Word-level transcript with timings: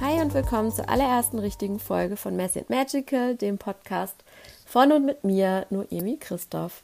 Hi 0.00 0.20
und 0.20 0.34
willkommen 0.34 0.72
zur 0.72 0.88
allerersten 0.88 1.38
richtigen 1.38 1.78
Folge 1.78 2.16
von 2.16 2.34
Messy 2.34 2.58
and 2.58 2.68
Magical, 2.68 3.36
dem 3.36 3.58
Podcast 3.58 4.16
von 4.66 4.90
und 4.90 5.06
mit 5.06 5.22
mir, 5.22 5.66
Noemi 5.70 6.16
Christoph. 6.18 6.82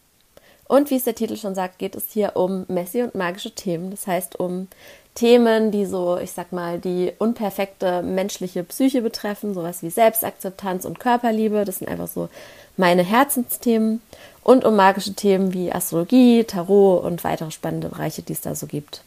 Und 0.68 0.90
wie 0.90 0.96
es 0.96 1.04
der 1.04 1.16
Titel 1.16 1.36
schon 1.36 1.56
sagt, 1.56 1.78
geht 1.78 1.96
es 1.96 2.12
hier 2.12 2.36
um 2.36 2.64
messy 2.68 3.02
und 3.02 3.16
magische 3.16 3.50
Themen. 3.50 3.90
Das 3.90 4.06
heißt 4.06 4.38
um 4.38 4.68
Themen, 5.16 5.72
die 5.72 5.84
so, 5.84 6.16
ich 6.18 6.30
sag 6.30 6.52
mal, 6.52 6.78
die 6.78 7.12
unperfekte 7.18 8.02
menschliche 8.02 8.62
Psyche 8.62 9.02
betreffen, 9.02 9.52
sowas 9.52 9.82
wie 9.82 9.90
Selbstakzeptanz 9.90 10.84
und 10.84 11.00
Körperliebe. 11.00 11.64
Das 11.64 11.78
sind 11.78 11.88
einfach 11.88 12.06
so 12.06 12.28
meine 12.76 13.02
Herzensthemen. 13.02 14.00
Und 14.44 14.64
um 14.64 14.76
magische 14.76 15.14
Themen 15.14 15.52
wie 15.52 15.72
Astrologie, 15.72 16.44
Tarot 16.44 17.02
und 17.02 17.24
weitere 17.24 17.50
spannende 17.50 17.88
Bereiche, 17.88 18.22
die 18.22 18.34
es 18.34 18.40
da 18.40 18.54
so 18.54 18.68
gibt. 18.68 19.02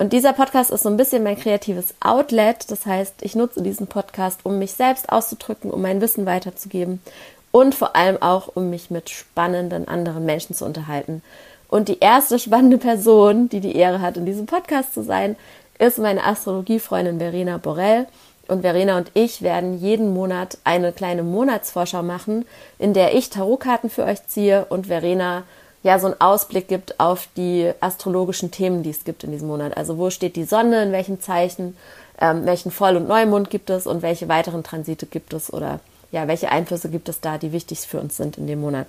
Und 0.00 0.14
dieser 0.14 0.32
Podcast 0.32 0.70
ist 0.70 0.84
so 0.84 0.88
ein 0.88 0.96
bisschen 0.96 1.22
mein 1.22 1.38
kreatives 1.38 1.92
Outlet. 2.00 2.70
Das 2.70 2.86
heißt, 2.86 3.16
ich 3.20 3.34
nutze 3.34 3.60
diesen 3.60 3.86
Podcast, 3.86 4.40
um 4.44 4.58
mich 4.58 4.72
selbst 4.72 5.12
auszudrücken, 5.12 5.70
um 5.70 5.82
mein 5.82 6.00
Wissen 6.00 6.24
weiterzugeben 6.24 7.02
und 7.52 7.74
vor 7.74 7.94
allem 7.94 8.16
auch, 8.22 8.48
um 8.54 8.70
mich 8.70 8.90
mit 8.90 9.10
spannenden 9.10 9.88
anderen 9.88 10.24
Menschen 10.24 10.56
zu 10.56 10.64
unterhalten. 10.64 11.20
Und 11.68 11.88
die 11.88 11.98
erste 12.00 12.38
spannende 12.38 12.78
Person, 12.78 13.50
die 13.50 13.60
die 13.60 13.76
Ehre 13.76 14.00
hat, 14.00 14.16
in 14.16 14.24
diesem 14.24 14.46
Podcast 14.46 14.94
zu 14.94 15.02
sein, 15.02 15.36
ist 15.78 15.98
meine 15.98 16.24
Astrologiefreundin 16.24 17.18
Verena 17.18 17.58
Borrell. 17.58 18.06
Und 18.48 18.62
Verena 18.62 18.96
und 18.96 19.10
ich 19.12 19.42
werden 19.42 19.80
jeden 19.80 20.14
Monat 20.14 20.56
eine 20.64 20.92
kleine 20.92 21.24
Monatsvorschau 21.24 22.02
machen, 22.02 22.46
in 22.78 22.94
der 22.94 23.14
ich 23.14 23.28
Tarotkarten 23.28 23.90
für 23.90 24.04
euch 24.04 24.26
ziehe 24.26 24.64
und 24.64 24.86
Verena 24.86 25.42
ja 25.82 25.98
so 25.98 26.06
einen 26.06 26.20
Ausblick 26.20 26.68
gibt 26.68 27.00
auf 27.00 27.28
die 27.36 27.72
astrologischen 27.80 28.50
Themen, 28.50 28.82
die 28.82 28.90
es 28.90 29.04
gibt 29.04 29.24
in 29.24 29.32
diesem 29.32 29.48
Monat. 29.48 29.76
Also 29.76 29.98
wo 29.98 30.10
steht 30.10 30.36
die 30.36 30.44
Sonne, 30.44 30.82
in 30.82 30.92
welchem 30.92 31.20
Zeichen, 31.20 31.76
ähm, 32.20 32.44
welchen 32.44 32.70
Voll- 32.70 32.96
und 32.96 33.08
Neumond 33.08 33.50
gibt 33.50 33.70
es 33.70 33.86
und 33.86 34.02
welche 34.02 34.28
weiteren 34.28 34.62
Transite 34.62 35.06
gibt 35.06 35.32
es 35.32 35.52
oder 35.52 35.80
ja, 36.12 36.26
welche 36.28 36.50
Einflüsse 36.50 36.90
gibt 36.90 37.08
es 37.08 37.20
da, 37.20 37.38
die 37.38 37.52
wichtig 37.52 37.80
für 37.80 38.00
uns 38.00 38.16
sind 38.16 38.36
in 38.36 38.46
dem 38.46 38.60
Monat. 38.60 38.88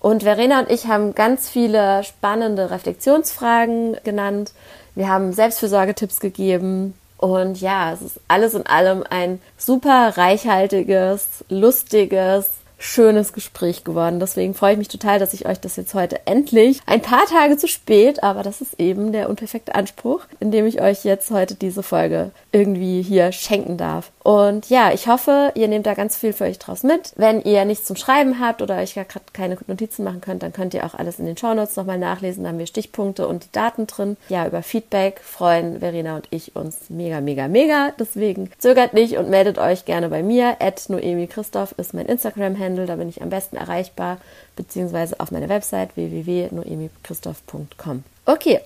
Und 0.00 0.22
Verena 0.22 0.60
und 0.60 0.70
ich 0.70 0.86
haben 0.86 1.14
ganz 1.14 1.48
viele 1.48 2.04
spannende 2.04 2.70
Reflexionsfragen 2.70 3.96
genannt. 4.04 4.52
Wir 4.94 5.08
haben 5.08 5.32
Selbstfürsorgetipps 5.32 6.20
gegeben. 6.20 6.94
Und 7.18 7.60
ja, 7.60 7.92
es 7.92 8.00
ist 8.00 8.20
alles 8.28 8.54
in 8.54 8.64
allem 8.66 9.04
ein 9.10 9.40
super 9.56 10.16
reichhaltiges, 10.16 11.44
lustiges, 11.48 12.48
schönes 12.78 13.32
Gespräch 13.32 13.84
geworden. 13.84 14.20
Deswegen 14.20 14.54
freue 14.54 14.72
ich 14.72 14.78
mich 14.78 14.88
total, 14.88 15.18
dass 15.18 15.34
ich 15.34 15.46
euch 15.46 15.58
das 15.60 15.76
jetzt 15.76 15.94
heute 15.94 16.26
endlich 16.26 16.80
ein 16.86 17.02
paar 17.02 17.26
Tage 17.26 17.56
zu 17.56 17.68
spät, 17.68 18.22
aber 18.22 18.42
das 18.42 18.60
ist 18.60 18.78
eben 18.78 19.12
der 19.12 19.28
unperfekte 19.28 19.74
Anspruch, 19.74 20.22
indem 20.40 20.66
ich 20.66 20.80
euch 20.80 21.04
jetzt 21.04 21.30
heute 21.30 21.54
diese 21.56 21.82
Folge 21.82 22.30
irgendwie 22.52 23.02
hier 23.02 23.32
schenken 23.32 23.76
darf. 23.76 24.12
Und 24.28 24.68
ja, 24.68 24.92
ich 24.92 25.08
hoffe, 25.08 25.52
ihr 25.54 25.68
nehmt 25.68 25.86
da 25.86 25.94
ganz 25.94 26.14
viel 26.14 26.34
für 26.34 26.44
euch 26.44 26.58
draus 26.58 26.82
mit. 26.82 27.14
Wenn 27.16 27.40
ihr 27.40 27.64
nichts 27.64 27.86
zum 27.86 27.96
Schreiben 27.96 28.38
habt 28.38 28.60
oder 28.60 28.76
euch 28.76 28.92
gerade 28.92 29.08
keine 29.32 29.56
Notizen 29.66 30.04
machen 30.04 30.20
könnt, 30.20 30.42
dann 30.42 30.52
könnt 30.52 30.74
ihr 30.74 30.84
auch 30.84 30.92
alles 30.92 31.18
in 31.18 31.24
den 31.24 31.38
Shownotes 31.38 31.76
nochmal 31.76 31.96
nachlesen. 31.96 32.42
Da 32.42 32.50
haben 32.50 32.58
wir 32.58 32.66
Stichpunkte 32.66 33.26
und 33.26 33.44
die 33.44 33.52
Daten 33.52 33.86
drin. 33.86 34.18
Ja, 34.28 34.46
über 34.46 34.62
Feedback 34.62 35.20
freuen 35.20 35.78
Verena 35.78 36.16
und 36.16 36.28
ich 36.28 36.54
uns 36.54 36.90
mega, 36.90 37.22
mega, 37.22 37.48
mega. 37.48 37.94
Deswegen 37.98 38.50
zögert 38.58 38.92
nicht 38.92 39.16
und 39.16 39.30
meldet 39.30 39.56
euch 39.56 39.86
gerne 39.86 40.10
bei 40.10 40.22
mir. 40.22 40.56
At 40.60 40.90
Noemi 40.90 41.26
Christoph 41.26 41.72
ist 41.78 41.94
mein 41.94 42.04
Instagram-Handle 42.04 42.62
Handle, 42.62 42.84
da 42.84 42.96
bin 42.96 43.08
ich 43.08 43.22
am 43.22 43.30
besten 43.30 43.56
erreichbar, 43.56 44.18
beziehungsweise 44.56 45.18
auf 45.20 45.30
meiner 45.30 45.48
Website 45.48 45.96
www.noemichristoph.com. 45.96 48.04
Okay, 48.26 48.60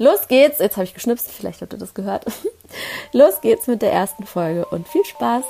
los 0.00 0.26
geht's. 0.26 0.58
Jetzt 0.58 0.76
habe 0.76 0.84
ich 0.84 0.94
geschnipst, 0.94 1.30
vielleicht 1.30 1.60
habt 1.60 1.72
ihr 1.72 1.78
das 1.78 1.94
gehört. 1.94 2.24
los 3.12 3.40
geht's 3.40 3.68
mit 3.68 3.82
der 3.82 3.92
ersten 3.92 4.24
Folge 4.24 4.64
und 4.66 4.88
viel 4.88 5.04
Spaß! 5.04 5.44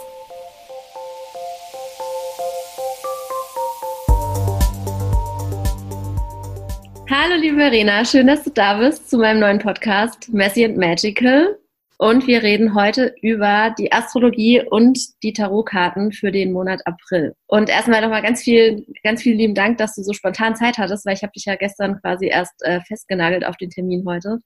Hallo 7.09 7.35
liebe 7.41 7.57
Verena, 7.57 8.05
schön, 8.05 8.29
dass 8.29 8.45
du 8.45 8.51
da 8.51 8.79
bist 8.79 9.11
zu 9.11 9.19
meinem 9.19 9.41
neuen 9.41 9.59
Podcast 9.59 10.29
Messy 10.33 10.65
and 10.65 10.77
Magical. 10.77 11.60
Und 12.03 12.27
wir 12.27 12.43
reden 12.43 12.75
heute 12.75 13.15
über 13.21 13.75
die 13.79 13.93
Astrologie 13.93 14.63
und 14.71 14.99
die 15.23 15.35
Tarotkarten 15.35 16.13
für 16.13 16.33
den 16.33 16.51
Monat 16.51 16.81
April. 16.87 17.35
Und 17.47 17.69
erstmal 17.69 18.01
nochmal 18.01 18.23
ganz 18.23 18.41
viel, 18.41 18.87
ganz 19.03 19.21
vielen 19.23 19.37
lieben 19.37 19.55
Dank, 19.55 19.77
dass 19.77 19.97
du 19.97 20.03
so 20.03 20.15
spontan 20.15 20.57
Zeit 20.57 20.79
hattest, 20.79 21.05
weil 21.05 21.13
ich 21.13 21.23
habe 21.23 21.33
dich 21.33 21.45
ja 21.45 21.57
gestern 21.57 22.01
quasi 22.01 22.29
erst 22.29 22.55
äh, 22.63 22.81
festgenagelt 22.89 23.45
auf 23.45 23.59
den 23.59 23.69
Termin 23.69 24.03
heute. 24.07 24.39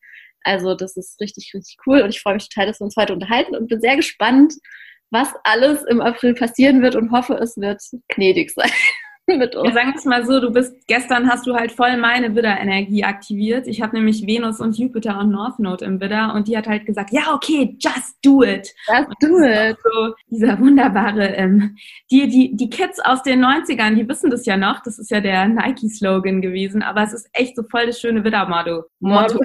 Also 0.42 0.74
das 0.74 0.96
ist 0.96 1.20
richtig, 1.20 1.52
richtig 1.54 1.76
cool 1.86 2.00
und 2.00 2.10
ich 2.10 2.20
freue 2.20 2.34
mich 2.34 2.48
total, 2.48 2.66
dass 2.66 2.80
wir 2.80 2.86
uns 2.86 2.96
heute 2.96 3.12
unterhalten 3.12 3.54
und 3.54 3.68
bin 3.68 3.80
sehr 3.80 3.94
gespannt, 3.94 4.54
was 5.10 5.32
alles 5.44 5.84
im 5.84 6.00
April 6.00 6.34
passieren 6.34 6.82
wird 6.82 6.96
und 6.96 7.12
hoffe, 7.12 7.34
es 7.34 7.56
wird 7.56 7.80
gnädig 8.08 8.50
sein. 8.50 8.72
mit 9.38 9.56
uns. 9.56 9.68
Ja, 9.68 9.74
sagen 9.74 9.88
wir 9.88 9.96
es 9.96 10.04
mal 10.04 10.26
so, 10.26 10.40
du 10.40 10.50
bist, 10.50 10.86
gestern 10.86 11.30
hast 11.30 11.46
du 11.46 11.54
halt 11.54 11.72
voll 11.72 11.96
meine 11.96 12.34
Widder-Energie 12.34 13.04
aktiviert. 13.04 13.66
Ich 13.66 13.80
habe 13.80 13.96
nämlich 13.96 14.26
Venus 14.26 14.60
und 14.60 14.76
Jupiter 14.76 15.18
und 15.18 15.30
North 15.30 15.58
Node 15.58 15.84
im 15.84 16.00
Widder 16.00 16.34
und 16.34 16.48
die 16.48 16.56
hat 16.56 16.66
halt 16.66 16.86
gesagt, 16.86 17.10
ja, 17.12 17.32
okay, 17.34 17.76
just 17.78 18.18
do 18.22 18.42
it. 18.42 18.74
Just 18.86 19.10
do 19.20 19.38
it. 19.42 19.76
So, 19.82 20.14
dieser 20.28 20.58
wunderbare, 20.58 21.34
ähm, 21.34 21.76
die, 22.10 22.28
die, 22.28 22.56
die 22.56 22.70
Kids 22.70 23.00
aus 23.00 23.22
den 23.22 23.44
90ern, 23.44 23.94
die 23.94 24.08
wissen 24.08 24.30
das 24.30 24.46
ja 24.46 24.56
noch, 24.56 24.82
das 24.82 24.98
ist 24.98 25.10
ja 25.10 25.20
der 25.20 25.48
Nike-Slogan 25.48 26.42
gewesen, 26.42 26.82
aber 26.82 27.02
es 27.02 27.12
ist 27.12 27.28
echt 27.32 27.56
so 27.56 27.62
voll 27.62 27.86
das 27.86 28.00
schöne 28.00 28.24
Widder-Motto. 28.24 28.84
Motto. 29.00 29.40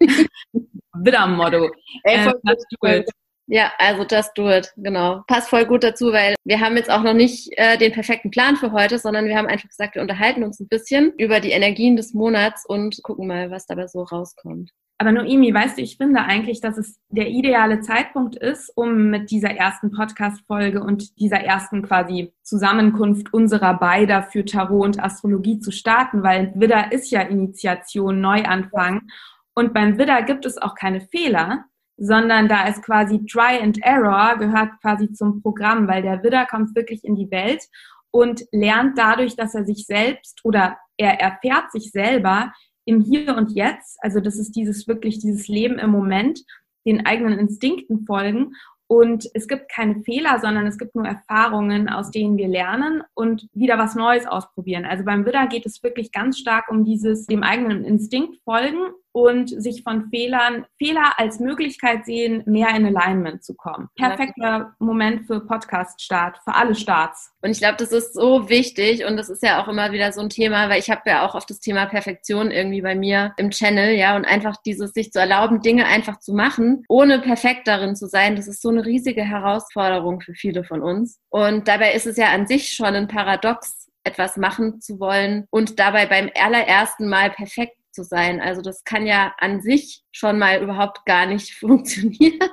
Widder-Motto. 0.94 1.70
Ähm, 2.04 2.32
just 2.44 2.66
do 2.80 2.88
it. 2.88 3.10
Ja, 3.52 3.70
also 3.76 4.06
just 4.10 4.30
do 4.34 4.48
it, 4.48 4.72
genau. 4.78 5.24
Passt 5.26 5.50
voll 5.50 5.66
gut 5.66 5.84
dazu, 5.84 6.10
weil 6.10 6.34
wir 6.42 6.60
haben 6.60 6.74
jetzt 6.74 6.90
auch 6.90 7.02
noch 7.02 7.12
nicht 7.12 7.50
äh, 7.58 7.76
den 7.76 7.92
perfekten 7.92 8.30
Plan 8.30 8.56
für 8.56 8.72
heute, 8.72 8.98
sondern 8.98 9.26
wir 9.26 9.36
haben 9.36 9.46
einfach 9.46 9.68
gesagt, 9.68 9.94
wir 9.94 10.00
unterhalten 10.00 10.42
uns 10.42 10.58
ein 10.58 10.68
bisschen 10.68 11.12
über 11.18 11.38
die 11.38 11.50
Energien 11.50 11.94
des 11.94 12.14
Monats 12.14 12.64
und 12.66 13.02
gucken 13.02 13.26
mal, 13.26 13.50
was 13.50 13.66
dabei 13.66 13.88
so 13.88 14.04
rauskommt. 14.04 14.70
Aber 14.96 15.12
Noemi, 15.12 15.52
weißt 15.52 15.76
du, 15.76 15.82
ich 15.82 15.98
finde 15.98 16.22
eigentlich, 16.22 16.62
dass 16.62 16.78
es 16.78 16.98
der 17.10 17.28
ideale 17.28 17.80
Zeitpunkt 17.80 18.36
ist, 18.36 18.72
um 18.74 19.10
mit 19.10 19.30
dieser 19.30 19.50
ersten 19.50 19.90
Podcast-Folge 19.90 20.82
und 20.82 21.20
dieser 21.20 21.40
ersten 21.40 21.82
quasi 21.82 22.32
Zusammenkunft 22.42 23.34
unserer 23.34 23.74
beider 23.74 24.22
für 24.22 24.46
Tarot 24.46 24.82
und 24.82 25.04
Astrologie 25.04 25.58
zu 25.58 25.72
starten, 25.72 26.22
weil 26.22 26.54
Widder 26.54 26.90
ist 26.90 27.10
ja 27.10 27.20
Initiation, 27.20 28.18
Neuanfang. 28.22 29.02
Und 29.54 29.74
beim 29.74 29.98
Widder 29.98 30.22
gibt 30.22 30.46
es 30.46 30.56
auch 30.56 30.74
keine 30.74 31.02
Fehler, 31.02 31.66
sondern 31.96 32.48
da 32.48 32.66
ist 32.66 32.82
quasi 32.82 33.24
Try 33.26 33.60
and 33.60 33.78
Error 33.82 34.36
gehört 34.38 34.80
quasi 34.80 35.12
zum 35.12 35.42
Programm, 35.42 35.88
weil 35.88 36.02
der 36.02 36.22
Widder 36.22 36.46
kommt 36.46 36.74
wirklich 36.74 37.04
in 37.04 37.14
die 37.14 37.30
Welt 37.30 37.62
und 38.10 38.44
lernt 38.52 38.98
dadurch, 38.98 39.36
dass 39.36 39.54
er 39.54 39.64
sich 39.64 39.86
selbst 39.86 40.40
oder 40.44 40.78
er 40.96 41.20
erfährt 41.20 41.70
sich 41.72 41.90
selber 41.90 42.52
im 42.84 43.00
Hier 43.00 43.36
und 43.36 43.52
Jetzt. 43.52 43.98
Also 44.02 44.20
das 44.20 44.36
ist 44.36 44.56
dieses 44.56 44.88
wirklich 44.88 45.18
dieses 45.18 45.48
Leben 45.48 45.78
im 45.78 45.90
Moment, 45.90 46.40
den 46.84 47.06
eigenen 47.06 47.38
Instinkten 47.38 48.04
folgen 48.06 48.54
und 48.92 49.26
es 49.32 49.48
gibt 49.48 49.70
keine 49.70 50.02
Fehler, 50.02 50.38
sondern 50.38 50.66
es 50.66 50.76
gibt 50.76 50.94
nur 50.94 51.06
Erfahrungen, 51.06 51.88
aus 51.88 52.10
denen 52.10 52.36
wir 52.36 52.46
lernen 52.46 53.02
und 53.14 53.48
wieder 53.54 53.78
was 53.78 53.94
Neues 53.94 54.26
ausprobieren. 54.26 54.84
Also 54.84 55.02
beim 55.02 55.24
Widder 55.24 55.46
geht 55.46 55.64
es 55.64 55.82
wirklich 55.82 56.12
ganz 56.12 56.38
stark 56.38 56.70
um 56.70 56.84
dieses 56.84 57.24
dem 57.24 57.42
eigenen 57.42 57.84
Instinkt 57.84 58.36
folgen 58.44 58.92
und 59.12 59.48
sich 59.48 59.82
von 59.82 60.08
Fehlern, 60.10 60.66
Fehler 60.78 61.12
als 61.18 61.38
Möglichkeit 61.38 62.04
sehen, 62.04 62.42
mehr 62.46 62.74
in 62.74 62.86
Alignment 62.86 63.44
zu 63.44 63.54
kommen. 63.54 63.88
Perfekter 63.96 64.74
Moment 64.78 65.26
für 65.26 65.40
Podcast-Start, 65.40 66.38
für 66.44 66.54
alle 66.54 66.74
Starts. 66.74 67.30
Und 67.42 67.50
ich 67.50 67.58
glaube, 67.58 67.76
das 67.78 67.92
ist 67.92 68.14
so 68.14 68.48
wichtig 68.48 69.04
und 69.04 69.16
das 69.16 69.28
ist 69.28 69.42
ja 69.42 69.62
auch 69.62 69.68
immer 69.68 69.92
wieder 69.92 70.12
so 70.12 70.20
ein 70.20 70.28
Thema, 70.28 70.68
weil 70.68 70.78
ich 70.78 70.90
habe 70.90 71.02
ja 71.06 71.26
auch 71.26 71.34
auf 71.34 71.46
das 71.46 71.60
Thema 71.60 71.86
Perfektion 71.86 72.50
irgendwie 72.50 72.82
bei 72.82 72.94
mir 72.94 73.32
im 73.36 73.50
Channel, 73.50 73.94
ja, 73.94 74.16
und 74.16 74.24
einfach 74.24 74.56
dieses 74.64 74.92
sich 74.92 75.12
zu 75.12 75.20
erlauben, 75.20 75.60
Dinge 75.60 75.86
einfach 75.86 76.18
zu 76.18 76.32
machen, 76.32 76.84
ohne 76.88 77.20
perfekt 77.20 77.68
darin 77.68 77.96
zu 77.96 78.06
sein, 78.06 78.36
das 78.36 78.48
ist 78.48 78.62
so 78.62 78.68
eine 78.68 78.84
riesige 78.84 79.22
Herausforderung 79.22 80.20
für 80.20 80.34
viele 80.34 80.64
von 80.64 80.82
uns. 80.82 81.20
Und 81.28 81.68
dabei 81.68 81.92
ist 81.92 82.06
es 82.06 82.16
ja 82.16 82.32
an 82.32 82.46
sich 82.46 82.72
schon 82.72 82.94
ein 82.94 83.08
Paradox, 83.08 83.88
etwas 84.04 84.36
machen 84.36 84.80
zu 84.80 84.98
wollen 84.98 85.46
und 85.50 85.78
dabei 85.78 86.06
beim 86.06 86.30
allerersten 86.34 87.08
Mal 87.08 87.30
perfekt 87.30 87.76
zu 87.92 88.04
sein. 88.04 88.40
Also 88.40 88.62
das 88.62 88.84
kann 88.84 89.06
ja 89.06 89.34
an 89.38 89.60
sich 89.60 90.02
schon 90.12 90.38
mal 90.38 90.62
überhaupt 90.62 91.04
gar 91.06 91.26
nicht 91.26 91.54
funktionieren. 91.58 92.50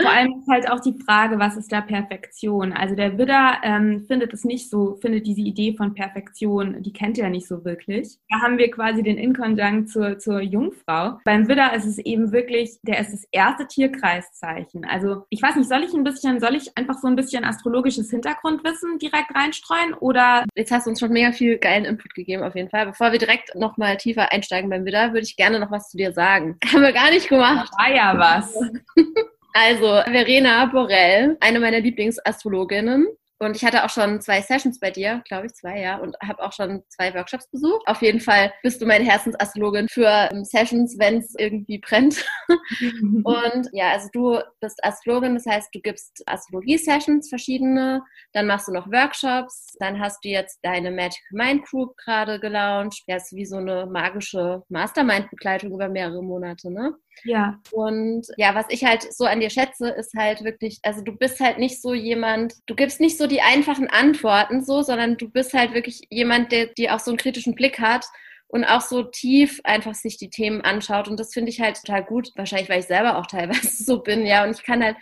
Vor 0.00 0.10
allem 0.10 0.40
ist 0.40 0.48
halt 0.48 0.70
auch 0.70 0.80
die 0.80 0.98
Frage, 1.04 1.38
was 1.38 1.56
ist 1.56 1.72
da 1.72 1.80
Perfektion? 1.80 2.72
Also 2.72 2.94
der 2.94 3.18
Widder 3.18 3.58
ähm, 3.62 4.04
findet 4.06 4.32
es 4.32 4.44
nicht 4.44 4.70
so, 4.70 4.96
findet 5.00 5.26
diese 5.26 5.40
Idee 5.40 5.74
von 5.76 5.94
Perfektion, 5.94 6.82
die 6.82 6.92
kennt 6.92 7.18
er 7.18 7.30
nicht 7.30 7.46
so 7.46 7.64
wirklich. 7.64 8.18
Da 8.28 8.40
haben 8.40 8.58
wir 8.58 8.70
quasi 8.70 9.02
den 9.02 9.18
Inkonjunkt 9.18 9.90
zur, 9.90 10.18
zur 10.18 10.40
Jungfrau. 10.40 11.18
Beim 11.24 11.48
Widder 11.48 11.74
ist 11.74 11.86
es 11.86 11.98
eben 11.98 12.32
wirklich, 12.32 12.78
der 12.82 13.00
ist 13.00 13.12
das 13.12 13.24
erste 13.32 13.66
Tierkreiszeichen. 13.66 14.84
Also 14.84 15.24
ich 15.30 15.42
weiß 15.42 15.56
nicht, 15.56 15.68
soll 15.68 15.82
ich 15.82 15.94
ein 15.94 16.04
bisschen, 16.04 16.40
soll 16.40 16.54
ich 16.54 16.76
einfach 16.76 16.98
so 16.98 17.08
ein 17.08 17.16
bisschen 17.16 17.44
astrologisches 17.44 18.10
Hintergrundwissen 18.10 18.98
direkt 18.98 19.34
reinstreuen 19.34 19.94
oder? 19.94 20.44
Jetzt 20.54 20.72
hast 20.72 20.86
du 20.86 20.90
uns 20.90 21.00
schon 21.00 21.12
mega 21.12 21.32
viel 21.32 21.58
geilen 21.58 21.84
Input 21.84 22.14
gegeben 22.14 22.42
auf 22.42 22.54
jeden 22.54 22.70
Fall. 22.70 22.86
Bevor 22.86 23.12
wir 23.12 23.18
direkt 23.18 23.54
nochmal 23.54 23.96
tiefer 23.96 24.32
einsteigen 24.32 24.70
beim 24.70 24.84
Widder, 24.84 25.12
würde 25.12 25.22
ich 25.22 25.36
gerne 25.36 25.60
noch 25.60 25.70
was 25.70 25.90
zu 25.90 25.96
dir 25.96 26.12
sagen. 26.12 26.56
Haben 26.72 26.82
wir 26.82 26.92
gar 26.92 27.10
nicht 27.10 27.28
gemacht. 27.28 27.70
Da 27.72 27.84
war 27.84 27.94
ja 27.94 28.18
was. 28.18 28.54
Also, 29.52 30.02
Verena 30.10 30.66
Borell, 30.66 31.36
eine 31.40 31.60
meiner 31.60 31.80
Lieblingsastrologinnen, 31.80 33.06
und 33.42 33.56
ich 33.56 33.64
hatte 33.64 33.84
auch 33.84 33.88
schon 33.88 34.20
zwei 34.20 34.42
Sessions 34.42 34.78
bei 34.78 34.90
dir, 34.90 35.22
glaube 35.26 35.46
ich, 35.46 35.54
zwei, 35.54 35.80
ja, 35.80 35.96
und 35.96 36.14
habe 36.22 36.42
auch 36.42 36.52
schon 36.52 36.82
zwei 36.90 37.14
Workshops 37.14 37.48
besucht. 37.48 37.80
Auf 37.86 38.02
jeden 38.02 38.20
Fall 38.20 38.52
bist 38.62 38.82
du 38.82 38.86
meine 38.86 39.04
Herzensastrologin 39.04 39.88
für 39.88 40.28
ähm, 40.30 40.44
Sessions, 40.44 40.96
wenn 40.98 41.18
es 41.18 41.34
irgendwie 41.38 41.78
brennt. 41.78 42.22
und 43.24 43.68
ja, 43.72 43.92
also 43.92 44.08
du 44.12 44.38
bist 44.60 44.84
Astrologin, 44.84 45.34
das 45.36 45.46
heißt, 45.46 45.74
du 45.74 45.80
gibst 45.80 46.22
Astrologie-Sessions 46.26 47.30
verschiedene, 47.30 48.02
dann 48.34 48.46
machst 48.46 48.68
du 48.68 48.72
noch 48.72 48.86
Workshops, 48.92 49.74
dann 49.78 49.98
hast 49.98 50.22
du 50.22 50.28
jetzt 50.28 50.58
deine 50.62 50.90
Magic 50.90 51.24
Mind 51.30 51.64
Group 51.64 51.96
gerade 51.96 52.40
gelauncht. 52.40 53.04
Ja, 53.06 53.16
ist 53.16 53.34
wie 53.34 53.46
so 53.46 53.56
eine 53.56 53.86
magische 53.86 54.62
Mastermind-Begleitung 54.68 55.72
über 55.72 55.88
mehrere 55.88 56.22
Monate, 56.22 56.70
ne? 56.70 56.94
Ja. 57.24 57.60
Und 57.70 58.26
ja, 58.36 58.54
was 58.54 58.66
ich 58.68 58.84
halt 58.84 59.12
so 59.12 59.24
an 59.24 59.40
dir 59.40 59.50
schätze, 59.50 59.88
ist 59.88 60.14
halt 60.14 60.44
wirklich, 60.44 60.78
also 60.82 61.02
du 61.02 61.12
bist 61.12 61.40
halt 61.40 61.58
nicht 61.58 61.80
so 61.80 61.94
jemand, 61.94 62.54
du 62.66 62.74
gibst 62.74 63.00
nicht 63.00 63.18
so 63.18 63.26
die 63.26 63.42
einfachen 63.42 63.88
Antworten 63.88 64.64
so, 64.64 64.82
sondern 64.82 65.16
du 65.16 65.28
bist 65.28 65.54
halt 65.54 65.74
wirklich 65.74 66.02
jemand, 66.10 66.52
der, 66.52 66.66
der 66.66 66.94
auch 66.94 67.00
so 67.00 67.10
einen 67.10 67.18
kritischen 67.18 67.54
Blick 67.54 67.78
hat 67.78 68.06
und 68.48 68.64
auch 68.64 68.80
so 68.80 69.02
tief 69.02 69.60
einfach 69.64 69.94
sich 69.94 70.16
die 70.16 70.30
Themen 70.30 70.60
anschaut. 70.62 71.08
Und 71.08 71.20
das 71.20 71.32
finde 71.32 71.50
ich 71.50 71.60
halt 71.60 71.76
total 71.76 72.04
gut. 72.04 72.30
Wahrscheinlich, 72.36 72.68
weil 72.68 72.80
ich 72.80 72.86
selber 72.86 73.18
auch 73.18 73.26
teilweise 73.26 73.68
so 73.84 74.02
bin, 74.02 74.26
ja. 74.26 74.44
Und 74.44 74.56
ich 74.56 74.64
kann 74.64 74.82
halt, 74.82 74.96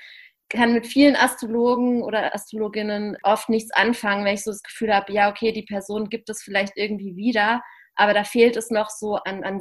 kann 0.49 0.73
mit 0.73 0.87
vielen 0.87 1.17
Astrologen 1.17 2.03
oder 2.03 2.35
Astrologinnen 2.35 3.17
oft 3.23 3.49
nichts 3.49 3.71
anfangen, 3.71 4.25
wenn 4.25 4.35
ich 4.35 4.45
so 4.45 4.51
das 4.51 4.63
Gefühl 4.63 4.95
habe, 4.95 5.13
ja, 5.13 5.31
okay, 5.31 5.53
die 5.53 5.63
Person 5.63 6.09
gibt 6.09 6.31
es 6.31 6.43
vielleicht 6.43 6.77
irgendwie 6.77 7.17
wieder 7.17 7.63
aber 7.99 8.15
da 8.15 8.25
fehlt 8.25 8.57
es 8.57 8.71
noch 8.71 8.89
so 8.91 9.17
an, 9.17 9.45
an 9.45 9.61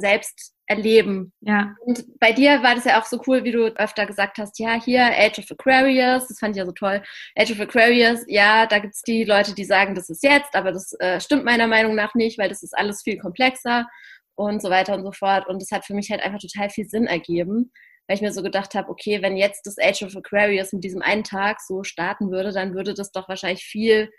Selbsterleben. 0.68 1.32
Ja. 1.40 1.74
Und 1.80 2.04
bei 2.18 2.32
dir 2.32 2.62
war 2.62 2.74
das 2.74 2.84
ja 2.84 3.00
auch 3.00 3.06
so 3.06 3.20
cool, 3.26 3.44
wie 3.44 3.52
du 3.52 3.66
öfter 3.76 4.06
gesagt 4.06 4.38
hast, 4.38 4.58
ja, 4.58 4.80
hier 4.80 5.02
Age 5.04 5.38
of 5.38 5.50
Aquarius, 5.50 6.28
das 6.28 6.38
fand 6.38 6.54
ich 6.54 6.58
ja 6.58 6.66
so 6.66 6.72
toll. 6.72 7.02
Age 7.36 7.52
of 7.52 7.60
Aquarius, 7.60 8.24
ja, 8.26 8.66
da 8.66 8.78
gibt's 8.78 9.02
die 9.02 9.24
Leute, 9.24 9.54
die 9.54 9.64
sagen, 9.64 9.94
das 9.94 10.08
ist 10.08 10.22
jetzt, 10.22 10.54
aber 10.54 10.72
das 10.72 10.92
äh, 11.00 11.20
stimmt 11.20 11.44
meiner 11.44 11.66
Meinung 11.66 11.94
nach 11.94 12.14
nicht, 12.14 12.38
weil 12.38 12.48
das 12.48 12.62
ist 12.62 12.76
alles 12.76 13.02
viel 13.02 13.18
komplexer 13.18 13.86
und 14.34 14.62
so 14.62 14.70
weiter 14.70 14.94
und 14.94 15.04
so 15.04 15.12
fort. 15.12 15.46
Und 15.48 15.62
das 15.62 15.70
hat 15.70 15.84
für 15.84 15.94
mich 15.94 16.10
halt 16.10 16.22
einfach 16.22 16.40
total 16.40 16.70
viel 16.70 16.88
Sinn 16.88 17.06
ergeben, 17.06 17.72
weil 18.06 18.16
ich 18.16 18.22
mir 18.22 18.32
so 18.32 18.42
gedacht 18.42 18.74
habe, 18.74 18.90
okay, 18.90 19.22
wenn 19.22 19.36
jetzt 19.36 19.66
das 19.66 19.76
Age 19.78 20.02
of 20.02 20.16
Aquarius 20.16 20.72
mit 20.72 20.84
diesem 20.84 21.02
einen 21.02 21.24
Tag 21.24 21.60
so 21.60 21.82
starten 21.82 22.30
würde, 22.30 22.52
dann 22.52 22.74
würde 22.74 22.94
das 22.94 23.12
doch 23.12 23.28
wahrscheinlich 23.28 23.64
viel 23.64 24.10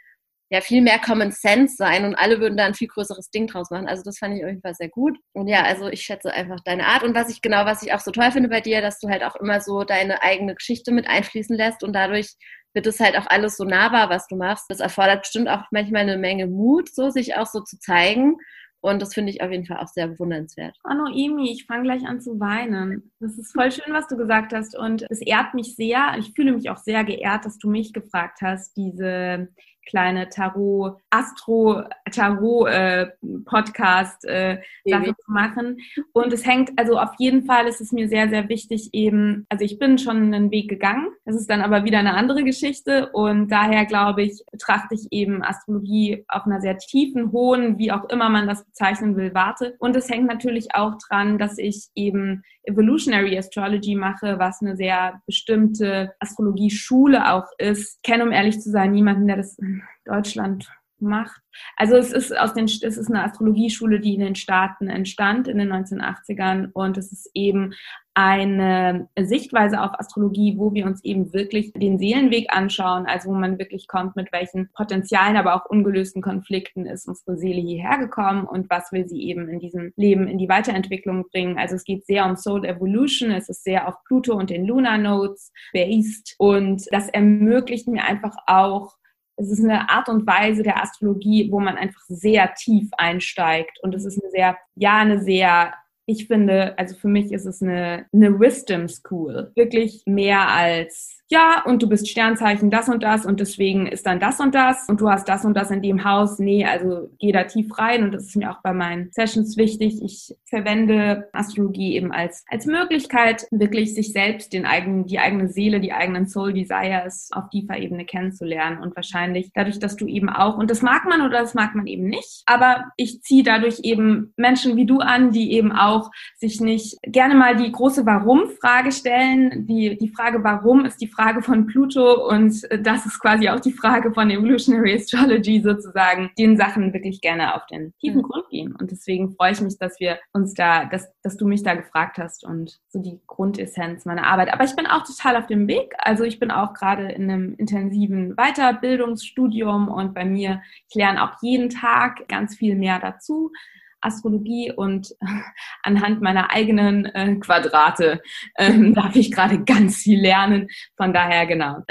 ja 0.49 0.61
viel 0.61 0.81
mehr 0.81 0.99
Common 0.99 1.31
Sense 1.31 1.75
sein 1.75 2.05
und 2.05 2.15
alle 2.15 2.39
würden 2.39 2.57
da 2.57 2.65
ein 2.65 2.73
viel 2.73 2.87
größeres 2.87 3.29
Ding 3.29 3.47
draus 3.47 3.69
machen. 3.69 3.87
Also 3.87 4.03
das 4.03 4.17
fand 4.17 4.35
ich 4.35 4.43
auf 4.43 4.49
jeden 4.49 4.61
Fall 4.61 4.73
sehr 4.73 4.89
gut. 4.89 5.17
Und 5.33 5.47
ja, 5.47 5.63
also 5.63 5.87
ich 5.87 6.01
schätze 6.01 6.33
einfach 6.33 6.59
deine 6.65 6.87
Art 6.87 7.03
und 7.03 7.15
was 7.15 7.29
ich 7.29 7.41
genau, 7.41 7.65
was 7.65 7.83
ich 7.83 7.93
auch 7.93 7.99
so 7.99 8.11
toll 8.11 8.31
finde 8.31 8.49
bei 8.49 8.61
dir, 8.61 8.81
dass 8.81 8.99
du 8.99 9.09
halt 9.09 9.23
auch 9.23 9.35
immer 9.35 9.61
so 9.61 9.83
deine 9.83 10.23
eigene 10.23 10.55
Geschichte 10.55 10.91
mit 10.91 11.07
einfließen 11.07 11.55
lässt 11.55 11.83
und 11.83 11.93
dadurch 11.93 12.35
wird 12.73 12.87
es 12.87 12.99
halt 12.99 13.17
auch 13.17 13.27
alles 13.27 13.57
so 13.57 13.63
nahbar, 13.63 14.09
was 14.09 14.27
du 14.27 14.35
machst. 14.35 14.65
Das 14.69 14.79
erfordert 14.79 15.21
bestimmt 15.21 15.49
auch 15.49 15.63
manchmal 15.71 16.03
eine 16.03 16.17
Menge 16.17 16.47
Mut, 16.47 16.93
so 16.93 17.09
sich 17.09 17.35
auch 17.35 17.47
so 17.47 17.61
zu 17.61 17.79
zeigen. 17.79 18.37
Und 18.81 19.01
das 19.01 19.13
finde 19.13 19.31
ich 19.31 19.41
auf 19.41 19.51
jeden 19.51 19.65
Fall 19.65 19.77
auch 19.77 19.87
sehr 19.87 20.07
bewundernswert. 20.07 20.77
Oh, 20.89 20.93
Noemi, 20.93 21.51
ich 21.51 21.65
fange 21.65 21.83
gleich 21.83 22.05
an 22.05 22.21
zu 22.21 22.39
weinen. 22.39 23.11
Das 23.19 23.37
ist 23.37 23.51
voll 23.51 23.71
schön, 23.71 23.93
was 23.93 24.07
du 24.07 24.15
gesagt 24.15 24.53
hast. 24.53 24.77
Und 24.77 25.05
es 25.09 25.19
ehrt 25.21 25.53
mich 25.53 25.75
sehr. 25.75 26.15
Ich 26.17 26.31
fühle 26.33 26.53
mich 26.53 26.69
auch 26.69 26.77
sehr 26.77 27.03
geehrt, 27.03 27.43
dass 27.43 27.57
du 27.57 27.69
mich 27.69 27.91
gefragt 27.91 28.39
hast, 28.41 28.77
diese 28.77 29.49
kleine 29.85 30.29
Tarot, 30.29 30.97
Astro, 31.09 31.83
Tarot 32.11 32.67
äh, 32.69 33.07
Podcast 33.45 34.25
äh, 34.25 34.61
Sache 34.85 35.15
zu 35.15 35.31
machen. 35.31 35.77
Und 36.13 36.31
es 36.33 36.45
hängt, 36.45 36.71
also 36.77 36.97
auf 36.99 37.11
jeden 37.17 37.45
Fall 37.45 37.67
ist 37.67 37.81
es 37.81 37.91
mir 37.91 38.07
sehr, 38.07 38.29
sehr 38.29 38.49
wichtig 38.49 38.89
eben, 38.93 39.45
also 39.49 39.65
ich 39.65 39.79
bin 39.79 39.97
schon 39.97 40.17
einen 40.17 40.51
Weg 40.51 40.69
gegangen. 40.69 41.07
Das 41.25 41.35
ist 41.35 41.49
dann 41.49 41.61
aber 41.61 41.83
wieder 41.83 41.99
eine 41.99 42.13
andere 42.13 42.43
Geschichte. 42.43 43.09
Und 43.13 43.51
daher 43.51 43.85
glaube 43.85 44.23
ich, 44.23 44.43
betrachte 44.51 44.95
ich 44.95 45.07
eben 45.11 45.43
Astrologie 45.43 46.25
auf 46.27 46.45
einer 46.45 46.61
sehr 46.61 46.77
tiefen, 46.77 47.31
hohen, 47.31 47.77
wie 47.77 47.91
auch 47.91 48.07
immer 48.09 48.29
man 48.29 48.47
das 48.47 48.65
bezeichnen 48.65 49.15
will, 49.15 49.33
Warte. 49.33 49.75
Und 49.79 49.95
es 49.95 50.09
hängt 50.09 50.27
natürlich 50.27 50.75
auch 50.75 50.95
dran, 51.07 51.37
dass 51.37 51.57
ich 51.57 51.87
eben 51.95 52.43
Evolutionary 52.69 53.37
Astrology 53.37 53.95
mache, 53.95 54.39
was 54.39 54.61
eine 54.61 54.75
sehr 54.75 55.21
bestimmte 55.25 56.13
Astrologie-Schule 56.19 57.33
auch 57.33 57.47
ist. 57.57 57.97
Ich 57.97 58.01
kenne, 58.03 58.23
um 58.23 58.31
ehrlich 58.31 58.59
zu 58.61 58.69
sein, 58.69 58.91
niemanden, 58.91 59.27
der 59.27 59.37
das 59.37 59.57
in 59.57 59.81
Deutschland 60.05 60.71
macht. 61.01 61.41
Also 61.75 61.95
es 61.95 62.11
ist 62.11 62.37
aus 62.37 62.53
den, 62.53 62.65
es 62.65 62.81
ist 62.81 63.09
eine 63.09 63.23
Astrologieschule, 63.23 63.99
die 63.99 64.13
in 64.13 64.21
den 64.21 64.35
Staaten 64.35 64.89
entstand 64.89 65.47
in 65.47 65.57
den 65.57 65.71
1980ern 65.71 66.69
und 66.73 66.97
es 66.97 67.11
ist 67.11 67.29
eben 67.33 67.73
eine 68.15 69.07
Sichtweise 69.17 69.81
auf 69.81 69.97
Astrologie, 69.97 70.55
wo 70.57 70.73
wir 70.73 70.85
uns 70.85 71.01
eben 71.05 71.31
wirklich 71.31 71.71
den 71.71 71.99
Seelenweg 71.99 72.47
anschauen, 72.49 73.05
also 73.05 73.29
wo 73.29 73.33
man 73.33 73.59
wirklich 73.59 73.87
kommt, 73.87 74.17
mit 74.17 74.33
welchen 74.33 74.69
Potenzialen, 74.73 75.37
aber 75.37 75.55
auch 75.55 75.69
ungelösten 75.69 76.21
Konflikten 76.21 76.85
ist 76.85 77.07
unsere 77.07 77.37
Seele 77.37 77.61
hierher 77.61 77.97
gekommen 77.97 78.45
und 78.45 78.69
was 78.69 78.91
will 78.91 79.07
sie 79.07 79.23
eben 79.23 79.47
in 79.47 79.59
diesem 79.59 79.93
Leben 79.95 80.27
in 80.27 80.37
die 80.37 80.49
Weiterentwicklung 80.49 81.29
bringen. 81.31 81.57
Also 81.57 81.75
es 81.75 81.85
geht 81.85 82.05
sehr 82.05 82.25
um 82.25 82.35
Soul 82.35 82.65
Evolution, 82.65 83.31
es 83.31 83.47
ist 83.47 83.63
sehr 83.63 83.87
auf 83.87 83.95
Pluto 84.03 84.33
und 84.33 84.49
den 84.49 84.65
Lunar 84.65 84.97
Nodes 84.97 85.53
based 85.71 86.35
und 86.39 86.85
das 86.91 87.07
ermöglicht 87.07 87.87
mir 87.87 88.03
einfach 88.03 88.35
auch 88.47 88.98
es 89.39 89.49
ist 89.49 89.63
eine 89.63 89.89
Art 89.89 90.09
und 90.09 90.27
Weise 90.27 90.63
der 90.63 90.81
Astrologie, 90.81 91.49
wo 91.51 91.59
man 91.59 91.77
einfach 91.77 92.01
sehr 92.07 92.53
tief 92.55 92.89
einsteigt. 92.97 93.79
Und 93.81 93.95
es 93.95 94.05
ist 94.05 94.21
eine 94.21 94.31
sehr, 94.31 94.57
ja, 94.75 94.97
eine 94.97 95.21
sehr 95.21 95.73
ich 96.09 96.25
finde, 96.25 96.75
also 96.79 96.95
für 96.95 97.07
mich 97.07 97.31
ist 97.31 97.45
es 97.45 97.61
eine, 97.61 98.07
eine 98.11 98.39
Wisdom 98.39 98.87
School. 98.87 99.51
Wirklich 99.53 100.01
mehr 100.07 100.49
als 100.49 101.18
ja, 101.31 101.63
und 101.63 101.83
du 101.83 101.87
bist 101.87 102.09
Sternzeichen 102.09 102.71
das 102.71 102.89
und 102.89 103.03
das 103.03 103.23
und 103.23 103.39
deswegen 103.39 103.85
ist 103.85 104.07
dann 104.07 104.19
das 104.19 104.39
und 104.39 104.55
das 104.55 104.89
und 104.89 104.99
du 104.99 105.09
hast 105.09 105.29
das 105.29 105.45
und 105.45 105.53
das 105.53 105.69
in 105.69 105.83
dem 105.83 106.03
Haus. 106.03 106.39
Nee, 106.39 106.65
also 106.65 107.11
geh 107.19 107.31
da 107.31 107.43
tief 107.43 107.77
rein 107.77 108.03
und 108.03 108.13
das 108.13 108.25
ist 108.25 108.35
mir 108.35 108.49
auch 108.49 108.63
bei 108.63 108.73
meinen 108.73 109.11
Sessions 109.11 109.55
wichtig. 109.55 110.01
Ich 110.03 110.35
verwende 110.49 111.29
Astrologie 111.31 111.95
eben 111.95 112.11
als, 112.11 112.43
als 112.49 112.65
Möglichkeit, 112.65 113.45
wirklich 113.51 113.93
sich 113.93 114.11
selbst, 114.11 114.53
den 114.53 114.65
eigenen, 114.65 115.05
die 115.05 115.19
eigene 115.19 115.49
Seele, 115.49 115.79
die 115.79 115.93
eigenen 115.93 116.25
Soul 116.25 116.51
Desires 116.51 117.29
auf 117.31 117.49
tiefer 117.51 117.77
Ebene 117.77 118.05
kennenzulernen 118.05 118.79
und 118.81 118.95
wahrscheinlich 118.95 119.51
dadurch, 119.53 119.77
dass 119.77 119.95
du 119.95 120.07
eben 120.07 120.29
auch, 120.29 120.57
und 120.57 120.71
das 120.71 120.81
mag 120.81 121.05
man 121.05 121.21
oder 121.21 121.41
das 121.41 121.53
mag 121.53 121.75
man 121.75 121.85
eben 121.85 122.05
nicht, 122.05 122.41
aber 122.47 122.85
ich 122.97 123.21
ziehe 123.21 123.43
dadurch 123.43 123.81
eben 123.83 124.33
Menschen 124.35 124.75
wie 124.77 124.87
du 124.87 124.97
an, 124.97 125.31
die 125.31 125.53
eben 125.53 125.71
auch 125.73 126.09
sich 126.37 126.59
nicht 126.59 126.97
gerne 127.03 127.35
mal 127.35 127.55
die 127.55 127.71
große 127.71 128.07
Warum-Frage 128.07 128.91
stellen. 128.91 129.67
Die, 129.67 129.95
die 129.95 130.09
Frage 130.09 130.43
Warum 130.43 130.85
ist 130.85 130.99
die 130.99 131.07
Frage, 131.07 131.18
Frage 131.19 131.41
von 131.41 131.65
Pluto 131.65 132.29
und 132.29 132.65
das 132.79 133.05
ist 133.05 133.19
quasi 133.19 133.49
auch 133.49 133.59
die 133.59 133.73
Frage 133.73 134.13
von 134.13 134.29
Evolutionary 134.29 134.95
Astrology 134.95 135.61
sozusagen, 135.61 136.31
den 136.37 136.55
Sachen 136.55 136.93
wirklich 136.93 137.19
gerne 137.19 137.55
auf 137.55 137.65
den 137.65 137.93
tiefen 137.99 138.19
mhm. 138.19 138.23
Grund 138.23 138.49
gehen. 138.49 138.73
Und 138.73 138.91
deswegen 138.91 139.35
freue 139.35 139.51
ich 139.51 139.59
mich, 139.59 139.77
dass 139.77 139.99
wir 139.99 140.17
uns 140.31 140.53
da, 140.53 140.85
dass, 140.85 141.11
dass 141.21 141.35
du 141.35 141.45
mich 141.45 141.61
da 141.61 141.75
gefragt 141.75 142.19
hast 142.19 142.45
und 142.45 142.79
so 142.87 143.01
die 143.01 143.19
Grundessenz 143.27 144.05
meiner 144.05 144.27
Arbeit. 144.27 144.53
Aber 144.53 144.63
ich 144.63 144.77
bin 144.77 144.87
auch 144.87 145.03
total 145.03 145.35
auf 145.35 145.47
dem 145.47 145.67
Weg. 145.67 145.93
Also 145.97 146.23
ich 146.23 146.39
bin 146.39 146.51
auch 146.51 146.73
gerade 146.73 147.11
in 147.11 147.29
einem 147.29 147.53
intensiven 147.55 148.35
Weiterbildungsstudium 148.37 149.89
und 149.89 150.13
bei 150.13 150.23
mir, 150.23 150.61
ich 150.87 150.95
lerne 150.95 151.21
auch 151.21 151.33
jeden 151.41 151.69
Tag 151.69 152.29
ganz 152.29 152.55
viel 152.55 152.75
mehr 152.75 152.99
dazu. 152.99 153.51
Astrologie 154.01 154.71
und 154.71 155.15
anhand 155.83 156.21
meiner 156.21 156.51
eigenen 156.51 157.05
äh, 157.05 157.35
Quadrate 157.35 158.21
ähm, 158.57 158.93
darf 158.95 159.15
ich 159.15 159.31
gerade 159.31 159.63
ganz 159.63 159.97
viel 159.97 160.21
lernen. 160.21 160.67
Von 160.97 161.13
daher, 161.13 161.45
genau. 161.45 161.83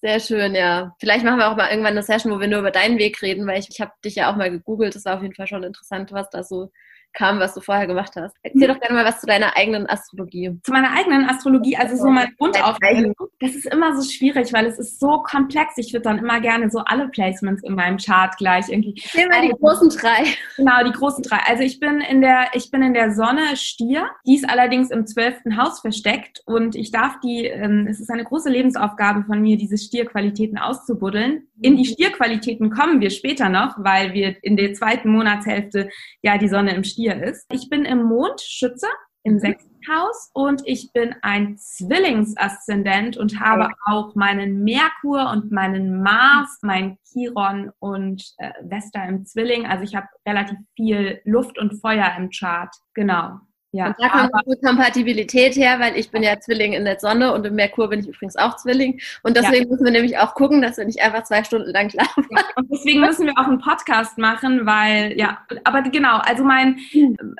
Sehr 0.00 0.18
schön, 0.18 0.54
ja. 0.54 0.94
Vielleicht 0.98 1.24
machen 1.24 1.38
wir 1.38 1.48
auch 1.48 1.56
mal 1.56 1.70
irgendwann 1.70 1.92
eine 1.92 2.02
Session, 2.02 2.32
wo 2.32 2.40
wir 2.40 2.48
nur 2.48 2.58
über 2.58 2.72
deinen 2.72 2.98
Weg 2.98 3.22
reden, 3.22 3.46
weil 3.46 3.60
ich, 3.60 3.68
ich 3.70 3.80
habe 3.80 3.92
dich 4.04 4.16
ja 4.16 4.32
auch 4.32 4.36
mal 4.36 4.50
gegoogelt. 4.50 4.96
Das 4.96 5.04
war 5.04 5.16
auf 5.16 5.22
jeden 5.22 5.34
Fall 5.34 5.46
schon 5.46 5.62
interessant, 5.62 6.10
was 6.10 6.28
da 6.30 6.42
so 6.42 6.72
kam, 7.12 7.40
was 7.40 7.54
du 7.54 7.60
vorher 7.60 7.86
gemacht 7.86 8.12
hast. 8.16 8.34
Erzähl 8.42 8.68
doch 8.68 8.80
gerne 8.80 8.94
mal 8.94 9.04
was 9.04 9.20
zu 9.20 9.26
deiner 9.26 9.56
eigenen 9.56 9.88
Astrologie. 9.88 10.58
Zu 10.62 10.72
meiner 10.72 10.92
eigenen 10.92 11.28
Astrologie, 11.28 11.76
also 11.76 11.96
so 11.96 12.10
mein 12.10 12.34
Grundaufteilung. 12.38 13.14
Das 13.40 13.54
ist 13.54 13.66
immer 13.66 14.00
so 14.00 14.08
schwierig, 14.08 14.52
weil 14.52 14.66
es 14.66 14.78
ist 14.78 15.00
so 15.00 15.22
komplex. 15.22 15.74
Ich 15.76 15.92
würde 15.92 16.04
dann 16.04 16.18
immer 16.18 16.40
gerne 16.40 16.70
so 16.70 16.80
alle 16.80 17.08
Placements 17.08 17.62
in 17.62 17.74
meinem 17.74 17.98
Chart 17.98 18.36
gleich 18.36 18.68
irgendwie. 18.68 18.94
Erzähl 19.02 19.28
mal 19.28 19.42
die 19.42 19.54
großen 19.58 19.88
drei. 19.90 20.24
Genau, 20.56 20.84
die 20.84 20.92
großen 20.92 21.22
drei. 21.22 21.38
Also 21.46 21.62
ich 21.62 21.80
bin 21.80 22.00
in 22.00 22.20
der, 22.20 22.48
ich 22.54 22.70
bin 22.70 22.82
in 22.82 22.94
der 22.94 23.12
Sonne 23.14 23.56
Stier. 23.56 24.06
Die 24.26 24.36
ist 24.36 24.48
allerdings 24.48 24.90
im 24.90 25.06
zwölften 25.06 25.56
Haus 25.56 25.80
versteckt 25.80 26.42
und 26.46 26.74
ich 26.76 26.90
darf 26.90 27.20
die, 27.20 27.46
ähm, 27.46 27.86
es 27.88 28.00
ist 28.00 28.10
eine 28.10 28.24
große 28.24 28.50
Lebensaufgabe 28.50 29.24
von 29.24 29.40
mir, 29.40 29.56
diese 29.56 29.78
Stierqualitäten 29.78 30.58
auszubuddeln. 30.58 31.48
In 31.60 31.76
die 31.76 31.84
Stierqualitäten 31.84 32.70
kommen 32.70 33.00
wir 33.00 33.10
später 33.10 33.48
noch, 33.48 33.76
weil 33.78 34.12
wir 34.14 34.36
in 34.42 34.56
der 34.56 34.74
zweiten 34.74 35.10
Monatshälfte 35.10 35.88
ja 36.22 36.38
die 36.38 36.48
Sonne 36.48 36.74
im 36.74 36.82
Stier 36.82 37.01
Stier 37.02 37.22
ist. 37.22 37.46
Ich 37.52 37.68
bin 37.68 37.84
im 37.84 38.04
Mondschütze 38.04 38.86
im 39.24 39.34
mhm. 39.34 39.38
sechsten 39.40 39.70
Haus 39.88 40.30
und 40.32 40.62
ich 40.64 40.92
bin 40.92 41.14
ein 41.22 41.56
Zwillingsaszendent 41.58 43.16
und 43.16 43.40
habe 43.40 43.68
auch 43.86 44.14
meinen 44.14 44.62
Merkur 44.62 45.30
und 45.30 45.50
meinen 45.50 46.02
Mars, 46.02 46.58
mein 46.62 46.98
Chiron 47.04 47.72
und 47.80 48.24
äh, 48.38 48.52
Vesta 48.62 49.04
im 49.04 49.24
Zwilling. 49.24 49.66
Also 49.66 49.84
ich 49.84 49.94
habe 49.96 50.06
relativ 50.26 50.58
viel 50.76 51.20
Luft 51.24 51.58
und 51.58 51.80
Feuer 51.80 52.12
im 52.16 52.30
Chart. 52.30 52.74
Genau. 52.94 53.40
Ja, 53.74 53.86
und 53.86 53.96
da 53.98 54.28
kommt 54.28 54.46
die 54.46 54.66
Kompatibilität 54.66 55.56
her, 55.56 55.80
weil 55.80 55.96
ich 55.96 56.10
bin 56.10 56.22
ja 56.22 56.38
Zwilling 56.38 56.74
in 56.74 56.84
der 56.84 57.00
Sonne 57.00 57.32
und 57.32 57.46
im 57.46 57.54
Merkur 57.54 57.88
bin 57.88 58.00
ich 58.00 58.08
übrigens 58.08 58.36
auch 58.36 58.56
Zwilling. 58.56 59.00
Und 59.22 59.34
deswegen 59.34 59.64
ja. 59.64 59.70
müssen 59.70 59.84
wir 59.84 59.92
nämlich 59.92 60.18
auch 60.18 60.34
gucken, 60.34 60.60
dass 60.60 60.76
wir 60.76 60.84
nicht 60.84 61.00
einfach 61.00 61.22
zwei 61.24 61.42
Stunden 61.42 61.70
lang 61.70 61.88
schlafen. 61.88 62.26
Ja, 62.30 62.42
und 62.56 62.70
deswegen 62.70 63.00
müssen 63.00 63.26
wir 63.26 63.32
auch 63.38 63.46
einen 63.46 63.60
Podcast 63.60 64.18
machen, 64.18 64.66
weil, 64.66 65.18
ja, 65.18 65.38
aber 65.64 65.80
genau, 65.82 66.18
also 66.18 66.44
mein, 66.44 66.78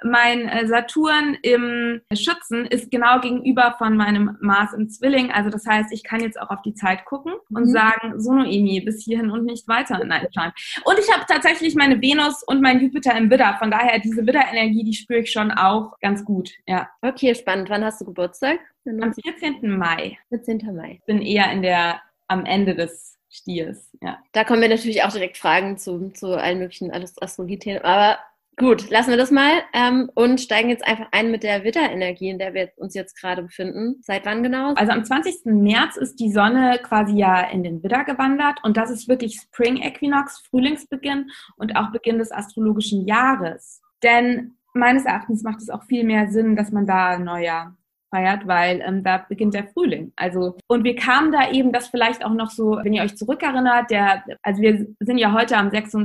mein 0.05 0.49
äh, 0.49 0.67
Saturn 0.67 1.37
im 1.43 2.01
Schützen 2.15 2.65
ist 2.65 2.91
genau 2.91 3.21
gegenüber 3.21 3.75
von 3.77 3.97
meinem 3.99 4.39
Mars 4.41 4.73
im 4.73 4.89
Zwilling. 4.89 5.31
Also 5.33 5.51
das 5.51 5.67
heißt, 5.67 5.93
ich 5.93 6.03
kann 6.03 6.21
jetzt 6.21 6.41
auch 6.41 6.49
auf 6.49 6.62
die 6.62 6.75
Zeit 6.75 7.05
gucken 7.05 7.35
und 7.51 7.67
mhm. 7.67 7.73
sagen, 7.73 8.21
so 8.21 8.33
Noemi, 8.33 8.81
bis 8.81 9.05
hierhin 9.05 9.31
und 9.31 9.45
nicht 9.45 9.69
weiter. 9.69 10.03
Nein, 10.03 10.27
Plan. 10.33 10.53
Und 10.85 10.99
ich 10.99 11.12
habe 11.12 11.25
tatsächlich 11.29 11.75
meine 11.75 12.01
Venus 12.01 12.43
und 12.43 12.62
mein 12.62 12.81
Jupiter 12.81 13.15
im 13.17 13.31
Widder. 13.31 13.57
Von 13.59 13.71
daher, 13.71 13.99
diese 13.99 14.27
Widder-Energie, 14.27 14.85
die 14.85 14.95
spüre 14.95 15.21
ich 15.21 15.31
schon 15.31 15.51
auch 15.51 15.99
ganz 16.01 16.22
gut, 16.25 16.52
ja. 16.67 16.88
Okay, 17.02 17.35
spannend. 17.35 17.71
Wann 17.71 17.85
hast 17.85 18.00
du 18.00 18.05
Geburtstag? 18.07 18.59
Am 18.87 19.12
14. 19.12 19.76
Mai. 19.76 20.19
14. 20.29 20.75
Mai. 20.75 20.99
Ich 21.00 21.05
bin 21.05 21.23
eher 21.23 21.50
in 21.52 21.62
der, 21.62 22.00
am 22.29 22.45
Ende 22.45 22.75
des 22.75 23.19
Stiers, 23.31 23.91
ja. 24.02 24.19
Da 24.33 24.45
kommen 24.45 24.61
wir 24.61 24.69
natürlich 24.69 25.02
auch 25.05 25.12
direkt 25.12 25.38
Fragen 25.38 25.79
zu, 25.79 26.11
zu 26.11 26.37
allen 26.38 26.59
möglichen 26.59 26.93
Astrologie-Themen. 26.93 27.83
Aber 27.83 28.19
Gut, 28.59 28.91
lassen 28.91 29.09
wir 29.09 29.17
das 29.17 29.31
mal 29.31 29.62
ähm, 29.73 30.11
und 30.14 30.38
steigen 30.38 30.69
jetzt 30.69 30.87
einfach 30.87 31.07
ein 31.11 31.31
mit 31.31 31.43
der 31.43 31.64
Witterenergie, 31.64 32.29
in 32.29 32.38
der 32.38 32.52
wir 32.52 32.71
uns 32.76 32.95
jetzt 32.95 33.19
gerade 33.19 33.43
befinden. 33.43 33.97
Seit 34.02 34.26
wann 34.26 34.43
genau? 34.43 34.75
Also 34.75 34.93
am 34.93 35.05
20. 35.05 35.47
März 35.47 35.97
ist 35.97 36.21
die 36.21 36.31
Sonne 36.31 36.79
quasi 36.83 37.17
ja 37.17 37.41
in 37.41 37.62
den 37.62 37.83
Widder 37.83 38.05
gewandert 38.05 38.59
und 38.62 38.76
das 38.76 38.91
ist 38.91 39.09
wirklich 39.09 39.41
Spring 39.41 39.79
Equinox, 39.79 40.43
Frühlingsbeginn 40.50 41.31
und 41.57 41.76
auch 41.76 41.93
Beginn 41.93 42.19
des 42.19 42.31
astrologischen 42.31 43.07
Jahres. 43.07 43.81
Denn 44.02 44.59
meines 44.75 45.05
Erachtens 45.05 45.43
macht 45.43 45.61
es 45.61 45.71
auch 45.71 45.85
viel 45.85 46.05
mehr 46.05 46.29
Sinn, 46.29 46.57
dass 46.57 46.73
man 46.73 46.87
da 46.87 47.19
Neujahr 47.19 47.76
feiert, 48.12 48.47
weil 48.47 48.83
ähm, 48.87 49.02
da 49.02 49.25
beginnt 49.29 49.55
der 49.55 49.69
Frühling. 49.69 50.12
Also 50.17 50.57
und 50.69 50.85
wir 50.85 50.95
kamen 50.95 51.33
da 51.33 51.50
eben, 51.50 51.73
das 51.73 51.88
vielleicht 51.88 52.25
auch 52.25 52.35
noch 52.35 52.50
so, 52.50 52.79
wenn 52.83 52.93
ihr 52.93 53.02
euch 53.02 53.17
zurückerinnert, 53.17 53.91
der, 53.91 54.23
also 54.43 54.61
wir 54.61 54.87
sind 55.00 55.19
ja 55.19 55.33
heute 55.33 55.57
am 55.57 55.71
6. 55.71 55.97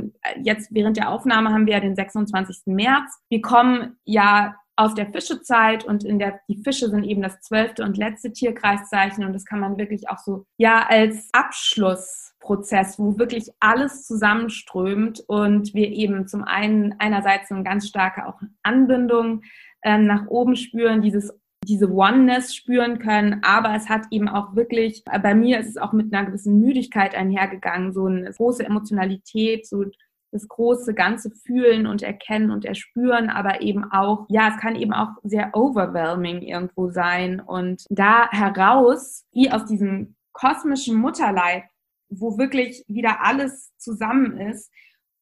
jetzt 0.41 0.73
während 0.73 0.97
der 0.97 1.09
Aufnahme 1.09 1.51
haben 1.51 1.65
wir 1.65 1.73
ja 1.73 1.79
den 1.79 1.95
26. 1.95 2.67
März. 2.67 3.19
Wir 3.29 3.41
kommen 3.41 3.97
ja 4.05 4.55
aus 4.77 4.93
der 4.93 5.11
Fischezeit 5.11 5.83
und 5.83 6.03
in 6.03 6.19
der 6.19 6.39
die 6.47 6.61
Fische 6.63 6.89
sind 6.89 7.03
eben 7.03 7.21
das 7.21 7.41
zwölfte 7.41 7.83
und 7.83 7.97
letzte 7.97 8.31
Tierkreiszeichen 8.31 9.25
und 9.25 9.33
das 9.33 9.43
kann 9.43 9.59
man 9.59 9.77
wirklich 9.77 10.09
auch 10.09 10.19
so 10.19 10.45
ja 10.57 10.85
als 10.87 11.29
Abschlussprozess, 11.33 12.99
wo 12.99 13.17
wirklich 13.17 13.49
alles 13.59 14.05
zusammenströmt 14.05 15.23
und 15.27 15.73
wir 15.73 15.89
eben 15.89 16.27
zum 16.27 16.43
einen 16.43 16.95
einerseits 16.99 17.51
eine 17.51 17.63
ganz 17.63 17.87
starke 17.87 18.27
auch 18.27 18.39
Anbindung 18.63 19.41
ähm, 19.83 20.05
nach 20.05 20.27
oben 20.27 20.55
spüren, 20.55 21.01
dieses 21.01 21.33
diese 21.65 21.91
Oneness 21.91 22.55
spüren 22.55 22.99
können, 22.99 23.41
aber 23.43 23.75
es 23.75 23.89
hat 23.89 24.03
eben 24.11 24.29
auch 24.29 24.55
wirklich, 24.55 25.03
bei 25.03 25.35
mir 25.35 25.59
ist 25.59 25.67
es 25.67 25.77
auch 25.77 25.91
mit 25.91 26.13
einer 26.13 26.25
gewissen 26.25 26.59
Müdigkeit 26.59 27.13
einhergegangen, 27.13 27.91
so 27.91 28.05
eine 28.05 28.31
große 28.31 28.65
Emotionalität, 28.65 29.67
so 29.67 29.83
das 30.31 30.47
große 30.47 30.93
ganze 30.93 31.31
Fühlen 31.31 31.87
und 31.87 32.01
Erkennen 32.01 32.51
und 32.51 32.65
Erspüren, 32.65 33.29
aber 33.29 33.61
eben 33.61 33.83
auch, 33.91 34.25
ja, 34.29 34.49
es 34.53 34.61
kann 34.61 34.75
eben 34.75 34.93
auch 34.93 35.09
sehr 35.23 35.55
overwhelming 35.55 36.41
irgendwo 36.41 36.89
sein 36.89 37.39
und 37.39 37.85
da 37.89 38.29
heraus, 38.31 39.25
wie 39.31 39.51
aus 39.51 39.65
diesem 39.65 40.15
kosmischen 40.33 40.97
Mutterleib, 40.97 41.63
wo 42.09 42.37
wirklich 42.37 42.83
wieder 42.87 43.23
alles 43.23 43.71
zusammen 43.77 44.37
ist, 44.37 44.71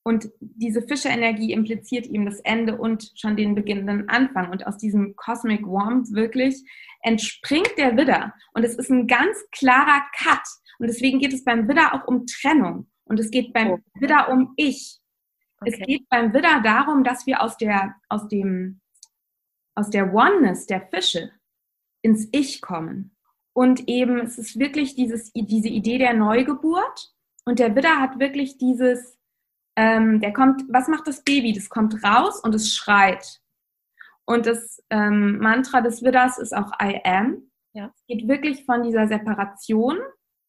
und 0.08 0.30
diese 0.40 0.84
Fischerenergie 0.84 1.52
impliziert 1.52 2.06
eben 2.06 2.28
das 2.28 2.40
Ende 2.42 2.78
und 2.78 3.12
schon 3.16 3.36
den 3.36 3.56
beginnenden 3.56 4.08
Anfang. 4.08 4.52
Und 4.52 4.68
aus 4.68 4.78
diesem 4.78 5.16
Cosmic 5.16 5.66
Warmth 5.66 6.14
wirklich 6.14 6.64
entspringt 7.02 7.72
der 7.80 7.98
Widder. 7.98 8.32
Und 8.54 8.64
es 8.64 8.76
ist 8.76 8.92
ein 8.92 9.08
ganz 9.08 9.36
klarer 9.52 10.06
Cut. 10.16 10.44
Und 10.78 10.88
deswegen 10.88 11.18
geht 11.18 11.34
es 11.34 11.44
beim 11.44 11.68
Widder 11.68 11.96
auch 11.96 12.08
um 12.08 12.28
Trennung. 12.28 12.88
Und 13.06 13.20
es 13.20 13.32
geht 13.32 13.54
beim 13.54 13.72
oh. 13.72 13.80
Widder 13.96 14.30
um 14.30 14.54
Ich. 14.58 15.00
Okay. 15.62 15.72
Es 15.72 15.88
geht 15.88 16.10
beim 16.10 16.34
Widder 16.34 16.62
darum, 16.62 17.04
dass 17.04 17.26
wir 17.26 17.42
aus 17.42 17.58
der, 17.58 17.96
aus 18.10 18.28
dem, 18.28 18.82
aus 19.76 19.90
der 19.90 20.14
Oneness 20.14 20.66
der 20.66 20.82
Fische 20.88 21.32
ins 22.02 22.28
Ich 22.32 22.62
kommen. 22.62 23.16
Und 23.54 23.88
eben, 23.88 24.20
es 24.20 24.38
ist 24.38 24.60
wirklich 24.60 24.96
dieses, 24.96 25.32
diese 25.34 25.70
Idee 25.70 25.98
der 25.98 26.14
Neugeburt. 26.14 27.14
Und 27.46 27.60
der 27.60 27.76
Widder 27.76 28.00
hat 28.00 28.20
wirklich 28.20 28.58
dieses, 28.58 29.18
ähm, 29.76 30.20
der 30.20 30.34
kommt, 30.34 30.64
was 30.68 30.88
macht 30.88 31.08
das 31.08 31.24
Baby? 31.24 31.54
Das 31.54 31.70
kommt 31.70 32.04
raus 32.04 32.42
und 32.44 32.54
es 32.54 32.76
schreit. 32.76 33.42
Und 34.26 34.46
das 34.46 34.84
ähm, 34.90 35.38
Mantra 35.38 35.82
des 35.82 36.02
Widders 36.04 36.38
ist 36.38 36.56
auch 36.56 36.72
I 36.82 37.00
am. 37.04 37.52
Ja. 37.74 37.92
Es 37.96 38.06
geht 38.08 38.28
wirklich 38.28 38.66
von 38.66 38.84
dieser 38.84 39.08
Separation, 39.08 40.00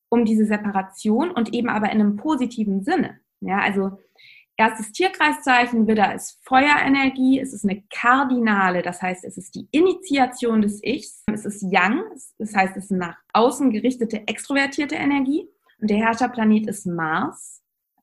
um 0.09 0.25
diese 0.25 0.47
Separation 0.47 1.31
und 1.31 1.53
eben 1.55 1.69
aber 1.69 1.87
in 1.87 2.01
einem 2.01 2.17
positiven 2.17 2.83
Sinne. 2.83 3.21
Ja, 3.41 3.61
also 3.61 3.99
erstes 4.57 4.93
Tierkreiszeichen, 4.93 5.87
Widder 5.87 6.15
ist 6.15 6.39
Feuerenergie, 6.45 7.41
es 7.41 7.53
ist 7.53 7.65
eine 7.65 7.83
Kardinale, 7.91 8.83
das 8.83 9.03
heißt, 9.03 9.25
es 9.25 9.37
ist 9.37 9.55
die 9.55 9.69
Initiation 9.71 10.63
des 10.63 10.83
Ichs, 10.83 11.25
es 11.33 11.45
ist 11.45 11.63
Yang, 11.71 12.03
das 12.39 12.55
heißt, 12.55 12.77
es 12.77 12.85
ist 12.85 12.91
nach 12.93 13.17
außen 13.35 13.71
gerichtete, 13.71 14.27
extrovertierte 14.27 14.95
Energie 14.95 15.47
und 15.81 15.91
der 15.91 15.99
Herrscherplanet 15.99 16.67
ist 16.67 16.87
Mars 16.87 17.57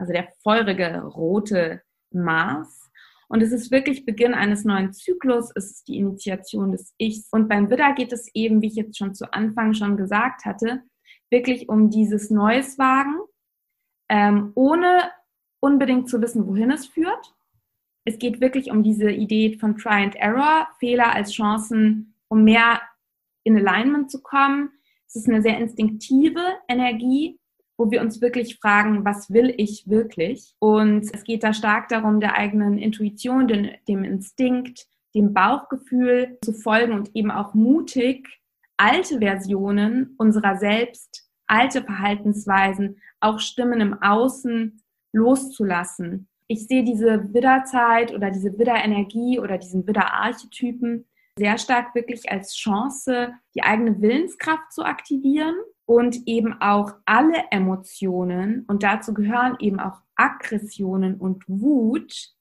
also 0.03 0.13
der 0.13 0.27
feurige 0.43 1.01
rote 1.01 1.81
Mars. 2.11 2.89
Und 3.29 3.41
es 3.41 3.51
ist 3.51 3.71
wirklich 3.71 4.05
Beginn 4.05 4.33
eines 4.33 4.63
neuen 4.63 4.93
Zyklus, 4.93 5.49
es 5.55 5.71
ist 5.71 5.87
die 5.87 5.97
Initiation 5.97 6.71
des 6.71 6.93
Ichs. 6.97 7.29
Und 7.31 7.47
beim 7.47 7.69
Widder 7.69 7.93
geht 7.93 8.13
es 8.13 8.29
eben, 8.35 8.61
wie 8.61 8.67
ich 8.67 8.75
jetzt 8.75 8.97
schon 8.97 9.15
zu 9.15 9.33
Anfang 9.33 9.73
schon 9.73 9.97
gesagt 9.97 10.45
hatte, 10.45 10.83
wirklich 11.33 11.67
um 11.67 11.89
dieses 11.89 12.29
Neues 12.29 12.79
wagen, 12.79 13.19
ähm, 14.07 14.53
ohne 14.55 15.11
unbedingt 15.59 16.07
zu 16.09 16.21
wissen, 16.21 16.47
wohin 16.47 16.71
es 16.71 16.85
führt. 16.85 17.33
Es 18.05 18.19
geht 18.19 18.39
wirklich 18.39 18.71
um 18.71 18.83
diese 18.83 19.11
Idee 19.11 19.57
von 19.57 19.77
Try 19.77 20.03
and 20.03 20.15
Error, 20.15 20.67
Fehler 20.79 21.13
als 21.13 21.33
Chancen, 21.33 22.15
um 22.29 22.43
mehr 22.43 22.81
in 23.43 23.57
Alignment 23.57 24.11
zu 24.11 24.21
kommen. 24.21 24.69
Es 25.07 25.15
ist 25.15 25.27
eine 25.27 25.41
sehr 25.41 25.57
instinktive 25.57 26.41
Energie, 26.67 27.39
wo 27.77 27.89
wir 27.91 28.01
uns 28.01 28.21
wirklich 28.21 28.59
fragen, 28.59 29.03
was 29.03 29.31
will 29.31 29.53
ich 29.57 29.89
wirklich? 29.89 30.53
Und 30.59 31.13
es 31.13 31.23
geht 31.23 31.43
da 31.43 31.53
stark 31.53 31.89
darum, 31.89 32.19
der 32.19 32.37
eigenen 32.37 32.77
Intuition, 32.77 33.47
dem, 33.47 33.69
dem 33.87 34.03
Instinkt, 34.03 34.85
dem 35.15 35.33
Bauchgefühl 35.33 36.37
zu 36.43 36.53
folgen 36.53 36.93
und 36.93 37.15
eben 37.15 37.31
auch 37.31 37.53
mutig 37.53 38.27
alte 38.77 39.19
Versionen 39.19 40.15
unserer 40.17 40.57
selbst, 40.57 41.22
alte 41.53 41.83
Verhaltensweisen, 41.83 42.97
auch 43.19 43.39
Stimmen 43.39 43.79
im 43.79 44.01
Außen 44.01 44.81
loszulassen. 45.13 46.27
Ich 46.47 46.67
sehe 46.67 46.83
diese 46.83 47.31
Widderzeit 47.31 48.13
oder 48.13 48.31
diese 48.31 48.57
Widderenergie 48.57 49.39
oder 49.39 49.59
diesen 49.59 49.85
Widderarchetypen 49.87 51.05
sehr 51.37 51.57
stark 51.59 51.93
wirklich 51.93 52.31
als 52.31 52.55
Chance, 52.55 53.33
die 53.55 53.63
eigene 53.63 54.01
Willenskraft 54.01 54.71
zu 54.71 54.83
aktivieren 54.83 55.55
und 55.85 56.27
eben 56.27 56.59
auch 56.59 56.93
alle 57.05 57.43
Emotionen, 57.51 58.65
und 58.67 58.83
dazu 58.83 59.13
gehören 59.13 59.55
eben 59.59 59.79
auch 59.79 60.01
Aggressionen 60.15 61.15
und 61.15 61.43
Wut, 61.47 62.33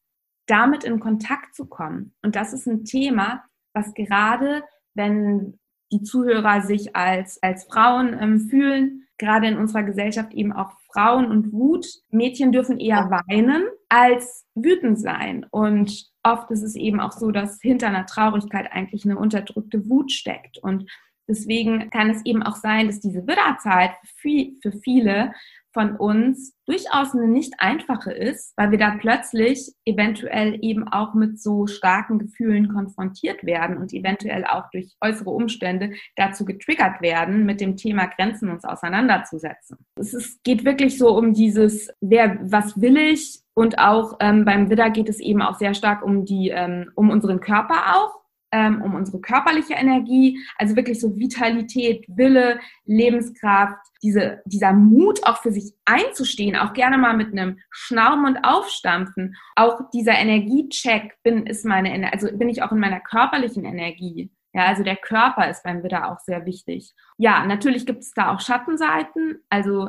damit 0.46 0.84
in 0.84 1.00
Kontakt 1.00 1.54
zu 1.54 1.66
kommen. 1.66 2.14
Und 2.22 2.36
das 2.36 2.52
ist 2.52 2.66
ein 2.66 2.84
Thema, 2.84 3.44
was 3.74 3.94
gerade, 3.94 4.62
wenn 4.94 5.58
die 5.92 6.02
Zuhörer 6.02 6.62
sich 6.62 6.96
als, 6.96 7.42
als 7.42 7.64
Frauen 7.64 8.16
ähm, 8.20 8.40
fühlen, 8.40 9.06
gerade 9.18 9.46
in 9.46 9.58
unserer 9.58 9.84
Gesellschaft 9.84 10.32
eben 10.32 10.52
auch 10.52 10.72
Frauen 10.92 11.26
und 11.26 11.52
Wut. 11.52 11.86
Mädchen 12.10 12.50
dürfen 12.50 12.80
eher 12.80 13.10
weinen 13.10 13.64
als 13.88 14.46
wütend 14.54 14.98
sein. 14.98 15.46
Und 15.50 16.10
oft 16.22 16.50
ist 16.50 16.62
es 16.62 16.74
eben 16.74 16.98
auch 16.98 17.12
so, 17.12 17.30
dass 17.30 17.60
hinter 17.60 17.88
einer 17.88 18.06
Traurigkeit 18.06 18.72
eigentlich 18.72 19.04
eine 19.04 19.18
unterdrückte 19.18 19.88
Wut 19.88 20.10
steckt. 20.10 20.58
Und 20.58 20.90
Deswegen 21.28 21.88
kann 21.90 22.10
es 22.10 22.24
eben 22.26 22.42
auch 22.42 22.56
sein, 22.56 22.88
dass 22.88 23.00
diese 23.00 23.26
Widderzeit 23.26 23.92
für 24.16 24.72
viele 24.72 25.32
von 25.72 25.96
uns 25.96 26.54
durchaus 26.66 27.14
eine 27.14 27.28
nicht 27.28 27.54
einfache 27.58 28.12
ist, 28.12 28.52
weil 28.56 28.70
wir 28.70 28.78
da 28.78 28.96
plötzlich 28.98 29.72
eventuell 29.84 30.58
eben 30.62 30.86
auch 30.88 31.14
mit 31.14 31.40
so 31.40 31.66
starken 31.66 32.18
Gefühlen 32.18 32.72
konfrontiert 32.72 33.44
werden 33.44 33.76
und 33.76 33.92
eventuell 33.92 34.44
auch 34.44 34.70
durch 34.70 34.94
äußere 35.00 35.30
Umstände 35.30 35.92
dazu 36.16 36.44
getriggert 36.44 37.00
werden, 37.00 37.44
mit 37.44 37.60
dem 37.60 37.76
Thema 37.76 38.06
Grenzen 38.06 38.50
uns 38.50 38.64
auseinanderzusetzen. 38.64 39.78
Es 39.96 40.14
ist, 40.14 40.44
geht 40.44 40.64
wirklich 40.64 40.98
so 40.98 41.16
um 41.16 41.32
dieses, 41.32 41.88
wer, 42.00 42.38
was 42.42 42.80
will 42.80 42.96
ich? 42.96 43.40
Und 43.54 43.78
auch 43.78 44.16
ähm, 44.20 44.44
beim 44.44 44.70
Widder 44.70 44.90
geht 44.90 45.08
es 45.08 45.20
eben 45.20 45.42
auch 45.42 45.58
sehr 45.58 45.74
stark 45.74 46.02
um 46.02 46.24
die, 46.24 46.48
ähm, 46.48 46.90
um 46.94 47.10
unseren 47.10 47.40
Körper 47.40 47.96
auch 47.96 48.21
ähm, 48.52 48.82
um 48.82 48.94
unsere 48.94 49.20
körperliche 49.20 49.74
Energie, 49.74 50.38
also 50.56 50.76
wirklich 50.76 51.00
so 51.00 51.18
Vitalität, 51.18 52.04
Wille, 52.08 52.60
Lebenskraft, 52.84 53.78
diese, 54.02 54.42
dieser 54.44 54.72
Mut 54.72 55.26
auch 55.26 55.38
für 55.38 55.52
sich 55.52 55.74
einzustehen, 55.84 56.56
auch 56.56 56.74
gerne 56.74 56.98
mal 56.98 57.16
mit 57.16 57.32
einem 57.32 57.58
Schnauben 57.70 58.26
und 58.26 58.44
Aufstampfen. 58.44 59.34
Auch 59.56 59.90
dieser 59.92 60.12
Energiecheck 60.12 61.16
bin, 61.22 61.46
ist 61.46 61.64
meine, 61.64 62.12
also 62.12 62.28
bin 62.36 62.48
ich 62.48 62.62
auch 62.62 62.72
in 62.72 62.78
meiner 62.78 63.00
körperlichen 63.00 63.64
Energie. 63.64 64.30
Ja, 64.54 64.66
also 64.66 64.82
der 64.82 64.96
Körper 64.96 65.48
ist 65.48 65.62
beim 65.64 65.82
Widder 65.82 66.12
auch 66.12 66.18
sehr 66.18 66.44
wichtig. 66.44 66.92
Ja, 67.16 67.46
natürlich 67.46 67.86
gibt 67.86 68.00
es 68.00 68.12
da 68.12 68.34
auch 68.34 68.40
Schattenseiten. 68.40 69.38
Also 69.48 69.88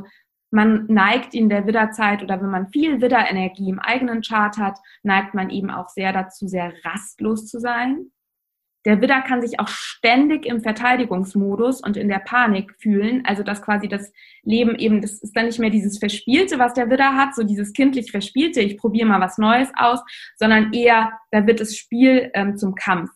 man 0.52 0.86
neigt 0.86 1.34
in 1.34 1.50
der 1.50 1.68
Widderzeit 1.68 2.24
oder 2.24 2.40
wenn 2.42 2.50
man 2.50 2.70
viel 2.70 3.02
Widderenergie 3.02 3.70
im 3.70 3.80
eigenen 3.80 4.22
Chart 4.22 4.56
hat, 4.58 4.78
neigt 5.02 5.34
man 5.34 5.50
eben 5.50 5.70
auch 5.70 5.90
sehr 5.90 6.14
dazu, 6.14 6.48
sehr 6.48 6.74
rastlos 6.86 7.48
zu 7.48 7.60
sein. 7.60 8.12
Der 8.86 9.02
Widder 9.02 9.22
kann 9.22 9.42
sich 9.42 9.60
auch 9.60 9.68
ständig 9.68 10.46
im 10.46 10.62
Verteidigungsmodus 10.62 11.82
und 11.82 11.98
in 11.98 12.10
der 12.10 12.20
Panik 12.20 12.74
fühlen. 12.80 13.24
Also 13.26 13.44
dass 13.44 13.62
quasi 13.62 13.88
das 13.88 14.12
Leben 14.44 14.76
eben, 14.76 15.02
das 15.02 15.22
ist 15.22 15.36
dann 15.36 15.46
nicht 15.46 15.60
mehr 15.60 15.70
dieses 15.70 16.00
Verspielte, 16.00 16.60
was 16.60 16.74
der 16.74 16.90
Widder 16.90 17.16
hat, 17.16 17.36
so 17.36 17.44
dieses 17.44 17.74
kindlich 17.74 18.12
Verspielte, 18.12 18.62
ich 18.62 18.78
probiere 18.78 19.08
mal 19.08 19.22
was 19.22 19.38
Neues 19.38 19.70
aus, 19.76 20.00
sondern 20.36 20.74
eher, 20.74 21.14
da 21.32 21.48
wird 21.48 21.60
das 21.60 21.76
Spiel 21.76 22.30
ähm, 22.34 22.58
zum 22.58 22.76
Kampf 22.76 23.10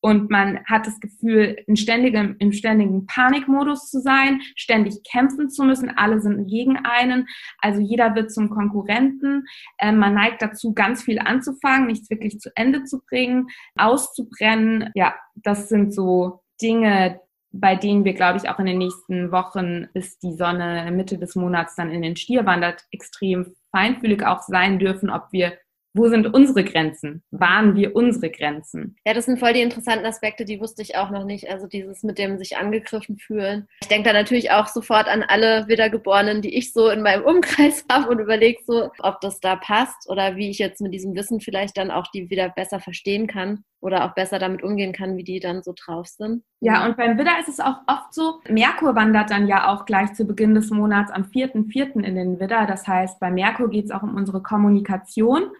und 0.00 0.30
man 0.30 0.64
hat 0.64 0.86
das 0.86 0.98
Gefühl, 1.00 1.56
in 1.66 1.76
ständigem, 1.76 2.36
im 2.38 2.52
ständigen 2.52 3.06
Panikmodus 3.06 3.90
zu 3.90 4.00
sein, 4.00 4.40
ständig 4.56 5.02
kämpfen 5.10 5.50
zu 5.50 5.64
müssen. 5.64 5.90
Alle 5.90 6.20
sind 6.20 6.46
gegen 6.48 6.78
einen. 6.78 7.26
Also 7.58 7.80
jeder 7.80 8.14
wird 8.14 8.32
zum 8.32 8.50
Konkurrenten. 8.50 9.44
Ähm, 9.78 9.98
man 9.98 10.14
neigt 10.14 10.42
dazu, 10.42 10.72
ganz 10.72 11.02
viel 11.02 11.18
anzufangen, 11.18 11.86
nichts 11.86 12.10
wirklich 12.10 12.40
zu 12.40 12.50
Ende 12.54 12.84
zu 12.84 13.00
bringen, 13.02 13.48
auszubrennen. 13.76 14.90
Ja, 14.94 15.14
das 15.34 15.68
sind 15.68 15.94
so 15.94 16.40
Dinge, 16.62 17.20
bei 17.52 17.74
denen 17.74 18.04
wir, 18.04 18.14
glaube 18.14 18.38
ich, 18.38 18.48
auch 18.48 18.58
in 18.58 18.66
den 18.66 18.78
nächsten 18.78 19.32
Wochen, 19.32 19.88
bis 19.92 20.18
die 20.18 20.34
Sonne 20.34 20.90
Mitte 20.92 21.18
des 21.18 21.34
Monats 21.34 21.74
dann 21.74 21.90
in 21.90 22.02
den 22.02 22.16
Stier 22.16 22.46
wandert, 22.46 22.84
extrem 22.92 23.54
feinfühlig 23.70 24.24
auch 24.24 24.40
sein 24.42 24.78
dürfen, 24.78 25.10
ob 25.10 25.28
wir 25.32 25.52
wo 25.92 26.08
sind 26.08 26.32
unsere 26.32 26.64
Grenzen? 26.64 27.22
Waren 27.30 27.74
wir 27.74 27.96
unsere 27.96 28.30
Grenzen? 28.30 28.96
Ja, 29.04 29.12
das 29.12 29.26
sind 29.26 29.38
voll 29.38 29.52
die 29.52 29.60
interessanten 29.60 30.06
Aspekte, 30.06 30.44
die 30.44 30.60
wusste 30.60 30.82
ich 30.82 30.96
auch 30.96 31.10
noch 31.10 31.24
nicht. 31.24 31.50
Also 31.50 31.66
dieses 31.66 32.02
mit 32.02 32.18
dem 32.18 32.38
sich 32.38 32.56
angegriffen 32.56 33.18
fühlen. 33.18 33.68
Ich 33.82 33.88
denke 33.88 34.08
da 34.08 34.12
natürlich 34.12 34.50
auch 34.52 34.68
sofort 34.68 35.08
an 35.08 35.22
alle 35.22 35.66
Wiedergeborenen, 35.68 36.42
die 36.42 36.54
ich 36.56 36.72
so 36.72 36.88
in 36.88 37.02
meinem 37.02 37.24
Umkreis 37.24 37.84
habe 37.90 38.08
und 38.08 38.20
überlege 38.20 38.60
so, 38.64 38.90
ob 39.00 39.20
das 39.20 39.40
da 39.40 39.56
passt 39.56 40.08
oder 40.08 40.36
wie 40.36 40.50
ich 40.50 40.58
jetzt 40.58 40.80
mit 40.80 40.94
diesem 40.94 41.14
Wissen 41.14 41.40
vielleicht 41.40 41.76
dann 41.76 41.90
auch 41.90 42.06
die 42.08 42.30
wieder 42.30 42.48
besser 42.50 42.80
verstehen 42.80 43.26
kann 43.26 43.64
oder 43.80 44.04
auch 44.04 44.14
besser 44.14 44.38
damit 44.38 44.62
umgehen 44.62 44.92
kann, 44.92 45.16
wie 45.16 45.24
die 45.24 45.40
dann 45.40 45.62
so 45.62 45.72
drauf 45.74 46.06
sind. 46.06 46.44
Ja, 46.60 46.84
und 46.86 46.96
beim 46.96 47.18
Widder 47.18 47.38
ist 47.40 47.48
es 47.48 47.60
auch 47.60 47.76
oft 47.86 48.12
so, 48.12 48.40
Merkur 48.48 48.94
wandert 48.94 49.30
dann 49.30 49.46
ja 49.46 49.68
auch 49.68 49.86
gleich 49.86 50.12
zu 50.12 50.26
Beginn 50.26 50.54
des 50.54 50.70
Monats 50.70 51.10
am 51.10 51.22
4.4. 51.22 52.02
in 52.02 52.14
den 52.14 52.38
Widder. 52.38 52.66
Das 52.66 52.86
heißt, 52.86 53.18
bei 53.18 53.30
Merkur 53.30 53.70
geht 53.70 53.86
es 53.86 53.90
auch 53.90 54.02
um 54.02 54.14
unsere 54.14 54.42
Kommunikation 54.42 55.50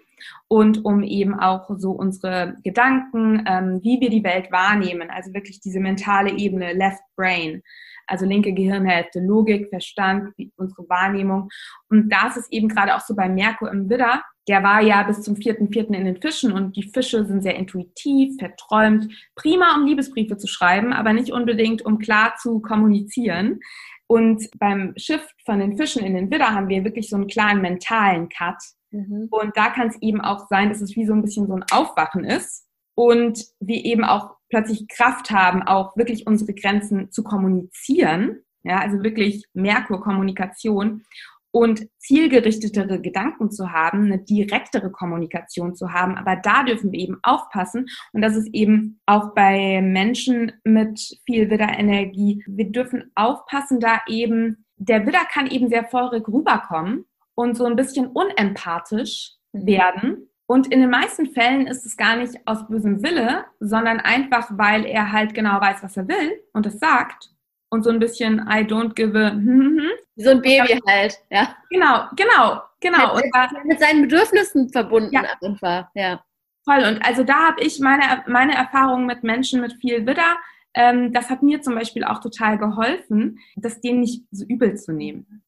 und 0.48 0.84
um 0.84 1.02
eben 1.02 1.38
auch 1.38 1.70
so 1.76 1.92
unsere 1.92 2.56
Gedanken, 2.64 3.44
ähm, 3.46 3.80
wie 3.82 4.00
wir 4.00 4.10
die 4.10 4.24
Welt 4.24 4.50
wahrnehmen, 4.50 5.10
also 5.10 5.32
wirklich 5.34 5.60
diese 5.60 5.80
mentale 5.80 6.32
Ebene, 6.32 6.72
Left 6.72 7.02
Brain, 7.16 7.62
also 8.06 8.26
linke 8.26 8.52
Gehirnhälfte, 8.52 9.20
Logik, 9.20 9.68
Verstand, 9.68 10.34
unsere 10.56 10.88
Wahrnehmung. 10.88 11.48
Und 11.88 12.10
da 12.10 12.28
ist 12.28 12.52
eben 12.52 12.68
gerade 12.68 12.94
auch 12.96 13.00
so 13.00 13.14
bei 13.14 13.28
Merkur 13.28 13.70
im 13.70 13.88
Widder, 13.88 14.22
der 14.48 14.64
war 14.64 14.80
ja 14.80 15.04
bis 15.04 15.22
zum 15.22 15.36
4.4. 15.36 15.94
in 15.94 16.04
den 16.04 16.20
Fischen 16.20 16.50
und 16.50 16.76
die 16.76 16.90
Fische 16.92 17.24
sind 17.24 17.42
sehr 17.42 17.54
intuitiv, 17.54 18.36
verträumt, 18.38 19.06
prima, 19.36 19.76
um 19.76 19.86
Liebesbriefe 19.86 20.36
zu 20.38 20.48
schreiben, 20.48 20.92
aber 20.92 21.12
nicht 21.12 21.30
unbedingt, 21.30 21.82
um 21.82 21.98
klar 21.98 22.34
zu 22.36 22.60
kommunizieren. 22.60 23.60
Und 24.08 24.48
beim 24.58 24.92
Shift 24.96 25.32
von 25.44 25.60
den 25.60 25.76
Fischen 25.76 26.04
in 26.04 26.14
den 26.14 26.32
Widder 26.32 26.52
haben 26.52 26.68
wir 26.68 26.82
wirklich 26.82 27.08
so 27.08 27.14
einen 27.14 27.28
klaren 27.28 27.60
mentalen 27.60 28.28
Cut. 28.28 28.56
Mhm. 28.90 29.28
Und 29.30 29.56
da 29.56 29.70
kann 29.70 29.88
es 29.88 30.00
eben 30.00 30.20
auch 30.20 30.46
sein, 30.48 30.68
dass 30.68 30.80
es 30.80 30.96
wie 30.96 31.06
so 31.06 31.12
ein 31.12 31.22
bisschen 31.22 31.46
so 31.46 31.54
ein 31.54 31.64
Aufwachen 31.70 32.24
ist 32.24 32.66
und 32.94 33.44
wir 33.60 33.84
eben 33.84 34.04
auch 34.04 34.36
plötzlich 34.48 34.88
Kraft 34.88 35.30
haben, 35.30 35.62
auch 35.62 35.96
wirklich 35.96 36.26
unsere 36.26 36.54
Grenzen 36.54 37.10
zu 37.10 37.22
kommunizieren. 37.22 38.42
Ja, 38.62 38.80
also 38.80 39.02
wirklich 39.02 39.46
Merkur-Kommunikation 39.54 41.04
und 41.50 41.88
zielgerichtetere 41.98 43.00
Gedanken 43.00 43.50
zu 43.50 43.72
haben, 43.72 44.04
eine 44.04 44.18
direktere 44.18 44.90
Kommunikation 44.90 45.74
zu 45.74 45.92
haben. 45.92 46.16
Aber 46.16 46.36
da 46.36 46.62
dürfen 46.62 46.92
wir 46.92 47.00
eben 47.00 47.18
aufpassen. 47.22 47.86
Und 48.12 48.22
das 48.22 48.36
ist 48.36 48.48
eben 48.52 49.00
auch 49.06 49.34
bei 49.34 49.80
Menschen 49.82 50.52
mit 50.62 51.18
viel 51.24 51.50
Widderenergie. 51.50 52.44
Wir 52.46 52.70
dürfen 52.70 53.10
aufpassen, 53.14 53.80
da 53.80 54.00
eben, 54.06 54.64
der 54.76 55.06
Widder 55.06 55.24
kann 55.32 55.46
eben 55.46 55.68
sehr 55.68 55.84
feurig 55.84 56.28
rüberkommen 56.28 57.06
und 57.34 57.56
so 57.56 57.64
ein 57.64 57.76
bisschen 57.76 58.08
unempathisch 58.08 59.32
mhm. 59.52 59.66
werden. 59.66 60.30
Und 60.46 60.66
in 60.72 60.80
den 60.80 60.90
meisten 60.90 61.26
Fällen 61.30 61.68
ist 61.68 61.86
es 61.86 61.96
gar 61.96 62.16
nicht 62.16 62.34
aus 62.44 62.66
bösem 62.66 63.04
Wille, 63.04 63.44
sondern 63.60 64.00
einfach, 64.00 64.48
weil 64.50 64.84
er 64.84 65.12
halt 65.12 65.32
genau 65.32 65.60
weiß, 65.60 65.82
was 65.82 65.96
er 65.96 66.08
will 66.08 66.42
und 66.52 66.66
es 66.66 66.80
sagt. 66.80 67.30
Und 67.70 67.84
so 67.84 67.90
ein 67.90 68.00
bisschen 68.00 68.40
I 68.48 68.64
don't 68.64 68.94
give 68.94 69.16
a. 69.16 69.30
So 70.16 70.30
ein 70.30 70.42
Baby 70.42 70.78
halt, 70.86 71.16
ja. 71.30 71.56
Genau, 71.70 72.04
genau, 72.14 72.60
genau. 72.80 73.14
Mit, 73.14 73.24
und 73.24 73.64
mit 73.64 73.80
seinen 73.80 74.02
Bedürfnissen 74.02 74.68
verbunden 74.68 75.14
ja. 75.14 75.22
einfach, 75.40 75.86
ja. 75.94 76.22
Voll. 76.64 76.84
Und 76.84 77.02
also 77.06 77.24
da 77.24 77.48
habe 77.48 77.62
ich 77.62 77.78
meine, 77.80 78.02
meine 78.26 78.54
Erfahrungen 78.54 79.06
mit 79.06 79.22
Menschen 79.22 79.60
mit 79.62 79.72
viel 79.74 80.06
Widder, 80.06 80.36
ähm, 80.74 81.12
das 81.12 81.30
hat 81.30 81.42
mir 81.42 81.62
zum 81.62 81.74
Beispiel 81.74 82.04
auch 82.04 82.20
total 82.20 82.58
geholfen, 82.58 83.38
das 83.56 83.80
denen 83.80 84.00
nicht 84.00 84.24
so 84.30 84.44
übel 84.44 84.76
zu 84.76 84.92
nehmen. 84.92 85.42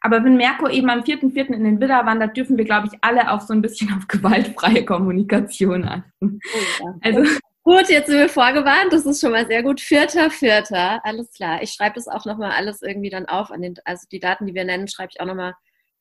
Aber 0.00 0.24
wenn 0.24 0.36
Merkur 0.36 0.70
eben 0.70 0.90
am 0.90 1.00
4.4. 1.00 1.52
in 1.54 1.64
den 1.64 1.80
Widder 1.80 2.06
wandert, 2.06 2.36
dürfen 2.36 2.56
wir, 2.56 2.64
glaube 2.64 2.88
ich, 2.90 2.98
alle 3.02 3.30
auch 3.30 3.40
so 3.40 3.52
ein 3.52 3.62
bisschen 3.62 3.92
auf 3.96 4.06
gewaltfreie 4.08 4.84
Kommunikation 4.84 5.84
achten. 5.84 6.40
Oh 6.54 6.84
ja. 6.84 6.94
Also 7.02 7.24
Gut, 7.68 7.90
jetzt 7.90 8.06
sind 8.06 8.18
wir 8.18 8.30
vorgewarnt, 8.30 8.94
das 8.94 9.04
ist 9.04 9.20
schon 9.20 9.32
mal 9.32 9.46
sehr 9.46 9.62
gut. 9.62 9.78
Vierter, 9.78 10.30
vierter, 10.30 11.04
alles 11.04 11.30
klar. 11.32 11.62
Ich 11.62 11.72
schreibe 11.72 11.96
das 11.96 12.08
auch 12.08 12.24
nochmal 12.24 12.52
alles 12.52 12.80
irgendwie 12.80 13.10
dann 13.10 13.26
auf, 13.26 13.50
an 13.50 13.60
den, 13.60 13.74
also 13.84 14.06
die 14.10 14.20
Daten, 14.20 14.46
die 14.46 14.54
wir 14.54 14.64
nennen, 14.64 14.88
schreibe 14.88 15.10
ich 15.12 15.20
auch 15.20 15.26
nochmal 15.26 15.52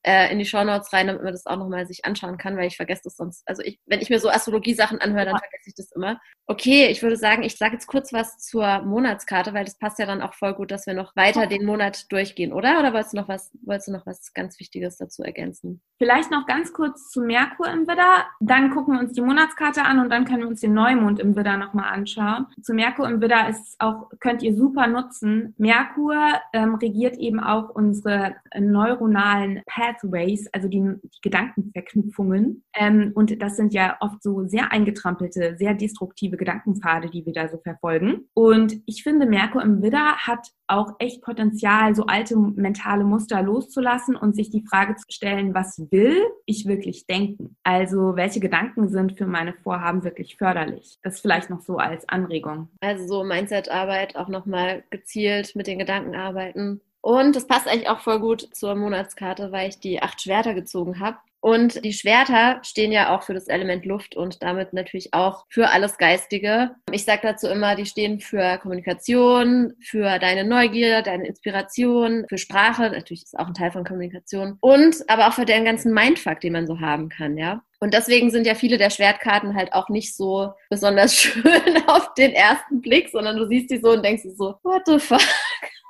äh, 0.04 0.32
in 0.32 0.40
die 0.40 0.46
Shownotes 0.46 0.94
rein, 0.94 1.08
damit 1.08 1.24
man 1.24 1.34
das 1.34 1.46
auch 1.46 1.58
nochmal 1.58 1.88
sich 1.88 2.06
anschauen 2.06 2.38
kann, 2.38 2.58
weil 2.58 2.68
ich 2.68 2.78
vergesse 2.78 3.02
das 3.06 3.18
sonst. 3.18 3.48
Also 3.48 3.62
ich, 3.64 3.80
wenn 3.86 4.02
ich 4.02 4.10
mir 4.10 4.20
so 4.20 4.30
Astrologie-Sachen 4.30 5.00
anhöre, 5.00 5.26
dann 5.26 5.38
vergesse 5.38 5.70
ich 5.70 5.76
das 5.76 5.92
immer. 5.92 6.20
Okay, 6.48 6.88
ich 6.88 7.04
würde 7.04 7.18
sagen, 7.18 7.44
ich 7.44 7.58
sage 7.58 7.74
jetzt 7.74 7.88
kurz 7.88 8.14
was 8.14 8.38
zur 8.38 8.82
Monatskarte, 8.84 9.54
weil 9.54 9.66
das 9.66 9.78
passt 9.78 10.00
ja 10.00 10.06
dann 10.06 10.22
auch 10.22 10.34
voll 10.34 10.54
gut, 10.54 10.72
dass 10.72 10.88
wir 10.88 10.94
noch 10.94 11.16
weiter 11.16 11.46
den 11.48 11.66
Monat 11.66 12.10
durchgehen, 12.12 12.54
oder? 12.54 12.80
Oder 12.80 12.94
wolltest 12.94 13.14
du 13.14 13.18
noch 13.18 13.28
was, 13.28 13.52
wolltest 13.64 13.90
du 13.90 13.92
noch 13.92 14.06
was 14.06 14.34
ganz 14.34 14.60
Wichtiges 14.60 14.98
dazu 14.98 15.24
ergänzen? 15.24 15.82
Vielleicht 15.98 16.32
noch 16.32 16.46
ganz 16.46 16.72
kurz 16.72 17.10
zu 17.10 17.22
Merkur 17.22 17.68
im 17.68 17.88
Widder. 17.88 18.26
Dann 18.40 18.72
gucken 18.72 18.94
wir 18.94 19.02
uns 19.02 19.14
die 19.14 19.22
Monatskarte 19.22 19.84
an 19.84 20.00
und 20.00 20.10
dann 20.10 20.26
können 20.26 20.44
wir 20.44 20.48
uns 20.48 20.62
den 20.62 20.74
Neumond 20.74 21.20
im 21.20 21.36
Widder 21.36 21.58
nochmal 21.58 21.92
anschauen. 21.92 22.46
Zu 22.62 22.74
Merkur 22.74 23.10
im 23.10 23.20
Widder 23.20 23.50
ist 23.50 23.76
auch, 23.80 24.10
könnt 24.20 24.42
ihr 24.42 24.56
super 24.56 24.88
nutzen. 24.88 25.54
Merkur 25.58 26.16
ähm, 26.54 26.76
regiert 26.76 27.18
eben 27.18 27.40
auch 27.40 27.70
unsere 27.70 28.36
neuronalen 28.58 29.64
Pathways, 29.88 30.48
also 30.52 30.68
die, 30.68 30.82
die 31.04 31.22
Gedankenverknüpfungen. 31.22 32.64
Ähm, 32.76 33.12
und 33.16 33.42
das 33.42 33.56
sind 33.56 33.74
ja 33.74 33.98
oft 34.02 34.22
so 34.22 34.46
sehr 34.48 34.72
eingetrampelte, 34.72 35.56
sehr 35.58 35.74
destruktive 35.74 36.38
Gedankenpfade, 36.38 37.10
die 37.10 37.26
wir 37.26 37.34
da 37.34 37.48
so 37.48 37.58
verfolgen. 37.58 38.28
Und 38.34 38.82
ich 38.86 39.04
finde, 39.04 39.26
Merkur 39.26 39.62
im 39.62 39.82
Widder 39.82 40.18
hat 40.18 40.52
auch 40.68 40.96
echt 41.00 41.22
Potenzial, 41.22 41.96
so 41.96 42.06
alte 42.06 42.38
mentale 42.38 43.06
Muster 43.06 43.42
loszulassen 43.42 44.16
und 44.16 44.36
sich 44.36 44.50
die 44.50 44.66
Frage 44.70 44.96
zu 44.96 45.06
stellen, 45.10 45.54
was 45.54 45.80
will 45.92 46.22
ich 46.46 46.66
wirklich 46.66 47.08
denken? 47.08 47.56
Also 47.64 48.16
welche 48.16 48.42
Gedanken 48.42 48.90
sind 48.90 49.18
für 49.18 49.28
meine 49.28 49.54
Vorhaben 49.54 50.04
wirklich 50.04 50.36
förderlich? 50.36 50.98
Das 51.04 51.22
vielleicht 51.22 51.50
noch 51.50 51.62
so 51.62 51.78
als 51.78 52.08
Anregung. 52.10 52.68
Also 52.82 53.08
so 53.08 53.24
Mindset-Arbeit 53.24 54.18
auch 54.18 54.28
nochmal 54.28 54.84
gezielt 54.90 55.56
mit 55.56 55.68
den 55.68 55.80
Gedanken 55.80 56.16
arbeiten. 56.16 56.82
Und 57.08 57.38
das 57.38 57.48
passt 57.48 57.70
eigentlich 57.70 57.88
auch 57.88 58.02
voll 58.02 58.20
gut 58.20 58.54
zur 58.54 58.76
Monatskarte, 58.76 59.54
weil 59.54 59.70
ich 59.70 59.80
die 59.80 60.02
acht 60.02 60.22
Schwerter 60.22 60.54
gezogen 60.54 61.00
habe. 61.00 61.16
Und 61.40 61.86
die 61.86 61.94
Schwerter 61.94 62.60
stehen 62.64 62.92
ja 62.92 63.16
auch 63.16 63.24
für 63.24 63.34
das 63.34 63.48
Element 63.48 63.86
Luft 63.86 64.18
und 64.18 64.44
damit 64.44 64.74
natürlich 64.74 65.14
auch 65.14 65.46
für 65.48 65.70
alles 65.70 65.98
Geistige. 65.98 66.72
Ich 66.92 67.06
sage 67.06 67.22
dazu 67.24 67.48
immer, 67.48 67.78
die 67.78 67.86
stehen 67.86 68.20
für 68.20 68.58
Kommunikation, 68.58 69.74
für 69.80 70.20
deine 70.20 70.44
Neugier, 70.44 71.02
deine 71.02 71.28
Inspiration, 71.28 72.26
für 72.28 72.38
Sprache, 72.38 72.90
natürlich 72.90 73.24
ist 73.24 73.40
auch 73.40 73.48
ein 73.48 73.54
Teil 73.54 73.72
von 73.72 73.86
Kommunikation 73.86 74.58
und 74.60 74.98
aber 75.08 75.30
auch 75.30 75.34
für 75.34 75.46
den 75.46 75.64
ganzen 75.64 75.94
Mindfuck, 75.94 76.42
den 76.42 76.52
man 76.52 76.68
so 76.68 76.82
haben 76.82 77.08
kann, 77.08 77.38
ja. 77.38 77.62
Und 77.80 77.94
deswegen 77.94 78.32
sind 78.32 78.46
ja 78.48 78.56
viele 78.56 78.78
der 78.78 78.90
Schwertkarten 78.90 79.56
halt 79.56 79.72
auch 79.72 79.88
nicht 79.88 80.14
so 80.14 80.52
besonders 80.70 81.16
schön 81.22 81.88
auf 81.88 82.14
den 82.16 82.34
ersten 82.34 82.82
Blick, 82.82 83.08
sondern 83.10 83.38
du 83.38 83.48
siehst 83.48 83.70
die 83.72 83.78
so 83.78 83.92
und 83.92 84.04
denkst 84.04 84.24
so, 84.36 84.56
what 84.64 84.82
the 84.86 85.00
fuck? 85.00 85.22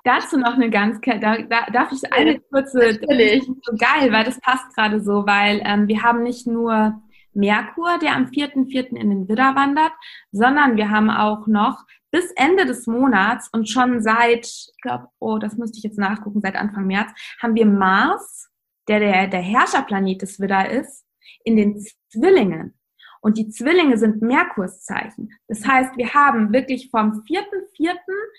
Dazu 0.08 0.38
noch 0.38 0.54
eine 0.54 0.70
ganz, 0.70 1.02
da, 1.02 1.18
da 1.20 1.66
darf 1.74 1.92
ich 1.92 2.14
eine 2.14 2.40
kurze, 2.40 2.78
Natürlich. 2.78 3.44
so 3.44 3.76
geil, 3.78 4.10
weil 4.14 4.24
das 4.24 4.40
passt 4.40 4.74
gerade 4.74 5.02
so, 5.02 5.28
weil 5.28 5.62
ähm, 5.66 5.90
wir 5.90 6.02
haben 6.02 6.24
nicht 6.24 6.48
nur 6.48 7.02
Merkur, 7.34 8.00
der 8.00 8.16
am 8.16 8.28
4.4. 8.28 8.96
in 8.96 9.10
den 9.10 9.28
Widder 9.28 9.54
wandert, 9.56 9.92
sondern 10.32 10.78
wir 10.78 10.92
haben 10.92 11.10
auch 11.10 11.46
noch 11.48 11.84
bis 12.10 12.32
Ende 12.38 12.66
des 12.66 12.88
Monats 12.88 13.50
und 13.52 13.70
schon 13.70 14.02
seit, 14.02 14.46
ich 14.46 14.82
glaube, 14.82 15.10
oh, 15.20 15.40
das 15.40 15.58
müsste 15.58 15.78
ich 15.80 15.84
jetzt 15.84 16.00
nachgucken, 16.00 16.40
seit 16.40 16.56
Anfang 16.56 16.88
März, 16.88 17.12
haben 17.42 17.56
wir 17.56 17.66
Mars, 17.66 18.50
der 18.88 19.02
der, 19.02 19.28
der 19.28 19.42
Herrscherplanet 19.42 20.22
des 20.22 20.40
Widder 20.40 20.70
ist, 20.70 21.06
in 21.44 21.58
den 21.58 21.86
Zwillingen. 22.08 22.77
Und 23.22 23.38
die 23.38 23.50
Zwillinge 23.50 23.98
sind 23.98 24.22
Merkurszeichen. 24.22 25.32
Das 25.48 25.66
heißt, 25.66 25.98
wir 25.98 26.14
haben 26.14 26.54
wirklich 26.54 26.90
vom 26.90 27.24
4.4. 27.28 27.96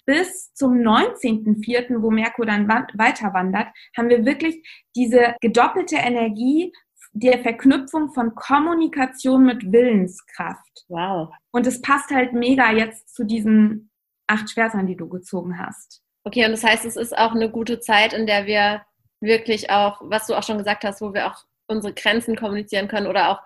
bis 0.06 0.52
zum 0.54 0.74
19.4., 0.74 2.00
wo 2.02 2.10
Merkur 2.10 2.46
dann 2.46 2.68
weiter 2.68 3.34
wandert, 3.34 3.68
haben 3.96 4.08
wir 4.08 4.24
wirklich 4.24 4.66
diese 4.94 5.34
gedoppelte 5.40 5.96
Energie 5.96 6.72
der 7.12 7.38
Verknüpfung 7.40 8.10
von 8.12 8.34
Kommunikation 8.34 9.44
mit 9.44 9.72
Willenskraft. 9.72 10.84
Wow. 10.88 11.30
Und 11.50 11.66
es 11.66 11.80
passt 11.80 12.10
halt 12.10 12.32
mega 12.32 12.72
jetzt 12.72 13.14
zu 13.14 13.24
diesen 13.24 13.90
acht 14.26 14.50
Schwertern, 14.50 14.86
die 14.86 14.96
du 14.96 15.08
gezogen 15.08 15.58
hast. 15.58 16.02
Okay, 16.24 16.44
und 16.44 16.52
das 16.52 16.64
heißt, 16.64 16.84
es 16.84 16.96
ist 16.96 17.16
auch 17.16 17.32
eine 17.32 17.50
gute 17.50 17.80
Zeit, 17.80 18.12
in 18.12 18.26
der 18.26 18.46
wir 18.46 18.82
wirklich 19.20 19.70
auch, 19.70 20.00
was 20.04 20.26
du 20.26 20.34
auch 20.34 20.42
schon 20.42 20.58
gesagt 20.58 20.84
hast, 20.84 21.00
wo 21.00 21.14
wir 21.14 21.26
auch 21.26 21.44
unsere 21.66 21.94
Grenzen 21.94 22.36
kommunizieren 22.36 22.88
können 22.88 23.06
oder 23.06 23.30
auch 23.30 23.40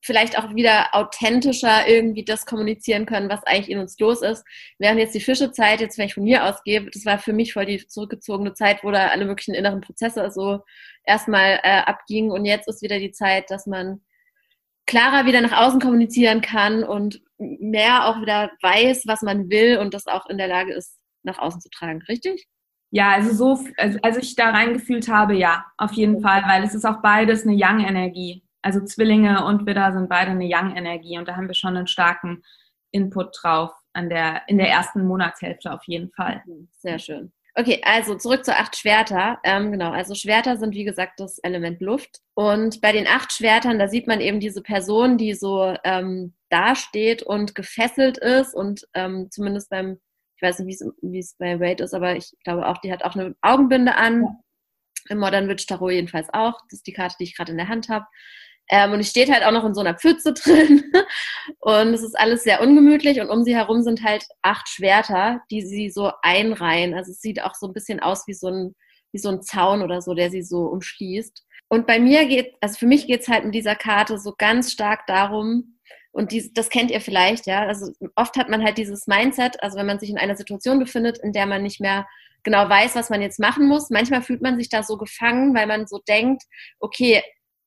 vielleicht 0.00 0.38
auch 0.38 0.54
wieder 0.54 0.94
authentischer 0.94 1.88
irgendwie 1.88 2.24
das 2.24 2.46
kommunizieren 2.46 3.06
können, 3.06 3.28
was 3.28 3.42
eigentlich 3.44 3.70
in 3.70 3.78
uns 3.78 3.98
los 3.98 4.22
ist. 4.22 4.44
Während 4.78 5.00
jetzt 5.00 5.14
die 5.14 5.20
Fischezeit, 5.20 5.80
jetzt 5.80 5.98
wenn 5.98 6.06
ich 6.06 6.14
von 6.14 6.24
mir 6.24 6.44
ausgehe, 6.44 6.88
das 6.90 7.04
war 7.04 7.18
für 7.18 7.32
mich 7.32 7.52
voll 7.52 7.66
die 7.66 7.86
zurückgezogene 7.86 8.54
Zeit, 8.54 8.84
wo 8.84 8.90
da 8.90 9.08
alle 9.08 9.24
möglichen 9.24 9.54
inneren 9.54 9.80
Prozesse 9.80 10.30
so 10.30 10.60
erstmal 11.04 11.60
äh, 11.62 11.80
abgingen 11.80 12.30
und 12.30 12.44
jetzt 12.44 12.68
ist 12.68 12.82
wieder 12.82 12.98
die 12.98 13.12
Zeit, 13.12 13.50
dass 13.50 13.66
man 13.66 14.00
klarer 14.86 15.26
wieder 15.26 15.40
nach 15.40 15.52
außen 15.52 15.80
kommunizieren 15.80 16.40
kann 16.40 16.82
und 16.82 17.20
mehr 17.38 18.06
auch 18.06 18.20
wieder 18.20 18.50
weiß, 18.62 19.04
was 19.06 19.22
man 19.22 19.50
will 19.50 19.78
und 19.78 19.94
das 19.94 20.06
auch 20.06 20.26
in 20.26 20.38
der 20.38 20.48
Lage 20.48 20.72
ist, 20.72 20.96
nach 21.22 21.38
außen 21.38 21.60
zu 21.60 21.68
tragen, 21.70 22.02
richtig? 22.08 22.48
Ja, 22.90 23.10
also 23.12 23.34
so, 23.34 23.64
also, 23.76 23.98
als 24.02 24.16
ich 24.16 24.34
da 24.34 24.50
reingefühlt 24.50 25.08
habe, 25.08 25.34
ja, 25.34 25.66
auf 25.76 25.92
jeden 25.92 26.22
Fall, 26.22 26.42
weil 26.46 26.64
es 26.64 26.74
ist 26.74 26.86
auch 26.86 27.02
beides 27.02 27.46
eine 27.46 27.54
Young-Energie. 27.54 28.42
Also 28.62 28.84
Zwillinge 28.84 29.44
und 29.44 29.66
Widder 29.66 29.92
sind 29.92 30.08
beide 30.08 30.32
eine 30.32 30.48
Young-Energie 30.48 31.18
und 31.18 31.28
da 31.28 31.36
haben 31.36 31.48
wir 31.48 31.54
schon 31.54 31.76
einen 31.76 31.86
starken 31.86 32.42
Input 32.90 33.36
drauf 33.40 33.72
an 33.92 34.08
der, 34.08 34.42
in 34.48 34.58
der 34.58 34.68
ersten 34.68 35.06
Monatshälfte 35.06 35.72
auf 35.72 35.84
jeden 35.86 36.10
Fall. 36.10 36.42
Sehr 36.78 36.98
schön. 36.98 37.32
Okay, 37.54 37.80
also 37.84 38.14
zurück 38.14 38.44
zu 38.44 38.56
acht 38.56 38.76
Schwerter. 38.76 39.38
Ähm, 39.42 39.72
genau, 39.72 39.90
also 39.90 40.14
Schwerter 40.14 40.56
sind 40.58 40.74
wie 40.74 40.84
gesagt 40.84 41.18
das 41.18 41.38
Element 41.38 41.80
Luft. 41.80 42.20
Und 42.34 42.80
bei 42.80 42.92
den 42.92 43.08
acht 43.08 43.32
Schwertern, 43.32 43.78
da 43.80 43.88
sieht 43.88 44.06
man 44.06 44.20
eben 44.20 44.38
diese 44.38 44.62
Person, 44.62 45.18
die 45.18 45.34
so 45.34 45.74
ähm, 45.82 46.34
dasteht 46.50 47.24
und 47.24 47.56
gefesselt 47.56 48.18
ist 48.18 48.54
und 48.54 48.86
ähm, 48.94 49.28
zumindest 49.30 49.70
beim 49.70 49.98
ich 50.38 50.42
weiß 50.42 50.60
nicht, 50.60 50.80
wie 51.02 51.18
es 51.18 51.34
bei 51.36 51.58
Wade 51.58 51.82
ist, 51.82 51.94
aber 51.94 52.14
ich 52.14 52.32
glaube 52.44 52.68
auch, 52.68 52.78
die 52.78 52.92
hat 52.92 53.02
auch 53.02 53.16
eine 53.16 53.34
Augenbinde 53.42 53.96
an. 53.96 54.22
Ja. 54.22 54.40
Im 55.10 55.18
Modern 55.18 55.48
Witch 55.48 55.66
Tarot 55.66 55.92
jedenfalls 55.92 56.28
auch. 56.32 56.60
Das 56.70 56.78
ist 56.78 56.86
die 56.86 56.92
Karte, 56.92 57.16
die 57.18 57.24
ich 57.24 57.36
gerade 57.36 57.50
in 57.50 57.58
der 57.58 57.68
Hand 57.68 57.88
habe. 57.88 58.06
Ähm, 58.70 58.92
und 58.92 58.98
die 58.98 59.04
steht 59.04 59.30
halt 59.30 59.44
auch 59.44 59.52
noch 59.52 59.64
in 59.64 59.74
so 59.74 59.80
einer 59.80 59.94
Pfütze 59.94 60.32
drin. 60.34 60.84
und 61.60 61.94
es 61.94 62.02
ist 62.02 62.18
alles 62.18 62.42
sehr 62.42 62.60
ungemütlich. 62.60 63.20
Und 63.20 63.30
um 63.30 63.44
sie 63.44 63.54
herum 63.54 63.82
sind 63.82 64.02
halt 64.02 64.24
acht 64.42 64.68
Schwerter, 64.68 65.40
die 65.50 65.62
sie 65.62 65.90
so 65.90 66.12
einreihen. 66.22 66.94
Also 66.94 67.12
es 67.12 67.20
sieht 67.20 67.42
auch 67.42 67.54
so 67.54 67.66
ein 67.66 67.72
bisschen 67.72 68.00
aus 68.00 68.26
wie 68.26 68.34
so 68.34 68.48
ein, 68.48 68.74
wie 69.12 69.18
so 69.18 69.30
ein 69.30 69.42
Zaun 69.42 69.82
oder 69.82 70.00
so, 70.00 70.14
der 70.14 70.30
sie 70.30 70.42
so 70.42 70.66
umschließt. 70.66 71.44
Und 71.68 71.86
bei 71.86 71.98
mir 71.98 72.26
geht, 72.26 72.54
also 72.60 72.78
für 72.78 72.86
mich 72.86 73.06
geht 73.06 73.22
es 73.22 73.28
halt 73.28 73.44
in 73.44 73.52
dieser 73.52 73.74
Karte 73.74 74.18
so 74.18 74.34
ganz 74.36 74.72
stark 74.72 75.06
darum, 75.06 75.78
und 76.10 76.32
die, 76.32 76.52
das 76.52 76.68
kennt 76.68 76.90
ihr 76.90 77.00
vielleicht, 77.00 77.46
ja. 77.46 77.66
Also 77.66 77.92
oft 78.16 78.36
hat 78.36 78.48
man 78.48 78.64
halt 78.64 78.78
dieses 78.78 79.06
Mindset, 79.06 79.62
also 79.62 79.78
wenn 79.78 79.86
man 79.86 80.00
sich 80.00 80.10
in 80.10 80.18
einer 80.18 80.36
Situation 80.36 80.78
befindet, 80.78 81.18
in 81.18 81.32
der 81.32 81.46
man 81.46 81.62
nicht 81.62 81.80
mehr 81.80 82.08
genau 82.42 82.68
weiß, 82.68 82.96
was 82.96 83.10
man 83.10 83.22
jetzt 83.22 83.38
machen 83.38 83.68
muss. 83.68 83.90
Manchmal 83.90 84.22
fühlt 84.22 84.42
man 84.42 84.56
sich 84.56 84.68
da 84.68 84.82
so 84.82 84.96
gefangen, 84.96 85.54
weil 85.54 85.66
man 85.66 85.86
so 85.86 86.00
denkt, 86.08 86.42
okay, 86.80 87.22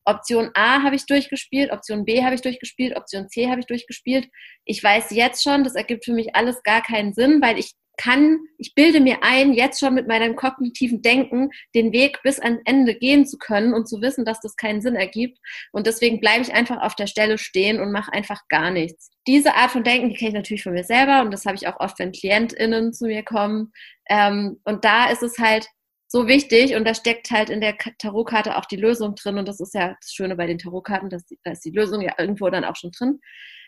Option 0.05 0.49
A 0.53 0.83
habe 0.83 0.95
ich 0.95 1.05
durchgespielt, 1.05 1.71
Option 1.71 2.05
B 2.05 2.23
habe 2.23 2.35
ich 2.35 2.41
durchgespielt, 2.41 2.95
Option 2.95 3.29
C 3.29 3.49
habe 3.49 3.59
ich 3.59 3.67
durchgespielt. 3.67 4.27
Ich 4.65 4.83
weiß 4.83 5.11
jetzt 5.11 5.43
schon, 5.43 5.63
das 5.63 5.75
ergibt 5.75 6.05
für 6.05 6.13
mich 6.13 6.35
alles 6.35 6.63
gar 6.63 6.81
keinen 6.81 7.13
Sinn, 7.13 7.41
weil 7.41 7.59
ich 7.59 7.73
kann, 7.97 8.39
ich 8.57 8.73
bilde 8.73 8.99
mir 8.99 9.19
ein, 9.21 9.53
jetzt 9.53 9.79
schon 9.79 9.93
mit 9.93 10.07
meinem 10.07 10.35
kognitiven 10.35 11.01
Denken 11.01 11.49
den 11.75 11.91
Weg 11.91 12.19
bis 12.23 12.39
ans 12.39 12.61
Ende 12.65 12.95
gehen 12.95 13.27
zu 13.27 13.37
können 13.37 13.73
und 13.73 13.87
zu 13.87 14.01
wissen, 14.01 14.25
dass 14.25 14.39
das 14.39 14.55
keinen 14.55 14.81
Sinn 14.81 14.95
ergibt. 14.95 15.37
Und 15.71 15.85
deswegen 15.85 16.19
bleibe 16.19 16.41
ich 16.41 16.53
einfach 16.53 16.81
auf 16.81 16.95
der 16.95 17.07
Stelle 17.07 17.37
stehen 17.37 17.79
und 17.79 17.91
mache 17.91 18.11
einfach 18.11 18.41
gar 18.49 18.71
nichts. 18.71 19.11
Diese 19.27 19.55
Art 19.55 19.71
von 19.71 19.83
Denken, 19.83 20.09
die 20.09 20.15
kenne 20.15 20.29
ich 20.29 20.35
natürlich 20.35 20.63
von 20.63 20.73
mir 20.73 20.83
selber 20.83 21.21
und 21.21 21.31
das 21.31 21.45
habe 21.45 21.55
ich 21.55 21.67
auch 21.67 21.79
oft, 21.79 21.99
wenn 21.99 22.11
KlientInnen 22.11 22.91
zu 22.93 23.05
mir 23.05 23.23
kommen. 23.23 23.71
Ähm, 24.09 24.59
und 24.63 24.83
da 24.83 25.11
ist 25.11 25.21
es 25.21 25.37
halt 25.37 25.67
so 26.11 26.27
wichtig 26.27 26.75
und 26.75 26.85
da 26.85 26.93
steckt 26.93 27.31
halt 27.31 27.49
in 27.49 27.61
der 27.61 27.77
Tarotkarte 27.97 28.57
auch 28.57 28.65
die 28.65 28.75
Lösung 28.75 29.15
drin 29.15 29.37
und 29.37 29.47
das 29.47 29.61
ist 29.61 29.73
ja 29.73 29.95
das 30.01 30.11
Schöne 30.11 30.35
bei 30.35 30.45
den 30.45 30.57
Tarotkarten, 30.57 31.09
dass 31.09 31.23
da 31.43 31.51
ist 31.51 31.63
die 31.63 31.71
Lösung 31.71 32.01
ja 32.01 32.15
irgendwo 32.17 32.49
dann 32.49 32.65
auch 32.65 32.75
schon 32.75 32.91
drin. 32.91 33.21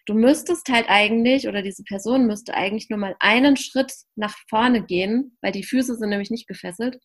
Du 0.06 0.14
müsstest 0.14 0.68
halt 0.68 0.90
eigentlich 0.90 1.48
oder 1.48 1.62
diese 1.62 1.84
Person 1.84 2.28
müsste 2.28 2.54
eigentlich 2.54 2.90
nur 2.90 3.00
mal 3.00 3.16
einen 3.22 3.56
Schritt 3.56 3.94
nach 4.16 4.36
vorne 4.50 4.84
gehen, 4.86 5.38
weil 5.42 5.54
die 5.54 5.64
Füße 5.64 5.96
sind 5.96 6.10
nämlich 6.10 6.32
nicht 6.32 6.50
gefesselt 6.50 6.98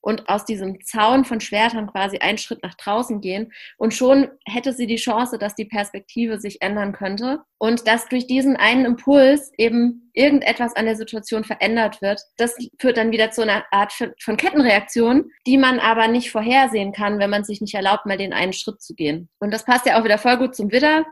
und 0.00 0.28
aus 0.28 0.44
diesem 0.44 0.82
Zaun 0.84 1.24
von 1.24 1.40
Schwertern 1.40 1.86
quasi 1.88 2.18
einen 2.18 2.38
Schritt 2.38 2.62
nach 2.62 2.74
draußen 2.74 3.20
gehen 3.20 3.52
und 3.76 3.94
schon 3.94 4.28
hätte 4.46 4.72
sie 4.72 4.86
die 4.86 4.96
Chance, 4.96 5.38
dass 5.38 5.54
die 5.54 5.64
Perspektive 5.64 6.38
sich 6.38 6.62
ändern 6.62 6.92
könnte 6.92 7.40
und 7.58 7.86
dass 7.86 8.08
durch 8.08 8.26
diesen 8.26 8.56
einen 8.56 8.84
Impuls 8.84 9.52
eben 9.58 10.10
irgendetwas 10.12 10.76
an 10.76 10.84
der 10.84 10.96
Situation 10.96 11.44
verändert 11.44 12.00
wird. 12.00 12.20
Das 12.36 12.56
führt 12.78 12.96
dann 12.96 13.12
wieder 13.12 13.30
zu 13.30 13.42
einer 13.42 13.64
Art 13.70 13.92
von 13.92 14.36
Kettenreaktion, 14.36 15.30
die 15.46 15.58
man 15.58 15.78
aber 15.78 16.08
nicht 16.08 16.30
vorhersehen 16.30 16.92
kann, 16.92 17.18
wenn 17.18 17.30
man 17.30 17.44
sich 17.44 17.60
nicht 17.60 17.74
erlaubt, 17.74 18.06
mal 18.06 18.18
den 18.18 18.32
einen 18.32 18.52
Schritt 18.52 18.80
zu 18.80 18.94
gehen. 18.94 19.28
Und 19.40 19.52
das 19.52 19.64
passt 19.64 19.86
ja 19.86 19.98
auch 19.98 20.04
wieder 20.04 20.18
voll 20.18 20.38
gut 20.38 20.54
zum 20.54 20.70
Widder 20.70 21.04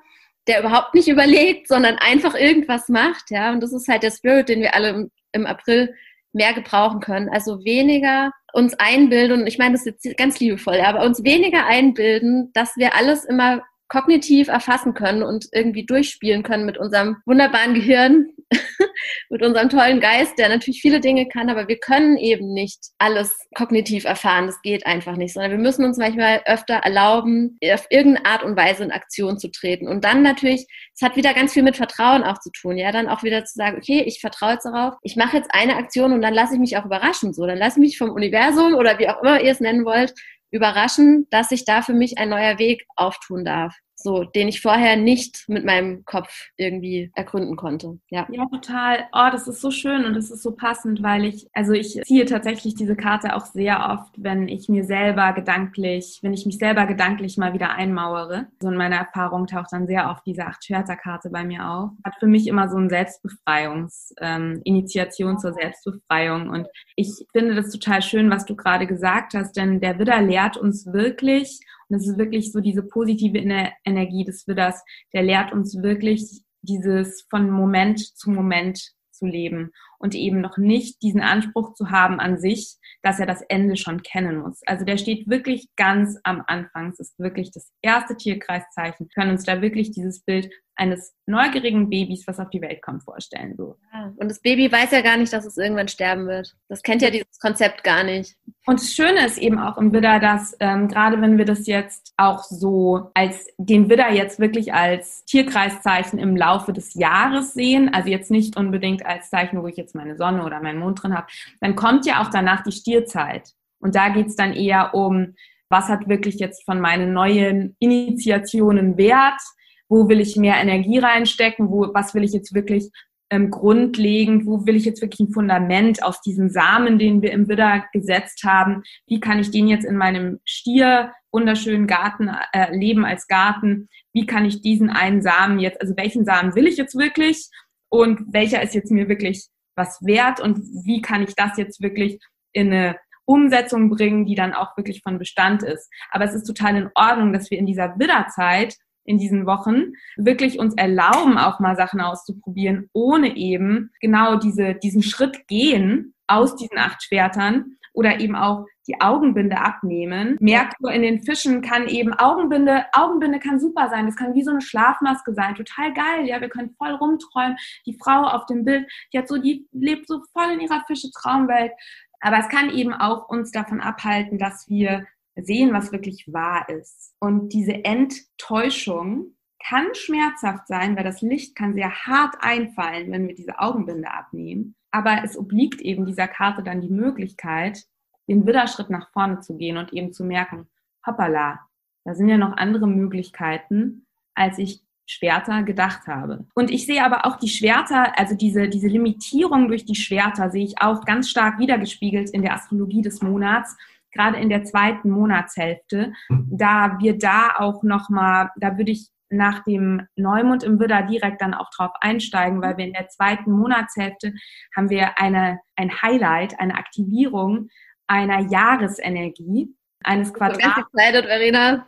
der 0.47 0.61
überhaupt 0.61 0.95
nicht 0.95 1.09
überlegt, 1.09 1.69
sondern 1.69 1.97
einfach 1.97 2.35
irgendwas 2.35 2.89
macht, 2.89 3.31
ja. 3.31 3.53
Und 3.53 3.61
das 3.61 3.73
ist 3.73 3.89
halt 3.89 4.03
der 4.03 4.11
Spirit, 4.11 4.49
den 4.49 4.61
wir 4.61 4.75
alle 4.75 4.91
im, 4.91 5.11
im 5.33 5.47
April 5.47 5.95
mehr 6.37 6.53
gebrauchen 6.53 7.01
können. 7.01 7.29
Also 7.29 7.65
weniger 7.65 8.31
uns 8.53 8.75
einbilden, 8.79 9.41
und 9.41 9.47
ich 9.47 9.59
meine 9.59 9.73
das 9.73 9.85
ist 9.85 10.05
jetzt 10.05 10.17
ganz 10.17 10.39
liebevoll, 10.39 10.81
aber 10.81 11.05
uns 11.05 11.25
weniger 11.25 11.67
einbilden, 11.67 12.51
dass 12.55 12.77
wir 12.77 12.95
alles 12.95 13.25
immer 13.25 13.63
kognitiv 13.89 14.49
erfassen 14.49 14.95
können 14.95 15.23
und 15.23 15.47
irgendwie 15.53 15.87
durchspielen 15.87 16.43
können 16.43 16.67
mit 16.67 16.79
unserem 16.79 17.17
wunderbaren 17.25 17.75
Gehirn, 17.75 18.31
mit 19.31 19.43
unserem 19.43 19.69
tollen 19.69 20.01
Geist, 20.01 20.39
der 20.39 20.49
natürlich 20.49 20.81
viele 20.81 21.01
Dinge 21.01 21.27
kann, 21.29 21.51
aber 21.51 21.69
wir 21.69 21.79
können 21.79 22.17
eben 22.17 22.53
nicht 22.53 22.79
alles 22.99 23.37
kognitiv 23.57 24.05
erfahren. 24.05 24.47
Das 24.47 24.61
geht 24.63 24.87
einfach 24.87 25.17
nicht, 25.17 25.35
sondern 25.35 25.53
wir 25.53 25.59
müssen 25.59 25.85
uns 25.85 25.99
manchmal 25.99 26.43
öfter 26.47 26.75
erlauben, 26.75 27.59
auf 27.73 27.87
irgendeine 27.91 28.27
Art 28.27 28.43
und 28.43 28.57
Weise 28.57 28.85
in 28.85 28.93
Aktion 28.93 29.39
zu 29.39 29.51
treten. 29.51 29.89
Und 29.89 30.05
dann 30.05 30.23
natürlich, 30.23 30.67
es 30.95 31.03
hat 31.03 31.17
wieder 31.17 31.35
ganz 31.35 31.53
viel 31.53 31.63
mit 31.63 31.77
Vertrauen 31.77 32.23
auch 32.23 32.39
zu 32.39 32.51
tun, 32.51 32.77
ja, 32.77 32.93
dann 32.93 33.09
auch 33.09 33.23
wieder 33.23 33.45
zu 33.45 33.55
sagen, 33.55 33.77
okay, 33.77 34.03
ich 34.07 34.21
vertraue 34.21 34.55
jetzt 34.55 34.65
darauf, 34.65 34.95
ich 35.03 35.17
mache 35.17 35.37
jetzt 35.37 35.51
eine 35.53 35.77
Aktion 35.77 36.13
und 36.13 36.23
dann 36.23 36.35
lasse 36.35 36.55
ich 36.55 36.61
mich 36.61 36.77
auch 36.77 36.85
überraschen, 36.85 37.33
so, 37.33 37.47
dann 37.47 37.59
lasse 37.59 37.79
ich 37.79 37.87
mich 37.87 37.99
vom 37.99 38.11
Universum 38.11 38.75
oder 38.75 38.99
wie 38.99 39.09
auch 39.09 39.23
immer 39.23 39.41
ihr 39.41 39.53
es 39.53 39.61
nennen 39.61 39.85
wollt, 39.85 40.13
überraschen, 40.51 41.27
dass 41.31 41.49
sich 41.49 41.65
da 41.65 41.83
für 41.83 41.95
mich 41.95 42.19
ein 42.19 42.29
neuer 42.29 42.59
Weg 42.59 42.87
auftun 42.97 43.45
darf 43.45 43.75
so, 44.07 44.23
den 44.23 44.47
ich 44.47 44.63
vorher 44.63 44.97
nicht 44.97 45.49
mit 45.49 45.65
meinem 45.65 46.05
Kopf 46.05 46.49
irgendwie 46.57 47.11
ergründen 47.17 47.57
konnte. 47.57 47.99
Ja. 48.09 48.25
ja, 48.31 48.47
total. 48.47 49.09
Oh, 49.13 49.29
das 49.33 49.49
ist 49.49 49.61
so 49.61 49.73
schön 49.73 50.05
und 50.05 50.15
das 50.15 50.31
ist 50.31 50.45
so 50.45 50.53
passend, 50.53 51.03
weil 51.03 51.25
ich, 51.25 51.49
also 51.55 51.73
ich 51.73 52.01
ziehe 52.05 52.25
tatsächlich 52.25 52.77
diese 52.77 52.95
Karte 52.95 53.35
auch 53.35 53.47
sehr 53.47 53.91
oft, 53.91 54.15
wenn 54.17 54.47
ich 54.47 54.69
mir 54.69 54.85
selber 54.85 55.33
gedanklich, 55.33 56.21
wenn 56.23 56.33
ich 56.33 56.47
mich 56.47 56.59
selber 56.59 56.87
gedanklich 56.87 57.37
mal 57.37 57.53
wieder 57.53 57.71
einmauere. 57.71 58.47
So 58.63 58.69
in 58.69 58.77
meiner 58.77 58.95
Erfahrung 58.95 59.49
taucht 59.49 59.73
dann 59.73 59.89
sehr 59.89 60.09
oft 60.09 60.25
diese 60.25 60.47
Acht-Schwerter-Karte 60.47 61.31
bei 61.31 61.43
mir 61.43 61.69
auf. 61.69 61.91
Hat 62.05 62.15
für 62.21 62.29
mich 62.29 62.47
immer 62.47 62.69
so 62.69 62.77
ein 62.77 62.89
Selbstbefreiungs, 62.89 64.15
ähm, 64.21 64.61
Initiation 64.63 65.41
zur 65.41 65.53
Selbstbefreiung 65.53 66.49
und 66.49 66.69
ich 66.95 67.27
finde 67.33 67.57
das 67.57 67.71
total 67.71 68.03
schön, 68.03 68.31
was 68.31 68.45
du 68.45 68.55
gerade 68.55 68.87
gesagt 68.87 69.35
hast, 69.35 69.57
denn 69.57 69.81
der 69.81 69.99
Widder 69.99 70.23
lehrt 70.23 70.57
uns 70.57 70.87
wirklich 70.93 71.59
und 71.89 71.97
es 71.97 72.07
ist 72.07 72.19
wirklich 72.19 72.53
so 72.53 72.61
diese 72.61 72.83
positive 72.83 73.39
Energie 73.39 74.25
des 74.25 74.47
Widders, 74.47 74.83
der 75.13 75.23
lehrt 75.23 75.53
uns 75.53 75.81
wirklich 75.83 76.43
dieses 76.63 77.27
von 77.31 77.51
Moment 77.51 78.01
zu 78.01 78.31
Moment 78.31 78.93
zu 79.11 79.27
leben 79.27 79.71
und 79.99 80.15
eben 80.15 80.41
noch 80.41 80.57
nicht 80.57 81.03
diesen 81.03 81.21
Anspruch 81.21 81.75
zu 81.75 81.91
haben 81.91 82.21
an 82.21 82.39
sich, 82.39 82.77
dass 83.03 83.21
er 83.21 83.27
das 83.27 83.43
Ende 83.43 83.77
schon 83.77 84.03
kennen 84.03 84.39
muss. 84.39 84.61
Also 84.67 84.85
der 84.85 84.97
steht 84.97 85.29
wirklich 85.29 85.69
ganz 85.77 86.19
am 86.25 86.43
Anfang. 86.47 86.91
Es 86.91 87.01
ist 87.01 87.19
wirklich 87.19 87.51
das 87.53 87.71
erste 87.83 88.17
Tierkreiszeichen. 88.17 89.07
Wir 89.07 89.15
können 89.15 89.33
uns 89.33 89.45
da 89.45 89.63
wirklich 89.63 89.93
dieses 89.93 90.23
Bild 90.23 90.51
eines 90.77 91.15
neugierigen 91.27 91.89
Babys, 91.89 92.27
was 92.27 92.39
auf 92.39 92.51
die 92.51 92.61
Welt 92.61 92.83
kommt, 92.83 93.03
vorstellen. 93.03 93.55
So. 93.57 93.77
und 94.17 94.31
das 94.31 94.41
Baby 94.41 94.71
weiß 94.71 94.91
ja 94.93 95.01
gar 95.01 95.17
nicht, 95.17 95.33
dass 95.33 95.47
es 95.47 95.57
irgendwann 95.57 95.89
sterben 95.89 96.27
wird. 96.27 96.55
Das 96.69 96.83
kennt 96.83 97.03
ja 97.03 97.11
dieses 97.11 97.39
Konzept 97.41 97.83
gar 97.83 98.05
nicht. 98.05 98.37
Und 98.67 98.81
das 98.81 98.93
Schöne 98.93 99.25
ist 99.25 99.39
eben 99.39 99.59
auch 99.59 99.79
im 99.79 99.93
Widder, 99.93 100.21
dass 100.21 100.55
ähm, 100.61 100.89
gerade 100.89 101.21
wenn 101.21 101.39
wir 101.39 101.45
das 101.45 101.67
jetzt 101.67 102.13
auch 102.17 102.45
so 102.45 103.11
als 103.15 103.47
den 103.57 103.89
Widder 103.89 104.13
jetzt 104.13 104.39
wirklich 104.39 104.75
als 104.75 105.25
Tierkreiszeichen 105.25 106.19
im 106.19 106.37
Laufe 106.37 106.73
des 106.73 106.95
Jahres 106.95 107.55
sehen, 107.55 107.93
also 107.93 108.11
jetzt 108.11 108.31
nicht 108.31 108.57
unbedingt 108.57 109.05
als 109.07 109.31
Zeichen, 109.31 109.63
wo 109.63 109.67
ich 109.67 109.77
jetzt 109.77 109.86
meine 109.95 110.17
Sonne 110.17 110.45
oder 110.45 110.61
meinen 110.61 110.79
Mond 110.79 111.03
drin 111.03 111.15
habe, 111.15 111.27
dann 111.61 111.77
kommt 111.77 112.07
ja 112.07 112.23
auch 112.23 112.31
danach 112.31 112.63
die 112.63 112.73
Stierzeit. 112.73 113.49
Und 113.79 113.95
da 113.95 114.09
geht's 114.09 114.37
dann 114.37 114.53
eher 114.53 114.95
um, 114.95 115.35
was 115.69 115.89
hat 115.89 116.09
wirklich 116.09 116.37
jetzt 116.37 116.65
von 116.65 116.81
meinen 116.81 117.13
neuen 117.13 117.77
Initiationen 117.79 118.97
Wert, 118.97 119.41
wo 119.89 120.09
will 120.09 120.21
ich 120.21 120.37
mehr 120.37 120.57
Energie 120.57 120.99
reinstecken, 120.99 121.71
wo, 121.71 121.93
was 121.95 122.15
will 122.15 122.25
ich 122.25 122.33
jetzt 122.33 122.55
wirklich 122.55 122.91
ähm, 123.31 123.51
grundlegend, 123.51 124.47
wo 124.47 124.67
will 124.67 124.77
ich 124.77 124.85
jetzt 124.85 125.03
wirklich 125.03 125.29
ein 125.29 125.33
Fundament 125.33 126.03
aus 126.03 126.21
diesem 126.21 126.49
Samen, 126.49 126.99
den 126.99 127.23
wir 127.23 127.33
im 127.33 127.49
Widder 127.49 127.85
gesetzt 127.93 128.45
haben, 128.45 128.83
wie 129.07 129.21
kann 129.21 129.39
ich 129.39 129.51
den 129.51 129.69
jetzt 129.69 129.85
in 129.85 129.97
meinem 129.97 130.41
Stier 130.45 131.13
wunderschönen 131.33 131.87
Garten 131.87 132.31
äh, 132.53 132.75
leben 132.75 133.05
als 133.05 133.27
Garten, 133.27 133.89
wie 134.13 134.27
kann 134.27 134.45
ich 134.45 134.63
diesen 134.63 134.91
einen 134.91 135.23
Samen 135.23 135.59
jetzt, 135.59 135.81
also 135.81 135.95
welchen 135.97 136.25
Samen 136.25 136.55
will 136.55 136.67
ich 136.67 136.77
jetzt 136.77 136.97
wirklich? 136.97 137.49
Und 137.89 138.33
welcher 138.33 138.63
ist 138.63 138.75
jetzt 138.75 138.91
mir 138.91 139.09
wirklich 139.09 139.47
was 139.77 140.01
wert 140.03 140.41
und 140.41 140.59
wie 140.85 141.01
kann 141.01 141.23
ich 141.23 141.35
das 141.35 141.57
jetzt 141.57 141.81
wirklich 141.81 142.19
in 142.53 142.73
eine 142.73 142.97
Umsetzung 143.27 143.91
bringen, 143.91 144.25
die 144.25 144.35
dann 144.35 144.55
auch 144.55 144.77
wirklich 144.77 145.03
von 145.03 145.19
Bestand 145.19 145.63
ist. 145.63 145.91
Aber 146.11 146.25
es 146.25 146.35
ist 146.35 146.45
total 146.45 146.77
in 146.77 146.91
Ordnung, 146.95 147.33
dass 147.33 147.51
wir 147.51 147.59
in 147.59 147.67
dieser 147.67 147.99
Widderzeit 147.99 148.77
in 149.05 149.19
diesen 149.19 149.47
Wochen 149.47 149.93
wirklich 150.17 150.59
uns 150.59 150.75
erlauben, 150.75 151.39
auch 151.39 151.61
mal 151.61 151.77
Sachen 151.77 152.01
auszuprobieren, 152.01 152.91
ohne 152.93 153.37
eben 153.37 153.91
genau 154.01 154.37
diese, 154.37 154.75
diesen 154.75 155.03
Schritt 155.03 155.47
gehen 155.47 156.16
aus 156.27 156.57
diesen 156.57 156.79
acht 156.79 157.03
Schwertern 157.03 157.77
oder 157.93 158.21
eben 158.21 158.37
auch 158.37 158.67
die 158.87 159.01
Augenbinde 159.01 159.57
abnehmen. 159.57 160.37
Merkur 160.39 160.93
in 160.93 161.03
den 161.03 161.23
Fischen 161.23 161.63
kann 161.63 161.89
eben 161.89 162.13
Augenbinde, 162.13 162.85
Augenbinde 162.93 163.41
kann 163.41 163.59
super 163.59 163.89
sein. 163.89 164.07
Das 164.07 164.17
kann 164.17 164.35
wie 164.35 164.45
so 164.45 164.51
eine 164.51 164.61
Schlafmaske 164.61 165.33
sein. 165.33 165.55
Total 165.55 165.93
geil. 165.95 166.27
Ja, 166.27 166.41
wir 166.41 166.51
können 166.51 166.75
voll 166.77 166.93
rumträumen. 166.93 167.57
Die 167.87 167.99
Frau 168.01 168.23
auf 168.23 168.47
dem 168.47 168.65
Bild, 168.65 168.87
die 169.13 169.19
hat 169.19 169.29
so, 169.29 169.39
die 169.39 169.67
lebt 169.73 170.07
so 170.07 170.23
voll 170.33 170.53
in 170.53 170.61
ihrer 170.61 170.85
Fische-Traumwelt. 170.87 171.73
Aber 172.21 172.39
es 172.39 172.49
kann 172.49 172.71
eben 172.71 172.93
auch 172.93 173.29
uns 173.29 173.51
davon 173.51 173.81
abhalten, 173.81 174.39
dass 174.39 174.69
wir 174.69 175.07
sehen, 175.37 175.73
was 175.73 175.93
wirklich 175.93 176.27
wahr 176.33 176.69
ist. 176.69 177.15
Und 177.19 177.53
diese 177.53 177.85
Enttäuschung 177.85 179.36
kann 179.65 179.95
schmerzhaft 179.95 180.67
sein, 180.69 180.97
weil 180.97 181.05
das 181.05 181.23
Licht 181.23 181.57
kann 181.57 181.75
sehr 181.75 181.91
hart 181.91 182.37
einfallen, 182.41 183.11
wenn 183.11 183.27
wir 183.27 183.35
diese 183.35 183.59
Augenbinde 183.59 184.11
abnehmen. 184.11 184.75
Aber 184.91 185.23
es 185.25 185.37
obliegt 185.37 185.81
eben 185.81 186.07
dieser 186.07 186.29
Karte 186.29 186.63
dann 186.63 186.81
die 186.81 186.91
Möglichkeit, 186.91 187.85
den 188.29 188.47
Widderschritt 188.47 188.91
nach 188.91 189.11
vorne 189.13 189.41
zu 189.41 189.57
gehen 189.57 189.77
und 189.77 189.93
eben 189.93 190.13
zu 190.13 190.25
merken, 190.25 190.67
hoppala, 191.07 191.61
da 192.05 192.15
sind 192.15 192.29
ja 192.29 192.39
noch 192.39 192.57
andere 192.57 192.87
Möglichkeiten, 192.87 194.07
als 194.35 194.59
ich 194.59 194.83
Schwerter 195.09 195.63
gedacht 195.63 196.09
habe. 196.09 196.47
Und 196.55 196.71
ich 196.71 196.87
sehe 196.87 197.05
aber 197.05 197.27
auch 197.27 197.37
die 197.37 197.49
Schwerter, 197.49 198.19
also 198.19 198.35
diese, 198.35 198.69
diese 198.69 198.89
Limitierung 198.89 199.69
durch 199.69 199.85
die 199.85 199.95
Schwerter 199.95 200.51
sehe 200.51 200.65
ich 200.65 200.83
auch 200.83 201.05
ganz 201.05 201.31
stark 201.31 201.59
wiedergespiegelt 201.59 202.31
in 202.31 202.43
der 202.43 202.55
Astrologie 202.55 203.03
des 203.03 203.23
Monats 203.23 203.77
gerade 204.17 204.39
in 204.39 204.49
der 204.49 204.65
zweiten 204.65 205.11
Monatshälfte, 205.11 206.13
da 206.31 206.97
wir 206.99 207.19
da 207.19 207.51
auch 207.59 207.83
nochmal, 207.83 208.51
da 208.57 208.77
würde 208.77 208.93
ich 208.93 209.09
nach 209.31 209.65
dem 209.65 210.07
Neumond 210.17 210.63
im 210.63 210.79
Widder 210.79 211.03
direkt 211.03 211.41
dann 211.43 211.55
auch 211.55 211.71
drauf 211.71 211.93
einsteigen, 212.01 212.63
weil 212.63 212.77
wir 212.77 212.87
in 212.87 212.93
der 212.93 213.09
zweiten 213.09 213.51
Monatshälfte 213.51 214.33
haben 214.75 214.91
wir 214.91 215.19
eine, 215.19 215.61
ein 215.77 215.91
Highlight, 216.03 216.59
eine 216.61 216.75
Aktivierung 216.75 217.69
einer 218.07 218.41
Jahresenergie 218.41 219.75
eines 220.05 220.33
Quadrats. 220.33 220.63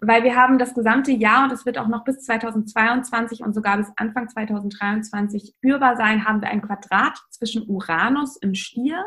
Weil 0.00 0.24
wir 0.24 0.34
haben 0.34 0.58
das 0.58 0.74
gesamte 0.74 1.12
Jahr 1.12 1.44
und 1.44 1.52
es 1.52 1.64
wird 1.64 1.78
auch 1.78 1.86
noch 1.86 2.04
bis 2.04 2.24
2022 2.24 3.42
und 3.42 3.54
sogar 3.54 3.76
bis 3.76 3.92
Anfang 3.96 4.28
2023 4.28 5.54
spürbar 5.56 5.96
sein, 5.96 6.24
haben 6.24 6.40
wir 6.40 6.48
ein 6.48 6.62
Quadrat 6.62 7.16
zwischen 7.30 7.68
Uranus 7.68 8.36
im 8.36 8.54
Stier 8.54 9.04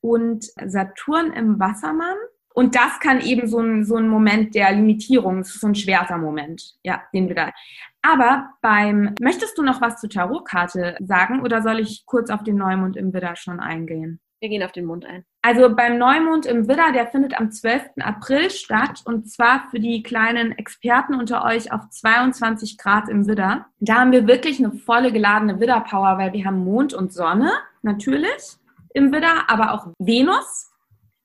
und 0.00 0.44
Saturn 0.64 1.32
im 1.32 1.58
Wassermann. 1.58 2.16
Und 2.56 2.74
das 2.74 2.98
kann 3.00 3.20
eben 3.20 3.46
so 3.46 3.58
ein, 3.58 3.84
so 3.84 3.96
ein 3.96 4.08
Moment 4.08 4.54
der 4.54 4.72
Limitierung, 4.72 5.44
so 5.44 5.66
ein 5.66 5.74
schwerter 5.74 6.16
Moment, 6.16 6.74
ja, 6.82 7.02
den 7.12 7.28
wir 7.28 7.34
da. 7.34 7.52
Aber 8.00 8.48
beim, 8.62 9.14
möchtest 9.20 9.58
du 9.58 9.62
noch 9.62 9.82
was 9.82 10.00
zur 10.00 10.08
Tarotkarte 10.08 10.96
sagen 11.00 11.42
oder 11.42 11.60
soll 11.60 11.80
ich 11.80 12.06
kurz 12.06 12.30
auf 12.30 12.44
den 12.44 12.56
Neumond 12.56 12.96
im 12.96 13.12
Widder 13.12 13.36
schon 13.36 13.60
eingehen? 13.60 14.20
Wir 14.40 14.48
gehen 14.48 14.62
auf 14.62 14.72
den 14.72 14.86
Mond 14.86 15.04
ein. 15.04 15.26
Also 15.42 15.76
beim 15.76 15.98
Neumond 15.98 16.46
im 16.46 16.66
Widder, 16.66 16.92
der 16.92 17.08
findet 17.08 17.38
am 17.38 17.50
12. 17.50 17.90
April 18.00 18.48
statt 18.48 19.02
und 19.04 19.30
zwar 19.30 19.68
für 19.70 19.78
die 19.78 20.02
kleinen 20.02 20.52
Experten 20.52 21.14
unter 21.14 21.44
euch 21.44 21.72
auf 21.72 21.90
22 21.90 22.78
Grad 22.78 23.10
im 23.10 23.26
Widder. 23.26 23.66
Da 23.80 23.96
haben 23.96 24.12
wir 24.12 24.26
wirklich 24.26 24.58
eine 24.60 24.72
volle 24.72 25.12
geladene 25.12 25.60
Widder-Power, 25.60 26.16
weil 26.16 26.32
wir 26.32 26.46
haben 26.46 26.64
Mond 26.64 26.94
und 26.94 27.12
Sonne 27.12 27.52
natürlich 27.82 28.56
im 28.94 29.12
Widder, 29.12 29.44
aber 29.48 29.74
auch 29.74 29.88
Venus, 29.98 30.72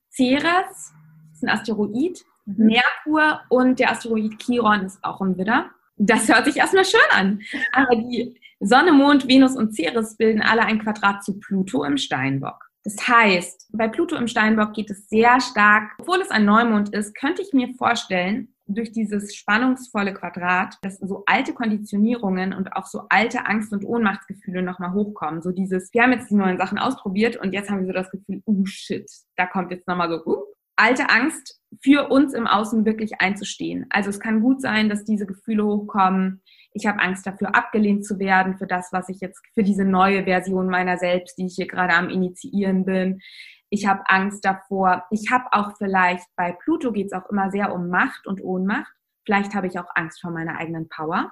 Ceres, 0.09 0.93
ist 1.41 1.47
ein 1.47 1.57
Asteroid, 1.57 2.23
mhm. 2.45 2.67
Merkur 2.67 3.41
und 3.49 3.79
der 3.79 3.91
Asteroid 3.91 4.37
Chiron 4.39 4.85
ist 4.85 5.03
auch 5.03 5.21
im 5.21 5.37
Widder. 5.37 5.69
Das 5.97 6.27
hört 6.27 6.45
sich 6.45 6.57
erstmal 6.57 6.85
schön 6.85 6.99
an. 7.11 7.41
Aber 7.73 7.95
die 7.95 8.35
Sonne, 8.59 8.91
Mond, 8.91 9.27
Venus 9.27 9.55
und 9.55 9.75
Ceres 9.75 10.17
bilden 10.17 10.41
alle 10.41 10.61
ein 10.61 10.79
Quadrat 10.79 11.23
zu 11.23 11.39
Pluto 11.39 11.83
im 11.83 11.97
Steinbock. 11.97 12.69
Das 12.83 13.07
heißt, 13.07 13.69
bei 13.73 13.87
Pluto 13.87 14.15
im 14.15 14.27
Steinbock 14.27 14.73
geht 14.73 14.89
es 14.89 15.07
sehr 15.09 15.39
stark, 15.39 15.91
obwohl 15.99 16.19
es 16.21 16.31
ein 16.31 16.45
Neumond 16.45 16.89
ist, 16.89 17.15
könnte 17.15 17.43
ich 17.43 17.53
mir 17.53 17.73
vorstellen, 17.75 18.51
durch 18.73 18.91
dieses 18.91 19.35
spannungsvolle 19.35 20.13
Quadrat, 20.13 20.77
dass 20.81 20.97
so 20.99 21.23
alte 21.25 21.53
Konditionierungen 21.53 22.53
und 22.53 22.73
auch 22.73 22.85
so 22.85 23.03
alte 23.09 23.45
Angst- 23.45 23.73
und 23.73 23.85
Ohnmachtsgefühle 23.85 24.61
nochmal 24.61 24.93
hochkommen. 24.93 25.41
So 25.41 25.51
dieses, 25.51 25.93
wir 25.93 26.03
haben 26.03 26.13
jetzt 26.13 26.29
die 26.29 26.35
neuen 26.35 26.57
Sachen 26.57 26.77
ausprobiert 26.77 27.37
und 27.37 27.53
jetzt 27.53 27.69
haben 27.69 27.81
wir 27.81 27.87
so 27.87 27.93
das 27.93 28.11
Gefühl, 28.11 28.41
oh 28.45 28.65
shit, 28.65 29.09
da 29.35 29.45
kommt 29.45 29.71
jetzt 29.71 29.87
nochmal 29.87 30.09
so, 30.09 30.25
uh, 30.25 30.43
alte 30.75 31.09
Angst 31.09 31.59
für 31.81 32.09
uns 32.09 32.33
im 32.33 32.47
Außen 32.47 32.85
wirklich 32.85 33.21
einzustehen. 33.21 33.85
Also 33.89 34.09
es 34.09 34.19
kann 34.19 34.41
gut 34.41 34.61
sein, 34.61 34.89
dass 34.89 35.05
diese 35.05 35.25
Gefühle 35.25 35.65
hochkommen. 35.65 36.41
Ich 36.73 36.85
habe 36.85 36.99
Angst 36.99 37.25
dafür, 37.25 37.55
abgelehnt 37.55 38.05
zu 38.05 38.19
werden 38.19 38.57
für 38.57 38.67
das, 38.67 38.89
was 38.91 39.09
ich 39.09 39.19
jetzt, 39.19 39.41
für 39.53 39.63
diese 39.63 39.85
neue 39.85 40.23
Version 40.23 40.67
meiner 40.67 40.97
selbst, 40.97 41.37
die 41.37 41.45
ich 41.45 41.55
hier 41.55 41.67
gerade 41.67 41.93
am 41.93 42.09
Initiieren 42.09 42.85
bin. 42.85 43.21
Ich 43.69 43.87
habe 43.87 44.03
Angst 44.07 44.43
davor. 44.43 45.05
Ich 45.11 45.31
habe 45.31 45.45
auch 45.51 45.77
vielleicht, 45.77 46.27
bei 46.35 46.51
Pluto 46.51 46.91
geht 46.91 47.07
es 47.07 47.13
auch 47.13 47.29
immer 47.29 47.51
sehr 47.51 47.73
um 47.73 47.89
Macht 47.89 48.27
und 48.27 48.43
Ohnmacht. 48.43 48.91
Vielleicht 49.25 49.55
habe 49.55 49.67
ich 49.67 49.79
auch 49.79 49.87
Angst 49.95 50.19
vor 50.19 50.31
meiner 50.31 50.57
eigenen 50.57 50.89
Power. 50.89 51.31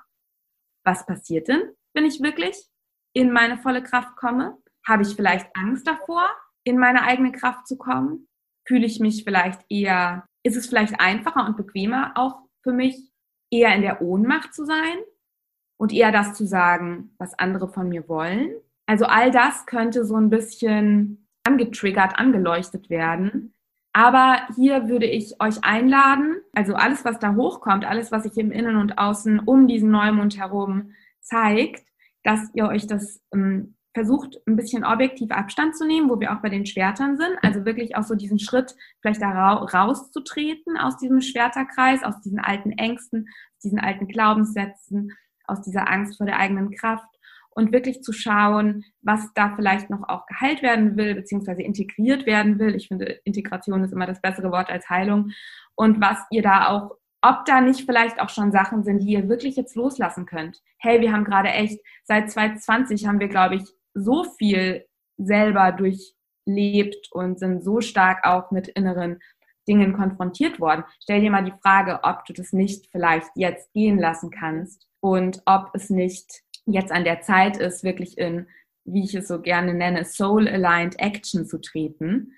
Was 0.86 1.06
passiert 1.06 1.50
denn, 1.50 1.62
wenn 1.94 2.06
ich 2.06 2.22
wirklich 2.22 2.56
in 3.12 3.34
meine 3.34 3.58
volle 3.58 3.84
Kraft 3.84 4.16
komme? 4.16 4.58
Habe 4.88 5.04
ich 5.04 5.16
vielleicht 5.16 5.48
Angst 5.54 5.86
davor, 5.86 6.30
in 6.64 6.78
meine 6.78 7.04
eigene 7.04 7.34
Kraft 7.34 7.68
zu 7.68 7.78
kommen? 7.78 8.29
Fühle 8.70 8.86
ich 8.86 9.00
mich 9.00 9.24
vielleicht 9.24 9.62
eher, 9.68 10.26
ist 10.44 10.56
es 10.56 10.68
vielleicht 10.68 11.02
einfacher 11.02 11.48
und 11.48 11.58
bequemer 11.58 12.12
auch 12.14 12.38
für 12.62 12.72
mich, 12.72 13.12
eher 13.52 13.74
in 13.76 13.82
der 13.82 14.04
Ohnmacht 14.04 14.54
zu 14.54 14.64
sein 14.64 14.98
und 15.80 15.92
eher 15.92 16.12
das 16.12 16.36
zu 16.36 16.46
sagen, 16.46 17.16
was 17.18 17.38
andere 17.40 17.68
von 17.68 17.90
mir 17.90 18.08
wollen. 18.08 18.52
Also 18.86 19.06
all 19.06 19.32
das 19.32 19.66
könnte 19.66 20.06
so 20.06 20.16
ein 20.16 20.30
bisschen 20.30 21.28
angetriggert, 21.44 22.20
angeleuchtet 22.20 22.92
werden. 22.92 23.56
Aber 23.92 24.38
hier 24.56 24.88
würde 24.88 25.08
ich 25.08 25.42
euch 25.42 25.64
einladen, 25.64 26.42
also 26.54 26.76
alles, 26.76 27.04
was 27.06 27.18
da 27.18 27.34
hochkommt, 27.34 27.86
alles, 27.86 28.12
was 28.12 28.22
sich 28.22 28.38
im 28.38 28.52
Innen 28.52 28.76
und 28.76 29.00
Außen 29.00 29.40
um 29.40 29.68
diesen 29.68 29.90
Neumond 29.90 30.38
herum 30.38 30.92
zeigt, 31.22 31.88
dass 32.24 32.54
ihr 32.54 32.68
euch 32.68 32.86
das 32.86 33.20
ähm, 33.34 33.76
versucht, 33.94 34.38
ein 34.48 34.56
bisschen 34.56 34.86
objektiv 34.86 35.32
Abstand 35.32 35.76
zu 35.76 35.86
nehmen, 35.86 36.10
wo 36.10 36.20
wir 36.20 36.32
auch 36.32 36.42
bei 36.42 36.50
den 36.50 36.66
Schwertern 36.66 37.18
sind. 37.18 37.38
Also 37.42 37.66
wirklich 37.66 37.96
auch 37.96 38.04
so 38.04 38.16
diesen 38.16 38.40
Schritt, 38.40 38.76
vielleicht 39.02 39.22
da 39.22 39.54
rauszutreten 39.54 40.78
aus 40.78 40.98
diesem 40.98 41.22
Schwerterkreis, 41.22 42.04
aus 42.04 42.22
diesen 42.22 42.40
alten 42.40 42.72
Ängsten, 42.74 43.28
aus 43.56 43.62
diesen 43.64 43.80
alten 43.80 44.08
Glaubenssätzen, 44.08 45.14
aus 45.46 45.62
dieser 45.62 45.90
Angst 45.90 46.18
vor 46.18 46.26
der 46.26 46.38
eigenen 46.38 46.72
Kraft 46.72 47.08
und 47.52 47.72
wirklich 47.72 48.04
zu 48.04 48.14
schauen, 48.14 48.86
was 49.02 49.34
da 49.34 49.56
vielleicht 49.56 49.90
noch 49.90 50.08
auch 50.08 50.26
geheilt 50.28 50.62
werden 50.62 50.96
will, 50.96 51.16
beziehungsweise 51.16 51.64
integriert 51.64 52.26
werden 52.26 52.60
will. 52.60 52.76
Ich 52.76 52.88
finde, 52.88 53.20
Integration 53.24 53.84
ist 53.84 53.92
immer 53.92 54.06
das 54.06 54.22
bessere 54.22 54.52
Wort 54.52 54.70
als 54.70 54.90
Heilung. 54.90 55.32
Und 55.76 56.00
was 56.00 56.20
ihr 56.30 56.44
da 56.44 56.68
auch 56.68 57.00
ob 57.22 57.46
da 57.46 57.60
nicht 57.62 57.86
vielleicht 57.86 58.20
auch 58.22 58.30
schon 58.30 58.52
Sachen 58.52 58.84
sind, 58.84 59.00
die 59.00 59.12
ihr 59.12 59.28
wirklich 59.28 59.56
jetzt 59.56 59.76
loslassen 59.76 60.26
könnt. 60.26 60.62
Hey, 60.78 61.02
wir 61.02 61.12
haben 61.12 61.26
gerade 61.26 61.50
echt, 61.50 61.82
seit 62.06 62.32
2020 62.32 63.08
haben 63.08 63.20
wir, 63.20 63.28
glaube 63.28 63.56
ich, 63.56 63.64
so 64.00 64.24
viel 64.38 64.86
selber 65.18 65.72
durchlebt 65.72 67.08
und 67.12 67.40
sind 67.40 67.64
so 67.64 67.82
stark 67.82 68.26
auch 68.26 68.52
mit 68.52 68.68
inneren 68.70 69.20
Dingen 69.68 69.94
konfrontiert 69.94 70.60
worden. 70.60 70.84
Stell 71.02 71.22
dir 71.22 71.32
mal 71.32 71.46
die 71.46 71.54
Frage, 71.62 72.00
ob 72.04 72.26
du 72.26 72.34
das 72.34 72.54
nicht 72.54 72.88
vielleicht 72.92 73.30
jetzt 73.36 73.72
gehen 73.74 73.98
lassen 74.00 74.32
kannst 74.32 74.88
und 75.00 75.42
ob 75.46 75.70
es 75.74 75.90
nicht 75.90 76.42
jetzt 76.66 76.92
an 76.92 77.04
der 77.04 77.22
Zeit 77.22 77.58
ist, 77.58 77.84
wirklich 77.84 78.18
in, 78.18 78.48
wie 78.84 79.04
ich 79.04 79.16
es 79.16 79.28
so 79.28 79.42
gerne 79.42 79.74
nenne, 79.74 80.06
Soul-Aligned 80.06 81.00
Action 81.00 81.46
zu 81.46 81.60
treten 81.60 82.34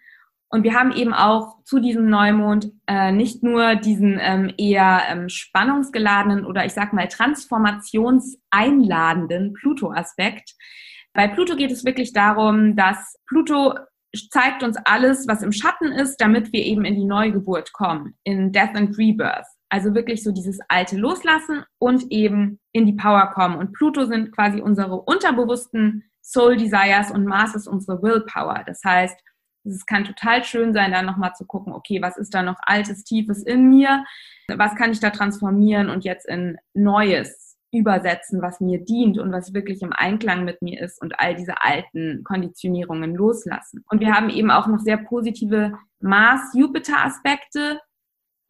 Und 0.50 0.64
wir 0.64 0.74
haben 0.74 0.92
eben 0.92 1.14
auch 1.14 1.64
zu 1.64 1.80
diesem 1.80 2.10
Neumond 2.10 2.74
äh, 2.88 3.14
nicht 3.14 3.44
nur 3.44 3.76
diesen 3.76 4.20
ähm, 4.22 4.54
eher 4.58 5.04
ähm, 5.10 5.30
spannungsgeladenen 5.30 6.46
oder 6.46 6.66
ich 6.66 6.74
sag 6.74 6.92
mal 6.92 7.08
transformationseinladenden 7.08 9.54
Pluto-Aspekt. 9.54 10.56
Bei 11.14 11.28
Pluto 11.28 11.56
geht 11.56 11.72
es 11.72 11.84
wirklich 11.84 12.14
darum, 12.14 12.76
dass 12.76 13.18
Pluto 13.28 13.76
zeigt 14.30 14.64
uns 14.64 14.78
alles, 14.86 15.28
was 15.28 15.42
im 15.42 15.52
Schatten 15.52 15.92
ist, 15.92 16.18
damit 16.18 16.52
wir 16.52 16.64
eben 16.64 16.86
in 16.86 16.96
die 16.96 17.06
Neugeburt 17.06 17.72
kommen, 17.74 18.16
in 18.24 18.52
Death 18.52 18.76
and 18.76 18.98
Rebirth. 18.98 19.46
Also 19.70 19.94
wirklich 19.96 20.24
so 20.24 20.32
dieses 20.32 20.60
Alte 20.68 20.98
loslassen 20.98 21.64
und 21.80 22.12
eben 22.12 22.60
in 22.74 22.86
die 22.86 22.94
Power 22.94 23.32
kommen. 23.34 23.56
Und 23.56 23.72
Pluto 23.72 24.06
sind 24.06 24.34
quasi 24.34 24.62
unsere 24.62 25.02
unterbewussten 25.02 26.04
Soul 26.22 26.58
Desires 26.58 27.10
und 27.12 27.26
Mars 27.26 27.56
ist 27.56 27.68
unsere 27.68 28.02
Willpower. 28.02 28.64
Das 28.66 28.82
heißt, 28.84 29.18
es 29.64 29.86
kann 29.86 30.04
total 30.04 30.44
schön 30.44 30.74
sein, 30.74 30.92
da 30.92 31.02
nochmal 31.02 31.34
zu 31.36 31.46
gucken, 31.46 31.72
okay, 31.74 32.02
was 32.02 32.18
ist 32.18 32.34
da 32.34 32.42
noch 32.42 32.58
Altes, 32.64 33.04
Tiefes 33.04 33.44
in 33.44 33.70
mir? 33.70 34.04
Was 34.50 34.76
kann 34.76 34.92
ich 34.92 35.00
da 35.00 35.10
transformieren 35.10 35.90
und 35.90 36.04
jetzt 36.04 36.28
in 36.28 36.58
Neues 36.74 37.51
übersetzen, 37.72 38.42
was 38.42 38.60
mir 38.60 38.84
dient 38.84 39.18
und 39.18 39.32
was 39.32 39.54
wirklich 39.54 39.82
im 39.82 39.94
Einklang 39.94 40.44
mit 40.46 40.62
mir 40.62 40.82
ist 40.82 41.02
und 41.02 41.20
all 41.20 41.36
diese 41.36 41.62
alten 41.62 42.24
Konditionierungen 42.24 43.16
loslassen. 43.16 43.84
Und 43.90 44.00
wir 44.00 44.14
haben 44.14 44.30
eben 44.30 44.52
auch 44.52 44.68
noch 44.68 44.80
sehr 44.80 44.98
positive 44.98 45.74
Mars-Jupiter-Aspekte, 46.00 47.80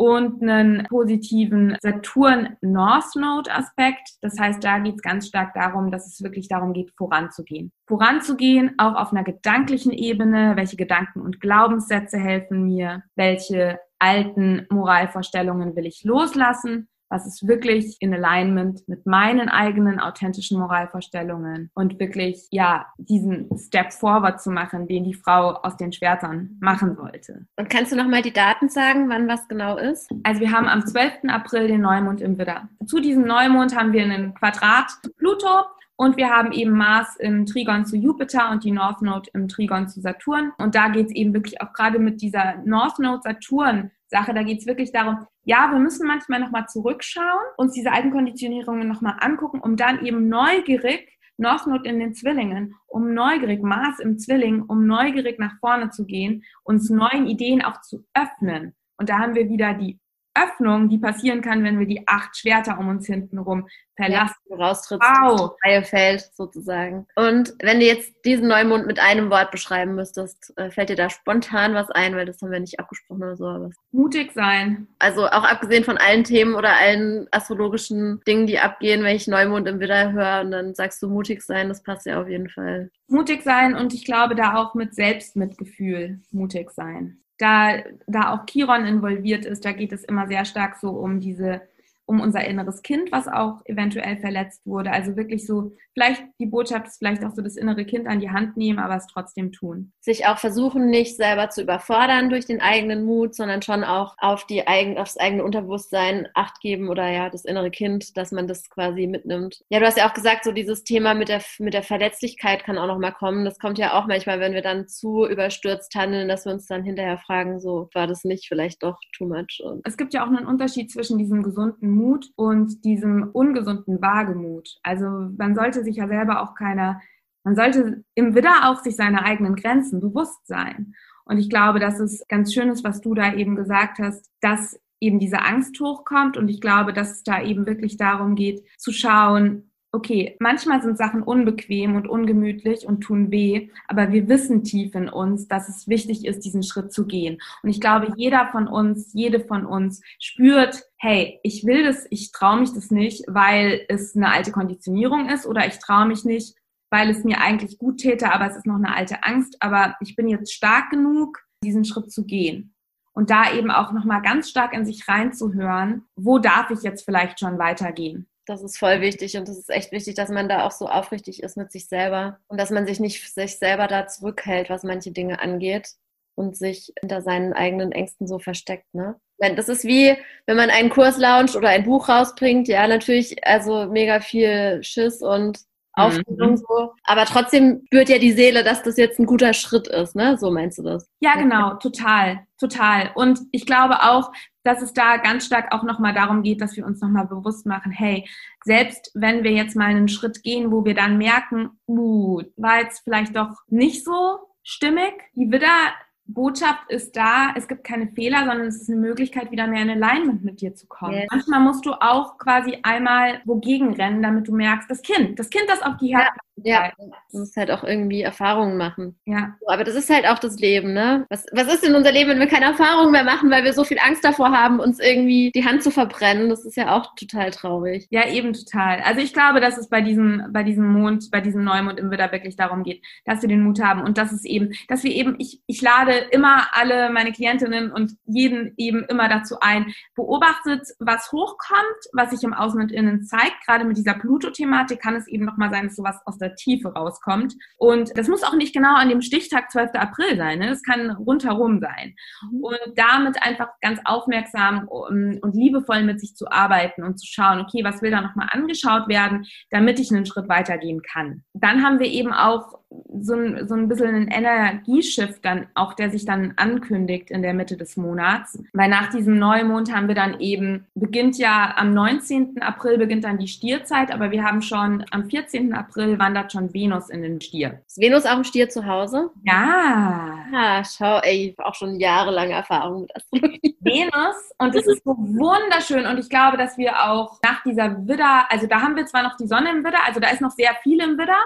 und 0.02 0.42
einen 0.42 0.88
positiven 0.88 1.78
Saturn-North 1.80 3.16
Node-Aspekt. 3.16 4.16
Das 4.22 4.40
heißt, 4.40 4.64
da 4.64 4.80
geht 4.80 4.96
es 4.96 5.02
ganz 5.04 5.28
stark 5.28 5.54
darum, 5.54 5.92
dass 5.92 6.08
es 6.08 6.24
wirklich 6.24 6.48
darum 6.48 6.74
geht, 6.74 6.92
voranzugehen. 6.98 7.72
Voranzugehen, 7.86 8.74
auch 8.80 8.96
auf 8.96 9.12
einer 9.12 9.24
gedanklichen 9.24 9.92
Ebene. 9.92 10.54
Welche 10.56 10.76
Gedanken 10.76 11.22
und 11.22 11.40
Glaubenssätze 11.40 12.18
helfen 12.18 12.64
mir? 12.64 13.04
Welche 13.16 13.80
alten 14.00 14.66
Moralvorstellungen 14.72 15.76
will 15.76 15.86
ich 15.86 16.04
loslassen? 16.04 16.90
Was 17.12 17.28
ist 17.28 17.45
wirklich 17.45 17.97
in 18.00 18.13
Alignment 18.13 18.88
mit 18.88 19.06
meinen 19.06 19.50
eigenen 19.50 20.00
authentischen 20.00 20.58
Moralvorstellungen 20.58 21.69
und 21.74 22.00
wirklich, 22.00 22.47
ja, 22.52 22.88
diesen 22.97 23.50
Step 23.58 23.91
forward 23.91 24.41
zu 24.41 24.50
machen, 24.50 24.88
den 24.88 25.04
die 25.04 25.13
Frau 25.13 25.56
aus 25.56 25.76
den 25.76 25.91
Schwertern 25.91 26.58
machen 26.62 26.95
sollte. 26.95 27.45
Und 27.58 27.69
kannst 27.69 27.91
du 27.91 27.97
nochmal 27.97 28.21
die 28.21 28.32
Daten 28.32 28.69
sagen, 28.69 29.10
wann 29.10 29.28
was 29.28 29.47
genau 29.50 29.78
ist? 29.78 30.10
Also 30.24 30.39
wir 30.39 30.52
haben 30.52 30.67
am 30.67 30.88
12. 30.88 31.26
April 31.28 31.67
den 31.67 31.82
Neumond 31.82 32.21
im 32.21 32.38
Widder. 32.38 32.69
Zu 32.86 33.02
diesem 33.02 33.28
Neumond 33.28 33.76
haben 33.76 33.91
wir 33.91 34.04
einen 34.04 34.34
Quadrat 34.34 34.89
zu 35.04 35.12
Pluto 35.12 35.65
und 35.97 36.15
wir 36.15 36.30
haben 36.30 36.54
eben 36.54 36.71
Mars 36.71 37.17
im 37.17 37.45
Trigon 37.45 37.86
zu 37.86 37.97
Jupiter 37.97 38.52
und 38.52 38.63
die 38.63 38.71
North 38.71 39.02
Node 39.02 39.30
im 39.34 39.50
Trigon 39.50 39.89
zu 39.89 40.00
Saturn. 40.00 40.54
Und 40.58 40.76
da 40.76 40.88
geht 40.88 41.08
es 41.08 41.13
eben 41.13 41.34
wirklich 41.34 41.62
auch 41.62 41.74
gerade 41.74 42.00
mit 42.00 42.21
dieser 42.21 42.56
North 42.65 43.00
Node 43.00 43.21
Saturn 43.21 43.91
Sache. 44.08 44.34
Da 44.34 44.43
geht 44.43 44.60
es 44.60 44.65
wirklich 44.65 44.91
darum, 44.91 45.26
ja, 45.44 45.72
wir 45.72 45.80
müssen 45.80 46.08
manchmal 46.08 46.40
nochmal 46.40 46.68
zurückschauen, 46.68 47.46
uns 47.58 47.74
diese 47.74 47.92
alten 47.92 48.12
Konditionierungen 48.12 48.88
nochmal 48.88 49.18
angucken, 49.20 49.60
um 49.60 49.76
dann 49.76 50.06
eben 50.06 50.28
neugierig, 50.30 51.18
noch 51.38 51.66
not 51.66 51.86
in 51.86 52.00
den 52.00 52.14
Zwillingen, 52.14 52.76
um 52.88 53.14
neugierig, 53.14 53.64
Mars 53.64 54.00
im 54.00 54.20
Zwilling, 54.20 54.62
um 54.62 54.86
neugierig 54.86 55.40
nach 55.40 55.58
vorne 55.60 55.90
zu 55.90 56.06
gehen, 56.06 56.44
uns 56.64 56.90
neuen 56.90 57.26
Ideen 57.26 57.64
auch 57.64 57.82
zu 57.82 58.06
öffnen. 58.14 58.76
Und 58.98 59.10
da 59.10 59.18
haben 59.18 59.34
wir 59.34 59.50
wieder 59.50 59.74
die 59.74 60.00
Öffnung, 60.34 60.89
die 60.89 60.98
passieren 60.98 61.41
kann, 61.41 61.63
wenn 61.63 61.80
wir 61.80 61.88
die 61.88 62.08
acht 62.08 62.38
Schwerter 62.38 62.78
um 62.80 62.88
uns 62.88 63.06
hinten 63.06 63.38
rum 63.38 63.67
verlassen. 63.96 64.36
Ja, 64.50 64.56
raustrittst 64.56 65.08
wow. 65.08 65.56
freie 65.62 65.84
Feld 65.84 66.30
sozusagen. 66.34 67.06
Und 67.15 67.54
wenn 67.62 67.80
du 67.80 67.86
jetzt 67.86 68.13
diesen 68.26 68.48
Neumond 68.48 68.88
mit 68.88 69.00
einem 69.00 69.30
Wort 69.30 69.52
beschreiben 69.52 69.96
müsstest, 69.96 70.54
äh, 70.58 70.72
fällt 70.72 70.89
dir 70.89 70.96
da 70.96 71.10
spontan 71.10 71.74
was 71.74 71.89
ein, 71.91 72.15
weil 72.15 72.26
das 72.26 72.41
haben 72.41 72.52
wir 72.52 72.60
nicht 72.60 72.80
abgesprochen 72.80 73.24
oder 73.24 73.36
so. 73.36 73.46
Aber 73.46 73.72
Mutig 73.91 74.32
sein. 74.32 74.88
Also 75.00 75.28
auch 75.28 75.44
abgesehen 75.44 75.84
von 75.84 75.98
allen 75.98 76.24
Themen 76.24 76.56
oder 76.56 76.78
allen 76.78 77.28
astrologischen 77.32 78.22
Dingen, 78.26 78.48
die 78.48 78.60
abgehen, 78.60 79.04
wenn 79.04 79.15
ich 79.15 79.28
Neumond 79.28 79.67
im 79.67 79.80
Widder 79.80 80.12
höre 80.13 80.41
und 80.41 80.52
dann 80.52 80.76
sagst 80.76 81.02
du 81.02 81.10
mutig 81.10 81.41
sein, 81.41 81.70
das 81.70 81.84
passt 81.84 82.06
ja 82.06 82.22
auf 82.22 82.28
jeden 82.28 82.50
Fall. 82.50 82.89
Mutig 83.08 83.44
sein 83.44 83.76
und 83.76 83.94
ich 83.94 84.06
glaube 84.06 84.36
da 84.36 84.56
auch 84.56 84.74
mit 84.74 84.96
Selbstmitgefühl 84.96 86.22
mutig 86.32 86.72
sein 86.72 87.22
da, 87.42 87.78
da 88.08 88.34
auch 88.34 88.46
Chiron 88.46 88.86
involviert 88.86 89.46
ist, 89.46 89.66
da 89.66 89.72
geht 89.72 89.92
es 89.92 90.04
immer 90.04 90.28
sehr 90.28 90.46
stark 90.46 90.78
so 90.80 90.90
um 90.92 91.20
diese 91.20 91.62
um 92.12 92.19
unser 92.19 92.43
inneres 92.45 92.82
Kind, 92.82 93.10
was 93.13 93.30
auch 93.30 93.62
eventuell 93.63 94.17
verletzt 94.17 94.65
wurde. 94.65 94.91
Also 94.91 95.15
wirklich 95.15 95.47
so, 95.47 95.71
vielleicht 95.93 96.21
die 96.39 96.45
Botschaft 96.45 96.88
ist 96.88 96.97
vielleicht 96.97 97.24
auch 97.24 97.32
so 97.32 97.41
das 97.41 97.56
innere 97.56 97.86
Kind 97.86 98.06
an 98.06 98.19
die 98.19 98.30
Hand 98.30 98.58
nehmen, 98.58 98.80
aber 98.80 98.97
es 98.97 99.08
trotzdem 99.08 99.54
tun. 99.54 99.93
Sich 100.02 100.28
auch 100.28 100.38
versuchen, 100.38 100.89
nicht 100.89 101.15
selber 101.15 101.50
zu 101.50 101.62
überfordern 101.62 102.30
durch 102.30 102.45
den 102.45 102.60
eigenen 102.60 103.06
Mut, 103.06 103.34
sondern 103.34 103.62
schon 103.62 103.86
auch 103.86 104.15
auf 104.17 104.45
die 104.45 104.67
eigen, 104.67 104.97
aufs 104.97 105.15
eigene 105.15 105.45
Unterbewusstsein 105.45 106.28
Acht 106.34 106.60
geben 106.60 106.89
oder 106.89 107.10
ja, 107.10 107.30
das 107.30 107.45
innere 107.45 107.71
Kind, 107.71 108.17
dass 108.17 108.34
man 108.34 108.45
das 108.45 108.69
quasi 108.69 109.08
mitnimmt. 109.08 109.62
Ja, 109.69 109.80
du 109.80 109.86
hast 109.86 109.97
ja 109.97 110.10
auch 110.10 110.13
gesagt, 110.13 110.43
so 110.43 110.52
dieses 110.52 110.84
Thema 110.84 111.13
mit 111.13 111.30
der, 111.30 111.41
mit 111.60 111.74
der 111.74 111.84
Verletzlichkeit 111.84 112.65
kann 112.65 112.78
auch 112.78 112.88
nochmal 112.88 113.13
kommen. 113.13 113.45
Das 113.45 113.58
kommt 113.58 113.78
ja 113.78 113.97
auch 113.97 114.06
manchmal, 114.06 114.41
wenn 114.41 114.54
wir 114.54 114.62
dann 114.62 114.89
zu 114.89 115.26
überstürzt 115.26 115.95
handeln, 115.95 116.28
dass 116.28 116.45
wir 116.45 116.52
uns 116.52 116.67
dann 116.67 116.84
hinterher 116.84 117.19
fragen, 117.19 117.62
so 117.62 117.89
war 117.93 118.06
das 118.06 118.26
nicht 118.26 118.50
vielleicht 118.50 118.84
doch 118.84 118.97
too 119.17 119.28
much. 119.28 119.62
Und 119.63 119.88
es 119.88 119.95
gibt 119.95 120.13
ja 120.13 120.26
auch 120.26 120.28
einen 120.28 120.45
Unterschied 120.45 120.91
zwischen 120.91 121.17
diesem 121.17 121.41
gesunden 121.41 121.89
Mut 121.89 122.01
und 122.36 122.84
diesem 122.84 123.30
ungesunden 123.32 124.02
Wagemut. 124.02 124.78
Also 124.84 125.06
man 125.38 125.56
sollte 125.56 125.84
sich 125.84 125.98
ja 125.98 126.08
selber 126.08 126.42
auch 126.42 126.56
keiner, 126.56 127.02
man 127.44 127.56
sollte 127.56 128.04
im 128.16 128.36
Widder 128.36 128.70
auch 128.70 128.82
sich 128.82 128.96
seiner 128.96 129.24
eigenen 129.24 129.56
Grenzen 129.56 130.00
bewusst 130.00 130.46
sein. 130.46 130.94
Und 131.26 131.38
ich 131.38 131.50
glaube, 131.50 131.80
dass 131.80 132.00
es 132.00 132.26
ganz 132.28 132.54
schön 132.54 132.70
ist, 132.70 132.84
was 132.84 133.02
du 133.02 133.14
da 133.14 133.34
eben 133.34 133.56
gesagt 133.56 134.00
hast, 134.00 134.30
dass 134.42 134.80
eben 135.00 135.20
diese 135.20 135.42
Angst 135.42 135.80
hochkommt. 135.80 136.38
Und 136.38 136.50
ich 136.50 136.62
glaube, 136.62 136.94
dass 136.94 137.12
es 137.12 137.24
da 137.24 137.42
eben 137.42 137.66
wirklich 137.66 137.98
darum 137.98 138.36
geht, 138.36 138.64
zu 138.78 138.92
schauen, 138.92 139.71
okay, 139.92 140.38
manchmal 140.40 140.82
sind 140.82 140.98
Sachen 140.98 141.22
unbequem 141.22 141.96
und 141.96 142.08
ungemütlich 142.08 142.86
und 142.86 143.02
tun 143.02 143.30
weh, 143.30 143.70
aber 143.88 144.12
wir 144.12 144.28
wissen 144.30 144.64
tief 144.64 144.96
in 144.96 145.10
uns, 145.10 145.48
dass 145.48 145.68
es 145.68 145.88
wichtig 145.88 146.26
ist, 146.26 146.46
diesen 146.46 146.64
Schritt 146.64 146.94
zu 146.94 147.06
gehen. 147.06 147.40
Und 147.62 147.70
ich 147.70 147.82
glaube, 147.82 148.14
jeder 148.16 148.48
von 148.52 148.68
uns, 148.68 149.12
jede 149.14 149.42
von 149.42 149.66
uns 149.66 150.02
spürt, 150.20 150.84
hey, 150.98 151.40
ich 151.44 151.66
will 151.66 151.84
das, 151.84 152.08
ich 152.10 152.32
traue 152.32 152.62
mich 152.62 152.74
das 152.74 152.90
nicht, 152.90 153.26
weil 153.28 153.86
es 153.90 154.16
eine 154.16 154.32
alte 154.32 154.52
Konditionierung 154.52 155.30
ist 155.30 155.46
oder 155.46 155.68
ich 155.68 155.80
traue 155.80 156.06
mich 156.06 156.24
nicht, 156.24 156.56
weil 156.90 157.10
es 157.10 157.24
mir 157.24 157.42
eigentlich 157.42 157.78
gut 157.78 158.00
täte, 158.00 158.32
aber 158.34 158.48
es 158.50 158.56
ist 158.56 158.66
noch 158.66 158.76
eine 158.76 158.96
alte 158.96 159.24
Angst, 159.24 159.58
aber 159.60 159.96
ich 160.00 160.16
bin 160.16 160.28
jetzt 160.28 160.54
stark 160.54 160.90
genug, 160.90 161.40
diesen 161.64 161.86
Schritt 161.86 162.12
zu 162.12 162.26
gehen. 162.26 162.74
Und 163.14 163.30
da 163.30 163.54
eben 163.54 163.72
auch 163.72 163.92
nochmal 163.92 164.22
ganz 164.22 164.50
stark 164.50 164.74
in 164.74 164.86
sich 164.86 165.08
reinzuhören, 165.08 166.06
wo 166.16 166.40
darf 166.40 166.72
ich 166.72 166.82
jetzt 166.82 167.04
vielleicht 167.04 167.42
schon 167.42 167.60
weitergehen? 167.60 168.31
Das 168.52 168.64
ist 168.64 168.78
voll 168.78 169.00
wichtig 169.00 169.38
und 169.38 169.48
das 169.48 169.58
ist 169.58 169.70
echt 169.70 169.94
wichtig, 169.94 170.16
dass 170.16 170.30
man 170.30 170.50
da 170.50 170.66
auch 170.66 170.72
so 170.72 170.90
aufrichtig 170.90 171.42
ist 171.42 171.56
mit 171.56 171.72
sich 171.72 171.88
selber 171.88 172.38
und 172.50 172.60
dass 172.60 172.70
man 172.70 172.86
sich 172.86 173.00
nicht 173.00 173.34
sich 173.34 173.58
selber 173.58 173.88
da 173.88 174.08
zurückhält, 174.08 174.70
was 174.70 174.84
manche 174.84 175.12
Dinge 175.12 175.40
angeht 175.42 175.92
und 176.36 176.58
sich 176.58 176.92
hinter 177.00 177.22
seinen 177.22 177.54
eigenen 177.54 177.94
Ängsten 177.94 178.28
so 178.28 178.40
versteckt. 178.40 178.94
Ne? 178.94 179.16
Das 179.40 179.70
ist 179.70 179.86
wie, 179.86 180.18
wenn 180.48 180.58
man 180.58 180.70
einen 180.70 180.90
Kurs 180.90 181.18
launcht 181.18 181.56
oder 181.56 181.70
ein 181.70 181.86
Buch 181.86 182.10
rausbringt, 182.10 182.68
ja, 182.68 182.86
natürlich, 182.88 183.48
also 183.48 183.86
mega 183.86 184.20
viel 184.20 184.84
Schiss 184.84 185.22
und 185.22 185.60
Aufregung 185.94 186.52
mhm. 186.52 186.58
so. 186.58 186.94
Aber 187.04 187.24
trotzdem 187.26 187.84
spürt 187.86 188.10
ja 188.10 188.18
die 188.18 188.34
Seele, 188.34 188.66
dass 188.66 188.84
das 188.84 188.98
jetzt 188.98 189.18
ein 189.18 189.26
guter 189.26 189.54
Schritt 189.54 189.88
ist, 189.88 190.16
ne? 190.16 190.38
So 190.38 190.52
meinst 190.52 190.78
du 190.78 190.84
das? 190.84 191.10
Ja, 191.22 191.36
genau, 191.36 191.76
total, 191.76 192.42
total. 192.60 193.12
Und 193.16 193.40
ich 193.52 193.66
glaube 193.66 194.02
auch, 194.04 194.32
dass 194.63 194.82
es 194.82 194.93
da 194.93 195.17
ganz 195.17 195.45
stark 195.45 195.74
auch 195.74 195.84
nochmal 195.84 196.13
darum 196.13 196.43
geht, 196.43 196.62
dass 196.62 196.76
wir 196.76 196.86
uns 196.86 197.02
nochmal 197.02 197.28
bewusst 197.28 197.65
machen, 197.65 197.91
hey, 197.91 198.28
selbst 198.63 199.12
wenn 199.13 199.43
wir 199.43 199.52
jetzt 199.52 199.76
mal 199.76 199.86
einen 199.86 200.08
Schritt 200.08 200.43
gehen, 200.43 200.71
wo 200.71 200.86
wir 200.86 200.93
dann 200.93 201.17
merken, 201.17 201.71
uh, 201.88 202.41
war 202.58 202.82
jetzt 202.82 203.04
vielleicht 203.04 203.36
doch 203.36 203.56
nicht 203.67 204.06
so 204.06 204.39
stimmig, 204.63 205.13
die 205.36 205.52
Widder 205.52 205.93
Botschaft 206.34 206.89
ist 206.89 207.15
da, 207.15 207.54
es 207.56 207.67
gibt 207.67 207.84
keine 207.84 208.08
Fehler, 208.08 208.39
sondern 208.39 208.67
es 208.67 208.82
ist 208.82 208.89
eine 208.89 209.00
Möglichkeit, 209.00 209.52
wieder 209.52 209.67
mehr 209.67 209.82
in 209.82 209.89
Alignment 209.89 210.43
mit 210.43 210.62
dir 210.62 210.74
zu 210.74 210.88
kommen. 210.88 211.13
Yes. 211.13 211.28
Manchmal 211.30 211.60
musst 211.60 211.86
du 211.86 211.93
auch 211.93 212.38
quasi 212.38 212.78
einmal 212.84 213.41
wogegen 213.45 213.93
rennen, 213.93 214.21
damit 214.21 214.47
du 214.47 214.56
merkst, 214.56 214.89
das 214.89 215.02
Kind, 215.02 215.39
das 215.39 215.50
Kind, 215.50 215.65
das 215.67 215.82
auf 215.82 215.97
die 215.97 216.15
Herde 216.15 216.30
ja, 216.58 216.92
du 217.32 217.40
musst 217.40 217.56
halt 217.56 217.72
auch 217.72 217.84
irgendwie 217.84 218.22
Erfahrungen 218.22 218.78
machen. 218.78 219.20
Ja. 219.26 219.56
Aber 219.68 219.84
das 219.84 219.96
ist 219.96 220.10
halt 220.10 220.28
auch 220.28 220.40
das 220.40 220.60
Leben, 220.60 220.94
ne? 220.94 221.26
Was, 221.30 221.46
was 221.52 221.74
ist 221.74 221.86
denn 221.86 221.96
unser 221.96 222.12
Leben, 222.12 222.30
wenn 222.30 222.40
wir 222.40 222.48
keine 222.48 222.66
Erfahrungen 222.66 223.12
mehr 223.12 223.24
machen, 223.24 223.50
weil 223.50 223.64
wir 223.64 223.74
so 223.74 223.84
viel 223.84 223.98
Angst 224.00 224.24
davor 224.24 224.52
haben, 224.52 224.80
uns 224.80 225.00
irgendwie 225.00 225.52
die 225.56 225.66
Hand 225.66 225.84
zu 225.84 225.92
verbrennen? 225.92 226.50
Das 226.50 226.66
ist 226.66 226.78
ja 226.78 226.95
auch 226.95 227.16
total 227.16 227.52
traurig. 227.52 228.08
Ja, 228.10 228.28
eben 228.28 228.54
total. 228.54 229.02
Also 229.02 229.22
ich 229.22 229.34
glaube, 229.34 229.60
dass 229.60 229.78
es 229.78 229.89
bei 229.89 230.02
diesem, 230.02 230.47
bei 230.52 230.64
diesem 230.64 230.88
Mond, 230.88 231.32
bei 231.32 231.41
diesem 231.41 231.64
Neumond 231.64 231.99
im 231.99 232.12
Widder 232.12 232.32
wirklich 232.32 232.56
darum 232.56 232.84
geht, 232.84 233.04
dass 233.26 233.41
wir 233.41 233.49
den 233.49 233.64
Mut 233.64 233.82
haben 233.82 234.02
und 234.02 234.18
dass 234.18 234.32
es 234.32 234.45
eben, 234.45 234.74
dass 234.88 235.04
wir 235.04 235.12
eben, 235.12 235.36
ich, 235.39 235.62
ich 235.68 235.82
lade 235.82 236.14
immer 236.32 236.68
alle 236.74 237.10
meine 237.10 237.32
Klientinnen 237.32 237.91
und 237.91 238.14
jeden 238.26 238.74
eben 238.78 239.04
immer 239.06 239.30
dazu 239.30 239.56
ein, 239.62 239.93
beobachtet, 240.16 240.88
was 240.99 241.32
hochkommt, 241.32 241.82
was 242.14 242.32
sich 242.32 242.43
im 242.43 242.54
Außen 242.54 242.80
und 242.80 242.91
Innen 242.91 243.24
zeigt. 243.24 243.66
Gerade 243.66 243.86
mit 243.86 243.97
dieser 243.97 244.14
Pluto-Thematik 244.14 245.02
kann 245.02 245.16
es 245.16 245.28
eben 245.28 245.45
nochmal 245.45 245.70
sein, 245.70 245.86
dass 245.86 245.95
sowas 245.95 246.20
aus 246.26 246.38
der 246.38 246.51
Tiefe 246.56 246.89
rauskommt. 246.89 247.54
Und 247.78 248.12
das 248.16 248.28
muss 248.28 248.43
auch 248.43 248.56
nicht 248.56 248.74
genau 248.74 248.95
an 248.95 249.10
dem 249.10 249.22
Stichtag 249.22 249.72
12. 249.72 249.91
April 249.93 250.38
sein. 250.38 250.60
Ne? 250.60 250.68
Das 250.68 250.84
kann 250.84 251.12
rundherum 251.12 251.80
sein. 251.80 252.16
Mhm. 252.52 252.64
Und 252.64 252.80
damit 252.95 253.41
einfach 253.43 253.70
ganz 253.82 253.99
aufmerksam 254.06 254.88
und 254.88 255.56
liebevoll 255.56 256.04
mit 256.04 256.20
sich 256.20 256.36
zu 256.36 256.52
arbeiten 256.52 257.04
und 257.04 257.20
zu 257.20 257.28
schauen, 257.28 257.60
okay, 257.60 257.84
was 257.84 258.02
will 258.02 258.12
da 258.12 258.22
nochmal 258.22 258.49
angeschaut 258.52 259.08
werden, 259.08 259.45
damit 259.70 259.99
ich 259.99 260.12
einen 260.12 260.26
Schritt 260.26 260.49
weitergehen 260.49 261.02
kann. 261.02 261.43
Dann 261.54 261.84
haben 261.84 261.99
wir 261.99 262.08
eben 262.08 262.34
auch 262.34 262.81
so 263.22 263.34
ein, 263.34 263.68
so 263.68 263.76
ein 263.76 263.88
bisschen 263.88 264.16
einen 264.16 264.28
Energieshift 264.28 265.44
dann 265.46 265.68
auch, 265.76 265.94
der 265.94 266.10
sich 266.10 266.26
dann 266.26 266.54
ankündigt 266.58 267.32
in 267.32 267.42
der 267.42 267.54
Mitte 267.54 267.78
des 267.78 267.98
Monats. 267.98 268.62
Weil 268.74 268.89
nach 268.89 269.10
diesem 269.10 269.38
Neumond 269.38 269.94
haben 269.94 270.08
wir 270.08 270.16
dann 270.16 270.39
eben, 270.39 270.86
beginnt 270.96 271.38
ja 271.38 271.74
am 271.78 271.94
19. 271.94 272.62
April 272.62 272.98
beginnt 272.98 273.24
dann 273.24 273.38
die 273.38 273.48
Stierzeit, 273.48 274.12
aber 274.12 274.32
wir 274.32 274.44
haben 274.44 274.62
schon 274.62 275.06
am 275.12 275.30
14. 275.30 275.74
April 275.74 276.20
wandert 276.20 276.52
schon 276.52 276.74
Venus 276.74 277.10
in 277.10 277.22
den 277.22 277.39
Stier. 277.42 277.82
Ist 277.88 278.00
Venus 278.00 278.26
auch 278.26 278.38
im 278.38 278.44
Stier 278.44 278.70
zu 278.70 278.86
Hause? 278.86 279.30
Ja. 279.44 280.38
Ah, 280.54 280.84
schau, 280.84 281.20
ey, 281.20 281.50
ich 281.50 281.58
habe 281.58 281.70
auch 281.70 281.76
schon 281.76 282.00
jahrelange 282.00 282.54
Erfahrung 282.54 283.02
mit 283.02 283.16
Astrologie. 283.16 283.78
Venus 283.80 284.36
und 284.58 284.76
es 284.76 284.86
ist 284.86 285.04
so 285.04 285.16
wunderschön 285.18 286.06
und 286.06 286.18
ich 286.20 286.30
glaube, 286.30 286.58
dass 286.58 286.78
wir 286.78 287.10
auch 287.10 287.39
nach 287.44 287.64
dieser 287.64 288.08
Widder, 288.08 288.46
also 288.50 288.68
da 288.68 288.82
haben 288.82 288.96
wir 288.96 289.06
zwar 289.06 289.24
noch 289.24 289.38
die 289.38 289.48
Sonne 289.48 289.72
im 289.72 289.84
Widder, 289.84 290.00
also 290.06 290.20
da 290.20 290.30
ist 290.30 290.42
noch 290.42 290.52
sehr 290.52 290.76
viel 290.84 291.02
im 291.02 291.18
Widder. 291.18 291.38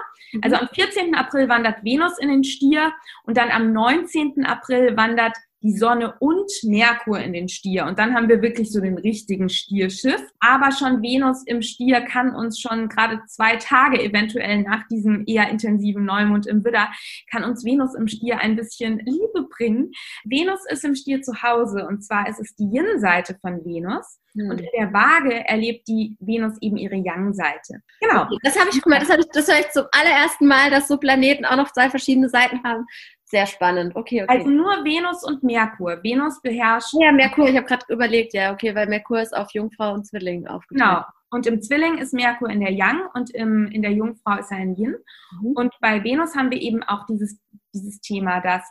Also 0.42 0.56
am 0.56 0.68
14. 0.68 1.14
April 1.14 1.35
April 1.36 1.48
wandert 1.50 1.84
Venus 1.84 2.18
in 2.18 2.28
den 2.30 2.44
Stier 2.44 2.94
und 3.24 3.36
dann 3.36 3.50
am 3.50 3.70
19. 3.72 4.46
April 4.46 4.96
wandert 4.96 5.36
die 5.62 5.76
Sonne 5.76 6.14
und 6.20 6.50
Merkur 6.62 7.18
in 7.18 7.34
den 7.34 7.48
Stier. 7.48 7.84
Und 7.84 7.98
dann 7.98 8.14
haben 8.14 8.28
wir 8.28 8.40
wirklich 8.40 8.72
so 8.72 8.80
den 8.80 8.96
richtigen 8.96 9.50
Stierschiff. 9.50 10.22
Aber 10.38 10.70
schon 10.72 11.02
Venus 11.02 11.42
im 11.46 11.60
Stier 11.60 12.00
kann 12.02 12.34
uns 12.34 12.58
schon 12.58 12.88
gerade 12.88 13.20
zwei 13.26 13.56
Tage 13.56 14.02
eventuell 14.02 14.62
nach 14.62 14.86
diesem 14.88 15.24
eher 15.26 15.50
intensiven 15.50 16.06
Neumond 16.06 16.46
im 16.46 16.64
Widder, 16.64 16.88
kann 17.30 17.44
uns 17.44 17.64
Venus 17.64 17.94
im 17.94 18.08
Stier 18.08 18.38
ein 18.38 18.56
bisschen 18.56 19.00
Liebe 19.00 19.46
bringen. 19.50 19.92
Venus 20.24 20.60
ist 20.70 20.84
im 20.84 20.94
Stier 20.94 21.20
zu 21.20 21.42
Hause 21.42 21.86
und 21.86 22.02
zwar 22.02 22.28
ist 22.28 22.40
es 22.40 22.54
die 22.54 22.70
Yin-Seite 22.72 23.36
von 23.42 23.62
Venus. 23.64 24.20
Mhm. 24.36 24.50
Und 24.50 24.60
in 24.60 24.68
der 24.78 24.92
Waage 24.92 25.48
erlebt 25.48 25.88
die 25.88 26.16
Venus 26.20 26.56
eben 26.60 26.76
ihre 26.76 26.96
Yang-Seite. 26.96 27.80
Genau. 28.00 28.28
Das 28.42 28.58
habe 28.58 28.68
ich, 28.70 28.82
guck 28.82 28.90
mal, 28.90 29.00
das, 29.00 29.08
ich, 29.08 29.26
das 29.32 29.48
höre 29.48 29.60
ich 29.60 29.70
zum 29.70 29.84
allerersten 29.92 30.46
Mal, 30.46 30.70
dass 30.70 30.88
so 30.88 30.98
Planeten 30.98 31.44
auch 31.44 31.56
noch 31.56 31.72
zwei 31.72 31.88
verschiedene 31.88 32.28
Seiten 32.28 32.62
haben. 32.62 32.86
Sehr 33.24 33.46
spannend. 33.46 33.96
Okay, 33.96 34.22
okay. 34.22 34.38
Also 34.38 34.48
nur 34.48 34.84
Venus 34.84 35.24
und 35.24 35.42
Merkur. 35.42 35.98
Venus 36.02 36.40
beherrscht. 36.42 36.94
Ja, 37.00 37.10
Merkur, 37.10 37.48
ich 37.48 37.56
habe 37.56 37.66
gerade 37.66 37.84
überlegt, 37.88 38.34
ja, 38.34 38.52
okay, 38.52 38.74
weil 38.74 38.86
Merkur 38.86 39.20
ist 39.20 39.36
auf 39.36 39.50
Jungfrau 39.52 39.94
und 39.94 40.06
Zwilling 40.06 40.46
aufgeteilt. 40.46 40.88
Genau. 40.88 41.04
Und 41.30 41.46
im 41.46 41.60
Zwilling 41.60 41.98
ist 41.98 42.14
Merkur 42.14 42.48
in 42.48 42.60
der 42.60 42.72
Yang 42.72 43.00
und 43.14 43.34
im, 43.34 43.66
in 43.66 43.82
der 43.82 43.90
Jungfrau 43.90 44.38
ist 44.38 44.52
er 44.52 44.58
in 44.58 44.76
Yin. 44.76 44.96
Mhm. 45.40 45.52
Und 45.56 45.74
bei 45.80 46.04
Venus 46.04 46.36
haben 46.36 46.52
wir 46.52 46.60
eben 46.60 46.84
auch 46.84 47.04
dieses, 47.06 47.40
dieses 47.74 48.00
Thema, 48.00 48.40
dass 48.40 48.62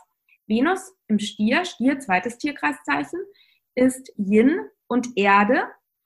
Venus 0.46 0.94
im 1.08 1.18
Stier, 1.18 1.64
Stier, 1.66 1.98
zweites 1.98 2.38
Tierkreiszeichen, 2.38 3.20
ist 3.74 4.10
Yin 4.16 4.60
und 4.88 5.16
Erde 5.16 5.64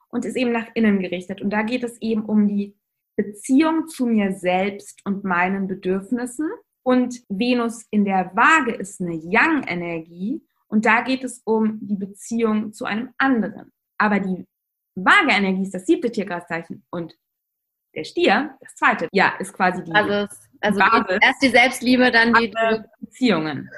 und 0.09 0.25
ist 0.25 0.37
eben 0.37 0.53
nach 0.53 0.69
innen 0.75 1.01
gerichtet. 1.01 1.41
Und 1.41 1.51
da 1.51 1.63
geht 1.63 1.85
es 1.85 2.01
eben 2.01 2.25
um 2.25 2.49
die 2.49 2.77
Beziehung 3.17 3.87
zu 3.89 4.07
mir 4.07 4.33
selbst 4.33 5.01
und 5.05 5.25
meinen 5.25 5.67
Bedürfnissen 5.67 6.51
und 6.83 7.21
Venus 7.29 7.87
in 7.91 8.05
der 8.05 8.33
Waage 8.35 8.73
ist 8.73 9.01
eine 9.01 9.15
Yang-Energie 9.15 10.43
und 10.69 10.87
da 10.87 11.03
geht 11.03 11.25
es 11.25 11.43
um 11.45 11.79
die 11.83 11.97
Beziehung 11.97 12.73
zu 12.73 12.85
einem 12.85 13.11
anderen. 13.19 13.73
Aber 13.99 14.21
die 14.21 14.47
Waage-Energie 14.95 15.63
ist 15.63 15.75
das 15.75 15.87
siebte 15.87 16.11
Tierkreiszeichen 16.11 16.85
und 16.91 17.17
der 17.95 18.05
Stier, 18.05 18.57
das 18.61 18.75
zweite, 18.77 19.09
ja, 19.13 19.35
ist 19.39 19.53
quasi 19.53 19.83
die 19.83 19.93
also, 19.93 20.33
also 20.61 20.79
Basis. 20.79 21.19
erst 21.21 21.43
die 21.43 21.49
Selbstliebe, 21.49 22.11
dann 22.11 22.33
die 22.35 22.53
Beziehungen. 23.01 23.69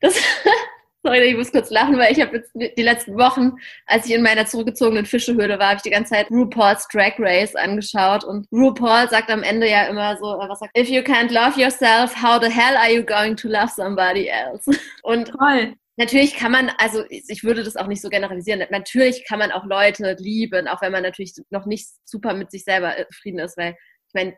Das, 0.00 0.14
Sorry, 1.06 1.20
ich 1.20 1.36
muss 1.36 1.52
kurz 1.52 1.70
lachen, 1.70 1.96
weil 1.98 2.10
ich 2.10 2.20
habe 2.20 2.38
jetzt 2.38 2.50
die 2.52 2.82
letzten 2.82 3.16
Wochen, 3.16 3.52
als 3.86 4.06
ich 4.06 4.12
in 4.12 4.24
meiner 4.24 4.44
zurückgezogenen 4.44 5.06
Fischehöhle 5.06 5.56
war, 5.56 5.68
habe 5.68 5.76
ich 5.76 5.82
die 5.82 5.90
ganze 5.90 6.14
Zeit 6.14 6.28
RuPaul's 6.32 6.88
Drag 6.88 7.12
Race 7.20 7.54
angeschaut 7.54 8.24
und 8.24 8.48
RuPaul 8.50 9.08
sagt 9.08 9.30
am 9.30 9.44
Ende 9.44 9.70
ja 9.70 9.84
immer 9.84 10.16
so, 10.16 10.34
äh, 10.34 10.48
was 10.48 10.58
sagt, 10.58 10.76
if 10.76 10.88
you 10.88 11.02
can't 11.02 11.32
love 11.32 11.60
yourself, 11.60 12.12
how 12.20 12.42
the 12.42 12.50
hell 12.50 12.76
are 12.76 12.92
you 12.92 13.04
going 13.04 13.36
to 13.36 13.46
love 13.46 13.68
somebody 13.68 14.26
else? 14.26 14.68
Und 15.04 15.28
Toll. 15.28 15.74
Natürlich 15.96 16.34
kann 16.34 16.50
man, 16.50 16.72
also 16.78 17.04
ich 17.08 17.44
würde 17.44 17.62
das 17.62 17.76
auch 17.76 17.86
nicht 17.86 18.02
so 18.02 18.08
generalisieren. 18.08 18.66
Natürlich 18.70 19.24
kann 19.28 19.38
man 19.38 19.52
auch 19.52 19.64
Leute 19.64 20.16
lieben, 20.18 20.66
auch 20.66 20.82
wenn 20.82 20.90
man 20.90 21.04
natürlich 21.04 21.34
noch 21.50 21.66
nicht 21.66 21.86
super 22.04 22.34
mit 22.34 22.50
sich 22.50 22.64
selber 22.64 22.98
äh, 22.98 23.06
zufrieden 23.06 23.38
ist, 23.38 23.56
weil 23.56 23.76
ich 24.08 24.14
meine, 24.14 24.36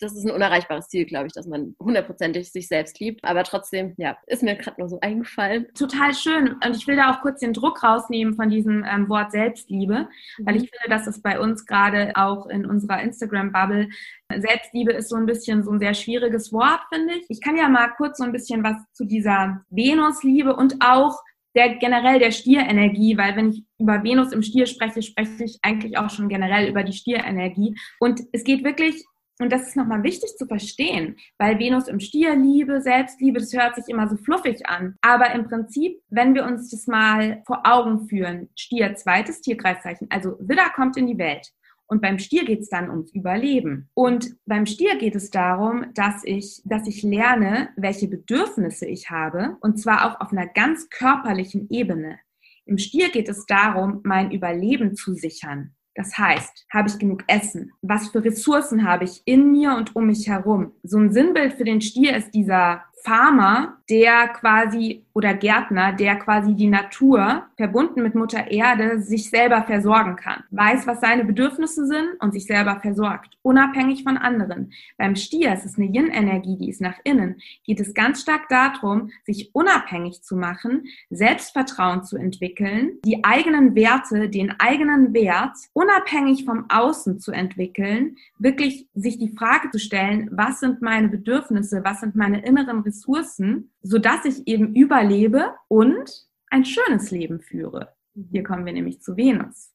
das 0.00 0.12
ist 0.12 0.24
ein 0.24 0.30
unerreichbares 0.30 0.88
Ziel, 0.88 1.04
glaube 1.04 1.26
ich, 1.26 1.32
dass 1.32 1.46
man 1.46 1.74
hundertprozentig 1.80 2.50
sich 2.50 2.68
selbst 2.68 3.00
liebt. 3.00 3.24
Aber 3.24 3.44
trotzdem, 3.44 3.94
ja, 3.96 4.16
ist 4.26 4.42
mir 4.42 4.56
gerade 4.56 4.80
nur 4.80 4.88
so 4.88 5.00
eingefallen. 5.00 5.66
Total 5.74 6.14
schön. 6.14 6.56
Und 6.64 6.76
ich 6.76 6.86
will 6.86 6.96
da 6.96 7.12
auch 7.12 7.20
kurz 7.20 7.40
den 7.40 7.52
Druck 7.52 7.82
rausnehmen 7.82 8.34
von 8.34 8.50
diesem 8.50 8.84
ähm, 8.84 9.08
Wort 9.08 9.32
Selbstliebe, 9.32 10.08
mhm. 10.38 10.46
weil 10.46 10.56
ich 10.56 10.70
finde, 10.70 10.88
dass 10.88 11.06
es 11.06 11.22
bei 11.22 11.38
uns 11.38 11.66
gerade 11.66 12.12
auch 12.14 12.46
in 12.46 12.66
unserer 12.66 13.02
Instagram-Bubble 13.02 13.88
Selbstliebe 14.34 14.92
ist 14.92 15.10
so 15.10 15.16
ein 15.16 15.26
bisschen 15.26 15.62
so 15.62 15.70
ein 15.70 15.80
sehr 15.80 15.94
schwieriges 15.94 16.52
Wort, 16.52 16.80
finde 16.92 17.14
ich. 17.14 17.24
Ich 17.28 17.40
kann 17.40 17.56
ja 17.56 17.68
mal 17.68 17.88
kurz 17.96 18.18
so 18.18 18.24
ein 18.24 18.32
bisschen 18.32 18.64
was 18.64 18.76
zu 18.92 19.04
dieser 19.04 19.62
Venusliebe 19.70 20.56
und 20.56 20.76
auch 20.80 21.20
der 21.54 21.76
generell 21.76 22.18
der 22.18 22.30
Stierenergie, 22.30 23.16
weil 23.18 23.36
wenn 23.36 23.50
ich 23.50 23.64
über 23.78 24.02
Venus 24.02 24.32
im 24.32 24.42
Stier 24.42 24.66
spreche, 24.66 25.02
spreche 25.02 25.44
ich 25.44 25.58
eigentlich 25.62 25.98
auch 25.98 26.08
schon 26.08 26.28
generell 26.28 26.68
über 26.68 26.82
die 26.82 26.94
Stierenergie. 26.94 27.76
Und 28.00 28.20
es 28.32 28.44
geht 28.44 28.64
wirklich 28.64 29.04
und 29.38 29.50
das 29.50 29.68
ist 29.68 29.76
nochmal 29.76 30.02
wichtig 30.02 30.36
zu 30.36 30.46
verstehen, 30.46 31.16
weil 31.38 31.58
Venus 31.58 31.88
im 31.88 32.00
Stier, 32.00 32.36
Liebe, 32.36 32.80
Selbstliebe, 32.80 33.40
das 33.40 33.52
hört 33.52 33.74
sich 33.74 33.88
immer 33.88 34.08
so 34.08 34.16
fluffig 34.16 34.66
an. 34.66 34.96
Aber 35.00 35.32
im 35.34 35.44
Prinzip, 35.44 36.00
wenn 36.10 36.34
wir 36.34 36.44
uns 36.44 36.70
das 36.70 36.86
mal 36.86 37.42
vor 37.46 37.62
Augen 37.64 38.08
führen, 38.08 38.50
Stier, 38.56 38.94
zweites 38.94 39.40
Tierkreiszeichen, 39.40 40.08
also 40.10 40.36
Widder 40.38 40.70
kommt 40.74 40.96
in 40.96 41.06
die 41.06 41.18
Welt. 41.18 41.48
Und 41.86 42.00
beim 42.00 42.18
Stier 42.18 42.44
geht 42.44 42.60
es 42.60 42.70
dann 42.70 42.88
ums 42.88 43.12
Überleben. 43.12 43.90
Und 43.94 44.36
beim 44.46 44.64
Stier 44.64 44.96
geht 44.96 45.14
es 45.14 45.30
darum, 45.30 45.86
dass 45.94 46.24
ich, 46.24 46.62
dass 46.64 46.86
ich 46.86 47.02
lerne, 47.02 47.68
welche 47.76 48.08
Bedürfnisse 48.08 48.86
ich 48.86 49.10
habe. 49.10 49.56
Und 49.60 49.78
zwar 49.78 50.06
auch 50.06 50.20
auf 50.20 50.32
einer 50.32 50.46
ganz 50.46 50.88
körperlichen 50.88 51.68
Ebene. 51.68 52.18
Im 52.64 52.78
Stier 52.78 53.10
geht 53.10 53.28
es 53.28 53.44
darum, 53.44 54.00
mein 54.04 54.30
Überleben 54.30 54.94
zu 54.94 55.12
sichern. 55.14 55.74
Das 55.94 56.16
heißt, 56.16 56.66
habe 56.72 56.88
ich 56.88 56.98
genug 56.98 57.24
Essen? 57.26 57.72
Was 57.82 58.08
für 58.08 58.24
Ressourcen 58.24 58.86
habe 58.86 59.04
ich 59.04 59.22
in 59.26 59.52
mir 59.52 59.74
und 59.76 59.94
um 59.94 60.06
mich 60.06 60.26
herum? 60.26 60.72
So 60.82 60.98
ein 60.98 61.12
Sinnbild 61.12 61.54
für 61.54 61.64
den 61.64 61.80
Stier 61.80 62.16
ist 62.16 62.32
dieser 62.32 62.84
Farmer, 63.04 63.78
der 63.90 64.28
quasi 64.28 65.04
oder 65.12 65.34
Gärtner, 65.34 65.92
der 65.92 66.16
quasi 66.16 66.54
die 66.54 66.68
Natur 66.68 67.44
verbunden 67.56 68.02
mit 68.02 68.14
Mutter 68.14 68.50
Erde 68.50 69.02
sich 69.02 69.28
selber 69.28 69.62
versorgen 69.64 70.16
kann, 70.16 70.44
weiß, 70.50 70.86
was 70.86 71.00
seine 71.00 71.24
Bedürfnisse 71.24 71.86
sind 71.86 72.08
und 72.20 72.32
sich 72.32 72.46
selber 72.46 72.80
versorgt, 72.80 73.36
unabhängig 73.42 74.04
von 74.04 74.16
anderen. 74.16 74.72
Beim 74.96 75.16
Stier, 75.16 75.52
es 75.52 75.64
ist 75.64 75.78
eine 75.78 75.88
Yin-Energie, 75.88 76.56
die 76.56 76.70
ist 76.70 76.80
nach 76.80 76.98
innen, 77.04 77.40
geht 77.64 77.80
es 77.80 77.92
ganz 77.92 78.22
stark 78.22 78.48
darum, 78.48 79.10
sich 79.24 79.54
unabhängig 79.54 80.22
zu 80.22 80.36
machen, 80.36 80.84
Selbstvertrauen 81.10 82.04
zu 82.04 82.16
entwickeln, 82.16 82.92
die 83.04 83.24
eigenen 83.24 83.74
Werte, 83.74 84.30
den 84.30 84.54
eigenen 84.58 85.12
Wert 85.12 85.56
unabhängig 85.74 86.44
vom 86.44 86.66
Außen 86.70 87.18
zu 87.18 87.32
entwickeln, 87.32 88.16
wirklich 88.38 88.86
sich 88.94 89.18
die 89.18 89.34
Frage 89.36 89.70
zu 89.70 89.78
stellen, 89.78 90.30
was 90.32 90.60
sind 90.60 90.80
meine 90.80 91.08
Bedürfnisse, 91.08 91.82
was 91.84 92.00
sind 92.00 92.16
meine 92.16 92.42
inneren 92.44 92.82
Ressourcen, 92.92 93.72
sodass 93.82 94.24
ich 94.24 94.46
eben 94.46 94.74
überlebe 94.74 95.54
und 95.68 96.26
ein 96.50 96.64
schönes 96.64 97.10
Leben 97.10 97.40
führe. 97.40 97.94
Hier 98.30 98.42
kommen 98.42 98.66
wir 98.66 98.72
nämlich 98.72 99.00
zu 99.00 99.16
Venus. 99.16 99.72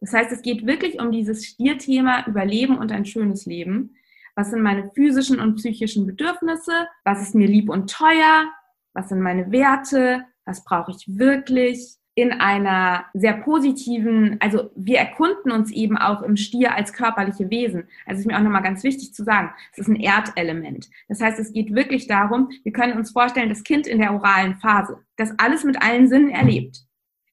Das 0.00 0.12
heißt, 0.12 0.30
es 0.32 0.42
geht 0.42 0.66
wirklich 0.66 1.00
um 1.00 1.10
dieses 1.10 1.46
Stierthema 1.46 2.26
Überleben 2.26 2.78
und 2.78 2.92
ein 2.92 3.06
schönes 3.06 3.46
Leben. 3.46 3.96
Was 4.34 4.50
sind 4.50 4.62
meine 4.62 4.90
physischen 4.94 5.40
und 5.40 5.56
psychischen 5.56 6.06
Bedürfnisse? 6.06 6.88
Was 7.04 7.22
ist 7.22 7.34
mir 7.34 7.48
lieb 7.48 7.68
und 7.68 7.90
teuer? 7.90 8.50
Was 8.92 9.08
sind 9.08 9.20
meine 9.20 9.50
Werte? 9.50 10.24
Was 10.44 10.64
brauche 10.64 10.92
ich 10.92 11.18
wirklich? 11.18 11.96
In 12.20 12.32
einer 12.32 13.06
sehr 13.14 13.32
positiven, 13.32 14.36
also 14.40 14.70
wir 14.76 14.98
erkunden 14.98 15.50
uns 15.50 15.72
eben 15.72 15.96
auch 15.96 16.22
im 16.22 16.36
Stier 16.36 16.74
als 16.74 16.92
körperliche 16.92 17.50
Wesen. 17.50 17.88
Also 18.04 18.20
ist 18.20 18.26
mir 18.26 18.36
auch 18.36 18.42
nochmal 18.42 18.62
ganz 18.62 18.84
wichtig 18.84 19.14
zu 19.14 19.24
sagen, 19.24 19.50
es 19.72 19.78
ist 19.78 19.88
ein 19.88 19.96
Erdelement. 19.96 20.90
Das 21.08 21.20
heißt, 21.20 21.38
es 21.38 21.52
geht 21.52 21.74
wirklich 21.74 22.06
darum, 22.06 22.50
wir 22.62 22.72
können 22.72 22.98
uns 22.98 23.12
vorstellen, 23.12 23.48
das 23.48 23.64
Kind 23.64 23.86
in 23.86 23.98
der 23.98 24.12
oralen 24.12 24.56
Phase, 24.56 24.98
das 25.16 25.32
alles 25.38 25.64
mit 25.64 25.82
allen 25.82 26.08
Sinnen 26.08 26.30
erlebt. 26.30 26.84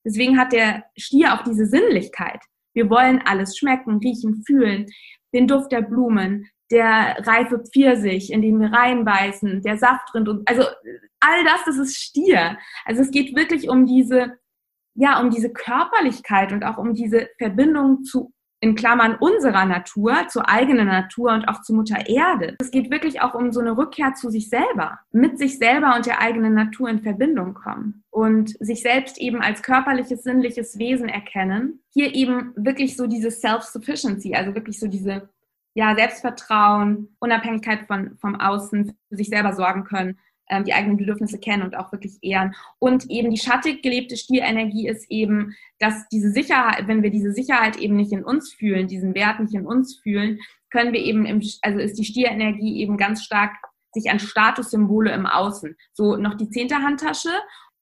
Deswegen 0.05 0.39
hat 0.39 0.53
der 0.53 0.85
Stier 0.95 1.33
auch 1.33 1.43
diese 1.43 1.65
Sinnlichkeit. 1.65 2.39
Wir 2.73 2.89
wollen 2.89 3.21
alles 3.25 3.57
schmecken, 3.57 3.97
riechen, 3.97 4.43
fühlen, 4.45 4.85
den 5.33 5.47
Duft 5.47 5.71
der 5.71 5.81
Blumen, 5.81 6.47
der 6.71 7.17
reife 7.25 7.59
Pfirsich, 7.59 8.31
in 8.31 8.41
den 8.41 8.59
wir 8.59 8.71
reinbeißen, 8.71 9.61
der 9.61 9.77
Saft 9.77 10.13
drin 10.13 10.27
und 10.27 10.47
also 10.47 10.63
all 11.19 11.43
das, 11.43 11.65
das 11.65 11.77
ist 11.77 11.97
Stier. 11.97 12.57
Also 12.85 13.01
es 13.01 13.11
geht 13.11 13.35
wirklich 13.35 13.69
um 13.69 13.85
diese 13.85 14.37
ja, 14.97 15.21
um 15.21 15.29
diese 15.29 15.51
Körperlichkeit 15.51 16.51
und 16.51 16.65
auch 16.65 16.77
um 16.77 16.93
diese 16.93 17.29
Verbindung 17.37 18.03
zu 18.03 18.33
in 18.59 18.73
Klammern 18.73 19.15
unserer 19.19 19.65
Natur, 19.65 20.27
zur 20.29 20.49
eigenen 20.49 20.87
Natur 20.87 21.31
und 21.31 21.47
auch 21.47 21.61
zur 21.61 21.75
Mutter 21.75 22.09
Erde. 22.09 22.55
Es 22.59 22.71
geht 22.71 22.89
wirklich 22.89 23.21
auch 23.21 23.35
um 23.35 23.51
so 23.51 23.59
eine 23.59 23.77
Rückkehr 23.77 24.15
zu 24.15 24.31
sich 24.31 24.49
selber, 24.49 24.97
mit 25.11 25.37
sich 25.37 25.59
selber 25.59 25.95
und 25.95 26.07
der 26.07 26.19
eigenen 26.21 26.55
Natur 26.55 26.89
in 26.89 27.03
Verbindung 27.03 27.53
kommen 27.53 28.03
und 28.09 28.57
sich 28.59 28.81
selbst 28.81 29.19
eben 29.19 29.41
als 29.41 29.61
körperliches, 29.61 30.23
sinnliches 30.23 30.79
Wesen 30.79 31.07
erkennen. 31.07 31.83
Hier 31.93 32.15
eben 32.15 32.51
wirklich 32.55 32.97
so 32.97 33.05
diese 33.05 33.29
Self-Sufficiency, 33.29 34.33
also 34.33 34.55
wirklich 34.55 34.79
so 34.79 34.87
diese 34.87 35.29
ja, 35.75 35.95
Selbstvertrauen, 35.95 37.15
Unabhängigkeit 37.19 37.85
von, 37.85 38.17
vom 38.17 38.39
Außen, 38.39 38.97
für 39.09 39.15
sich 39.15 39.29
selber 39.29 39.53
sorgen 39.53 39.83
können 39.83 40.17
ähm, 40.49 40.63
die 40.63 40.73
eigenen 40.73 40.97
Bedürfnisse 40.97 41.39
kennen 41.39 41.63
und 41.63 41.75
auch 41.75 41.91
wirklich 41.91 42.17
ehren. 42.21 42.55
Und 42.79 43.09
eben 43.09 43.31
die 43.31 43.39
schattig 43.39 43.81
gelebte 43.81 44.17
Stierenergie 44.17 44.87
ist 44.87 45.09
eben, 45.09 45.55
dass 45.79 46.07
diese 46.09 46.31
Sicherheit, 46.31 46.87
wenn 46.87 47.03
wir 47.03 47.11
diese 47.11 47.31
Sicherheit 47.31 47.77
eben 47.77 47.95
nicht 47.95 48.11
in 48.11 48.23
uns 48.23 48.53
fühlen, 48.53 48.87
diesen 48.87 49.15
Wert 49.15 49.39
nicht 49.39 49.53
in 49.53 49.65
uns 49.65 49.99
fühlen, 50.01 50.39
können 50.71 50.93
wir 50.93 51.01
eben, 51.01 51.25
im, 51.25 51.41
also 51.61 51.79
ist 51.79 51.97
die 51.97 52.05
Stierenergie 52.05 52.81
eben 52.81 52.97
ganz 52.97 53.23
stark 53.23 53.55
sich 53.93 54.11
an 54.11 54.19
Statussymbole 54.19 55.11
im 55.11 55.25
Außen. 55.25 55.75
So 55.93 56.17
noch 56.17 56.35
die 56.35 56.49
zehnte 56.49 56.75
Handtasche 56.75 57.31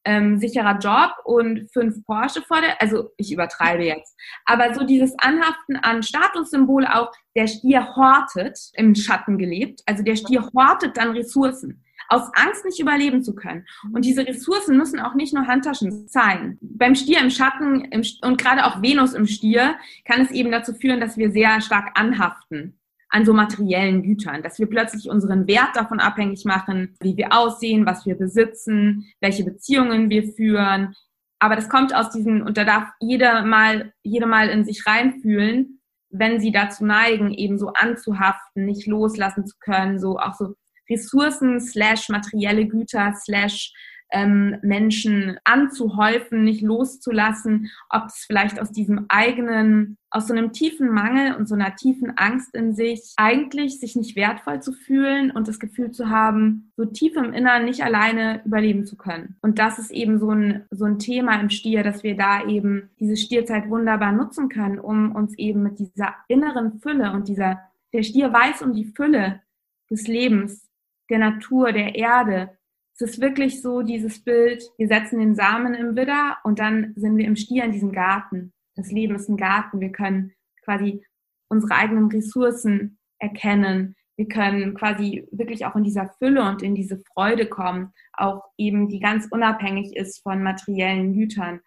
ähm, 0.05 0.39
sicherer 0.39 0.77
Job 0.77 1.13
und 1.25 1.67
fünf 1.73 2.03
Porsche 2.05 2.41
vor 2.43 2.61
der, 2.61 2.81
also 2.81 3.11
ich 3.17 3.33
übertreibe 3.33 3.83
jetzt. 3.83 4.15
Aber 4.45 4.73
so 4.73 4.85
dieses 4.85 5.13
Anhaften 5.17 5.75
an 5.77 6.03
Statussymbole 6.03 6.95
auch, 6.95 7.11
der 7.35 7.47
Stier 7.47 7.95
hortet, 7.95 8.57
im 8.73 8.95
Schatten 8.95 9.37
gelebt, 9.37 9.81
also 9.85 10.03
der 10.03 10.15
Stier 10.15 10.47
hortet 10.53 10.95
dann 10.95 11.11
Ressourcen 11.11 11.83
aus 12.07 12.29
Angst 12.33 12.65
nicht 12.65 12.79
überleben 12.79 13.23
zu 13.23 13.35
können. 13.35 13.65
Und 13.93 14.05
diese 14.05 14.25
Ressourcen 14.27 14.77
müssen 14.77 14.99
auch 14.99 15.15
nicht 15.15 15.33
nur 15.33 15.47
Handtaschen 15.47 16.07
sein. 16.07 16.57
Beim 16.61 16.95
Stier 16.95 17.19
im 17.21 17.29
Schatten 17.29 17.85
im, 17.85 18.03
und 18.21 18.37
gerade 18.39 18.65
auch 18.65 18.81
Venus 18.81 19.13
im 19.13 19.27
Stier 19.27 19.75
kann 20.05 20.21
es 20.21 20.31
eben 20.31 20.51
dazu 20.51 20.73
führen, 20.73 20.99
dass 20.99 21.17
wir 21.17 21.31
sehr 21.31 21.61
stark 21.61 21.97
anhaften 21.99 22.79
an 23.09 23.25
so 23.25 23.33
materiellen 23.33 24.03
Gütern, 24.03 24.43
dass 24.43 24.59
wir 24.59 24.67
plötzlich 24.67 25.09
unseren 25.09 25.47
Wert 25.47 25.75
davon 25.75 25.99
abhängig 25.99 26.43
machen, 26.43 26.95
wie 26.99 27.15
wir 27.15 27.31
aussehen, 27.31 27.85
was 27.85 28.05
wir 28.05 28.15
besitzen, 28.15 29.07
welche 29.21 29.45
Beziehungen 29.45 30.09
wir 30.09 30.23
führen. 30.33 30.95
Aber 31.39 31.55
das 31.55 31.69
kommt 31.69 31.95
aus 31.95 32.09
diesen, 32.09 32.41
und 32.41 32.57
da 32.57 32.65
darf 32.65 32.89
jeder 32.99 33.43
mal, 33.45 33.93
jede 34.03 34.25
mal 34.25 34.49
in 34.49 34.65
sich 34.65 34.85
reinfühlen, 34.85 35.79
wenn 36.09 36.39
sie 36.39 36.51
dazu 36.51 36.85
neigen, 36.85 37.31
eben 37.33 37.57
so 37.57 37.69
anzuhaften, 37.69 38.65
nicht 38.65 38.87
loslassen 38.87 39.45
zu 39.45 39.55
können, 39.59 39.99
so 39.99 40.17
auch 40.17 40.33
so 40.33 40.55
Ressourcen 40.89 41.59
slash 41.59 42.09
materielle 42.09 42.67
Güter 42.67 43.13
slash 43.13 43.73
ähm, 44.11 44.57
Menschen 44.61 45.37
anzuhäufen, 45.43 46.43
nicht 46.43 46.61
loszulassen, 46.61 47.71
ob 47.89 48.05
es 48.05 48.25
vielleicht 48.25 48.61
aus 48.61 48.71
diesem 48.71 49.05
eigenen, 49.09 49.97
aus 50.09 50.27
so 50.27 50.33
einem 50.33 50.53
tiefen 50.53 50.89
Mangel 50.89 51.35
und 51.35 51.47
so 51.47 51.55
einer 51.55 51.75
tiefen 51.75 52.17
Angst 52.17 52.53
in 52.55 52.75
sich, 52.75 53.13
eigentlich 53.17 53.79
sich 53.79 53.95
nicht 53.95 54.15
wertvoll 54.15 54.61
zu 54.61 54.71
fühlen 54.73 55.31
und 55.31 55.47
das 55.47 55.59
Gefühl 55.59 55.91
zu 55.91 56.09
haben, 56.09 56.71
so 56.77 56.85
tief 56.85 57.15
im 57.15 57.33
Inneren 57.33 57.65
nicht 57.65 57.83
alleine 57.83 58.41
überleben 58.45 58.85
zu 58.85 58.95
können. 58.95 59.35
Und 59.41 59.59
das 59.59 59.79
ist 59.79 59.91
eben 59.91 60.19
so 60.19 60.29
ein, 60.29 60.65
so 60.71 60.85
ein 60.85 60.99
Thema 60.99 61.39
im 61.39 61.49
Stier, 61.49 61.83
dass 61.83 62.03
wir 62.03 62.15
da 62.15 62.45
eben 62.45 62.89
diese 62.99 63.17
Stierzeit 63.17 63.69
wunderbar 63.69 64.11
nutzen 64.11 64.49
können, 64.49 64.79
um 64.79 65.13
uns 65.13 65.37
eben 65.37 65.63
mit 65.63 65.79
dieser 65.79 66.15
inneren 66.27 66.79
Fülle 66.79 67.11
und 67.11 67.27
dieser, 67.27 67.59
der 67.91 68.03
Stier 68.03 68.31
weiß 68.31 68.61
um 68.61 68.73
die 68.73 68.85
Fülle 68.85 69.41
des 69.89 70.07
Lebens 70.07 70.64
der 71.09 71.19
Natur, 71.19 71.71
der 71.71 71.95
Erde. 71.95 72.57
Es 72.93 73.01
ist 73.01 73.21
wirklich 73.21 73.61
so 73.61 73.81
dieses 73.81 74.23
Bild, 74.23 74.63
wir 74.77 74.87
setzen 74.87 75.19
den 75.19 75.35
Samen 75.35 75.73
im 75.73 75.95
Widder 75.95 76.37
und 76.43 76.59
dann 76.59 76.93
sind 76.95 77.17
wir 77.17 77.25
im 77.25 77.35
Stier 77.35 77.65
in 77.65 77.71
diesem 77.71 77.91
Garten. 77.91 78.53
Das 78.75 78.91
Leben 78.91 79.15
ist 79.15 79.29
ein 79.29 79.37
Garten. 79.37 79.81
Wir 79.81 79.91
können 79.91 80.33
quasi 80.63 81.03
unsere 81.49 81.75
eigenen 81.75 82.09
Ressourcen 82.09 82.97
erkennen. 83.19 83.95
Wir 84.17 84.27
können 84.27 84.75
quasi 84.75 85.27
wirklich 85.31 85.65
auch 85.65 85.75
in 85.75 85.83
dieser 85.83 86.07
Fülle 86.19 86.47
und 86.47 86.61
in 86.61 86.73
diese 86.73 87.01
Freude 87.13 87.47
kommen, 87.47 87.91
auch 88.13 88.43
eben 88.57 88.87
die 88.87 88.99
ganz 88.99 89.27
unabhängig 89.29 89.95
ist 89.95 90.23
von 90.23 90.41
materiellen 90.41 91.13
Gütern. 91.13 91.59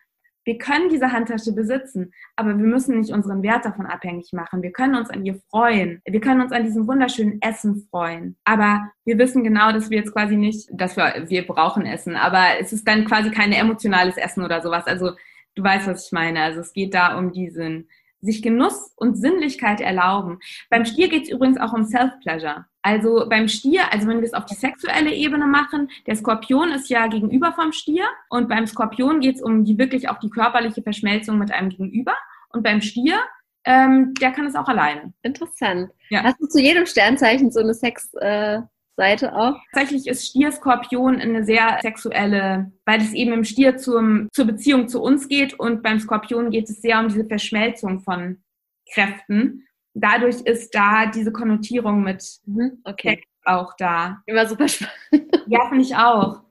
Wir 0.49 0.57
können 0.57 0.89
diese 0.89 1.13
Handtasche 1.13 1.53
besitzen, 1.53 2.11
aber 2.35 2.57
wir 2.57 2.65
müssen 2.65 2.99
nicht 2.99 3.13
unseren 3.13 3.43
Wert 3.43 3.67
davon 3.67 3.85
abhängig 3.85 4.33
machen. 4.33 4.63
Wir 4.63 4.73
können 4.73 4.95
uns 4.95 5.11
an 5.11 5.27
ihr 5.27 5.39
freuen. 5.51 6.01
Wir 6.07 6.23
können 6.23 6.41
uns 6.41 6.53
an 6.53 6.65
diesem 6.65 6.89
wunderschönen 6.89 7.43
Essen 7.43 7.87
freuen. 7.91 8.39
Aber 8.45 8.91
wir 9.05 9.19
wissen 9.19 9.45
genau, 9.45 9.73
dass 9.73 9.91
wir 9.91 9.99
jetzt 9.99 10.15
quasi 10.15 10.37
nicht, 10.37 10.71
dass 10.73 10.97
wir, 10.97 11.27
wir 11.29 11.47
brauchen 11.47 11.85
Essen, 11.85 12.17
aber 12.17 12.59
es 12.59 12.73
ist 12.73 12.89
dann 12.89 13.05
quasi 13.05 13.31
kein 13.31 13.53
emotionales 13.53 14.17
Essen 14.17 14.43
oder 14.43 14.63
sowas. 14.63 14.87
Also 14.87 15.11
du 15.55 15.63
weißt, 15.63 15.87
was 15.87 16.07
ich 16.07 16.13
meine. 16.13 16.41
Also 16.41 16.61
es 16.61 16.73
geht 16.73 16.95
da 16.95 17.19
um 17.19 17.31
diesen, 17.31 17.91
sich 18.21 18.43
Genuss 18.43 18.93
und 18.97 19.17
Sinnlichkeit 19.17 19.81
erlauben. 19.81 20.39
Beim 20.71 20.85
Stier 20.85 21.09
geht 21.09 21.25
es 21.25 21.31
übrigens 21.31 21.59
auch 21.59 21.73
um 21.73 21.85
Self-Pleasure. 21.85 22.67
Also 22.83 23.27
beim 23.29 23.49
Stier, 23.49 23.93
also 23.93 24.09
wenn 24.09 24.19
wir 24.19 24.27
es 24.27 24.35
auf 24.35 24.47
die 24.47 24.55
sexuelle 24.55 25.13
Ebene 25.13 25.47
machen, 25.47 25.91
der 26.07 26.17
Skorpion 26.17 26.71
ist 26.71 26.89
ja 26.89 27.07
gegenüber 27.07 27.53
vom 27.53 27.73
Stier 27.73 28.07
und 28.31 28.49
beim 28.49 28.67
Skorpion 28.67 29.21
geht 29.21 29.37
es 29.37 29.43
um 29.43 29.65
die 29.65 29.79
wirklich 29.79 30.09
auch 30.09 30.19
die 30.19 30.31
körperliche 30.31 30.83
Verschmelzung 30.83 31.39
mit 31.39 31.53
einem 31.53 31.69
Gegenüber 31.69 32.15
und 32.51 32.63
beim 32.63 32.81
Stier 32.81 33.19
ähm, 33.65 34.15
der 34.15 34.31
kann 34.33 34.47
es 34.47 34.55
auch 34.55 34.69
alleine. 34.69 35.13
Interessant. 35.23 35.91
Ja. 36.09 36.23
Hast 36.23 36.41
du 36.41 36.47
zu 36.47 36.59
jedem 36.59 36.87
Sternzeichen 36.87 37.51
so 37.51 37.61
eine 37.61 37.75
Sex, 37.75 38.15
äh, 38.15 38.61
Seite 38.99 39.35
auch. 39.35 39.55
Tatsächlich 39.73 40.09
ist 40.09 40.27
Stier-Skorpion 40.27 41.21
eine 41.21 41.45
sehr 41.45 41.79
sexuelle, 41.81 42.73
weil 42.85 43.01
es 43.01 43.15
eben 43.15 43.33
im 43.33 43.45
Stier 43.45 43.79
zum, 43.79 44.29
zur 44.33 44.45
Beziehung 44.45 44.89
zu 44.89 45.01
uns 45.01 45.29
geht 45.29 45.59
und 45.59 45.83
beim 45.83 46.01
Skorpion 46.01 46.51
geht 46.51 46.69
es 46.69 46.83
sehr 46.83 46.99
um 46.99 47.09
diese 47.09 47.25
Verschmelzung 47.25 48.01
von 48.01 48.43
Kräften. 48.93 49.67
Dadurch 49.95 50.41
ist 50.43 50.75
da 50.75 51.07
diese 51.07 51.33
Konnotierung 51.33 52.03
mit 52.03 52.25
mhm, 52.45 52.83
okay. 52.85 53.23
auch 53.45 53.75
da. 53.79 54.21
Immer 54.27 54.47
super 54.47 54.69
spannend. 54.69 55.45
Ja, 55.47 55.69
finde 55.69 55.85
ich 55.85 55.97
auch. 55.97 56.43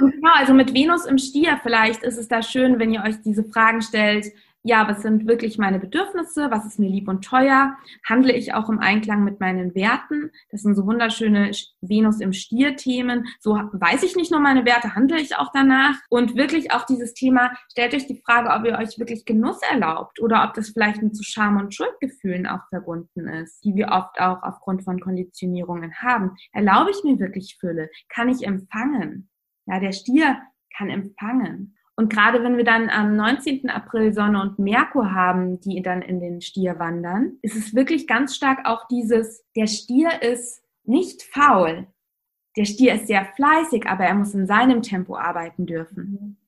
Und 0.00 0.12
genau, 0.12 0.32
also 0.34 0.54
mit 0.54 0.74
Venus 0.74 1.06
im 1.06 1.18
Stier, 1.18 1.60
vielleicht 1.62 2.02
ist 2.02 2.18
es 2.18 2.28
da 2.28 2.42
schön, 2.42 2.78
wenn 2.78 2.92
ihr 2.92 3.02
euch 3.02 3.20
diese 3.22 3.44
Fragen 3.44 3.80
stellt, 3.82 4.26
ja, 4.66 4.88
was 4.88 5.02
sind 5.02 5.26
wirklich 5.26 5.58
meine 5.58 5.78
Bedürfnisse, 5.78 6.50
was 6.50 6.64
ist 6.64 6.78
mir 6.78 6.88
lieb 6.88 7.06
und 7.06 7.22
teuer, 7.22 7.76
handle 8.08 8.32
ich 8.32 8.54
auch 8.54 8.70
im 8.70 8.78
Einklang 8.78 9.22
mit 9.22 9.38
meinen 9.38 9.74
Werten. 9.74 10.30
Das 10.50 10.62
sind 10.62 10.74
so 10.74 10.86
wunderschöne 10.86 11.50
Venus 11.82 12.20
im 12.20 12.32
Stier-Themen. 12.32 13.26
So 13.40 13.52
weiß 13.52 14.02
ich 14.02 14.16
nicht 14.16 14.30
nur 14.30 14.40
meine 14.40 14.64
Werte, 14.64 14.94
handle 14.94 15.20
ich 15.20 15.36
auch 15.36 15.50
danach. 15.52 15.96
Und 16.08 16.34
wirklich 16.34 16.72
auch 16.72 16.86
dieses 16.86 17.12
Thema, 17.12 17.52
stellt 17.70 17.92
euch 17.92 18.06
die 18.06 18.22
Frage, 18.24 18.48
ob 18.50 18.64
ihr 18.64 18.78
euch 18.78 18.98
wirklich 18.98 19.26
Genuss 19.26 19.60
erlaubt 19.70 20.18
oder 20.20 20.44
ob 20.44 20.54
das 20.54 20.70
vielleicht 20.70 21.02
mit 21.02 21.14
zu 21.14 21.22
Scham 21.22 21.58
und 21.58 21.74
Schuldgefühlen 21.74 22.46
auch 22.46 22.66
verbunden 22.70 23.28
ist, 23.28 23.62
die 23.64 23.74
wir 23.74 23.88
oft 23.88 24.18
auch 24.18 24.42
aufgrund 24.42 24.82
von 24.82 24.98
Konditionierungen 24.98 25.94
haben. 26.00 26.36
Erlaube 26.52 26.90
ich 26.90 27.04
mir 27.04 27.18
wirklich 27.18 27.58
Fülle? 27.60 27.90
Kann 28.08 28.30
ich 28.30 28.46
empfangen? 28.46 29.28
Ja, 29.66 29.78
der 29.78 29.92
Stier 29.92 30.40
kann 30.74 30.88
empfangen. 30.88 31.76
Und 31.96 32.12
gerade 32.12 32.42
wenn 32.42 32.56
wir 32.56 32.64
dann 32.64 32.90
am 32.90 33.16
19. 33.16 33.70
April 33.70 34.12
Sonne 34.12 34.40
und 34.40 34.58
Merkur 34.58 35.12
haben, 35.12 35.60
die 35.60 35.80
dann 35.80 36.02
in 36.02 36.20
den 36.20 36.40
Stier 36.40 36.78
wandern, 36.78 37.38
ist 37.42 37.56
es 37.56 37.74
wirklich 37.74 38.06
ganz 38.06 38.34
stark 38.34 38.66
auch 38.66 38.88
dieses, 38.88 39.44
der 39.54 39.68
Stier 39.68 40.22
ist 40.22 40.62
nicht 40.84 41.22
faul. 41.22 41.86
Der 42.56 42.64
Stier 42.64 42.94
ist 42.94 43.06
sehr 43.06 43.24
fleißig, 43.36 43.86
aber 43.86 44.04
er 44.04 44.14
muss 44.14 44.34
in 44.34 44.46
seinem 44.46 44.82
Tempo 44.82 45.16
arbeiten 45.16 45.66
dürfen. 45.66 46.38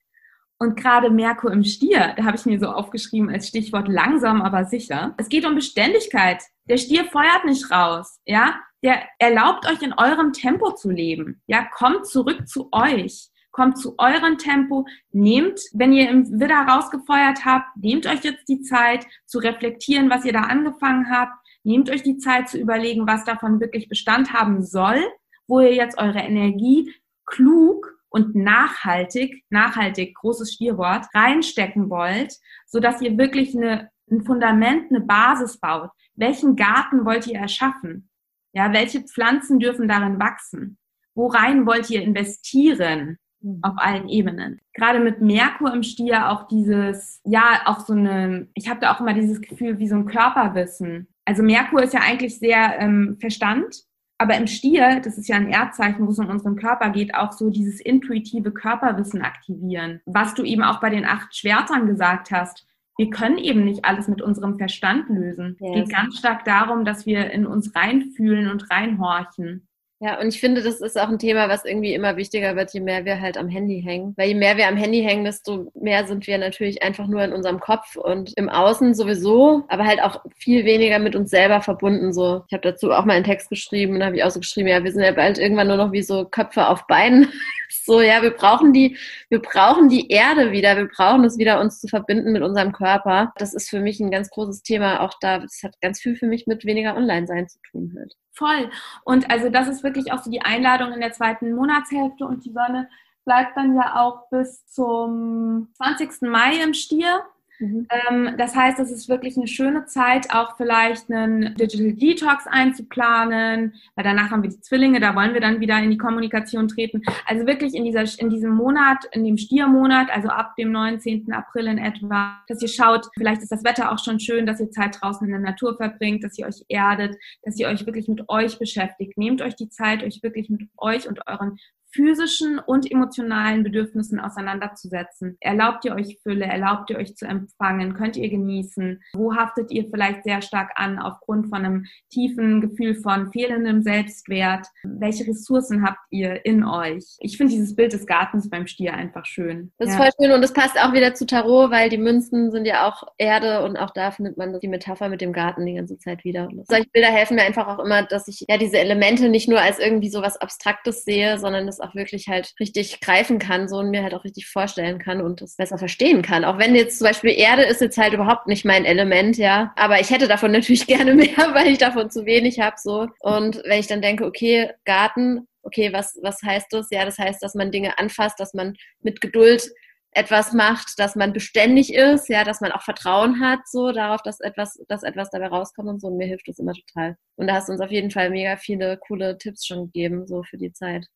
Und 0.58 0.76
gerade 0.76 1.10
Merkur 1.10 1.52
im 1.52 1.64
Stier, 1.64 2.14
da 2.16 2.24
habe 2.24 2.36
ich 2.36 2.46
mir 2.46 2.58
so 2.58 2.68
aufgeschrieben 2.68 3.28
als 3.28 3.48
Stichwort 3.48 3.88
langsam, 3.88 4.40
aber 4.40 4.64
sicher. 4.64 5.14
Es 5.18 5.28
geht 5.28 5.44
um 5.44 5.54
Beständigkeit. 5.54 6.42
Der 6.68 6.78
Stier 6.78 7.04
feuert 7.04 7.44
nicht 7.44 7.70
raus, 7.70 8.20
ja? 8.24 8.60
Der 8.82 9.02
erlaubt 9.18 9.66
euch 9.66 9.82
in 9.82 9.92
eurem 9.92 10.32
Tempo 10.32 10.72
zu 10.72 10.90
leben. 10.90 11.42
Ja, 11.46 11.66
kommt 11.74 12.06
zurück 12.06 12.48
zu 12.48 12.68
euch 12.72 13.30
kommt 13.56 13.78
zu 13.78 13.94
eurem 13.96 14.36
Tempo, 14.36 14.86
nehmt, 15.12 15.58
wenn 15.72 15.90
ihr 15.90 16.10
im 16.10 16.38
Widder 16.38 16.66
rausgefeuert 16.68 17.46
habt, 17.46 17.74
nehmt 17.76 18.06
euch 18.06 18.22
jetzt 18.22 18.46
die 18.48 18.60
Zeit 18.60 19.06
zu 19.24 19.38
reflektieren, 19.38 20.10
was 20.10 20.26
ihr 20.26 20.34
da 20.34 20.42
angefangen 20.42 21.10
habt, 21.10 21.32
nehmt 21.64 21.88
euch 21.88 22.02
die 22.02 22.18
Zeit 22.18 22.50
zu 22.50 22.58
überlegen, 22.58 23.06
was 23.06 23.24
davon 23.24 23.58
wirklich 23.58 23.88
Bestand 23.88 24.34
haben 24.34 24.62
soll, 24.62 25.02
wo 25.48 25.60
ihr 25.60 25.74
jetzt 25.74 25.96
eure 25.96 26.18
Energie 26.18 26.92
klug 27.24 27.98
und 28.10 28.34
nachhaltig, 28.34 29.42
nachhaltig, 29.48 30.14
großes 30.16 30.52
Stierwort, 30.52 31.06
reinstecken 31.14 31.88
wollt, 31.88 32.34
so 32.66 32.78
dass 32.78 33.00
ihr 33.00 33.16
wirklich 33.16 33.56
eine, 33.56 33.90
ein 34.10 34.22
Fundament, 34.22 34.90
eine 34.90 35.00
Basis 35.00 35.58
baut. 35.58 35.88
Welchen 36.14 36.56
Garten 36.56 37.06
wollt 37.06 37.26
ihr 37.26 37.38
erschaffen? 37.38 38.10
Ja, 38.52 38.74
welche 38.74 39.00
Pflanzen 39.00 39.58
dürfen 39.60 39.88
darin 39.88 40.20
wachsen? 40.20 40.76
Worein 41.14 41.66
wollt 41.66 41.88
ihr 41.88 42.02
investieren? 42.02 43.18
Auf 43.62 43.74
allen 43.76 44.08
Ebenen. 44.08 44.60
Gerade 44.74 45.00
mit 45.00 45.20
Merkur 45.20 45.72
im 45.72 45.82
Stier 45.82 46.30
auch 46.30 46.48
dieses, 46.48 47.20
ja, 47.24 47.62
auch 47.66 47.80
so 47.80 47.92
eine, 47.92 48.48
ich 48.54 48.68
habe 48.68 48.80
da 48.80 48.94
auch 48.94 49.00
immer 49.00 49.14
dieses 49.14 49.40
Gefühl 49.40 49.78
wie 49.78 49.88
so 49.88 49.96
ein 49.96 50.06
Körperwissen. 50.06 51.08
Also 51.24 51.42
Merkur 51.42 51.82
ist 51.82 51.94
ja 51.94 52.00
eigentlich 52.00 52.38
sehr 52.38 52.78
ähm, 52.78 53.16
Verstand, 53.20 53.84
aber 54.18 54.36
im 54.36 54.46
Stier, 54.46 55.00
das 55.00 55.18
ist 55.18 55.28
ja 55.28 55.36
ein 55.36 55.50
Erdzeichen, 55.50 56.06
wo 56.06 56.10
es 56.10 56.18
um 56.18 56.28
unseren 56.28 56.56
Körper 56.56 56.90
geht, 56.90 57.14
auch 57.14 57.32
so 57.32 57.50
dieses 57.50 57.80
intuitive 57.80 58.50
Körperwissen 58.50 59.22
aktivieren. 59.22 60.00
Was 60.06 60.34
du 60.34 60.42
eben 60.42 60.62
auch 60.62 60.80
bei 60.80 60.90
den 60.90 61.04
acht 61.04 61.36
Schwertern 61.36 61.86
gesagt 61.86 62.30
hast. 62.30 62.66
wir 62.98 63.10
können 63.10 63.36
eben 63.36 63.66
nicht 63.66 63.84
alles 63.84 64.08
mit 64.08 64.22
unserem 64.22 64.56
Verstand 64.56 65.10
lösen. 65.10 65.58
Es 65.60 65.66
yes. 65.66 65.74
geht 65.74 65.90
ganz 65.90 66.18
stark 66.18 66.46
darum, 66.46 66.86
dass 66.86 67.04
wir 67.04 67.30
in 67.30 67.46
uns 67.46 67.74
reinfühlen 67.76 68.50
und 68.50 68.70
reinhorchen. 68.70 69.68
Ja, 69.98 70.20
und 70.20 70.28
ich 70.28 70.40
finde, 70.40 70.62
das 70.62 70.82
ist 70.82 70.98
auch 71.00 71.08
ein 71.08 71.18
Thema, 71.18 71.48
was 71.48 71.64
irgendwie 71.64 71.94
immer 71.94 72.18
wichtiger 72.18 72.54
wird, 72.54 72.70
je 72.74 72.80
mehr 72.80 73.06
wir 73.06 73.18
halt 73.18 73.38
am 73.38 73.48
Handy 73.48 73.80
hängen. 73.82 74.12
Weil 74.18 74.28
je 74.28 74.34
mehr 74.34 74.58
wir 74.58 74.68
am 74.68 74.76
Handy 74.76 75.02
hängen, 75.02 75.24
desto 75.24 75.72
mehr 75.74 76.06
sind 76.06 76.26
wir 76.26 76.36
natürlich 76.36 76.82
einfach 76.82 77.06
nur 77.06 77.24
in 77.24 77.32
unserem 77.32 77.60
Kopf 77.60 77.96
und 77.96 78.34
im 78.36 78.50
Außen 78.50 78.92
sowieso, 78.94 79.64
aber 79.68 79.86
halt 79.86 80.02
auch 80.02 80.22
viel 80.36 80.66
weniger 80.66 80.98
mit 80.98 81.16
uns 81.16 81.30
selber 81.30 81.62
verbunden. 81.62 82.12
So, 82.12 82.44
ich 82.46 82.52
habe 82.52 82.60
dazu 82.60 82.92
auch 82.92 83.06
mal 83.06 83.14
einen 83.14 83.24
Text 83.24 83.48
geschrieben 83.48 83.94
und 83.96 84.04
habe 84.04 84.16
ich 84.16 84.24
auch 84.24 84.30
so 84.30 84.40
geschrieben, 84.40 84.68
ja, 84.68 84.84
wir 84.84 84.92
sind 84.92 85.02
ja 85.02 85.12
bald 85.12 85.38
irgendwann 85.38 85.68
nur 85.68 85.78
noch 85.78 85.92
wie 85.92 86.02
so 86.02 86.26
Köpfe 86.26 86.68
auf 86.68 86.86
Beinen. 86.86 87.32
so, 87.70 88.02
ja, 88.02 88.20
wir 88.20 88.32
brauchen 88.32 88.74
die, 88.74 88.98
wir 89.30 89.40
brauchen 89.40 89.88
die 89.88 90.10
Erde 90.10 90.52
wieder, 90.52 90.76
wir 90.76 90.88
brauchen 90.88 91.24
es 91.24 91.38
wieder, 91.38 91.58
uns 91.58 91.80
zu 91.80 91.88
verbinden 91.88 92.32
mit 92.32 92.42
unserem 92.42 92.72
Körper. 92.72 93.32
Das 93.38 93.54
ist 93.54 93.70
für 93.70 93.80
mich 93.80 93.98
ein 94.00 94.10
ganz 94.10 94.28
großes 94.28 94.62
Thema. 94.62 95.00
Auch 95.00 95.14
da, 95.22 95.38
das 95.38 95.62
hat 95.62 95.80
ganz 95.80 96.02
viel 96.02 96.16
für 96.16 96.26
mich 96.26 96.46
mit 96.46 96.66
weniger 96.66 96.96
Online-Sein 96.96 97.48
zu 97.48 97.58
tun 97.70 97.94
halt. 97.98 98.14
Voll. 98.36 98.70
Und 99.04 99.30
also 99.30 99.48
das 99.48 99.66
ist 99.66 99.82
wirklich 99.82 100.12
auch 100.12 100.22
so 100.22 100.30
die 100.30 100.42
Einladung 100.42 100.92
in 100.92 101.00
der 101.00 101.12
zweiten 101.12 101.54
Monatshälfte 101.54 102.26
und 102.26 102.44
die 102.44 102.52
Sonne 102.52 102.88
bleibt 103.24 103.56
dann 103.56 103.74
ja 103.74 103.96
auch 103.96 104.28
bis 104.28 104.66
zum 104.66 105.68
20. 105.74 106.22
Mai 106.22 106.62
im 106.62 106.74
Stier. 106.74 107.24
Mhm. 107.58 107.86
Ähm, 107.90 108.34
das 108.36 108.54
heißt, 108.54 108.78
es 108.78 108.90
ist 108.90 109.08
wirklich 109.08 109.36
eine 109.36 109.46
schöne 109.46 109.86
Zeit, 109.86 110.32
auch 110.32 110.56
vielleicht 110.56 111.10
einen 111.10 111.54
Digital 111.54 111.92
Detox 111.92 112.46
einzuplanen, 112.46 113.74
weil 113.94 114.04
danach 114.04 114.30
haben 114.30 114.42
wir 114.42 114.50
die 114.50 114.60
Zwillinge, 114.60 115.00
da 115.00 115.14
wollen 115.14 115.34
wir 115.34 115.40
dann 115.40 115.60
wieder 115.60 115.78
in 115.78 115.90
die 115.90 115.98
Kommunikation 115.98 116.68
treten. 116.68 117.02
Also 117.26 117.46
wirklich 117.46 117.74
in, 117.74 117.84
dieser, 117.84 118.04
in 118.18 118.30
diesem 118.30 118.50
Monat, 118.50 119.04
in 119.12 119.24
dem 119.24 119.38
Stiermonat, 119.38 120.10
also 120.10 120.28
ab 120.28 120.54
dem 120.56 120.72
19. 120.72 121.32
April 121.32 121.66
in 121.66 121.78
etwa, 121.78 122.38
dass 122.48 122.62
ihr 122.62 122.68
schaut, 122.68 123.08
vielleicht 123.16 123.42
ist 123.42 123.52
das 123.52 123.64
Wetter 123.64 123.92
auch 123.92 124.02
schon 124.02 124.20
schön, 124.20 124.46
dass 124.46 124.60
ihr 124.60 124.70
Zeit 124.70 124.98
draußen 125.00 125.26
in 125.26 125.32
der 125.32 125.40
Natur 125.40 125.76
verbringt, 125.76 126.24
dass 126.24 126.38
ihr 126.38 126.46
euch 126.46 126.62
erdet, 126.68 127.16
dass 127.42 127.58
ihr 127.58 127.68
euch 127.68 127.86
wirklich 127.86 128.08
mit 128.08 128.28
euch 128.28 128.58
beschäftigt. 128.58 129.16
Nehmt 129.16 129.42
euch 129.42 129.56
die 129.56 129.68
Zeit, 129.68 130.02
euch 130.02 130.22
wirklich 130.22 130.50
mit 130.50 130.62
euch 130.76 131.08
und 131.08 131.26
euren 131.26 131.58
physischen 131.92 132.58
und 132.58 132.90
emotionalen 132.90 133.62
Bedürfnissen 133.62 134.20
auseinanderzusetzen. 134.20 135.36
Erlaubt 135.40 135.84
ihr 135.84 135.94
euch 135.94 136.18
Fülle? 136.22 136.44
Erlaubt 136.44 136.90
ihr 136.90 136.98
euch 136.98 137.16
zu 137.16 137.26
empfangen? 137.26 137.94
Könnt 137.94 138.16
ihr 138.16 138.28
genießen? 138.28 139.00
Wo 139.14 139.34
haftet 139.34 139.70
ihr 139.70 139.88
vielleicht 139.88 140.24
sehr 140.24 140.42
stark 140.42 140.72
an 140.76 140.98
aufgrund 140.98 141.48
von 141.48 141.64
einem 141.64 141.84
tiefen 142.10 142.60
Gefühl 142.60 142.94
von 142.94 143.32
fehlendem 143.32 143.82
Selbstwert? 143.82 144.66
Welche 144.82 145.26
Ressourcen 145.26 145.84
habt 145.84 146.00
ihr 146.10 146.44
in 146.44 146.64
euch? 146.64 147.04
Ich 147.18 147.36
finde 147.36 147.54
dieses 147.54 147.74
Bild 147.74 147.92
des 147.92 148.06
Gartens 148.06 148.50
beim 148.50 148.66
Stier 148.66 148.94
einfach 148.94 149.24
schön. 149.24 149.72
Das 149.78 149.88
ist 149.88 149.94
ja. 149.94 150.02
voll 150.02 150.10
schön 150.20 150.32
und 150.32 150.42
das 150.42 150.52
passt 150.52 150.78
auch 150.78 150.92
wieder 150.92 151.14
zu 151.14 151.26
Tarot, 151.26 151.70
weil 151.70 151.88
die 151.88 151.98
Münzen 151.98 152.50
sind 152.50 152.66
ja 152.66 152.88
auch 152.88 153.02
Erde 153.18 153.64
und 153.64 153.76
auch 153.76 153.90
da 153.90 154.10
findet 154.10 154.36
man 154.36 154.58
die 154.60 154.68
Metapher 154.68 155.08
mit 155.08 155.20
dem 155.20 155.32
Garten 155.32 155.66
die 155.66 155.74
ganze 155.74 155.98
Zeit 155.98 156.24
wieder. 156.24 156.48
Solche 156.64 156.88
Bilder 156.92 157.08
helfen 157.08 157.36
mir 157.36 157.42
einfach 157.42 157.66
auch 157.66 157.84
immer, 157.84 158.02
dass 158.02 158.28
ich 158.28 158.44
ja 158.48 158.58
diese 158.58 158.78
Elemente 158.78 159.28
nicht 159.28 159.48
nur 159.48 159.60
als 159.60 159.78
irgendwie 159.78 160.08
so 160.08 160.22
was 160.22 160.36
Abstraktes 160.36 161.04
sehe, 161.04 161.38
sondern 161.38 161.66
das 161.76 161.86
auch 161.86 161.94
wirklich 161.94 162.28
halt 162.28 162.52
richtig 162.60 163.00
greifen 163.00 163.38
kann, 163.38 163.68
so 163.68 163.78
und 163.78 163.90
mir 163.90 164.02
halt 164.02 164.14
auch 164.14 164.24
richtig 164.24 164.46
vorstellen 164.46 164.98
kann 164.98 165.20
und 165.20 165.40
das 165.40 165.56
besser 165.56 165.78
verstehen 165.78 166.22
kann. 166.22 166.44
Auch 166.44 166.58
wenn 166.58 166.74
jetzt 166.74 166.98
zum 166.98 167.06
Beispiel 167.06 167.30
Erde 167.30 167.62
ist 167.62 167.80
jetzt 167.80 167.98
halt 167.98 168.12
überhaupt 168.12 168.46
nicht 168.46 168.64
mein 168.64 168.84
Element, 168.84 169.36
ja. 169.36 169.72
Aber 169.76 170.00
ich 170.00 170.10
hätte 170.10 170.28
davon 170.28 170.52
natürlich 170.56 170.86
gerne 170.86 171.14
mehr, 171.14 171.54
weil 171.54 171.68
ich 171.68 171.78
davon 171.78 172.10
zu 172.10 172.26
wenig 172.26 172.60
habe, 172.60 172.76
so. 172.78 173.08
Und 173.20 173.62
wenn 173.64 173.80
ich 173.80 173.86
dann 173.86 174.02
denke, 174.02 174.24
okay, 174.24 174.70
Garten, 174.84 175.46
okay, 175.62 175.92
was, 175.92 176.18
was 176.22 176.40
heißt 176.42 176.68
das? 176.70 176.88
Ja, 176.90 177.04
das 177.04 177.18
heißt, 177.18 177.42
dass 177.42 177.54
man 177.54 177.70
Dinge 177.72 177.98
anfasst, 177.98 178.38
dass 178.40 178.54
man 178.54 178.76
mit 179.00 179.20
Geduld 179.20 179.70
etwas 180.16 180.54
macht, 180.54 180.98
dass 180.98 181.14
man 181.14 181.34
beständig 181.34 181.92
ist, 181.92 182.30
ja, 182.30 182.42
dass 182.42 182.62
man 182.62 182.72
auch 182.72 182.80
Vertrauen 182.80 183.40
hat, 183.40 183.60
so 183.66 183.92
darauf, 183.92 184.22
dass 184.22 184.40
etwas, 184.40 184.80
dass 184.88 185.02
etwas 185.02 185.28
dabei 185.30 185.48
rauskommt 185.48 185.88
und 185.88 186.00
so. 186.00 186.08
Und 186.08 186.16
mir 186.16 186.26
hilft 186.26 186.48
das 186.48 186.58
immer 186.58 186.72
total. 186.72 187.16
Und 187.36 187.48
da 187.48 187.54
hast 187.54 187.68
du 187.68 187.72
uns 187.72 187.82
auf 187.82 187.90
jeden 187.90 188.10
Fall 188.10 188.30
mega 188.30 188.56
viele 188.56 188.96
coole 188.96 189.36
Tipps 189.36 189.66
schon 189.66 189.86
gegeben, 189.86 190.26
so 190.26 190.42
für 190.42 190.56
die 190.56 190.72
Zeit 190.72 191.06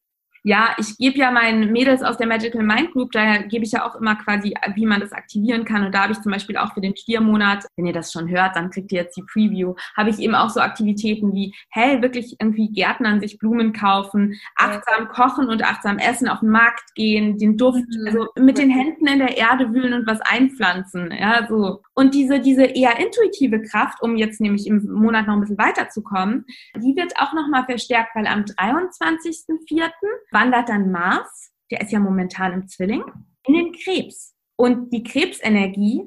ja, 0.43 0.75
ich 0.79 0.97
gebe 0.97 1.19
ja 1.19 1.31
meinen 1.31 1.71
Mädels 1.71 2.03
aus 2.03 2.17
der 2.17 2.27
Magical 2.27 2.63
Mind 2.63 2.93
Group, 2.93 3.13
da 3.13 3.39
gebe 3.39 3.65
ich 3.65 3.73
ja 3.73 3.87
auch 3.87 3.95
immer 3.97 4.17
quasi, 4.17 4.55
wie 4.75 4.87
man 4.87 5.01
das 5.01 5.13
aktivieren 5.13 5.65
kann. 5.65 5.85
Und 5.85 5.95
da 5.95 6.05
habe 6.05 6.13
ich 6.13 6.21
zum 6.21 6.33
Beispiel 6.33 6.57
auch 6.57 6.73
für 6.73 6.81
den 6.81 6.97
Stiermonat, 6.97 7.67
wenn 7.77 7.87
ihr 7.87 7.93
das 7.93 8.13
schon 8.13 8.29
hört, 8.29 8.57
dann 8.57 8.71
kriegt 8.71 8.91
ihr 8.93 9.03
jetzt 9.03 9.17
die 9.17 9.23
Preview, 9.23 9.75
habe 9.97 10.11
ich 10.11 10.19
eben 10.19 10.35
auch 10.35 10.49
so 10.49 10.61
Aktivitäten 10.61 11.35
wie, 11.35 11.55
hey, 11.71 12.01
wirklich 12.01 12.37
irgendwie 12.41 12.71
Gärtnern, 12.71 13.21
sich 13.21 13.39
Blumen 13.39 13.73
kaufen, 13.73 14.41
achtsam 14.57 15.09
kochen 15.09 15.49
und 15.49 15.63
achtsam 15.63 15.99
essen, 15.99 16.29
auf 16.29 16.41
den 16.41 16.51
Markt 16.51 16.95
gehen, 16.95 17.37
den 17.37 17.57
Duft, 17.57 17.85
mhm. 17.89 18.07
also 18.07 18.27
mit 18.39 18.57
den 18.57 18.71
Händen 18.71 19.07
in 19.07 19.19
der 19.19 19.37
Erde 19.37 19.73
wühlen 19.75 19.93
und 19.93 20.07
was 20.07 20.21
einpflanzen, 20.23 21.13
ja, 21.13 21.47
so. 21.49 21.83
Und 21.93 22.15
diese, 22.15 22.41
diese 22.41 22.65
eher 22.65 22.99
intuitive 22.99 23.61
Kraft, 23.63 24.01
um 24.01 24.17
jetzt 24.17 24.41
nämlich 24.41 24.67
im 24.67 24.91
Monat 24.91 25.27
noch 25.27 25.35
ein 25.35 25.41
bisschen 25.41 25.59
weiterzukommen, 25.59 26.47
die 26.77 26.97
wird 26.97 27.13
auch 27.19 27.35
nochmal 27.35 27.65
verstärkt, 27.67 28.15
weil 28.15 28.27
am 28.27 28.41
23.04 28.41 29.91
wandert 30.33 30.69
dann 30.69 30.91
Mars, 30.91 31.53
der 31.71 31.81
ist 31.83 31.93
ja 31.93 32.01
momentan 32.01 32.53
im 32.53 32.69
Zwilling, 32.69 33.05
in 33.47 33.55
den 33.55 33.73
Krebs. 33.73 34.35
Und 34.57 34.93
die 34.93 35.03
Krebsenergie 35.03 36.05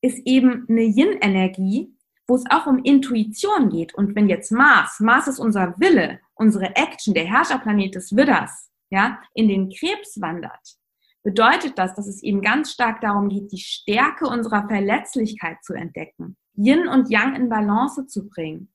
ist 0.00 0.20
eben 0.26 0.66
eine 0.68 0.82
Yin-Energie, 0.82 1.94
wo 2.26 2.34
es 2.34 2.44
auch 2.50 2.66
um 2.66 2.78
Intuition 2.82 3.68
geht. 3.70 3.94
Und 3.94 4.14
wenn 4.16 4.28
jetzt 4.28 4.50
Mars, 4.50 5.00
Mars 5.00 5.28
ist 5.28 5.38
unser 5.38 5.78
Wille, 5.78 6.20
unsere 6.34 6.74
Action, 6.76 7.14
der 7.14 7.26
Herrscherplanet 7.26 7.94
des 7.94 8.16
Widders, 8.16 8.70
ja, 8.90 9.20
in 9.34 9.48
den 9.48 9.70
Krebs 9.70 10.20
wandert, 10.20 10.76
bedeutet 11.22 11.78
das, 11.78 11.94
dass 11.94 12.06
es 12.06 12.22
eben 12.22 12.42
ganz 12.42 12.72
stark 12.72 13.00
darum 13.00 13.28
geht, 13.28 13.50
die 13.50 13.58
Stärke 13.58 14.26
unserer 14.26 14.68
Verletzlichkeit 14.68 15.56
zu 15.62 15.74
entdecken, 15.74 16.36
Yin 16.56 16.86
und 16.86 17.10
Yang 17.10 17.36
in 17.36 17.48
Balance 17.48 18.06
zu 18.06 18.28
bringen. 18.28 18.73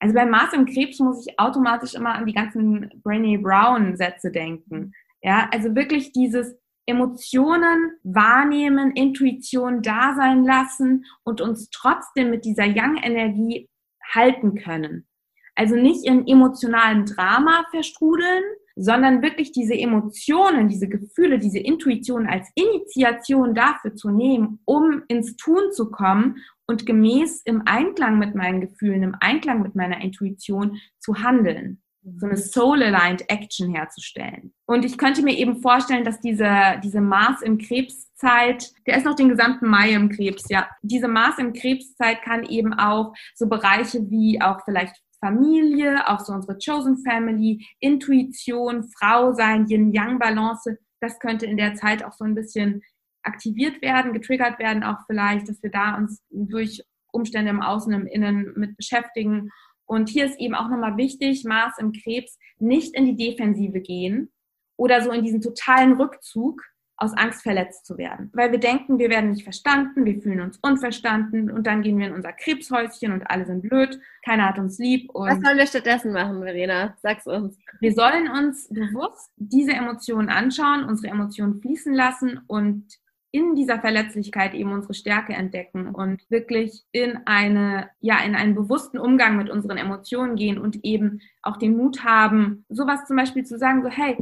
Also 0.00 0.14
bei 0.14 0.24
Mars 0.26 0.52
im 0.54 0.66
Krebs 0.66 0.98
muss 0.98 1.26
ich 1.26 1.38
automatisch 1.38 1.94
immer 1.94 2.14
an 2.14 2.26
die 2.26 2.32
ganzen 2.32 2.90
Brené 3.04 3.40
Brown 3.40 3.96
Sätze 3.96 4.30
denken. 4.32 4.92
Ja, 5.22 5.48
also 5.52 5.74
wirklich 5.74 6.12
dieses 6.12 6.56
Emotionen 6.86 7.92
wahrnehmen, 8.02 8.92
Intuition 8.92 9.82
da 9.82 10.14
sein 10.16 10.44
lassen 10.44 11.04
und 11.22 11.40
uns 11.40 11.68
trotzdem 11.70 12.30
mit 12.30 12.44
dieser 12.44 12.64
Yang-Energie 12.64 13.68
halten 14.12 14.54
können. 14.56 15.06
Also 15.54 15.76
nicht 15.76 16.06
in 16.06 16.26
emotionalen 16.26 17.04
Drama 17.04 17.64
verstrudeln, 17.70 18.42
sondern 18.76 19.20
wirklich 19.20 19.52
diese 19.52 19.74
Emotionen, 19.74 20.68
diese 20.68 20.88
Gefühle, 20.88 21.38
diese 21.38 21.58
Intuition 21.58 22.26
als 22.26 22.48
Initiation 22.54 23.54
dafür 23.54 23.94
zu 23.94 24.08
nehmen, 24.10 24.60
um 24.64 25.02
ins 25.08 25.36
Tun 25.36 25.70
zu 25.72 25.90
kommen 25.90 26.36
und 26.70 26.86
gemäß 26.86 27.42
im 27.44 27.62
Einklang 27.66 28.20
mit 28.20 28.36
meinen 28.36 28.60
Gefühlen, 28.60 29.02
im 29.02 29.16
Einklang 29.18 29.60
mit 29.60 29.74
meiner 29.74 30.00
Intuition 30.00 30.78
zu 31.00 31.16
handeln. 31.16 31.82
So 32.16 32.26
eine 32.26 32.36
Soul-aligned 32.36 33.28
Action 33.28 33.74
herzustellen. 33.74 34.54
Und 34.66 34.84
ich 34.84 34.96
könnte 34.96 35.22
mir 35.22 35.36
eben 35.36 35.60
vorstellen, 35.60 36.04
dass 36.04 36.20
diese, 36.20 36.80
diese 36.84 37.00
Mars 37.00 37.42
im 37.42 37.58
Krebszeit, 37.58 38.70
der 38.86 38.98
ist 38.98 39.04
noch 39.04 39.16
den 39.16 39.28
gesamten 39.30 39.66
Mai 39.66 39.90
im 39.90 40.10
Krebs, 40.10 40.44
ja. 40.48 40.68
Diese 40.82 41.08
Mars 41.08 41.38
im 41.38 41.52
Krebszeit 41.52 42.22
kann 42.22 42.44
eben 42.44 42.72
auch 42.72 43.14
so 43.34 43.48
Bereiche 43.48 44.08
wie 44.08 44.40
auch 44.40 44.60
vielleicht 44.64 44.94
Familie, 45.18 46.08
auch 46.08 46.20
so 46.20 46.32
unsere 46.32 46.56
Chosen 46.56 47.02
Family, 47.04 47.66
Intuition, 47.80 48.88
Frau 48.96 49.32
sein, 49.32 49.66
Yin-Yang-Balance, 49.66 50.78
das 51.00 51.18
könnte 51.18 51.46
in 51.46 51.56
der 51.56 51.74
Zeit 51.74 52.04
auch 52.04 52.12
so 52.12 52.24
ein 52.24 52.34
bisschen 52.34 52.82
aktiviert 53.22 53.82
werden, 53.82 54.12
getriggert 54.12 54.58
werden 54.58 54.82
auch 54.82 54.98
vielleicht, 55.06 55.48
dass 55.48 55.62
wir 55.62 55.70
da 55.70 55.96
uns 55.96 56.22
durch 56.30 56.82
Umstände 57.12 57.50
im 57.50 57.62
Außen, 57.62 57.92
im 57.92 58.06
Innen 58.06 58.52
mit 58.56 58.76
beschäftigen. 58.76 59.50
Und 59.84 60.08
hier 60.08 60.26
ist 60.26 60.38
eben 60.38 60.54
auch 60.54 60.68
nochmal 60.68 60.96
wichtig, 60.96 61.44
Mars 61.44 61.78
im 61.78 61.92
Krebs, 61.92 62.38
nicht 62.58 62.94
in 62.94 63.06
die 63.06 63.16
Defensive 63.16 63.80
gehen 63.80 64.30
oder 64.76 65.02
so 65.02 65.10
in 65.10 65.24
diesen 65.24 65.40
totalen 65.40 65.94
Rückzug, 65.94 66.62
aus 67.00 67.16
Angst 67.16 67.42
verletzt 67.42 67.86
zu 67.86 67.96
werden. 67.96 68.30
Weil 68.34 68.52
wir 68.52 68.60
denken, 68.60 68.98
wir 68.98 69.08
werden 69.08 69.30
nicht 69.30 69.42
verstanden, 69.42 70.04
wir 70.04 70.20
fühlen 70.20 70.42
uns 70.42 70.58
unverstanden 70.60 71.50
und 71.50 71.66
dann 71.66 71.80
gehen 71.80 71.98
wir 71.98 72.08
in 72.08 72.12
unser 72.12 72.32
Krebshäuschen 72.32 73.12
und 73.12 73.22
alle 73.30 73.46
sind 73.46 73.62
blöd, 73.62 73.98
keiner 74.22 74.46
hat 74.46 74.58
uns 74.58 74.78
lieb. 74.78 75.08
Was 75.14 75.40
sollen 75.40 75.56
wir 75.56 75.66
stattdessen 75.66 76.12
machen, 76.12 76.42
Verena? 76.42 76.94
Sag's 77.00 77.26
uns. 77.26 77.56
Wir 77.80 77.94
sollen 77.94 78.28
uns 78.28 78.68
bewusst 78.68 79.32
diese 79.36 79.72
Emotionen 79.72 80.28
anschauen, 80.28 80.84
unsere 80.84 81.12
Emotionen 81.12 81.60
fließen 81.62 81.94
lassen 81.94 82.40
und 82.46 82.84
in 83.32 83.54
dieser 83.54 83.78
Verletzlichkeit 83.80 84.54
eben 84.54 84.72
unsere 84.72 84.94
Stärke 84.94 85.32
entdecken 85.32 85.88
und 85.88 86.28
wirklich 86.30 86.84
in 86.92 87.18
eine, 87.26 87.90
ja, 88.00 88.18
in 88.24 88.34
einen 88.34 88.54
bewussten 88.54 88.98
Umgang 88.98 89.36
mit 89.36 89.50
unseren 89.50 89.76
Emotionen 89.76 90.36
gehen 90.36 90.58
und 90.58 90.84
eben 90.84 91.20
auch 91.42 91.56
den 91.56 91.76
Mut 91.76 92.04
haben, 92.04 92.64
sowas 92.68 93.06
zum 93.06 93.16
Beispiel 93.16 93.44
zu 93.44 93.58
sagen, 93.58 93.82
so, 93.82 93.88
hey, 93.88 94.16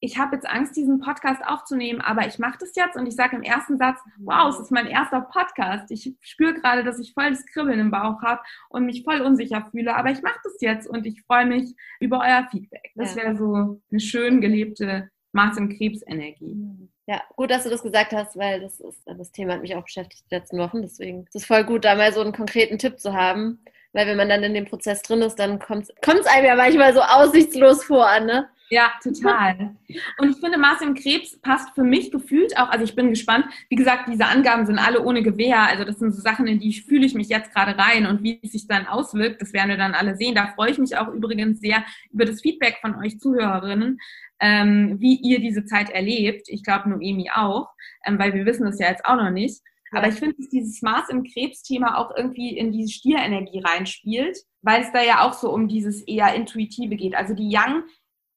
ich 0.00 0.18
habe 0.18 0.34
jetzt 0.34 0.48
Angst, 0.48 0.76
diesen 0.76 0.98
Podcast 1.00 1.42
aufzunehmen, 1.44 2.00
aber 2.00 2.26
ich 2.26 2.38
mache 2.38 2.58
das 2.58 2.74
jetzt 2.74 2.96
und 2.96 3.06
ich 3.06 3.14
sage 3.14 3.36
im 3.36 3.42
ersten 3.42 3.76
Satz, 3.76 4.00
wow, 4.18 4.52
es 4.52 4.58
ist 4.58 4.70
mein 4.70 4.86
erster 4.86 5.20
Podcast. 5.20 5.90
Ich 5.90 6.14
spüre 6.20 6.54
gerade, 6.54 6.82
dass 6.82 6.98
ich 6.98 7.12
voll 7.12 7.30
das 7.30 7.44
Kribbeln 7.46 7.78
im 7.78 7.90
Bauch 7.90 8.22
habe 8.22 8.40
und 8.70 8.86
mich 8.86 9.04
voll 9.04 9.20
unsicher 9.20 9.68
fühle, 9.70 9.94
aber 9.94 10.10
ich 10.10 10.22
mache 10.22 10.40
das 10.42 10.56
jetzt 10.60 10.88
und 10.88 11.06
ich 11.06 11.22
freue 11.22 11.46
mich 11.46 11.74
über 12.00 12.20
euer 12.20 12.48
Feedback. 12.50 12.92
Das 12.94 13.14
wäre 13.14 13.36
so 13.36 13.80
eine 13.90 14.00
schön 14.00 14.40
gelebte 14.40 15.10
Mars- 15.32 15.58
und 15.58 15.76
Krebsenergie. 15.76 16.88
Ja, 17.10 17.22
gut, 17.34 17.50
dass 17.50 17.64
du 17.64 17.70
das 17.70 17.82
gesagt 17.82 18.12
hast, 18.12 18.36
weil 18.36 18.60
das 18.60 18.78
ist 18.78 19.02
das 19.04 19.32
Thema 19.32 19.54
hat 19.54 19.62
mich 19.62 19.74
auch 19.74 19.82
beschäftigt 19.82 20.22
die 20.30 20.34
letzten 20.36 20.58
Wochen. 20.58 20.80
Deswegen 20.80 21.24
ist 21.24 21.34
es 21.34 21.44
voll 21.44 21.64
gut, 21.64 21.84
da 21.84 21.96
mal 21.96 22.12
so 22.12 22.20
einen 22.20 22.32
konkreten 22.32 22.78
Tipp 22.78 23.00
zu 23.00 23.14
haben. 23.14 23.58
Weil 23.92 24.06
wenn 24.06 24.16
man 24.16 24.28
dann 24.28 24.44
in 24.44 24.54
dem 24.54 24.66
Prozess 24.66 25.02
drin 25.02 25.20
ist, 25.20 25.34
dann 25.34 25.58
kommt 25.58 25.90
es 25.90 26.26
einem 26.26 26.46
ja 26.46 26.54
manchmal 26.54 26.94
so 26.94 27.00
aussichtslos 27.00 27.82
vor, 27.82 28.20
ne? 28.20 28.48
Ja, 28.68 28.92
total. 29.02 29.74
Und 30.18 30.30
ich 30.30 30.36
finde, 30.36 30.56
Mars 30.56 30.80
im 30.82 30.94
Krebs 30.94 31.36
passt 31.40 31.74
für 31.74 31.82
mich 31.82 32.12
gefühlt 32.12 32.56
auch, 32.56 32.68
also 32.68 32.84
ich 32.84 32.94
bin 32.94 33.10
gespannt. 33.10 33.46
Wie 33.68 33.74
gesagt, 33.74 34.04
diese 34.06 34.26
Angaben 34.26 34.64
sind 34.64 34.78
alle 34.78 35.02
ohne 35.02 35.24
Gewehr. 35.24 35.62
Also 35.62 35.82
das 35.82 35.98
sind 35.98 36.14
so 36.14 36.22
Sachen, 36.22 36.46
in 36.46 36.60
die 36.60 36.72
fühle 36.72 37.04
ich 37.04 37.14
mich 37.14 37.28
jetzt 37.28 37.52
gerade 37.52 37.76
rein 37.76 38.06
und 38.06 38.22
wie 38.22 38.38
es 38.44 38.52
sich 38.52 38.68
dann 38.68 38.86
auswirkt, 38.86 39.42
das 39.42 39.52
werden 39.52 39.70
wir 39.70 39.76
dann 39.76 39.94
alle 39.94 40.14
sehen. 40.14 40.36
Da 40.36 40.52
freue 40.54 40.70
ich 40.70 40.78
mich 40.78 40.96
auch 40.96 41.08
übrigens 41.08 41.58
sehr 41.58 41.84
über 42.12 42.24
das 42.24 42.40
Feedback 42.40 42.78
von 42.80 42.94
euch 42.94 43.18
Zuhörerinnen, 43.18 43.98
ähm, 44.40 44.96
wie 45.00 45.16
ihr 45.16 45.40
diese 45.40 45.64
Zeit 45.64 45.90
erlebt. 45.90 46.48
Ich 46.48 46.64
glaube, 46.64 46.88
Noemi 46.88 47.30
auch, 47.34 47.68
ähm, 48.06 48.18
weil 48.18 48.34
wir 48.34 48.46
wissen 48.46 48.64
das 48.64 48.78
ja 48.78 48.88
jetzt 48.88 49.04
auch 49.04 49.16
noch 49.16 49.30
nicht. 49.30 49.60
Aber 49.92 50.08
ich 50.08 50.14
finde, 50.14 50.36
dass 50.36 50.48
dieses 50.48 50.82
Mars 50.82 51.08
im 51.08 51.24
Krebsthema 51.24 51.96
auch 51.96 52.14
irgendwie 52.16 52.56
in 52.56 52.72
diese 52.72 52.92
Stierenergie 52.92 53.60
reinspielt, 53.60 54.38
weil 54.62 54.82
es 54.82 54.92
da 54.92 55.02
ja 55.02 55.22
auch 55.22 55.32
so 55.32 55.52
um 55.52 55.68
dieses 55.68 56.02
eher 56.02 56.34
Intuitive 56.34 56.94
geht. 56.94 57.14
Also 57.14 57.34
die 57.34 57.50
Yang 57.50 57.82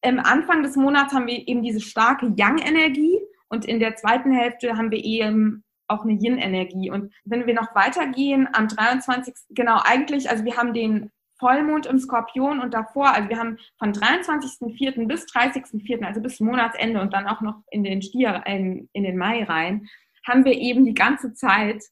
im 0.01 0.19
Anfang 0.19 0.63
des 0.63 0.75
Monats 0.75 1.13
haben 1.13 1.27
wir 1.27 1.47
eben 1.47 1.63
diese 1.63 1.79
starke 1.79 2.33
Yang-Energie 2.35 3.19
und 3.49 3.65
in 3.65 3.79
der 3.79 3.95
zweiten 3.95 4.31
Hälfte 4.31 4.75
haben 4.77 4.91
wir 4.91 5.03
eben 5.03 5.63
auch 5.87 6.03
eine 6.03 6.13
Yin-Energie. 6.13 6.89
Und 6.89 7.13
wenn 7.23 7.45
wir 7.45 7.53
noch 7.53 7.75
weitergehen, 7.75 8.47
am 8.53 8.67
23. 8.67 9.33
genau 9.49 9.79
eigentlich, 9.83 10.29
also 10.29 10.43
wir 10.43 10.57
haben 10.57 10.73
den 10.73 11.11
Vollmond 11.43 11.85
im 11.87 11.99
Skorpion 11.99 12.61
und 12.61 12.73
davor, 12.73 13.13
also 13.13 13.27
wir 13.27 13.37
haben 13.37 13.57
von 13.77 13.91
23.04. 13.91 15.07
bis 15.07 15.25
30.04., 15.25 16.01
also 16.05 16.21
bis 16.21 16.39
Monatsende 16.39 17.01
und 17.01 17.11
dann 17.11 17.27
auch 17.27 17.41
noch 17.41 17.61
in 17.69 17.83
den 17.83 18.01
Stier, 18.01 18.43
in, 18.45 18.89
in 18.93 19.03
den 19.03 19.17
Mai 19.17 19.43
rein, 19.43 19.85
haben 20.25 20.45
wir 20.45 20.53
eben 20.53 20.85
die 20.85 20.93
ganze 20.93 21.33
Zeit 21.33 21.83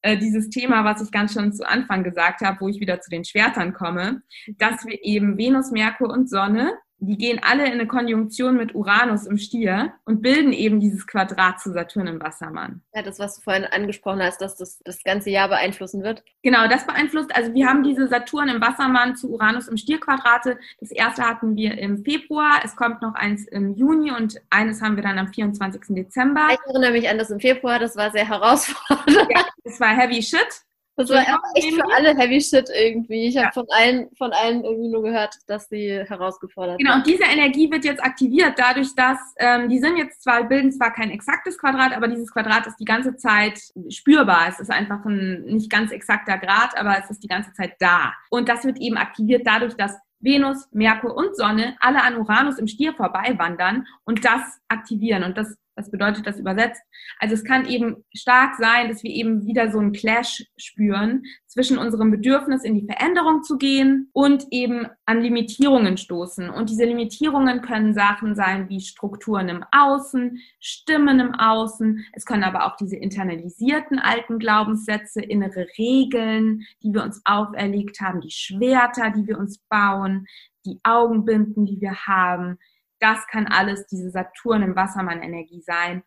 äh, 0.00 0.16
dieses 0.16 0.48
Thema, 0.48 0.84
was 0.84 1.02
ich 1.02 1.10
ganz 1.10 1.34
schon 1.34 1.52
zu 1.52 1.68
Anfang 1.68 2.04
gesagt 2.04 2.40
habe, 2.40 2.58
wo 2.60 2.68
ich 2.68 2.80
wieder 2.80 3.02
zu 3.02 3.10
den 3.10 3.26
Schwertern 3.26 3.74
komme, 3.74 4.22
dass 4.56 4.86
wir 4.86 5.04
eben 5.04 5.36
Venus, 5.36 5.70
Merkur 5.70 6.08
und 6.08 6.30
Sonne 6.30 6.72
die 6.98 7.18
gehen 7.18 7.40
alle 7.42 7.66
in 7.66 7.72
eine 7.72 7.86
Konjunktion 7.86 8.56
mit 8.56 8.74
Uranus 8.74 9.26
im 9.26 9.36
Stier 9.36 9.92
und 10.04 10.22
bilden 10.22 10.52
eben 10.52 10.80
dieses 10.80 11.06
Quadrat 11.06 11.60
zu 11.60 11.72
Saturn 11.72 12.06
im 12.06 12.20
Wassermann. 12.20 12.82
Ja, 12.94 13.02
das, 13.02 13.18
was 13.18 13.36
du 13.36 13.42
vorhin 13.42 13.64
angesprochen 13.64 14.22
hast, 14.22 14.40
dass 14.40 14.56
das 14.56 14.80
das 14.84 15.02
ganze 15.02 15.30
Jahr 15.30 15.48
beeinflussen 15.48 16.02
wird. 16.02 16.24
Genau, 16.42 16.66
das 16.68 16.86
beeinflusst. 16.86 17.34
Also 17.36 17.52
wir 17.52 17.66
haben 17.66 17.82
diese 17.82 18.08
Saturn 18.08 18.48
im 18.48 18.60
Wassermann 18.60 19.16
zu 19.16 19.30
Uranus 19.32 19.68
im 19.68 19.76
Stierquadrate. 19.76 20.58
Das 20.80 20.90
erste 20.90 21.22
hatten 21.22 21.54
wir 21.54 21.76
im 21.78 22.02
Februar, 22.02 22.60
es 22.64 22.76
kommt 22.76 23.02
noch 23.02 23.14
eins 23.14 23.46
im 23.46 23.74
Juni 23.74 24.10
und 24.10 24.40
eines 24.50 24.80
haben 24.80 24.96
wir 24.96 25.02
dann 25.02 25.18
am 25.18 25.28
24. 25.28 25.82
Dezember. 25.88 26.48
Ich 26.52 26.58
erinnere 26.66 26.92
mich 26.92 27.08
an 27.08 27.18
das 27.18 27.30
im 27.30 27.40
Februar, 27.40 27.78
das 27.78 27.96
war 27.96 28.10
sehr 28.10 28.26
herausfordernd. 28.26 29.28
Ja, 29.30 29.44
das 29.64 29.78
war 29.80 29.88
heavy 29.88 30.22
shit. 30.22 30.65
Das 30.96 31.10
war 31.10 31.24
echt 31.54 31.74
für 31.74 31.84
alle 31.94 32.16
Heavy 32.16 32.40
Shit 32.40 32.70
irgendwie. 32.74 33.28
Ich 33.28 33.34
ja. 33.34 33.44
habe 33.44 33.52
von 33.52 33.66
allen, 33.68 34.08
von 34.16 34.32
allen 34.32 34.64
irgendwie 34.64 34.88
nur 34.88 35.02
gehört, 35.02 35.34
dass 35.46 35.68
sie 35.68 35.90
herausgefordert 35.90 36.78
Genau, 36.78 36.94
und 36.94 37.06
diese 37.06 37.24
Energie 37.24 37.70
wird 37.70 37.84
jetzt 37.84 38.02
aktiviert 38.02 38.54
dadurch, 38.56 38.94
dass 38.94 39.18
ähm, 39.38 39.68
die 39.68 39.78
sind 39.78 39.98
jetzt 39.98 40.22
zwar, 40.22 40.44
bilden 40.44 40.72
zwar 40.72 40.92
kein 40.92 41.10
exaktes 41.10 41.58
Quadrat, 41.58 41.94
aber 41.94 42.08
dieses 42.08 42.32
Quadrat 42.32 42.66
ist 42.66 42.76
die 42.80 42.86
ganze 42.86 43.16
Zeit 43.16 43.60
spürbar. 43.90 44.46
Es 44.48 44.58
ist 44.58 44.70
einfach 44.70 45.04
ein 45.04 45.42
nicht 45.44 45.70
ganz 45.70 45.92
exakter 45.92 46.38
Grad, 46.38 46.76
aber 46.78 46.98
es 46.98 47.10
ist 47.10 47.22
die 47.22 47.28
ganze 47.28 47.52
Zeit 47.52 47.74
da. 47.78 48.14
Und 48.30 48.48
das 48.48 48.64
wird 48.64 48.78
eben 48.78 48.96
aktiviert 48.96 49.46
dadurch, 49.46 49.74
dass 49.76 49.98
Venus, 50.20 50.66
Merkur 50.72 51.14
und 51.14 51.36
Sonne 51.36 51.76
alle 51.80 52.02
an 52.02 52.16
Uranus 52.16 52.58
im 52.58 52.66
Stier 52.66 52.94
vorbeiwandern 52.94 53.86
und 54.04 54.24
das 54.24 54.40
aktivieren. 54.68 55.24
Und 55.24 55.36
das 55.36 55.56
was 55.76 55.90
bedeutet 55.90 56.26
das 56.26 56.40
übersetzt? 56.40 56.82
Also 57.18 57.34
es 57.34 57.44
kann 57.44 57.66
eben 57.66 58.04
stark 58.14 58.54
sein, 58.56 58.88
dass 58.88 59.02
wir 59.02 59.10
eben 59.10 59.46
wieder 59.46 59.70
so 59.70 59.78
einen 59.78 59.92
Clash 59.92 60.44
spüren 60.56 61.22
zwischen 61.46 61.78
unserem 61.78 62.10
Bedürfnis, 62.10 62.64
in 62.64 62.74
die 62.74 62.86
Veränderung 62.86 63.42
zu 63.42 63.58
gehen 63.58 64.08
und 64.12 64.46
eben 64.50 64.86
an 65.04 65.20
Limitierungen 65.20 65.96
stoßen. 65.98 66.48
Und 66.50 66.70
diese 66.70 66.84
Limitierungen 66.84 67.60
können 67.60 67.94
Sachen 67.94 68.34
sein 68.34 68.68
wie 68.68 68.80
Strukturen 68.80 69.48
im 69.48 69.64
Außen, 69.70 70.38
Stimmen 70.60 71.20
im 71.20 71.34
Außen. 71.34 72.04
Es 72.12 72.24
können 72.24 72.44
aber 72.44 72.66
auch 72.66 72.76
diese 72.76 72.96
internalisierten 72.96 73.98
alten 73.98 74.38
Glaubenssätze, 74.38 75.20
innere 75.20 75.66
Regeln, 75.78 76.62
die 76.82 76.92
wir 76.92 77.04
uns 77.04 77.20
auferlegt 77.24 78.00
haben, 78.00 78.20
die 78.20 78.30
Schwerter, 78.30 79.10
die 79.10 79.26
wir 79.26 79.38
uns 79.38 79.58
bauen, 79.68 80.26
die 80.64 80.80
Augenbinden, 80.82 81.66
die 81.66 81.80
wir 81.80 82.06
haben 82.06 82.58
das 83.00 83.26
kann 83.26 83.46
alles 83.46 83.86
diese 83.86 84.10
Saturn 84.10 84.62
im 84.62 84.76
Wassermann-Energie 84.76 85.62
sein. 85.62 86.02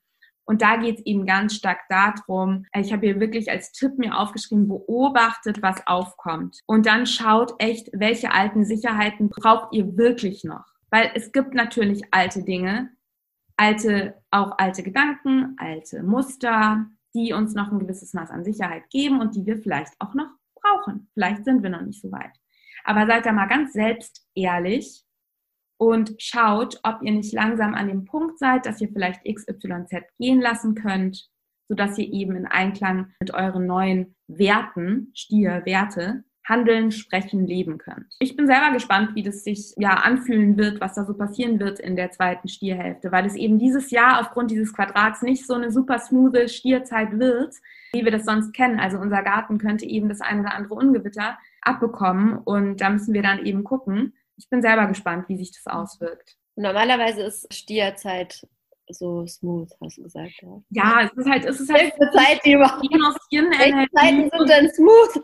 Und 0.45 0.63
da 0.63 0.77
geht 0.77 0.97
es 0.97 1.05
eben 1.05 1.27
ganz 1.27 1.53
stark 1.53 1.81
darum, 1.89 2.65
ich 2.73 2.91
habe 2.91 3.05
hier 3.05 3.19
wirklich 3.19 3.51
als 3.51 3.71
Tipp 3.71 3.99
mir 3.99 4.17
aufgeschrieben, 4.17 4.67
beobachtet, 4.67 5.61
was 5.61 5.85
aufkommt. 5.85 6.61
Und 6.65 6.87
dann 6.87 7.05
schaut 7.05 7.53
echt, 7.59 7.89
welche 7.93 8.31
alten 8.31 8.65
Sicherheiten 8.65 9.29
braucht 9.29 9.73
ihr 9.73 9.95
wirklich 9.95 10.43
noch. 10.43 10.65
Weil 10.89 11.11
es 11.13 11.31
gibt 11.31 11.53
natürlich 11.53 12.01
alte 12.11 12.43
Dinge, 12.43 12.89
alte, 13.57 14.15
auch 14.31 14.57
alte 14.57 14.81
Gedanken, 14.81 15.55
alte 15.59 16.01
Muster, 16.01 16.87
die 17.13 17.33
uns 17.33 17.53
noch 17.53 17.71
ein 17.71 17.79
gewisses 17.79 18.13
Maß 18.13 18.31
an 18.31 18.43
Sicherheit 18.43 18.89
geben 18.89 19.21
und 19.21 19.35
die 19.35 19.45
wir 19.45 19.59
vielleicht 19.59 19.93
auch 19.99 20.15
noch 20.15 20.31
brauchen. 20.55 21.09
Vielleicht 21.13 21.45
sind 21.45 21.61
wir 21.61 21.69
noch 21.69 21.81
nicht 21.81 22.01
so 22.01 22.11
weit. 22.11 22.31
Aber 22.85 23.05
seid 23.05 23.25
da 23.25 23.33
mal 23.33 23.47
ganz 23.47 23.73
selbst 23.73 24.25
ehrlich 24.33 25.05
und 25.79 26.15
schaut, 26.17 26.79
ob 26.83 27.01
ihr 27.01 27.13
nicht 27.13 27.33
langsam 27.33 27.73
an 27.73 27.87
dem 27.87 28.05
Punkt 28.05 28.37
seid, 28.37 28.65
dass 28.65 28.81
ihr 28.81 28.89
vielleicht 28.89 29.23
XYZ 29.23 30.03
gehen 30.19 30.41
lassen 30.41 30.75
könnt, 30.75 31.29
sodass 31.69 31.97
ihr 31.97 32.11
eben 32.11 32.35
in 32.35 32.45
Einklang 32.45 33.13
mit 33.21 33.33
euren 33.33 33.65
neuen 33.65 34.15
Werten, 34.27 35.11
Stier, 35.15 35.61
Werte, 35.65 36.25
handeln, 36.43 36.91
sprechen, 36.91 37.45
leben 37.45 37.77
könnt. 37.77 38.07
Ich 38.19 38.35
bin 38.35 38.47
selber 38.47 38.71
gespannt, 38.73 39.15
wie 39.15 39.23
das 39.23 39.43
sich 39.43 39.73
ja 39.77 39.93
anfühlen 39.93 40.57
wird, 40.57 40.81
was 40.81 40.95
da 40.95 41.05
so 41.05 41.13
passieren 41.13 41.59
wird 41.59 41.79
in 41.79 41.95
der 41.95 42.11
zweiten 42.11 42.47
Stierhälfte, 42.47 43.11
weil 43.11 43.25
es 43.25 43.35
eben 43.35 43.59
dieses 43.59 43.91
Jahr 43.91 44.19
aufgrund 44.19 44.51
dieses 44.51 44.73
Quadrats 44.73 45.21
nicht 45.21 45.45
so 45.45 45.53
eine 45.53 45.71
super 45.71 45.99
smooth 45.99 46.49
Stierzeit 46.49 47.17
wird, 47.19 47.53
wie 47.93 48.03
wir 48.03 48.11
das 48.11 48.25
sonst 48.25 48.51
kennen. 48.53 48.79
Also 48.79 48.97
unser 48.97 49.21
Garten 49.21 49.59
könnte 49.59 49.85
eben 49.85 50.09
das 50.09 50.21
eine 50.21 50.41
oder 50.41 50.55
andere 50.55 50.73
Ungewitter 50.73 51.37
abbekommen 51.61 52.39
und 52.39 52.81
da 52.81 52.89
müssen 52.89 53.13
wir 53.13 53.21
dann 53.21 53.45
eben 53.45 53.63
gucken, 53.63 54.13
ich 54.39 54.49
bin 54.49 54.61
selber 54.61 54.87
gespannt, 54.87 55.27
wie 55.27 55.37
sich 55.37 55.51
das 55.51 55.71
auswirkt. 55.71 56.37
Normalerweise 56.55 57.23
ist 57.23 57.53
Stierzeit 57.53 58.47
so 58.87 59.25
smooth, 59.27 59.69
hast 59.81 59.97
du 59.97 60.03
gesagt. 60.03 60.33
Ja, 60.41 60.61
ja 60.69 61.01
es 61.03 61.17
ist 61.17 61.29
halt, 61.29 61.45
es 61.45 61.59
ist 61.59 61.71
halt. 61.71 61.93
Zeit, 62.13 62.41
die 62.43 62.53
überhaupt. 62.53 62.83
Zeiten 63.95 64.29
sind 64.35 64.49
dann 64.49 64.69
smooth. 64.73 65.23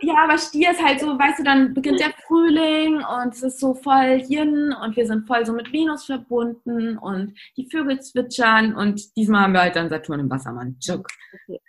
Ja, 0.00 0.24
aber 0.24 0.38
Stier 0.38 0.70
ist 0.70 0.82
halt 0.82 1.00
so, 1.00 1.18
weißt 1.18 1.40
du, 1.40 1.42
dann 1.44 1.74
beginnt 1.74 2.00
der 2.00 2.14
Frühling 2.26 3.02
und 3.02 3.34
es 3.34 3.42
ist 3.42 3.60
so 3.60 3.74
voll 3.74 4.22
Yin 4.28 4.72
und 4.82 4.96
wir 4.96 5.06
sind 5.06 5.26
voll 5.26 5.44
so 5.44 5.52
mit 5.52 5.70
Venus 5.72 6.06
verbunden 6.06 6.96
und 6.96 7.38
die 7.58 7.68
Vögel 7.70 8.00
zwitschern 8.00 8.74
und 8.74 9.14
diesmal 9.14 9.42
haben 9.42 9.52
wir 9.52 9.60
halt 9.60 9.76
dann 9.76 9.90
Saturn 9.90 10.20
im 10.20 10.30
Wassermann. 10.30 10.78
Okay. 10.90 11.60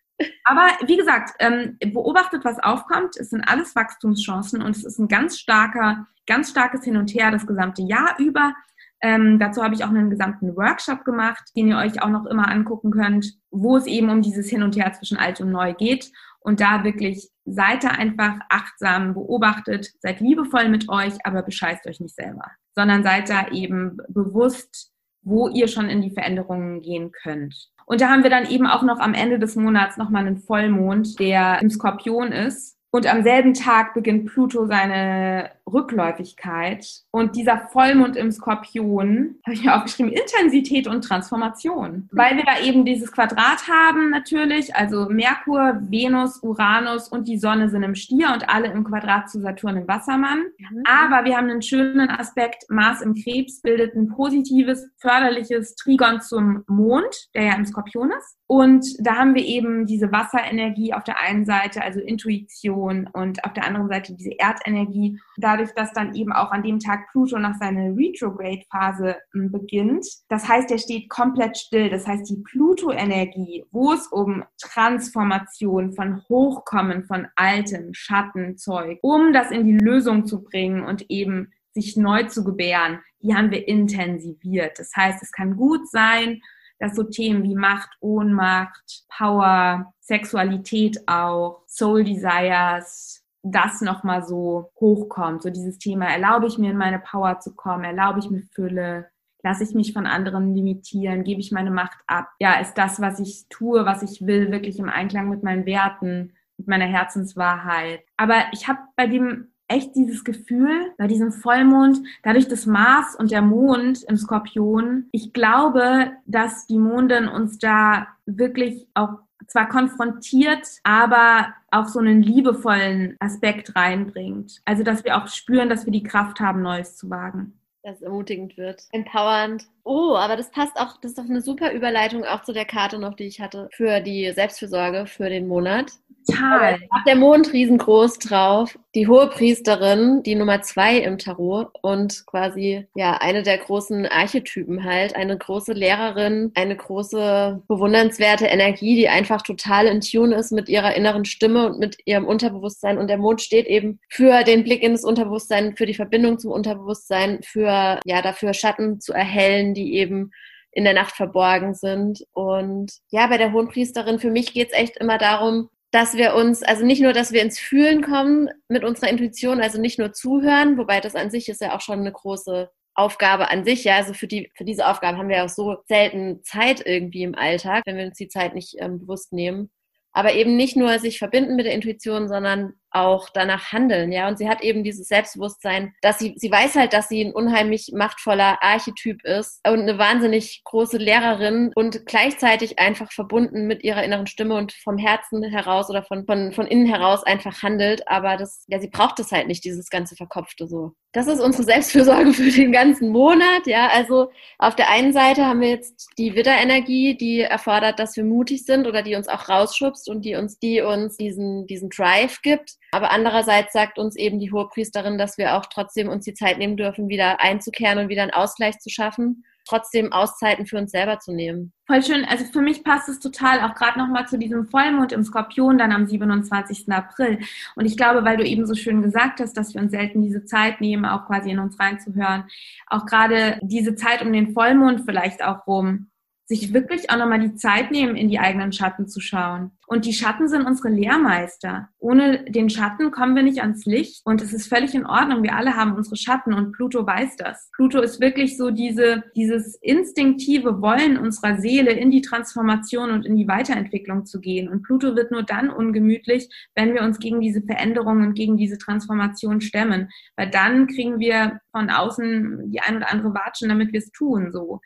Aber 0.44 0.68
wie 0.86 0.98
gesagt, 0.98 1.32
ähm, 1.40 1.78
beobachtet, 1.80 2.46
was 2.46 2.60
aufkommt. 2.60 3.18
Es 3.18 3.32
sind 3.32 3.44
alles 3.44 3.76
Wachstumschancen 3.76 4.62
und 4.62 4.76
es 4.76 4.86
ist 4.86 5.00
ein 5.00 5.08
ganz 5.08 5.38
starker, 5.38 6.08
ganz 6.26 6.50
starkes 6.50 6.84
Hin 6.84 6.98
und 6.98 7.14
Her 7.14 7.32
das 7.32 7.46
gesamte 7.46 7.82
Jahr 7.82 8.16
über. 8.20 8.54
Ähm, 9.02 9.40
dazu 9.40 9.62
habe 9.62 9.76
ich 9.76 9.84
auch 9.84 9.90
einen 9.90 10.10
gesamten 10.10 10.56
Workshop 10.56 11.04
gemacht, 11.04 11.44
den 11.56 11.68
ihr 11.68 11.78
euch 11.78 12.02
auch 12.02 12.10
noch 12.10 12.26
immer 12.26 12.48
angucken 12.48 12.92
könnt, 12.92 13.34
wo 13.52 13.78
es 13.78 13.86
eben 13.86 14.10
um 14.10 14.22
dieses 14.22 14.50
Hin 14.50 14.64
und 14.64 14.76
Her 14.76 14.94
zwischen 14.94 15.18
alt 15.18 15.42
und 15.42 15.52
neu 15.52 15.74
geht. 15.74 16.12
Und 16.40 16.62
da 16.62 16.84
wirklich 16.84 17.30
seid 17.44 17.84
da 17.84 17.90
einfach 17.90 18.40
achtsam, 18.50 19.14
beobachtet, 19.14 19.92
seid 20.00 20.22
liebevoll 20.22 20.70
mit 20.70 20.90
euch, 20.90 21.14
aber 21.24 21.44
bescheißt 21.44 21.86
euch 21.88 22.00
nicht 22.00 22.16
selber, 22.16 22.52
sondern 22.76 23.04
seid 23.04 23.30
da 23.30 23.48
eben 23.50 23.98
bewusst, 24.10 24.92
wo 25.24 25.50
ihr 25.50 25.68
schon 25.68 25.90
in 25.90 26.02
die 26.02 26.12
Veränderungen 26.12 26.82
gehen 26.82 27.12
könnt. 27.12 27.72
Und 27.86 28.02
da 28.02 28.10
haben 28.10 28.24
wir 28.24 28.30
dann 28.30 28.50
eben 28.50 28.66
auch 28.66 28.82
noch 28.82 29.00
am 29.00 29.14
Ende 29.14 29.40
des 29.40 29.56
Monats 29.56 29.98
nochmal 29.98 30.26
einen 30.26 30.38
Vollmond, 30.38 31.20
der 31.20 31.62
im 31.62 31.70
Skorpion 31.70 32.32
ist. 32.32 32.78
Und 32.92 33.08
am 33.08 33.24
selben 33.24 33.54
Tag 33.54 33.94
beginnt 33.94 34.28
Pluto 34.28 34.66
seine 34.68 35.52
Rückläufigkeit. 35.72 36.86
Und 37.12 37.36
dieser 37.36 37.68
Vollmond 37.72 38.16
im 38.16 38.32
Skorpion, 38.32 39.36
habe 39.46 39.54
ich 39.54 39.64
mir 39.64 39.76
aufgeschrieben, 39.76 40.12
Intensität 40.12 40.88
und 40.88 41.04
Transformation. 41.04 42.10
Weil 42.12 42.38
wir 42.38 42.44
da 42.44 42.60
eben 42.60 42.86
dieses 42.86 43.12
Quadrat 43.12 43.68
haben 43.68 44.10
natürlich, 44.10 44.76
also 44.76 45.08
Merkur, 45.10 45.80
Venus, 45.90 46.42
Uranus 46.44 47.08
und 47.08 47.28
die 47.28 47.38
Sonne 47.38 47.70
sind 47.70 47.84
im 47.84 47.96
Stier 47.96 48.32
und 48.34 48.50
alle 48.50 48.68
im 48.68 48.84
Quadrat 48.84 49.30
zu 49.30 49.42
Saturn 49.42 49.78
im 49.78 49.88
Wassermann. 49.88 50.40
Mhm. 50.58 50.84
Aber 50.86 51.26
wir 51.26 51.38
haben 51.38 51.50
einen 51.50 51.62
schönen 51.62 52.10
Aspekt, 52.10 52.66
Mars 52.70 53.02
im 53.02 53.16
Krebs 53.16 53.62
bildet 53.62 53.96
ein 53.96 54.10
positives, 54.10 54.88
förderliches 54.98 55.76
Trigon 55.76 56.22
zum 56.22 56.64
Mond, 56.68 57.30
der 57.34 57.44
ja 57.44 57.56
im 57.56 57.66
Skorpion 57.66 58.12
ist. 58.12 58.38
Und 58.48 58.86
da 59.00 59.16
haben 59.16 59.34
wir 59.34 59.44
eben 59.44 59.88
diese 59.88 60.12
Wasserenergie 60.12 60.94
auf 60.94 61.04
der 61.04 61.20
einen 61.20 61.46
Seite, 61.46 61.82
also 61.82 62.00
Intuition 62.00 63.10
und 63.12 63.44
auf 63.44 63.54
der 63.54 63.66
anderen 63.66 63.88
Seite 63.88 64.14
diese 64.14 64.38
Erdenergie. 64.38 65.20
Da 65.38 65.55
dadurch, 65.56 65.74
dass 65.74 65.94
dann 65.94 66.14
eben 66.16 66.34
auch 66.34 66.52
an 66.52 66.64
dem 66.64 66.80
Tag 66.80 67.12
Pluto 67.12 67.40
nach 67.40 67.56
seiner 67.56 67.96
Retrograde-Phase 67.96 69.16
hm, 69.32 69.52
beginnt. 69.52 70.06
Das 70.30 70.48
heißt, 70.48 70.70
er 70.72 70.78
steht 70.78 71.10
komplett 71.10 71.58
still. 71.58 71.90
Das 71.90 72.08
heißt, 72.08 72.30
die 72.30 72.42
Pluto-Energie, 72.44 73.66
wo 73.72 73.94
es 73.94 74.08
um 74.08 74.44
Transformation 74.62 75.94
von 75.94 76.22
Hochkommen 76.28 77.06
von 77.06 77.28
altem 77.36 77.94
Schattenzeug, 77.94 79.00
um 79.02 79.34
das 79.34 79.52
in 79.52 79.66
die 79.66 79.78
Lösung 79.78 80.26
zu 80.26 80.44
bringen 80.44 80.84
und 80.84 81.10
eben 81.10 81.52
sich 81.74 81.98
neu 81.98 82.24
zu 82.24 82.44
gebären, 82.44 83.00
die 83.22 83.36
haben 83.36 83.52
wir 83.52 83.68
intensiviert. 83.68 84.80
Das 84.80 84.92
heißt, 84.96 85.22
es 85.22 85.32
kann 85.32 85.58
gut 85.58 85.90
sein, 85.90 86.42
dass 86.80 86.96
so 86.96 87.04
Themen 87.04 87.44
wie 87.44 87.56
Macht, 87.56 87.90
Ohnmacht, 88.02 89.06
Power, 89.10 89.94
Sexualität 90.02 91.00
auch, 91.08 91.64
Soul 91.68 92.04
Desires, 92.04 93.25
das 93.46 93.82
nochmal 93.82 94.26
so 94.26 94.72
hochkommt. 94.80 95.44
So 95.44 95.50
dieses 95.50 95.78
Thema, 95.78 96.08
erlaube 96.08 96.48
ich 96.48 96.58
mir 96.58 96.72
in 96.72 96.78
meine 96.78 97.00
Power 97.00 97.40
zu 97.40 97.56
kommen, 97.56 97.84
erlaube 97.84 98.20
ich 98.20 98.30
mir 98.30 98.42
Fülle, 98.54 99.08
lasse 99.44 99.64
ich 99.64 99.76
mich 99.76 99.94
von 99.94 100.08
anderen 100.08 100.56
limitieren, 100.56 101.24
gebe 101.24 101.40
ich 101.40 101.52
meine 101.52 101.72
Macht 101.72 102.00
ab. 102.08 102.30
Ja, 102.40 102.60
ist 102.60 102.74
das, 102.74 103.00
was 103.00 103.20
ich 103.20 103.46
tue, 103.50 103.86
was 103.86 104.02
ich 104.02 104.26
will, 104.26 104.52
wirklich 104.52 104.80
im 104.80 104.90
Einklang 104.90 105.30
mit 105.30 105.44
meinen 105.44 105.66
Werten, 105.66 106.34
mit 106.58 106.68
meiner 106.68 106.86
Herzenswahrheit. 106.86 108.02
Aber 108.18 108.36
ich 108.52 108.68
habe 108.68 108.80
bei 108.96 109.08
dem 109.08 109.50
echt 109.68 109.96
dieses 109.96 110.24
Gefühl 110.24 110.94
bei 110.98 111.08
diesem 111.08 111.32
Vollmond, 111.32 112.00
dadurch 112.24 112.48
das 112.48 112.66
Mars 112.66 113.16
und 113.16 113.32
der 113.32 113.42
Mond 113.42 114.04
im 114.04 114.18
Skorpion. 114.18 115.06
Ich 115.12 115.34
glaube, 115.34 116.12
dass 116.26 116.68
die 116.68 116.78
Mondin 116.78 117.28
uns 117.28 117.58
da 117.58 118.08
wirklich 118.26 118.88
auch 118.94 119.25
zwar 119.48 119.68
konfrontiert, 119.68 120.68
aber 120.84 121.54
auch 121.72 121.88
so 121.88 122.00
einen 122.00 122.22
liebevollen 122.22 123.16
Aspekt 123.20 123.76
reinbringt. 123.76 124.62
Also, 124.66 124.84
dass 124.84 125.04
wir 125.04 125.18
auch 125.18 125.28
spüren, 125.28 125.70
dass 125.70 125.86
wir 125.86 125.92
die 125.92 126.04
Kraft 126.04 126.40
haben, 126.40 126.62
Neues 126.62 126.96
zu 126.98 127.10
wagen. 127.10 127.60
Dass 127.84 127.98
es 127.98 128.02
ermutigend 128.02 128.58
wird. 128.58 128.84
Empowernd. 128.92 129.68
Oh, 129.88 130.16
aber 130.16 130.36
das 130.36 130.50
passt 130.50 130.78
auch, 130.78 130.98
das 130.98 131.12
ist 131.12 131.20
doch 131.20 131.30
eine 131.30 131.42
super 131.42 131.72
Überleitung 131.72 132.26
auch 132.26 132.42
zu 132.42 132.54
der 132.54 132.66
Karte 132.66 132.98
noch, 132.98 133.14
die 133.14 133.26
ich 133.26 133.40
hatte 133.40 133.70
für 133.72 134.02
die 134.02 134.32
Selbstfürsorge 134.34 135.06
für 135.06 135.30
den 135.30 135.48
Monat. 135.48 135.92
Total. 136.28 136.74
Hat 136.74 137.08
der 137.08 137.16
Mond 137.16 137.54
riesengroß 137.54 138.20
drauf. 138.20 138.78
Die 138.96 139.08
hohe 139.08 139.28
Priesterin, 139.28 140.24
die 140.24 140.36
Nummer 140.36 140.62
zwei 140.62 140.98
im 140.98 141.18
Tarot 141.18 141.68
und 141.82 142.26
quasi 142.26 142.88
ja 142.96 143.18
eine 143.18 143.44
der 143.44 143.58
großen 143.58 144.06
Archetypen 144.06 144.84
halt, 144.84 145.16
eine 145.16 145.38
große 145.38 145.74
Lehrerin, 145.74 146.52
eine 146.56 146.76
große 146.76 147.62
bewundernswerte 147.68 148.46
Energie, 148.46 148.96
die 148.96 149.10
einfach 149.10 149.42
total 149.42 149.86
in 149.86 150.00
Tune 150.02 150.34
ist 150.36 150.52
mit 150.52 150.70
ihrer 150.70 150.96
inneren 150.96 151.26
Stimme 151.26 151.68
und 151.68 151.80
mit 151.80 151.98
ihrem 152.06 152.26
Unterbewusstsein. 152.26 152.98
Und 152.98 153.10
der 153.10 153.18
Mond 153.18 153.42
steht 153.42 153.68
eben 153.68 154.00
für 154.10 154.44
den 154.44 154.64
Blick 154.64 154.82
in 154.82 154.94
das 154.94 155.04
Unterbewusstsein, 155.04 155.76
für 155.76 155.86
die 155.86 155.94
Verbindung 155.94 156.40
zum 156.40 156.52
Unterbewusstsein, 156.52 157.40
für 157.44 158.00
ja 158.04 158.22
dafür 158.24 158.54
Schatten 158.54 159.00
zu 159.02 159.14
erhellen, 159.14 159.74
die 159.76 159.96
eben 159.96 160.32
in 160.72 160.84
der 160.84 160.94
Nacht 160.94 161.16
verborgen 161.16 161.74
sind. 161.74 162.26
Und 162.34 162.92
ja, 163.10 163.28
bei 163.28 163.38
der 163.38 163.54
Hohenpriesterin, 163.54 164.20
für 164.20 164.32
mich 164.32 164.54
geht 164.54 164.72
es 164.72 164.78
echt 164.78 164.98
immer 164.98 165.18
darum, 165.18 165.70
dass 165.92 166.18
wir 166.18 166.36
uns, 166.36 166.62
also 166.62 166.86
nicht 166.86 167.02
nur, 167.02 167.14
dass 167.14 167.32
wir 167.32 167.42
ins 167.42 167.60
Fühlen 167.60 168.02
kommen 168.02 168.50
mit 168.68 168.84
unserer 168.84 169.10
Intuition, 169.10 169.62
also 169.62 169.80
nicht 169.80 169.98
nur 169.98 170.12
zuhören, 170.12 170.78
wobei 170.78 171.00
das 171.00 171.16
an 171.16 171.32
sich 171.32 171.48
ist 171.48 171.62
ja 171.62 171.74
auch 171.76 171.82
schon 171.82 172.00
eine 172.00 172.12
große 172.12 172.70
Aufgabe 172.96 173.50
an 173.50 173.64
sich, 173.64 173.84
ja, 173.84 173.98
also 173.98 174.14
für 174.14 174.28
die, 174.28 174.52
für 174.56 174.66
diese 174.66 174.88
Aufgabe 174.88 175.18
haben 175.18 175.30
wir 175.30 175.44
auch 175.44 175.50
so 175.50 175.78
selten 175.88 176.44
Zeit 176.44 176.82
irgendwie 176.86 177.24
im 177.24 177.36
Alltag, 177.36 177.84
wenn 177.86 177.98
wir 177.98 178.06
uns 178.06 178.18
die 178.18 178.30
Zeit 178.30 178.56
nicht 178.56 178.76
ähm, 178.80 179.00
bewusst 179.00 179.32
nehmen. 179.32 179.70
Aber 180.12 180.34
eben 180.34 180.56
nicht 180.56 180.78
nur 180.78 180.98
sich 181.00 181.20
verbinden 181.20 181.58
mit 181.58 181.66
der 181.66 181.74
Intuition, 181.74 182.30
sondern 182.30 182.74
auch 182.96 183.30
danach 183.30 183.72
handeln, 183.72 184.12
ja. 184.12 184.28
Und 184.28 184.38
sie 184.38 184.48
hat 184.48 184.62
eben 184.62 184.84
dieses 184.84 185.08
Selbstbewusstsein, 185.08 185.94
dass 186.02 186.20
sie, 186.20 186.34
sie 186.38 186.52
weiß 186.52 186.76
halt, 186.76 186.94
dass 186.94 187.10
sie 187.10 187.22
ein 187.24 187.34
unheimlich 187.34 187.92
machtvoller 187.94 188.58
Archetyp 188.62 189.24
ist 189.24 189.60
und 189.68 189.82
eine 189.82 189.98
wahnsinnig 189.98 190.62
große 190.64 190.98
Lehrerin 190.98 191.72
und 191.76 192.06
gleichzeitig 192.06 192.80
einfach 192.80 193.12
verbunden 193.12 193.68
mit 193.68 193.84
ihrer 193.84 194.04
inneren 194.04 194.28
Stimme 194.28 194.56
und 194.56 194.74
vom 194.74 194.98
Herzen 194.98 195.44
heraus 195.44 195.90
oder 195.90 196.04
von, 196.04 196.26
von, 196.26 196.54
von 196.54 196.68
innen 196.68 196.88
heraus 196.88 197.24
einfach 197.24 197.62
handelt. 197.62 198.08
Aber 198.08 198.38
das, 198.38 198.66
ja, 198.68 198.80
sie 198.80 198.90
braucht 198.90 199.20
es 199.20 199.32
halt 199.32 199.48
nicht, 199.48 199.64
dieses 199.66 199.90
ganze 199.90 200.16
Verkopfte 200.16 200.68
so. 200.68 200.94
Das 201.12 201.28
ist 201.28 201.40
unsere 201.40 201.64
Selbstfürsorge 201.64 202.34
für 202.34 202.52
den 202.52 202.72
ganzen 202.72 203.10
Monat, 203.10 203.66
ja. 203.68 203.88
Also 203.88 204.32
auf 204.58 204.76
der 204.76 204.90
einen 204.90 205.14
Seite 205.14 205.46
haben 205.46 205.62
wir 205.62 205.70
jetzt 205.70 206.10
die 206.18 206.36
Widderenergie, 206.36 207.16
die 207.18 207.42
erfordert, 207.42 208.00
dass 208.00 208.16
wir 208.18 208.24
mutig 208.24 208.66
sind 208.66 208.88
oder 208.88 209.02
die 209.02 209.16
uns 209.16 209.28
auch 209.28 209.48
rausschubst 209.48 210.10
und 210.10 210.26
die 210.26 210.36
uns, 210.36 210.60
die 210.60 210.82
uns 210.82 211.18
diesen, 211.18 211.68
diesen 211.68 211.90
Drive 211.90 212.42
gibt. 212.42 212.76
Aber 212.96 213.12
andererseits 213.12 213.74
sagt 213.74 214.00
uns 214.00 214.16
eben 214.16 214.40
die 214.40 214.54
Hohepriesterin, 214.54 215.18
dass 215.18 215.38
wir 215.38 215.58
auch 215.58 215.66
trotzdem 215.66 216.08
uns 216.08 216.24
die 216.24 216.34
Zeit 216.34 216.58
nehmen 216.58 216.78
dürfen, 216.78 217.10
wieder 217.10 217.42
einzukehren 217.42 218.00
und 218.00 218.08
wieder 218.08 218.22
einen 218.22 218.32
Ausgleich 218.32 218.80
zu 218.80 218.90
schaffen, 218.90 219.44
trotzdem 219.68 220.14
Auszeiten 220.14 220.66
für 220.66 220.78
uns 220.78 220.92
selber 220.92 221.20
zu 221.20 221.34
nehmen. 221.34 221.74
Voll 221.88 222.02
schön. 222.02 222.24
Also 222.24 222.46
für 222.46 222.62
mich 222.62 222.86
passt 222.86 223.10
es 223.10 223.20
total 223.20 223.60
auch 223.60 223.76
gerade 223.76 224.00
nochmal 224.00 224.30
zu 224.30 224.38
diesem 224.38 224.68
Vollmond 224.68 225.12
im 225.12 225.26
Skorpion 225.26 225.78
dann 225.78 225.92
am 225.92 226.08
27. 226.08 226.90
April. 226.90 227.40
Und 227.76 227.86
ich 227.86 227.98
glaube, 227.98 228.24
weil 228.24 228.38
du 228.38 228.46
eben 228.46 228.66
so 228.66 228.76
schön 228.76 229.02
gesagt 229.02 229.42
hast, 229.42 229.58
dass 229.58 229.74
wir 229.74 229.82
uns 229.82 229.92
selten 229.92 230.22
diese 230.22 230.46
Zeit 230.46 230.80
nehmen, 230.80 231.04
auch 231.04 231.26
quasi 231.26 231.50
in 231.50 231.60
uns 231.60 231.78
reinzuhören, 231.78 232.46
auch 232.88 233.06
gerade 233.06 233.60
diese 233.62 233.96
Zeit 233.96 234.22
um 234.22 234.32
den 234.32 234.54
Vollmond 234.54 235.02
vielleicht 235.06 235.44
auch 235.44 235.68
rum, 235.68 236.08
sich 236.48 236.74
wirklich 236.74 237.10
auch 237.10 237.18
nochmal 237.18 237.40
die 237.40 237.56
Zeit 237.56 237.90
nehmen, 237.90 238.16
in 238.16 238.30
die 238.30 238.38
eigenen 238.38 238.72
Schatten 238.72 239.08
zu 239.08 239.20
schauen. 239.20 239.72
Und 239.88 240.06
die 240.06 240.14
Schatten 240.14 240.48
sind 240.48 240.66
unsere 240.66 240.90
Lehrmeister. 240.90 241.90
Ohne 242.00 242.44
den 242.46 242.70
Schatten 242.70 243.12
kommen 243.12 243.36
wir 243.36 243.44
nicht 243.44 243.62
ans 243.62 243.86
Licht. 243.86 244.22
Und 244.26 244.42
es 244.42 244.54
ist 244.54 244.68
völlig 244.68 244.94
in 244.94 245.06
Ordnung. 245.06 245.44
Wir 245.44 245.56
alle 245.56 245.76
haben 245.76 245.96
unsere 245.96 246.16
Schatten 246.16 246.54
und 246.54 246.72
Pluto 246.74 247.06
weiß 247.06 247.36
das. 247.38 247.70
Pluto 247.76 248.00
ist 248.00 248.20
wirklich 248.20 248.58
so 248.58 248.72
diese, 248.72 249.24
dieses 249.36 249.76
instinktive 249.82 250.82
Wollen 250.82 251.18
unserer 251.18 251.60
Seele 251.60 251.92
in 251.92 252.12
die 252.12 252.22
Transformation 252.22 253.12
und 253.12 253.26
in 253.26 253.36
die 253.36 253.48
Weiterentwicklung 253.48 254.26
zu 254.26 254.40
gehen. 254.40 254.70
Und 254.70 254.84
Pluto 254.84 255.16
wird 255.16 255.32
nur 255.32 255.44
dann 255.44 255.70
ungemütlich, 255.70 256.50
wenn 256.76 256.94
wir 256.94 257.02
uns 257.02 257.20
gegen 257.20 257.42
diese 257.42 257.62
Veränderungen 257.62 258.28
und 258.28 258.34
gegen 258.36 258.58
diese 258.58 258.78
Transformation 258.78 259.62
stemmen. 259.62 260.10
Weil 260.36 260.50
dann 260.50 260.88
kriegen 260.88 261.20
wir 261.20 261.60
von 261.72 261.90
außen 261.90 262.72
die 262.72 262.82
ein 262.82 262.98
oder 262.98 263.12
andere 263.12 263.34
Watschen, 263.34 263.70
damit 263.70 263.94
wir 263.94 264.00
es 264.00 264.12
tun, 264.12 264.52
so. 264.52 264.80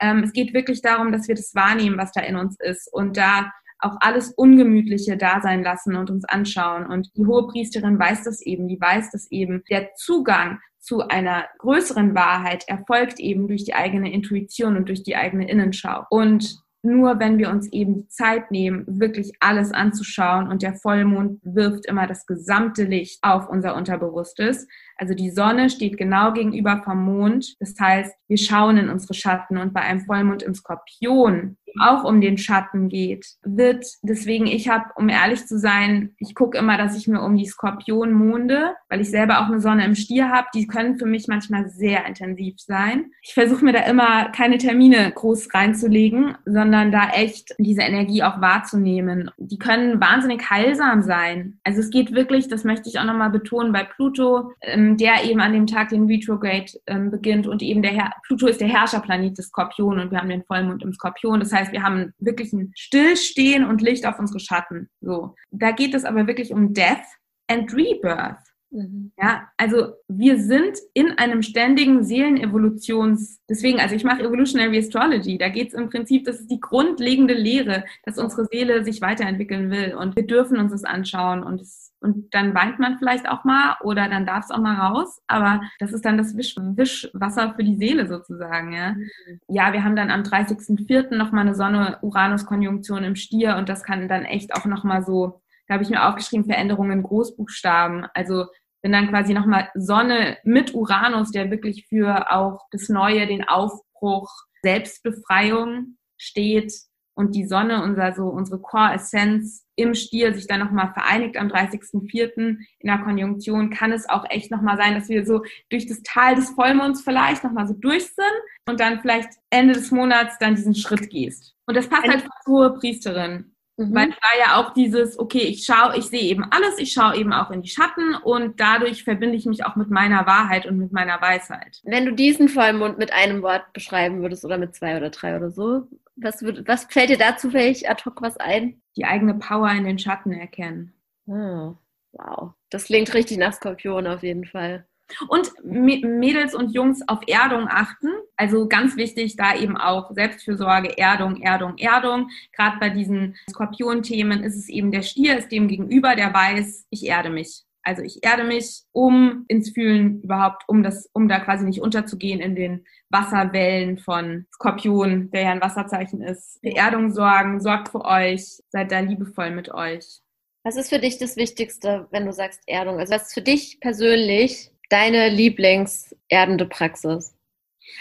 Ähm, 0.00 0.22
es 0.24 0.32
geht 0.32 0.54
wirklich 0.54 0.82
darum, 0.82 1.12
dass 1.12 1.28
wir 1.28 1.34
das 1.34 1.54
wahrnehmen, 1.54 1.98
was 1.98 2.12
da 2.12 2.20
in 2.20 2.36
uns 2.36 2.56
ist 2.60 2.92
und 2.92 3.16
da 3.16 3.50
auch 3.78 3.96
alles 4.00 4.30
Ungemütliche 4.30 5.16
da 5.16 5.40
sein 5.40 5.62
lassen 5.62 5.96
und 5.96 6.10
uns 6.10 6.24
anschauen. 6.24 6.86
Und 6.86 7.10
die 7.16 7.26
hohe 7.26 7.46
Priesterin 7.46 7.98
weiß 7.98 8.24
das 8.24 8.40
eben, 8.40 8.68
die 8.68 8.80
weiß 8.80 9.10
das 9.10 9.30
eben. 9.30 9.62
Der 9.70 9.94
Zugang 9.94 10.60
zu 10.78 11.06
einer 11.08 11.46
größeren 11.58 12.14
Wahrheit 12.14 12.64
erfolgt 12.68 13.18
eben 13.18 13.48
durch 13.48 13.64
die 13.64 13.74
eigene 13.74 14.12
Intuition 14.12 14.76
und 14.76 14.88
durch 14.88 15.02
die 15.02 15.16
eigene 15.16 15.48
Innenschau. 15.48 16.04
Und 16.10 16.62
nur 16.86 17.18
wenn 17.18 17.38
wir 17.38 17.50
uns 17.50 17.70
eben 17.72 17.94
die 17.94 18.08
Zeit 18.08 18.50
nehmen, 18.50 18.84
wirklich 18.86 19.32
alles 19.40 19.72
anzuschauen 19.72 20.48
und 20.48 20.62
der 20.62 20.74
Vollmond 20.74 21.40
wirft 21.42 21.86
immer 21.86 22.06
das 22.06 22.24
gesamte 22.26 22.84
Licht 22.84 23.18
auf 23.22 23.48
unser 23.48 23.74
Unterbewusstes. 23.76 24.66
Also 24.96 25.14
die 25.14 25.30
Sonne 25.30 25.68
steht 25.68 25.98
genau 25.98 26.32
gegenüber 26.32 26.80
vom 26.84 27.04
Mond. 27.04 27.56
Das 27.60 27.74
heißt, 27.78 28.14
wir 28.28 28.38
schauen 28.38 28.78
in 28.78 28.88
unsere 28.88 29.14
Schatten 29.14 29.58
und 29.58 29.74
bei 29.74 29.80
einem 29.80 30.00
Vollmond 30.00 30.42
im 30.42 30.54
Skorpion 30.54 31.56
auch 31.80 32.04
um 32.04 32.20
den 32.20 32.38
Schatten 32.38 32.88
geht, 32.88 33.26
wird 33.42 33.86
deswegen, 34.02 34.46
ich 34.46 34.68
habe, 34.68 34.84
um 34.96 35.08
ehrlich 35.08 35.46
zu 35.46 35.58
sein, 35.58 36.14
ich 36.18 36.34
gucke 36.34 36.58
immer, 36.58 36.76
dass 36.76 36.96
ich 36.96 37.08
mir 37.08 37.22
um 37.22 37.36
die 37.36 37.46
Skorpionmonde, 37.46 38.74
weil 38.88 39.00
ich 39.00 39.10
selber 39.10 39.40
auch 39.40 39.46
eine 39.46 39.60
Sonne 39.60 39.84
im 39.84 39.94
Stier 39.94 40.30
habe, 40.30 40.48
die 40.54 40.66
können 40.66 40.98
für 40.98 41.06
mich 41.06 41.26
manchmal 41.28 41.68
sehr 41.68 42.06
intensiv 42.06 42.54
sein. 42.58 43.10
Ich 43.22 43.34
versuche 43.34 43.64
mir 43.64 43.72
da 43.72 43.80
immer 43.80 44.30
keine 44.30 44.58
Termine 44.58 45.10
groß 45.12 45.52
reinzulegen, 45.54 46.36
sondern 46.44 46.92
da 46.92 47.10
echt 47.10 47.54
diese 47.58 47.82
Energie 47.82 48.22
auch 48.22 48.40
wahrzunehmen. 48.40 49.30
Die 49.38 49.58
können 49.58 50.00
wahnsinnig 50.00 50.48
heilsam 50.50 51.02
sein. 51.02 51.58
Also 51.64 51.80
es 51.80 51.90
geht 51.90 52.12
wirklich, 52.12 52.48
das 52.48 52.64
möchte 52.64 52.88
ich 52.88 52.98
auch 52.98 53.04
nochmal 53.04 53.30
betonen, 53.30 53.72
bei 53.72 53.84
Pluto, 53.84 54.52
ähm, 54.62 54.96
der 54.96 55.24
eben 55.24 55.40
an 55.40 55.52
dem 55.52 55.66
Tag 55.66 55.88
den 55.90 56.06
Retrograde 56.06 56.66
ähm, 56.86 57.10
beginnt 57.10 57.46
und 57.46 57.62
eben 57.62 57.82
der 57.82 57.92
Her 57.92 58.12
Pluto 58.26 58.46
ist 58.46 58.60
der 58.60 58.68
Herrscherplanet 58.68 59.38
des 59.38 59.48
Skorpion 59.48 59.98
und 59.98 60.10
wir 60.10 60.18
haben 60.18 60.28
den 60.28 60.44
Vollmond 60.44 60.82
im 60.82 60.92
Skorpion. 60.92 61.40
Das 61.40 61.52
heißt, 61.52 61.65
wir 61.72 61.82
haben 61.82 62.12
wirklich 62.18 62.52
ein 62.52 62.72
Stillstehen 62.74 63.64
und 63.64 63.82
Licht 63.82 64.06
auf 64.06 64.18
unsere 64.18 64.40
Schatten. 64.40 64.88
So. 65.00 65.34
Da 65.50 65.70
geht 65.70 65.94
es 65.94 66.04
aber 66.04 66.26
wirklich 66.26 66.52
um 66.52 66.72
Death 66.74 67.04
and 67.48 67.72
Rebirth. 67.74 68.38
Mhm. 68.70 69.12
Ja, 69.20 69.48
also 69.56 69.94
wir 70.08 70.38
sind 70.40 70.78
in 70.92 71.12
einem 71.12 71.42
ständigen 71.42 72.04
Seelenevolutions, 72.04 73.40
deswegen, 73.48 73.78
also 73.78 73.94
ich 73.94 74.04
mache 74.04 74.22
Evolutionary 74.22 74.78
Astrology, 74.78 75.38
da 75.38 75.48
geht 75.48 75.68
es 75.68 75.74
im 75.74 75.88
Prinzip, 75.88 76.24
das 76.24 76.40
ist 76.40 76.50
die 76.50 76.60
grundlegende 76.60 77.34
Lehre, 77.34 77.84
dass 78.04 78.18
unsere 78.18 78.46
Seele 78.46 78.84
sich 78.84 79.00
weiterentwickeln 79.00 79.70
will 79.70 79.94
und 79.94 80.16
wir 80.16 80.26
dürfen 80.26 80.58
uns 80.58 80.72
das 80.72 80.84
anschauen 80.84 81.42
und 81.42 81.60
es, 81.60 81.85
und 82.00 82.34
dann 82.34 82.54
weint 82.54 82.78
man 82.78 82.98
vielleicht 82.98 83.28
auch 83.28 83.44
mal 83.44 83.76
oder 83.82 84.08
dann 84.08 84.26
darf 84.26 84.44
es 84.44 84.50
auch 84.50 84.60
mal 84.60 84.76
raus, 84.76 85.20
aber 85.26 85.60
das 85.78 85.92
ist 85.92 86.04
dann 86.04 86.18
das 86.18 86.36
Wisch, 86.36 86.54
Wischwasser 86.56 87.54
für 87.54 87.64
die 87.64 87.76
Seele 87.76 88.06
sozusagen, 88.06 88.72
ja. 88.72 88.92
Mhm. 88.92 89.40
Ja, 89.48 89.72
wir 89.72 89.84
haben 89.84 89.96
dann 89.96 90.10
am 90.10 90.22
30.04. 90.22 91.16
nochmal 91.16 91.42
eine 91.42 91.54
Sonne-Uranus-Konjunktion 91.54 93.04
im 93.04 93.16
Stier 93.16 93.56
und 93.56 93.68
das 93.68 93.82
kann 93.82 94.08
dann 94.08 94.24
echt 94.24 94.54
auch 94.54 94.64
nochmal 94.64 95.02
so 95.04 95.40
da 95.66 95.74
habe 95.74 95.82
ich 95.82 95.90
mir 95.90 96.06
aufgeschrieben, 96.06 96.46
Veränderungen 96.46 96.92
in 96.92 97.02
Großbuchstaben. 97.02 98.06
Also 98.14 98.46
bin 98.82 98.92
dann 98.92 99.08
quasi 99.08 99.34
nochmal 99.34 99.68
Sonne 99.74 100.38
mit 100.44 100.74
Uranus, 100.74 101.30
der 101.32 101.50
wirklich 101.50 101.86
für 101.88 102.30
auch 102.30 102.60
das 102.70 102.88
Neue, 102.88 103.26
den 103.26 103.46
Aufbruch, 103.48 104.30
Selbstbefreiung 104.62 105.96
steht 106.16 106.72
und 107.16 107.34
die 107.34 107.46
Sonne, 107.46 107.82
unser, 107.82 108.12
so, 108.12 108.28
unsere 108.28 108.60
Core-Essenz 108.60 109.66
im 109.74 109.94
Stier 109.94 110.34
sich 110.34 110.46
dann 110.46 110.60
nochmal 110.60 110.92
vereinigt 110.92 111.36
am 111.38 111.48
30.04. 111.48 112.36
in 112.36 112.66
der 112.82 112.98
Konjunktion, 112.98 113.70
kann 113.70 113.90
es 113.90 114.08
auch 114.08 114.24
echt 114.28 114.50
nochmal 114.50 114.76
sein, 114.76 114.94
dass 114.94 115.08
wir 115.08 115.24
so 115.26 115.42
durch 115.70 115.86
das 115.86 116.02
Tal 116.02 116.34
des 116.34 116.50
Vollmonds 116.50 117.00
vielleicht 117.02 117.42
nochmal 117.42 117.66
so 117.66 117.74
durch 117.74 118.04
sind 118.04 118.26
und 118.68 118.80
dann 118.80 119.00
vielleicht 119.00 119.30
Ende 119.50 119.74
des 119.74 119.90
Monats 119.90 120.38
dann 120.38 120.54
diesen 120.54 120.74
Schritt 120.74 121.10
gehst. 121.10 121.54
Und 121.66 121.76
das 121.76 121.88
passt 121.88 122.06
halt 122.06 122.28
hohe 122.46 122.74
Priesterin. 122.74 123.55
Mhm. 123.78 123.94
Weil 123.94 124.08
da 124.08 124.38
ja 124.38 124.56
auch 124.56 124.72
dieses, 124.72 125.18
okay, 125.18 125.42
ich 125.42 125.64
schaue, 125.64 125.96
ich 125.98 126.06
sehe 126.06 126.22
eben 126.22 126.44
alles, 126.50 126.78
ich 126.78 126.92
schaue 126.92 127.16
eben 127.16 127.32
auch 127.32 127.50
in 127.50 127.60
die 127.60 127.68
Schatten 127.68 128.14
und 128.14 128.58
dadurch 128.58 129.04
verbinde 129.04 129.36
ich 129.36 129.44
mich 129.44 129.66
auch 129.66 129.76
mit 129.76 129.90
meiner 129.90 130.26
Wahrheit 130.26 130.66
und 130.66 130.78
mit 130.78 130.92
meiner 130.92 131.20
Weisheit. 131.20 131.80
Wenn 131.84 132.06
du 132.06 132.12
diesen 132.12 132.48
Vollmond 132.48 132.96
mit 132.96 133.12
einem 133.12 133.42
Wort 133.42 133.72
beschreiben 133.74 134.22
würdest 134.22 134.44
oder 134.44 134.56
mit 134.56 134.74
zwei 134.74 134.96
oder 134.96 135.10
drei 135.10 135.36
oder 135.36 135.50
so, 135.50 135.88
was, 136.16 136.40
würd, 136.40 136.66
was 136.66 136.84
fällt 136.84 137.10
dir 137.10 137.18
dazu 137.18 137.50
vielleicht 137.50 137.88
ad 137.88 138.02
hoc 138.06 138.22
was 138.22 138.38
ein? 138.38 138.80
Die 138.96 139.04
eigene 139.04 139.34
Power 139.34 139.70
in 139.70 139.84
den 139.84 139.98
Schatten 139.98 140.32
erkennen. 140.32 140.94
Oh, 141.26 141.74
wow. 142.12 142.52
Das 142.70 142.84
klingt 142.84 143.12
richtig 143.12 143.36
nach 143.36 143.52
Skorpion 143.52 144.06
auf 144.06 144.22
jeden 144.22 144.46
Fall. 144.46 144.86
Und 145.28 145.52
Mädels 145.62 146.54
und 146.54 146.74
Jungs 146.74 147.02
auf 147.06 147.20
Erdung 147.26 147.68
achten. 147.68 148.08
Also 148.36 148.68
ganz 148.68 148.96
wichtig, 148.96 149.36
da 149.36 149.54
eben 149.54 149.76
auch 149.76 150.10
Selbstfürsorge, 150.12 150.98
Erdung, 150.98 151.40
Erdung, 151.42 151.78
Erdung. 151.78 152.28
Gerade 152.52 152.78
bei 152.80 152.90
diesen 152.90 153.36
Skorpion-Themen 153.50 154.42
ist 154.42 154.56
es 154.56 154.68
eben 154.68 154.90
der 154.90 155.02
Stier, 155.02 155.38
ist 155.38 155.52
dem 155.52 155.68
gegenüber, 155.68 156.16
der 156.16 156.34
weiß, 156.34 156.86
ich 156.90 157.06
erde 157.06 157.30
mich. 157.30 157.66
Also 157.86 158.02
ich 158.02 158.24
erde 158.24 158.42
mich, 158.42 158.82
um 158.90 159.44
ins 159.46 159.70
Fühlen 159.70 160.20
überhaupt, 160.22 160.64
um 160.66 160.82
das, 160.82 161.08
um 161.12 161.28
da 161.28 161.38
quasi 161.38 161.64
nicht 161.64 161.80
unterzugehen 161.80 162.40
in 162.40 162.56
den 162.56 162.84
Wasserwellen 163.10 163.98
von 163.98 164.46
Skorpion, 164.52 165.30
der 165.30 165.42
ja 165.42 165.50
ein 165.52 165.60
Wasserzeichen 165.60 166.20
ist. 166.20 166.58
Für 166.60 166.74
Erdung 166.74 167.12
sorgen, 167.12 167.60
sorgt 167.60 167.90
für 167.90 168.04
euch, 168.04 168.58
seid 168.70 168.90
da 168.90 168.98
liebevoll 168.98 169.52
mit 169.52 169.72
euch. 169.72 170.20
Was 170.64 170.74
ist 170.74 170.88
für 170.88 170.98
dich 170.98 171.18
das 171.18 171.36
Wichtigste, 171.36 172.08
wenn 172.10 172.26
du 172.26 172.32
sagst 172.32 172.60
Erdung? 172.66 172.98
Also 172.98 173.14
was 173.14 173.28
ist 173.28 173.34
für 173.34 173.42
dich 173.42 173.78
persönlich 173.78 174.72
deine 174.88 175.28
Lieblingserdende 175.28 176.66
Praxis? 176.66 177.35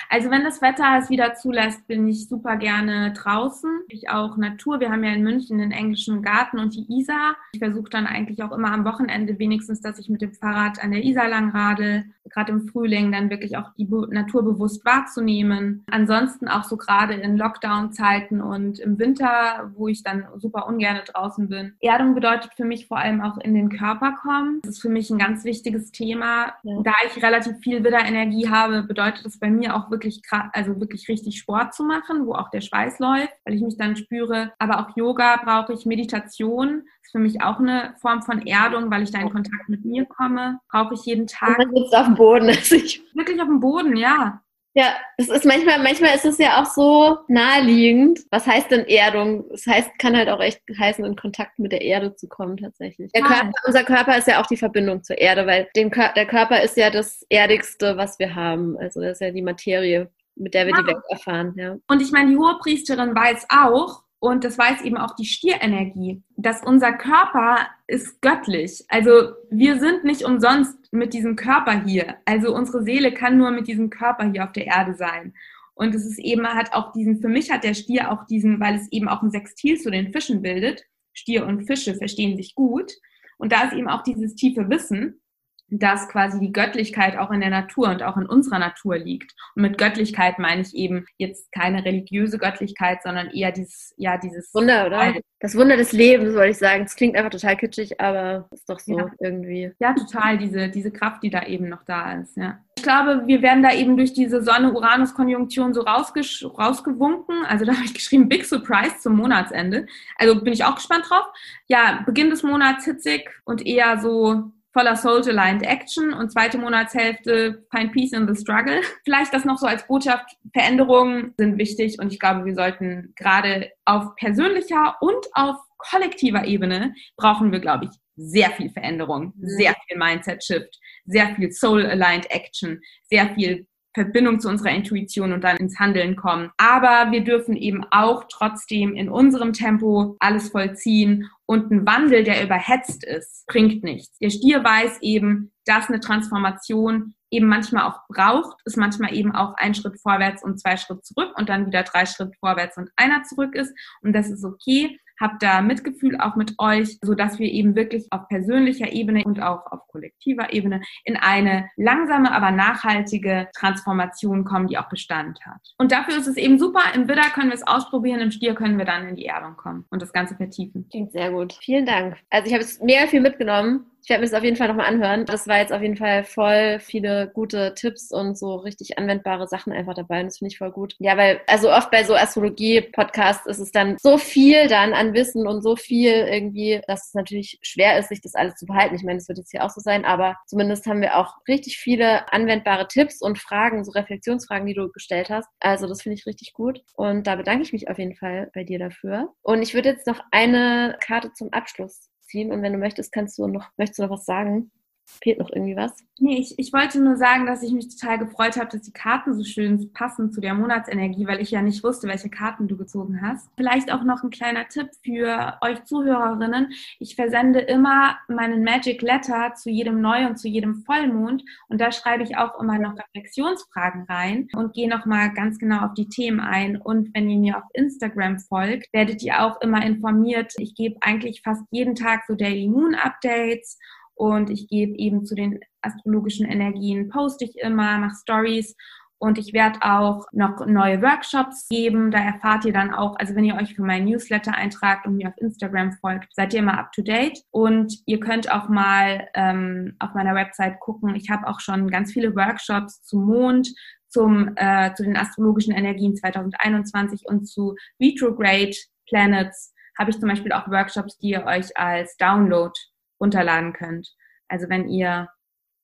Also 0.09 0.29
wenn 0.29 0.43
das 0.43 0.61
Wetter 0.61 0.97
es 0.99 1.09
wieder 1.09 1.35
zulässt, 1.35 1.87
bin 1.87 2.07
ich 2.07 2.27
super 2.27 2.57
gerne 2.57 3.13
draußen. 3.13 3.69
Ich 3.87 4.09
auch 4.09 4.37
Natur. 4.37 4.79
Wir 4.79 4.91
haben 4.91 5.03
ja 5.03 5.13
in 5.13 5.23
München 5.23 5.57
den 5.57 5.71
englischen 5.71 6.21
Garten 6.21 6.59
und 6.59 6.75
die 6.75 6.85
Isar. 6.89 7.35
Ich 7.53 7.59
versuche 7.59 7.89
dann 7.89 8.07
eigentlich 8.07 8.43
auch 8.43 8.51
immer 8.51 8.71
am 8.71 8.85
Wochenende 8.85 9.39
wenigstens, 9.39 9.81
dass 9.81 9.99
ich 9.99 10.09
mit 10.09 10.21
dem 10.21 10.33
Fahrrad 10.33 10.83
an 10.83 10.91
der 10.91 11.03
Isar 11.03 11.27
lang 11.27 11.49
radel. 11.49 12.05
Gerade 12.29 12.51
im 12.51 12.67
Frühling 12.67 13.11
dann 13.11 13.29
wirklich 13.29 13.55
auch 13.57 13.71
die 13.77 13.87
Natur 14.09 14.43
bewusst 14.43 14.83
wahrzunehmen. 14.83 15.83
Ansonsten 15.89 16.47
auch 16.47 16.63
so 16.63 16.75
gerade 16.75 17.13
in 17.13 17.37
Lockdown-Zeiten 17.37 18.41
und 18.41 18.79
im 18.79 18.97
Winter, 18.97 19.71
wo 19.75 19.87
ich 19.87 20.03
dann 20.03 20.25
super 20.37 20.67
ungern 20.67 20.99
draußen 21.05 21.47
bin. 21.49 21.75
Erdung 21.81 22.15
bedeutet 22.15 22.53
für 22.55 22.65
mich 22.65 22.87
vor 22.87 22.97
allem 22.97 23.21
auch 23.21 23.37
in 23.37 23.53
den 23.53 23.69
Körper 23.69 24.13
kommen. 24.21 24.59
Das 24.63 24.75
ist 24.75 24.81
für 24.81 24.89
mich 24.89 25.09
ein 25.09 25.19
ganz 25.19 25.43
wichtiges 25.43 25.91
Thema. 25.91 26.53
Da 26.63 26.93
ich 27.05 27.23
relativ 27.23 27.57
viel 27.59 27.83
Widderenergie 27.83 28.49
habe, 28.49 28.83
bedeutet 28.83 29.25
das 29.25 29.37
bei 29.37 29.49
mir 29.49 29.74
auch 29.74 29.74
wirklich, 29.89 30.21
also 30.53 30.79
wirklich 30.79 31.07
richtig 31.07 31.39
Sport 31.39 31.73
zu 31.73 31.83
machen, 31.83 32.25
wo 32.25 32.33
auch 32.33 32.49
der 32.49 32.61
Schweiß 32.61 32.99
läuft, 32.99 33.33
weil 33.45 33.55
ich 33.55 33.61
mich 33.61 33.77
dann 33.77 33.95
spüre. 33.95 34.53
Aber 34.59 34.79
auch 34.79 34.95
Yoga 34.95 35.37
brauche 35.43 35.73
ich, 35.73 35.85
Meditation 35.85 36.83
ist 37.01 37.11
für 37.11 37.19
mich 37.19 37.41
auch 37.41 37.59
eine 37.59 37.95
Form 38.01 38.21
von 38.21 38.45
Erdung, 38.45 38.89
weil 38.89 39.03
ich 39.03 39.11
da 39.11 39.19
in 39.19 39.29
Kontakt 39.29 39.69
mit 39.69 39.85
mir 39.85 40.05
komme. 40.05 40.59
Brauche 40.71 40.93
ich 40.93 41.05
jeden 41.05 41.27
Tag. 41.27 41.59
Und 41.59 41.73
man 41.73 41.75
sitzt 41.75 41.95
auf 41.95 42.05
dem 42.05 42.15
Boden. 42.15 42.45
Also 42.55 42.75
ich 42.75 43.01
wirklich 43.13 43.41
auf 43.41 43.47
dem 43.47 43.59
Boden, 43.59 43.95
ja. 43.95 44.41
Ja, 44.77 44.93
es 45.15 45.29
ist 45.29 45.45
manchmal, 45.45 45.79
manchmal 45.79 46.15
ist 46.15 46.25
es 46.25 46.37
ja 46.37 46.61
auch 46.61 46.65
so 46.65 47.19
naheliegend. 47.29 48.19
Was 48.29 48.45
heißt 48.45 48.69
denn 48.71 48.85
Erdung? 48.85 49.45
Das 49.49 49.65
heißt, 49.65 49.97
kann 49.99 50.17
halt 50.17 50.27
auch 50.27 50.41
echt 50.41 50.61
heißen, 50.77 51.05
in 51.05 51.15
Kontakt 51.15 51.57
mit 51.59 51.71
der 51.71 51.81
Erde 51.81 52.13
zu 52.15 52.27
kommen, 52.27 52.57
tatsächlich. 52.57 53.09
Der 53.13 53.23
Körper, 53.23 53.51
unser 53.65 53.85
Körper 53.85 54.17
ist 54.17 54.27
ja 54.27 54.41
auch 54.41 54.47
die 54.47 54.57
Verbindung 54.57 55.01
zur 55.01 55.17
Erde, 55.17 55.47
weil 55.47 55.69
den, 55.77 55.89
der 55.91 56.25
Körper 56.25 56.61
ist 56.61 56.75
ja 56.75 56.89
das 56.89 57.25
Erdigste, 57.29 57.95
was 57.95 58.19
wir 58.19 58.35
haben. 58.35 58.77
Also 58.77 58.99
das 58.99 59.13
ist 59.13 59.21
ja 59.21 59.31
die 59.31 59.41
Materie, 59.41 60.11
mit 60.35 60.53
der 60.53 60.65
wir 60.65 60.73
ja. 60.75 60.81
die 60.81 60.87
Welt 60.87 61.03
erfahren, 61.09 61.53
ja. 61.55 61.77
Und 61.87 62.01
ich 62.01 62.11
meine, 62.11 62.31
die 62.31 62.37
Hohepriesterin 62.37 63.15
weiß 63.15 63.47
auch, 63.49 64.03
und 64.25 64.43
das 64.43 64.57
weiß 64.57 64.81
eben 64.81 64.97
auch 64.97 65.15
die 65.15 65.25
Stierenergie, 65.25 66.23
dass 66.35 66.63
unser 66.63 66.93
Körper 66.93 67.67
ist 67.85 68.23
göttlich. 68.23 68.83
Also 68.87 69.33
wir 69.51 69.79
sind 69.79 70.03
nicht 70.03 70.23
umsonst 70.23 70.91
mit 70.91 71.13
diesem 71.13 71.35
Körper 71.35 71.83
hier. 71.85 72.15
Also 72.25 72.55
unsere 72.55 72.81
Seele 72.81 73.13
kann 73.13 73.37
nur 73.37 73.51
mit 73.51 73.67
diesem 73.67 73.91
Körper 73.91 74.31
hier 74.31 74.43
auf 74.43 74.51
der 74.51 74.65
Erde 74.65 74.95
sein. 74.95 75.35
Und 75.75 75.93
es 75.93 76.07
ist 76.07 76.17
eben, 76.17 76.43
hat 76.47 76.73
auch 76.73 76.91
diesen, 76.91 77.21
für 77.21 77.27
mich 77.27 77.51
hat 77.51 77.63
der 77.63 77.75
Stier 77.75 78.11
auch 78.11 78.25
diesen, 78.25 78.59
weil 78.59 78.73
es 78.73 78.91
eben 78.91 79.07
auch 79.07 79.21
ein 79.21 79.29
Sextil 79.29 79.79
zu 79.79 79.91
den 79.91 80.11
Fischen 80.11 80.41
bildet. 80.41 80.83
Stier 81.13 81.45
und 81.45 81.67
Fische 81.67 81.93
verstehen 81.93 82.35
sich 82.35 82.55
gut. 82.55 82.93
Und 83.37 83.51
da 83.51 83.65
ist 83.65 83.73
eben 83.73 83.89
auch 83.89 84.01
dieses 84.01 84.33
tiefe 84.33 84.71
Wissen, 84.71 85.21
dass 85.69 86.07
quasi 86.09 86.39
die 86.39 86.51
Göttlichkeit 86.51 87.17
auch 87.17 87.31
in 87.31 87.41
der 87.41 87.49
Natur 87.49 87.89
und 87.89 88.03
auch 88.03 88.17
in 88.17 88.25
unserer 88.25 88.59
Natur 88.59 88.97
liegt. 88.97 89.33
Und 89.55 89.63
mit 89.63 89.77
Göttlichkeit 89.77 90.37
meine 90.37 90.61
ich 90.61 90.75
eben 90.75 91.05
jetzt 91.17 91.51
keine 91.51 91.83
religiöse 91.83 92.37
Göttlichkeit, 92.37 93.01
sondern 93.03 93.31
eher 93.31 93.51
dieses, 93.51 93.93
ja, 93.97 94.17
dieses 94.17 94.53
Wunder, 94.53 94.85
oder? 94.87 95.15
Das 95.39 95.55
Wunder 95.55 95.75
des 95.77 95.91
Lebens, 95.91 96.33
wollte 96.35 96.51
ich 96.51 96.57
sagen. 96.57 96.83
Es 96.83 96.95
klingt 96.95 97.15
einfach 97.15 97.31
total 97.31 97.57
kitschig, 97.57 97.99
aber 97.99 98.47
ist 98.51 98.69
doch 98.69 98.79
so 98.79 98.97
ja. 98.97 99.07
irgendwie. 99.19 99.71
Ja, 99.79 99.93
total, 99.93 100.37
diese, 100.37 100.69
diese 100.69 100.91
Kraft, 100.91 101.23
die 101.23 101.29
da 101.29 101.43
eben 101.43 101.67
noch 101.67 101.83
da 101.83 102.13
ist, 102.13 102.37
ja. 102.37 102.59
Ich 102.77 102.83
glaube, 102.83 103.23
wir 103.25 103.41
werden 103.41 103.63
da 103.63 103.73
eben 103.73 103.97
durch 103.97 104.13
diese 104.13 104.43
Sonne-Uranus-Konjunktion 104.43 105.73
so 105.73 105.81
rausgewunken. 105.81 107.45
Also 107.47 107.65
da 107.65 107.73
habe 107.75 107.85
ich 107.85 107.93
geschrieben, 107.93 108.29
Big 108.29 108.45
Surprise 108.45 108.99
zum 108.99 109.15
Monatsende. 109.15 109.87
Also 110.17 110.41
bin 110.41 110.53
ich 110.53 110.63
auch 110.63 110.75
gespannt 110.75 111.09
drauf. 111.09 111.25
Ja, 111.67 112.03
Beginn 112.05 112.29
des 112.29 112.43
Monats 112.43 112.85
hitzig 112.85 113.29
und 113.45 113.65
eher 113.65 113.99
so 113.99 114.51
voller 114.75 114.97
Soul-Aligned 114.97 115.63
Action 115.63 116.13
und 116.13 116.31
zweite 116.31 116.57
Monatshälfte 116.57 117.65
Find 117.73 117.93
Peace 117.93 118.11
in 118.11 118.27
the 118.27 118.39
Struggle. 118.39 118.81
Vielleicht 119.05 119.33
das 119.33 119.45
noch 119.45 119.57
so 119.57 119.65
als 119.65 119.87
Botschaft. 119.87 120.35
Veränderungen 120.51 121.33
sind 121.37 121.57
wichtig 121.57 121.97
und 121.99 122.11
ich 122.11 122.19
glaube, 122.19 122.43
wir 122.43 122.53
sollten 122.53 123.13
gerade 123.15 123.71
auf 123.85 124.15
persönlicher 124.17 124.97
und 124.99 125.25
auf 125.33 125.55
kollektiver 125.77 126.45
Ebene 126.45 126.93
brauchen 127.15 127.53
wir, 127.53 127.59
glaube 127.59 127.85
ich, 127.85 127.91
sehr 128.17 128.49
viel 128.51 128.69
Veränderung, 128.69 129.33
mhm. 129.37 129.47
sehr 129.47 129.75
viel 129.87 129.97
Mindset-Shift, 129.97 130.77
sehr 131.05 131.33
viel 131.35 131.51
Soul-Aligned 131.51 132.29
Action, 132.29 132.81
sehr 133.09 133.33
viel 133.33 133.67
Verbindung 133.95 134.39
zu 134.39 134.49
unserer 134.49 134.71
Intuition 134.71 135.31
und 135.31 135.43
dann 135.43 135.57
ins 135.57 135.79
Handeln 135.79 136.15
kommen. 136.15 136.51
Aber 136.57 137.11
wir 137.11 137.23
dürfen 137.23 137.55
eben 137.55 137.83
auch 137.89 138.25
trotzdem 138.29 138.93
in 138.93 139.09
unserem 139.09 139.53
Tempo 139.53 140.17
alles 140.19 140.49
vollziehen 140.49 141.29
und 141.47 141.71
ein 141.71 141.85
Wandel, 141.85 142.23
der 142.23 142.43
überhetzt 142.43 143.05
ist, 143.05 143.45
bringt 143.47 143.83
nichts. 143.83 144.17
Der 144.19 144.29
Stier 144.29 144.63
weiß 144.63 144.99
eben, 145.01 145.51
dass 145.65 145.87
eine 145.87 145.99
Transformation 145.99 147.15
eben 147.31 147.47
manchmal 147.47 147.85
auch 147.85 147.99
braucht, 148.09 148.57
ist 148.65 148.77
manchmal 148.77 149.13
eben 149.13 149.33
auch 149.33 149.53
ein 149.55 149.73
Schritt 149.73 149.99
vorwärts 149.99 150.43
und 150.43 150.59
zwei 150.59 150.77
Schritt 150.77 151.05
zurück 151.05 151.33
und 151.37 151.49
dann 151.49 151.65
wieder 151.65 151.83
drei 151.83 152.05
Schritt 152.05 152.35
vorwärts 152.39 152.77
und 152.77 152.89
einer 152.97 153.23
zurück 153.23 153.55
ist. 153.55 153.73
Und 154.01 154.13
das 154.13 154.29
ist 154.29 154.43
okay 154.43 154.99
habt 155.19 155.41
da 155.43 155.61
Mitgefühl 155.61 156.19
auch 156.19 156.35
mit 156.35 156.55
euch, 156.57 156.97
so 157.01 157.13
dass 157.13 157.39
wir 157.39 157.51
eben 157.51 157.75
wirklich 157.75 158.07
auf 158.11 158.27
persönlicher 158.27 158.91
Ebene 158.91 159.23
und 159.23 159.41
auch 159.41 159.65
auf 159.71 159.87
kollektiver 159.87 160.53
Ebene 160.53 160.81
in 161.03 161.17
eine 161.17 161.69
langsame, 161.77 162.31
aber 162.31 162.51
nachhaltige 162.51 163.47
Transformation 163.55 164.43
kommen, 164.43 164.67
die 164.67 164.77
auch 164.77 164.89
Bestand 164.89 165.39
hat. 165.45 165.61
Und 165.77 165.91
dafür 165.91 166.17
ist 166.17 166.27
es 166.27 166.37
eben 166.37 166.59
super. 166.59 166.81
Im 166.93 167.07
Widder 167.07 167.29
können 167.33 167.49
wir 167.49 167.55
es 167.55 167.65
ausprobieren, 167.65 168.19
im 168.19 168.31
Stier 168.31 168.55
können 168.55 168.77
wir 168.77 168.85
dann 168.85 169.07
in 169.07 169.15
die 169.15 169.25
Erdung 169.25 169.55
kommen 169.55 169.85
und 169.89 170.01
das 170.01 170.13
Ganze 170.13 170.35
vertiefen. 170.35 170.87
Klingt 170.89 171.11
sehr 171.11 171.31
gut. 171.31 171.53
Vielen 171.53 171.85
Dank. 171.85 172.17
Also 172.29 172.47
ich 172.47 172.53
habe 172.53 172.63
jetzt 172.63 172.83
mega 172.83 173.07
viel 173.07 173.21
mitgenommen. 173.21 173.85
Ich 174.05 174.09
werde 174.09 174.21
mir 174.21 174.29
das 174.29 174.37
auf 174.37 174.43
jeden 174.43 174.55
Fall 174.55 174.67
nochmal 174.67 174.85
anhören. 174.85 175.25
Das 175.25 175.47
war 175.47 175.57
jetzt 175.57 175.73
auf 175.73 175.81
jeden 175.81 175.97
Fall 175.97 176.23
voll 176.23 176.77
viele 176.79 177.27
gute 177.33 177.73
Tipps 177.73 178.11
und 178.11 178.37
so 178.37 178.53
richtig 178.57 178.99
anwendbare 178.99 179.47
Sachen 179.47 179.73
einfach 179.73 179.95
dabei. 179.95 180.19
Und 180.19 180.27
das 180.27 180.37
finde 180.37 180.51
ich 180.51 180.59
voll 180.59 180.69
gut. 180.69 180.95
Ja, 180.99 181.17
weil, 181.17 181.41
also 181.47 181.71
oft 181.71 181.89
bei 181.89 182.03
so 182.03 182.13
Astrologie-Podcasts 182.13 183.47
ist 183.47 183.57
es 183.57 183.71
dann 183.71 183.97
so 183.97 184.19
viel 184.19 184.67
dann 184.67 184.93
an 184.93 185.15
Wissen 185.15 185.47
und 185.47 185.63
so 185.63 185.75
viel 185.75 186.11
irgendwie, 186.11 186.81
dass 186.85 187.07
es 187.07 187.13
natürlich 187.15 187.57
schwer 187.63 187.97
ist, 187.97 188.09
sich 188.09 188.21
das 188.21 188.35
alles 188.35 188.53
zu 188.57 188.67
behalten. 188.67 188.93
Ich 188.93 189.01
meine, 189.01 189.17
das 189.17 189.27
wird 189.27 189.39
jetzt 189.39 189.49
hier 189.49 189.63
auch 189.63 189.71
so 189.71 189.81
sein, 189.81 190.05
aber 190.05 190.35
zumindest 190.45 190.85
haben 190.85 191.01
wir 191.01 191.17
auch 191.17 191.37
richtig 191.47 191.79
viele 191.79 192.31
anwendbare 192.31 192.87
Tipps 192.87 193.23
und 193.23 193.39
Fragen, 193.39 193.83
so 193.83 193.89
Reflexionsfragen, 193.89 194.67
die 194.67 194.75
du 194.75 194.91
gestellt 194.91 195.31
hast. 195.31 195.49
Also 195.59 195.87
das 195.87 196.03
finde 196.03 196.19
ich 196.19 196.27
richtig 196.27 196.53
gut. 196.53 196.83
Und 196.93 197.25
da 197.25 197.35
bedanke 197.37 197.63
ich 197.63 197.73
mich 197.73 197.89
auf 197.89 197.97
jeden 197.97 198.13
Fall 198.13 198.51
bei 198.53 198.63
dir 198.63 198.77
dafür. 198.77 199.33
Und 199.41 199.63
ich 199.63 199.73
würde 199.73 199.89
jetzt 199.89 200.05
noch 200.05 200.19
eine 200.29 200.95
Karte 201.01 201.33
zum 201.33 201.51
Abschluss 201.51 202.11
ziehen. 202.25 202.51
Und 202.51 202.61
wenn 202.61 202.73
du 202.73 202.79
möchtest, 202.79 203.11
kannst 203.11 203.37
du 203.37 203.47
noch, 203.47 203.69
möchtest 203.77 203.99
du 203.99 204.03
noch 204.03 204.11
was 204.11 204.25
sagen? 204.25 204.71
Fehlt 205.05 205.39
noch 205.39 205.49
irgendwie 205.51 205.75
was? 205.75 206.05
Nee, 206.17 206.37
ich, 206.39 206.57
ich 206.57 206.71
wollte 206.71 207.03
nur 207.03 207.17
sagen, 207.17 207.45
dass 207.45 207.61
ich 207.61 207.73
mich 207.73 207.89
total 207.89 208.17
gefreut 208.17 208.55
habe, 208.55 208.69
dass 208.69 208.81
die 208.81 208.93
Karten 208.93 209.33
so 209.33 209.43
schön 209.43 209.91
passen 209.91 210.31
zu 210.31 210.39
der 210.39 210.53
Monatsenergie, 210.53 211.27
weil 211.27 211.41
ich 211.41 211.51
ja 211.51 211.61
nicht 211.61 211.83
wusste, 211.83 212.07
welche 212.07 212.29
Karten 212.29 212.67
du 212.69 212.77
gezogen 212.77 213.21
hast. 213.21 213.49
Vielleicht 213.57 213.91
auch 213.91 214.03
noch 214.03 214.23
ein 214.23 214.29
kleiner 214.29 214.67
Tipp 214.69 214.87
für 215.03 215.57
euch 215.61 215.83
Zuhörerinnen. 215.83 216.71
Ich 216.99 217.15
versende 217.15 217.59
immer 217.59 218.17
meinen 218.29 218.63
Magic 218.63 219.01
Letter 219.01 219.53
zu 219.55 219.69
jedem 219.69 219.99
Neu- 219.99 220.25
und 220.25 220.37
zu 220.37 220.47
jedem 220.47 220.83
Vollmond 220.83 221.43
und 221.67 221.81
da 221.81 221.91
schreibe 221.91 222.23
ich 222.23 222.37
auch 222.37 222.59
immer 222.61 222.79
noch 222.79 222.95
Reflexionsfragen 222.97 224.05
rein 224.07 224.47
und 224.53 224.73
gehe 224.73 224.89
nochmal 224.89 225.33
ganz 225.33 225.59
genau 225.59 225.85
auf 225.85 225.93
die 225.95 226.07
Themen 226.07 226.39
ein. 226.39 226.77
Und 226.77 227.13
wenn 227.13 227.29
ihr 227.29 227.39
mir 227.39 227.57
auf 227.57 227.69
Instagram 227.73 228.39
folgt, 228.39 228.91
werdet 228.93 229.21
ihr 229.21 229.43
auch 229.43 229.59
immer 229.59 229.85
informiert. 229.85 230.53
Ich 230.57 230.75
gebe 230.75 230.97
eigentlich 231.01 231.41
fast 231.41 231.63
jeden 231.71 231.95
Tag 231.95 232.23
so 232.25 232.35
Daily 232.35 232.69
Moon 232.69 232.95
Updates 232.95 233.77
und 234.15 234.49
ich 234.49 234.67
gebe 234.67 234.97
eben 234.97 235.25
zu 235.25 235.35
den 235.35 235.59
astrologischen 235.81 236.45
Energien, 236.45 237.09
poste 237.09 237.45
ich 237.45 237.57
immer, 237.57 237.97
mache 237.99 238.15
Stories 238.21 238.75
und 239.17 239.37
ich 239.37 239.53
werde 239.53 239.79
auch 239.81 240.25
noch 240.33 240.65
neue 240.65 241.01
Workshops 241.01 241.67
geben. 241.69 242.11
Da 242.11 242.19
erfahrt 242.19 242.65
ihr 242.65 242.73
dann 242.73 242.93
auch, 242.93 243.15
also 243.17 243.33
wenn 243.35 243.45
ihr 243.45 243.55
euch 243.55 243.73
für 243.75 243.81
meinen 243.81 244.05
Newsletter 244.05 244.53
eintragt 244.53 245.07
und 245.07 245.15
mir 245.15 245.29
auf 245.29 245.37
Instagram 245.37 245.93
folgt, 245.93 246.33
seid 246.35 246.53
ihr 246.53 246.59
immer 246.59 246.77
up 246.77 246.91
to 246.91 247.01
date. 247.01 247.41
Und 247.51 247.93
ihr 248.05 248.19
könnt 248.19 248.51
auch 248.51 248.67
mal 248.67 249.27
ähm, 249.33 249.95
auf 249.99 250.13
meiner 250.13 250.35
Website 250.35 250.79
gucken. 250.79 251.15
Ich 251.15 251.29
habe 251.29 251.47
auch 251.47 251.59
schon 251.59 251.89
ganz 251.89 252.11
viele 252.11 252.35
Workshops 252.35 253.03
zum 253.03 253.25
Mond, 253.25 253.73
zum, 254.09 254.51
äh, 254.57 254.93
zu 254.93 255.03
den 255.03 255.17
astrologischen 255.17 255.73
Energien 255.73 256.15
2021 256.15 257.25
und 257.25 257.45
zu 257.45 257.75
Retrograde 258.01 258.75
Planets 259.07 259.73
habe 259.97 260.11
ich 260.11 260.19
zum 260.19 260.27
Beispiel 260.27 260.51
auch 260.51 260.67
Workshops, 260.67 261.17
die 261.19 261.29
ihr 261.29 261.45
euch 261.45 261.75
als 261.77 262.17
Download 262.17 262.73
runterladen 263.19 263.73
könnt. 263.73 264.15
Also 264.47 264.69
wenn 264.69 264.87
ihr 264.89 265.29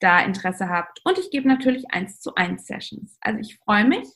da 0.01 0.19
Interesse 0.19 0.67
habt. 0.67 0.99
Und 1.05 1.17
ich 1.17 1.31
gebe 1.31 1.47
natürlich 1.47 1.85
eins 1.91 2.19
zu 2.19 2.35
eins 2.35 2.65
Sessions. 2.65 3.17
Also 3.21 3.39
ich 3.39 3.57
freue 3.59 3.85
mich, 3.85 4.07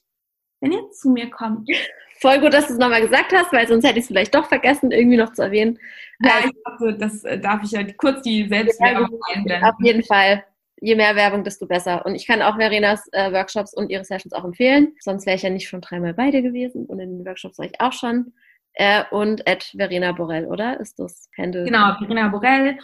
wenn 0.60 0.72
ihr 0.72 0.90
zu 0.92 1.10
mir 1.10 1.30
kommt. 1.30 1.70
Voll 2.22 2.40
gut, 2.40 2.54
dass 2.54 2.68
du 2.68 2.74
es 2.74 2.80
nochmal 2.80 3.02
gesagt 3.02 3.34
hast, 3.34 3.52
weil 3.52 3.68
sonst 3.68 3.86
hätte 3.86 4.00
ich 4.00 4.04
es 4.04 4.08
vielleicht 4.08 4.34
doch 4.34 4.48
vergessen, 4.48 4.92
irgendwie 4.92 5.18
noch 5.18 5.34
zu 5.34 5.44
erwähnen. 5.44 5.78
Ja, 6.22 6.32
also, 6.36 6.48
ich 6.48 6.56
dachte, 6.64 6.98
das 6.98 7.24
äh, 7.26 7.40
darf 7.40 7.62
ich 7.64 7.72
ja 7.72 7.84
kurz 7.98 8.22
die 8.22 8.48
Selbstwerbung 8.48 9.20
einblenden. 9.34 9.64
Auf 9.70 9.76
jeden 9.80 10.04
Fall. 10.04 10.44
Je 10.82 10.96
mehr 10.96 11.16
Werbung, 11.16 11.44
desto 11.44 11.68
besser. 11.68 12.06
Und 12.06 12.16
ich 12.16 12.26
kann 12.26 12.42
auch 12.42 12.56
Verenas 12.56 13.08
äh, 13.12 13.32
Workshops 13.32 13.74
und 13.74 13.90
ihre 13.90 14.04
Sessions 14.04 14.34
auch 14.34 14.44
empfehlen. 14.44 14.94
Sonst 15.00 15.26
wäre 15.26 15.36
ich 15.36 15.42
ja 15.42 15.50
nicht 15.50 15.68
schon 15.68 15.82
dreimal 15.82 16.14
beide 16.14 16.42
gewesen. 16.42 16.86
Und 16.86 17.00
in 17.00 17.18
den 17.18 17.26
Workshops 17.26 17.58
war 17.58 17.66
ich 17.66 17.80
auch 17.80 17.94
schon. 17.94 18.34
Äh, 18.74 19.04
und 19.12 19.48
at 19.48 19.72
Verena 19.76 20.12
Borell, 20.12 20.46
oder? 20.46 20.80
Ist 20.80 21.00
das 21.00 21.30
Handle? 21.38 21.64
Genau, 21.64 21.96
Verena 21.98 22.28
Borell. 22.30 22.78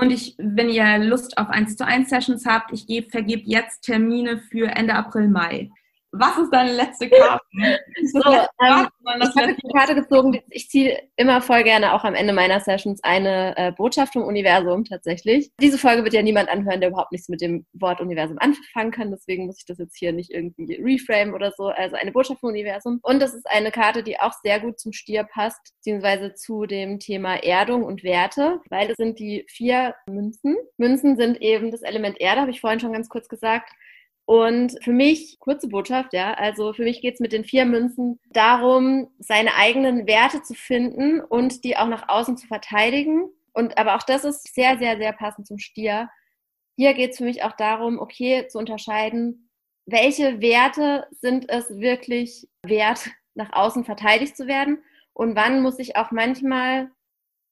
Und 0.00 0.12
ich, 0.12 0.36
wenn 0.38 0.68
ihr 0.68 0.98
Lust 0.98 1.38
auf 1.38 1.48
1 1.48 1.76
zu 1.76 1.84
1 1.84 2.08
Sessions 2.08 2.46
habt, 2.46 2.72
ich 2.72 2.86
gebe, 2.86 3.10
vergebe 3.10 3.42
jetzt 3.46 3.82
Termine 3.82 4.38
für 4.38 4.68
Ende 4.68 4.94
April, 4.94 5.26
Mai. 5.26 5.70
Was 6.12 6.38
ist 6.38 6.50
deine 6.50 6.72
letzte 6.72 7.10
Karte? 7.10 7.44
so, 8.12 8.22
ähm, 8.22 8.88
ich 9.20 9.42
habe 9.42 9.54
die 9.54 9.68
Karte 9.74 9.94
gezogen. 9.94 10.40
Ich 10.48 10.70
ziehe 10.70 11.02
immer 11.16 11.42
voll 11.42 11.62
gerne 11.64 11.92
auch 11.92 12.02
am 12.04 12.14
Ende 12.14 12.32
meiner 12.32 12.60
Sessions 12.60 13.02
eine 13.04 13.56
äh, 13.58 13.72
Botschaft 13.72 14.14
vom 14.14 14.22
Universum 14.22 14.84
tatsächlich. 14.84 15.50
Diese 15.60 15.76
Folge 15.76 16.04
wird 16.04 16.14
ja 16.14 16.22
niemand 16.22 16.48
anhören, 16.48 16.80
der 16.80 16.90
überhaupt 16.90 17.12
nichts 17.12 17.28
mit 17.28 17.42
dem 17.42 17.66
Wort 17.74 18.00
Universum 18.00 18.38
anfangen 18.38 18.90
kann. 18.90 19.10
Deswegen 19.10 19.46
muss 19.46 19.58
ich 19.58 19.66
das 19.66 19.78
jetzt 19.78 19.98
hier 19.98 20.12
nicht 20.12 20.30
irgendwie 20.30 20.76
reframe 20.76 21.34
oder 21.34 21.52
so. 21.56 21.66
Also 21.66 21.96
eine 21.96 22.12
Botschaft 22.12 22.40
vom 22.40 22.50
Universum. 22.50 23.00
Und 23.02 23.20
das 23.20 23.34
ist 23.34 23.46
eine 23.46 23.70
Karte, 23.70 24.02
die 24.02 24.18
auch 24.18 24.32
sehr 24.42 24.60
gut 24.60 24.80
zum 24.80 24.92
Stier 24.92 25.24
passt, 25.24 25.74
beziehungsweise 25.76 26.32
zu 26.34 26.64
dem 26.64 27.00
Thema 27.00 27.36
Erdung 27.36 27.84
und 27.84 28.02
Werte, 28.02 28.60
weil 28.70 28.90
es 28.90 28.96
sind 28.96 29.18
die 29.18 29.44
vier 29.48 29.94
Münzen. 30.08 30.56
Münzen 30.78 31.16
sind 31.16 31.42
eben 31.42 31.70
das 31.70 31.82
Element 31.82 32.18
Erde, 32.18 32.40
habe 32.40 32.50
ich 32.50 32.62
vorhin 32.62 32.80
schon 32.80 32.94
ganz 32.94 33.10
kurz 33.10 33.28
gesagt. 33.28 33.70
Und 34.28 34.76
für 34.84 34.92
mich, 34.92 35.38
kurze 35.38 35.68
Botschaft, 35.68 36.12
ja, 36.12 36.34
also 36.34 36.74
für 36.74 36.82
mich 36.82 37.00
geht's 37.00 37.18
mit 37.18 37.32
den 37.32 37.46
vier 37.46 37.64
Münzen 37.64 38.20
darum, 38.28 39.10
seine 39.18 39.54
eigenen 39.54 40.06
Werte 40.06 40.42
zu 40.42 40.52
finden 40.52 41.22
und 41.22 41.64
die 41.64 41.78
auch 41.78 41.88
nach 41.88 42.10
außen 42.10 42.36
zu 42.36 42.46
verteidigen. 42.46 43.30
Und 43.54 43.78
aber 43.78 43.96
auch 43.96 44.02
das 44.02 44.26
ist 44.26 44.54
sehr, 44.54 44.76
sehr, 44.76 44.98
sehr 44.98 45.14
passend 45.14 45.46
zum 45.46 45.56
Stier. 45.56 46.10
Hier 46.76 46.92
geht's 46.92 47.16
für 47.16 47.24
mich 47.24 47.42
auch 47.42 47.52
darum, 47.52 47.98
okay, 47.98 48.46
zu 48.48 48.58
unterscheiden, 48.58 49.48
welche 49.86 50.42
Werte 50.42 51.06
sind 51.10 51.48
es 51.48 51.70
wirklich 51.70 52.46
wert, 52.62 53.08
nach 53.34 53.54
außen 53.54 53.86
verteidigt 53.86 54.36
zu 54.36 54.46
werden 54.46 54.82
und 55.14 55.36
wann 55.36 55.62
muss 55.62 55.78
ich 55.78 55.96
auch 55.96 56.10
manchmal 56.10 56.90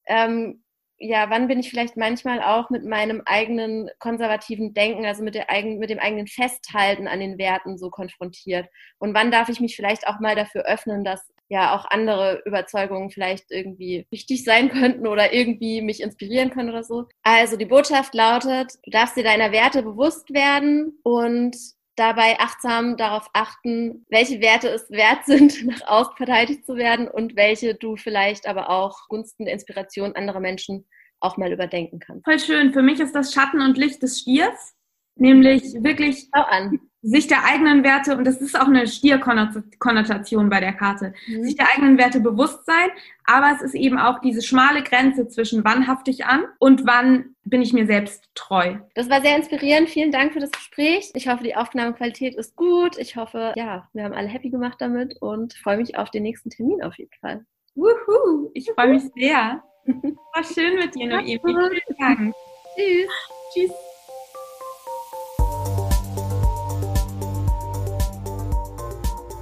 ähm, 0.05 0.63
ja, 0.99 1.29
wann 1.31 1.49
bin 1.49 1.61
ich 1.61 1.71
vielleicht 1.71 1.97
manchmal 1.97 2.43
auch 2.43 2.71
mit 2.71 2.85
meinem 2.85 3.23
eigenen 3.27 3.91
konservativen 3.99 4.73
Denken, 4.73 5.05
also 5.05 5.23
mit, 5.23 5.35
der 5.35 5.51
eigen, 5.51 5.79
mit 5.79 5.91
dem 5.91 5.99
eigenen 5.99 6.27
Festhalten 6.27 7.07
an 7.07 7.21
den 7.21 7.39
Werten 7.39 7.77
so 7.77 7.91
konfrontiert? 7.91 8.69
Und 8.99 9.15
wann 9.15 9.31
darf 9.31 9.49
ich 9.49 9.61
mich 9.61 9.77
vielleicht 9.77 10.07
auch 10.07 10.21
mal 10.21 10.35
dafür 10.35 10.65
öffnen, 10.65 11.05
dass 11.05 11.31
ja 11.49 11.77
auch 11.77 11.85
andere 11.91 12.43
Überzeugungen 12.45 13.11
vielleicht 13.11 13.51
irgendwie 13.51 14.07
wichtig 14.11 14.45
sein 14.45 14.69
könnten 14.69 15.07
oder 15.07 15.33
irgendwie 15.33 15.81
mich 15.81 16.03
inspirieren 16.03 16.51
können 16.51 16.71
oder 16.71 16.83
so. 16.83 17.07
Also 17.23 17.57
die 17.57 17.67
Botschaft 17.67 18.15
lautet, 18.15 18.73
du 18.85 18.91
darfst 18.91 19.17
dir 19.17 19.25
deiner 19.25 19.53
Werte 19.53 19.83
bewusst 19.83 20.33
werden 20.33 20.99
und 21.03 21.57
dabei 21.97 22.39
achtsam 22.39 22.97
darauf 22.97 23.29
achten, 23.33 24.07
welche 24.09 24.41
Werte 24.41 24.69
es 24.69 24.89
wert 24.91 25.25
sind, 25.25 25.65
nach 25.67 25.87
außen 25.87 26.17
verteidigt 26.17 26.65
zu 26.65 26.77
werden 26.77 27.09
und 27.09 27.37
welche 27.37 27.75
du 27.75 27.97
vielleicht 27.97 28.47
aber 28.47 28.71
auch 28.71 29.09
gunsten 29.09 29.45
der 29.45 29.55
Inspiration 29.55 30.15
anderer 30.15 30.41
Menschen 30.41 30.87
auch 31.21 31.37
mal 31.37 31.53
überdenken 31.53 31.99
kannst. 31.99 32.25
Voll 32.25 32.39
schön. 32.39 32.73
Für 32.73 32.83
mich 32.83 33.01
ist 33.01 33.15
das 33.15 33.33
Schatten 33.33 33.61
und 33.61 33.79
Licht 33.79 34.03
des 34.03 34.21
Stiers, 34.21 34.75
nämlich 35.17 35.63
wirklich 35.83 36.29
Schau 36.35 36.43
an 36.43 36.79
sich 37.03 37.29
der 37.29 37.45
eigenen 37.45 37.85
Werte, 37.85 38.17
und 38.17 38.25
das 38.25 38.41
ist 38.41 38.59
auch 38.59 38.67
eine 38.67 38.87
Stierkonnotation 38.87 40.49
bei 40.49 40.61
der 40.61 40.73
Karte, 40.73 41.15
mhm. 41.27 41.45
sich 41.45 41.57
der 41.57 41.69
eigenen 41.73 41.99
Werte 41.99 42.21
bewusst 42.21 42.67
sein, 42.67 42.91
aber 43.25 43.53
es 43.55 43.63
ist 43.63 43.75
eben 43.75 43.99
auch 43.99 44.21
diese 44.21 44.43
schmale 44.43 44.83
Grenze 44.83 45.29
zwischen 45.29 45.65
wann 45.65 45.87
hafte 45.87 46.11
ich 46.11 46.25
an 46.25 46.45
und 46.59 46.87
wann 46.87 47.37
bin 47.45 47.63
ich 47.63 47.73
mir 47.73 47.87
selbst 47.87 48.29
treu. 48.35 48.77
Das 48.95 49.09
war 49.09 49.21
sehr 49.21 49.37
inspirierend. 49.37 49.89
Vielen 49.89 50.11
Dank 50.11 50.33
für 50.33 50.41
das 50.41 50.51
Gespräch. 50.51 51.11
Ich 51.15 51.29
hoffe, 51.29 51.45
die 51.45 51.55
Aufnahmequalität 51.55 52.35
ist 52.35 52.57
gut. 52.57 52.99
Ich 52.99 53.17
hoffe, 53.17 53.53
ja, 53.57 53.89
wir 53.93 54.05
haben 54.05 54.15
alle 54.15 54.29
happy 54.29 54.51
gemacht 54.51 54.77
damit 54.81 55.17
und 55.21 55.55
freue 55.55 55.77
mich 55.77 55.97
auf 55.97 56.11
den 56.11 56.25
nächsten 56.25 56.51
Termin 56.51 56.83
auf 56.83 56.99
jeden 56.99 57.15
Fall. 57.21 57.45
Wuhu, 57.75 58.51
ich 58.55 58.71
freue 58.75 58.89
mich 58.89 59.03
sehr. 59.15 59.63
War 59.87 60.45
schön 60.45 60.77
mit 60.77 60.95
dir, 60.95 61.07
Noemi. 61.07 61.41
Vielen 61.45 61.97
Dank. 61.99 62.35
Tschüss. 62.75 63.11
Tschüss. 63.53 63.96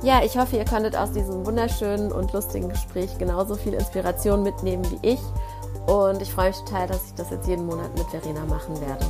Ja, 0.05 0.23
ich 0.23 0.37
hoffe, 0.37 0.57
ihr 0.59 0.67
konntet 0.67 0.95
aus 0.95 1.13
diesem 1.13 1.47
wunderschönen 1.47 2.13
und 2.13 2.31
lustigen 2.35 2.69
Gespräch 2.69 3.17
genauso 3.17 3.55
viel 3.55 3.73
Inspiration 3.73 4.43
mitnehmen 4.43 4.85
wie 4.91 4.99
ich. 5.01 5.21
Und 5.87 6.21
ich 6.21 6.31
freue 6.31 6.49
mich 6.49 6.59
total, 6.59 6.89
dass 6.89 7.07
ich 7.07 7.15
das 7.15 7.31
jetzt 7.31 7.49
jeden 7.49 7.65
Monat 7.65 7.97
mit 7.97 8.07
Verena 8.09 8.45
machen 8.45 8.79
werde. 8.83 9.07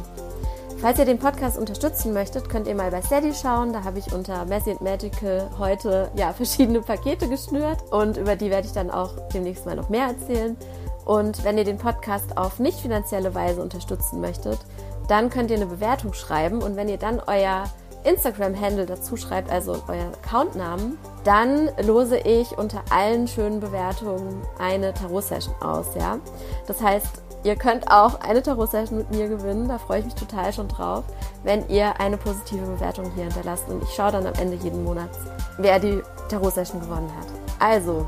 Falls 0.78 1.00
ihr 1.00 1.04
den 1.04 1.18
Podcast 1.18 1.58
unterstützen 1.58 2.12
möchtet, 2.12 2.48
könnt 2.48 2.68
ihr 2.68 2.76
mal 2.76 2.92
bei 2.92 3.02
Steady 3.02 3.34
schauen. 3.34 3.72
Da 3.72 3.82
habe 3.82 3.98
ich 3.98 4.12
unter 4.12 4.44
Messy 4.44 4.70
and 4.70 4.82
Magical 4.82 5.50
heute 5.58 6.12
ja, 6.14 6.32
verschiedene 6.32 6.80
Pakete 6.80 7.28
geschnürt 7.28 7.82
und 7.90 8.16
über 8.16 8.36
die 8.36 8.50
werde 8.50 8.68
ich 8.68 8.72
dann 8.72 8.92
auch 8.92 9.14
demnächst 9.34 9.66
mal 9.66 9.74
noch 9.74 9.88
mehr 9.88 10.06
erzählen. 10.06 10.56
Und 11.04 11.42
wenn 11.42 11.58
ihr 11.58 11.64
den 11.64 11.78
Podcast 11.78 12.38
auf 12.38 12.60
nicht 12.60 12.78
finanzielle 12.78 13.34
Weise 13.34 13.60
unterstützen 13.60 14.20
möchtet, 14.20 14.60
dann 15.08 15.28
könnt 15.28 15.50
ihr 15.50 15.56
eine 15.56 15.66
Bewertung 15.66 16.12
schreiben 16.12 16.62
und 16.62 16.76
wenn 16.76 16.88
ihr 16.88 16.98
dann 16.98 17.20
euer 17.26 17.64
Instagram-Handle 18.04 18.86
dazu 18.86 19.16
schreibt, 19.16 19.50
also 19.50 19.72
euren 19.88 20.12
Accountnamen, 20.22 20.98
dann 21.24 21.70
lose 21.82 22.18
ich 22.18 22.56
unter 22.56 22.82
allen 22.90 23.26
schönen 23.26 23.60
Bewertungen 23.60 24.42
eine 24.58 24.92
Tarot-Session 24.94 25.54
aus, 25.60 25.86
ja. 25.98 26.18
Das 26.66 26.80
heißt, 26.80 27.22
ihr 27.44 27.56
könnt 27.56 27.90
auch 27.90 28.20
eine 28.20 28.42
Tarot-Session 28.42 28.98
mit 28.98 29.10
mir 29.10 29.28
gewinnen, 29.28 29.68
da 29.68 29.78
freue 29.78 30.00
ich 30.00 30.04
mich 30.04 30.14
total 30.14 30.52
schon 30.52 30.68
drauf, 30.68 31.04
wenn 31.42 31.68
ihr 31.68 31.98
eine 31.98 32.16
positive 32.16 32.66
Bewertung 32.66 33.10
hier 33.14 33.24
hinterlasst 33.24 33.68
und 33.68 33.82
ich 33.82 33.90
schaue 33.90 34.12
dann 34.12 34.26
am 34.26 34.34
Ende 34.34 34.56
jeden 34.56 34.84
Monats, 34.84 35.18
wer 35.58 35.78
die 35.78 36.02
Tarot-Session 36.28 36.80
gewonnen 36.80 37.10
hat. 37.18 37.26
Also, 37.58 38.06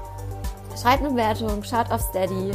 schreibt 0.80 1.00
eine 1.00 1.10
Bewertung, 1.10 1.62
schaut 1.62 1.90
auf 1.90 2.02
Steady 2.02 2.52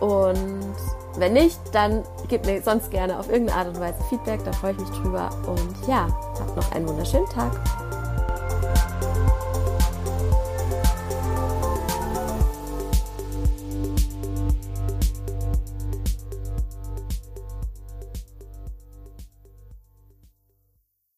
und 0.00 0.74
wenn 1.16 1.34
nicht, 1.34 1.60
dann 1.72 2.02
gebt 2.28 2.46
mir 2.46 2.60
sonst 2.60 2.90
gerne 2.90 3.18
auf 3.18 3.30
irgendeine 3.30 3.58
Art 3.58 3.68
und 3.68 3.80
Weise 3.80 4.02
Feedback, 4.08 4.40
da 4.44 4.52
freue 4.52 4.72
ich 4.72 4.78
mich 4.78 4.90
drüber. 4.90 5.30
Und 5.46 5.86
ja, 5.86 6.08
habt 6.40 6.56
noch 6.56 6.72
einen 6.72 6.88
wunderschönen 6.88 7.28
Tag. 7.28 7.52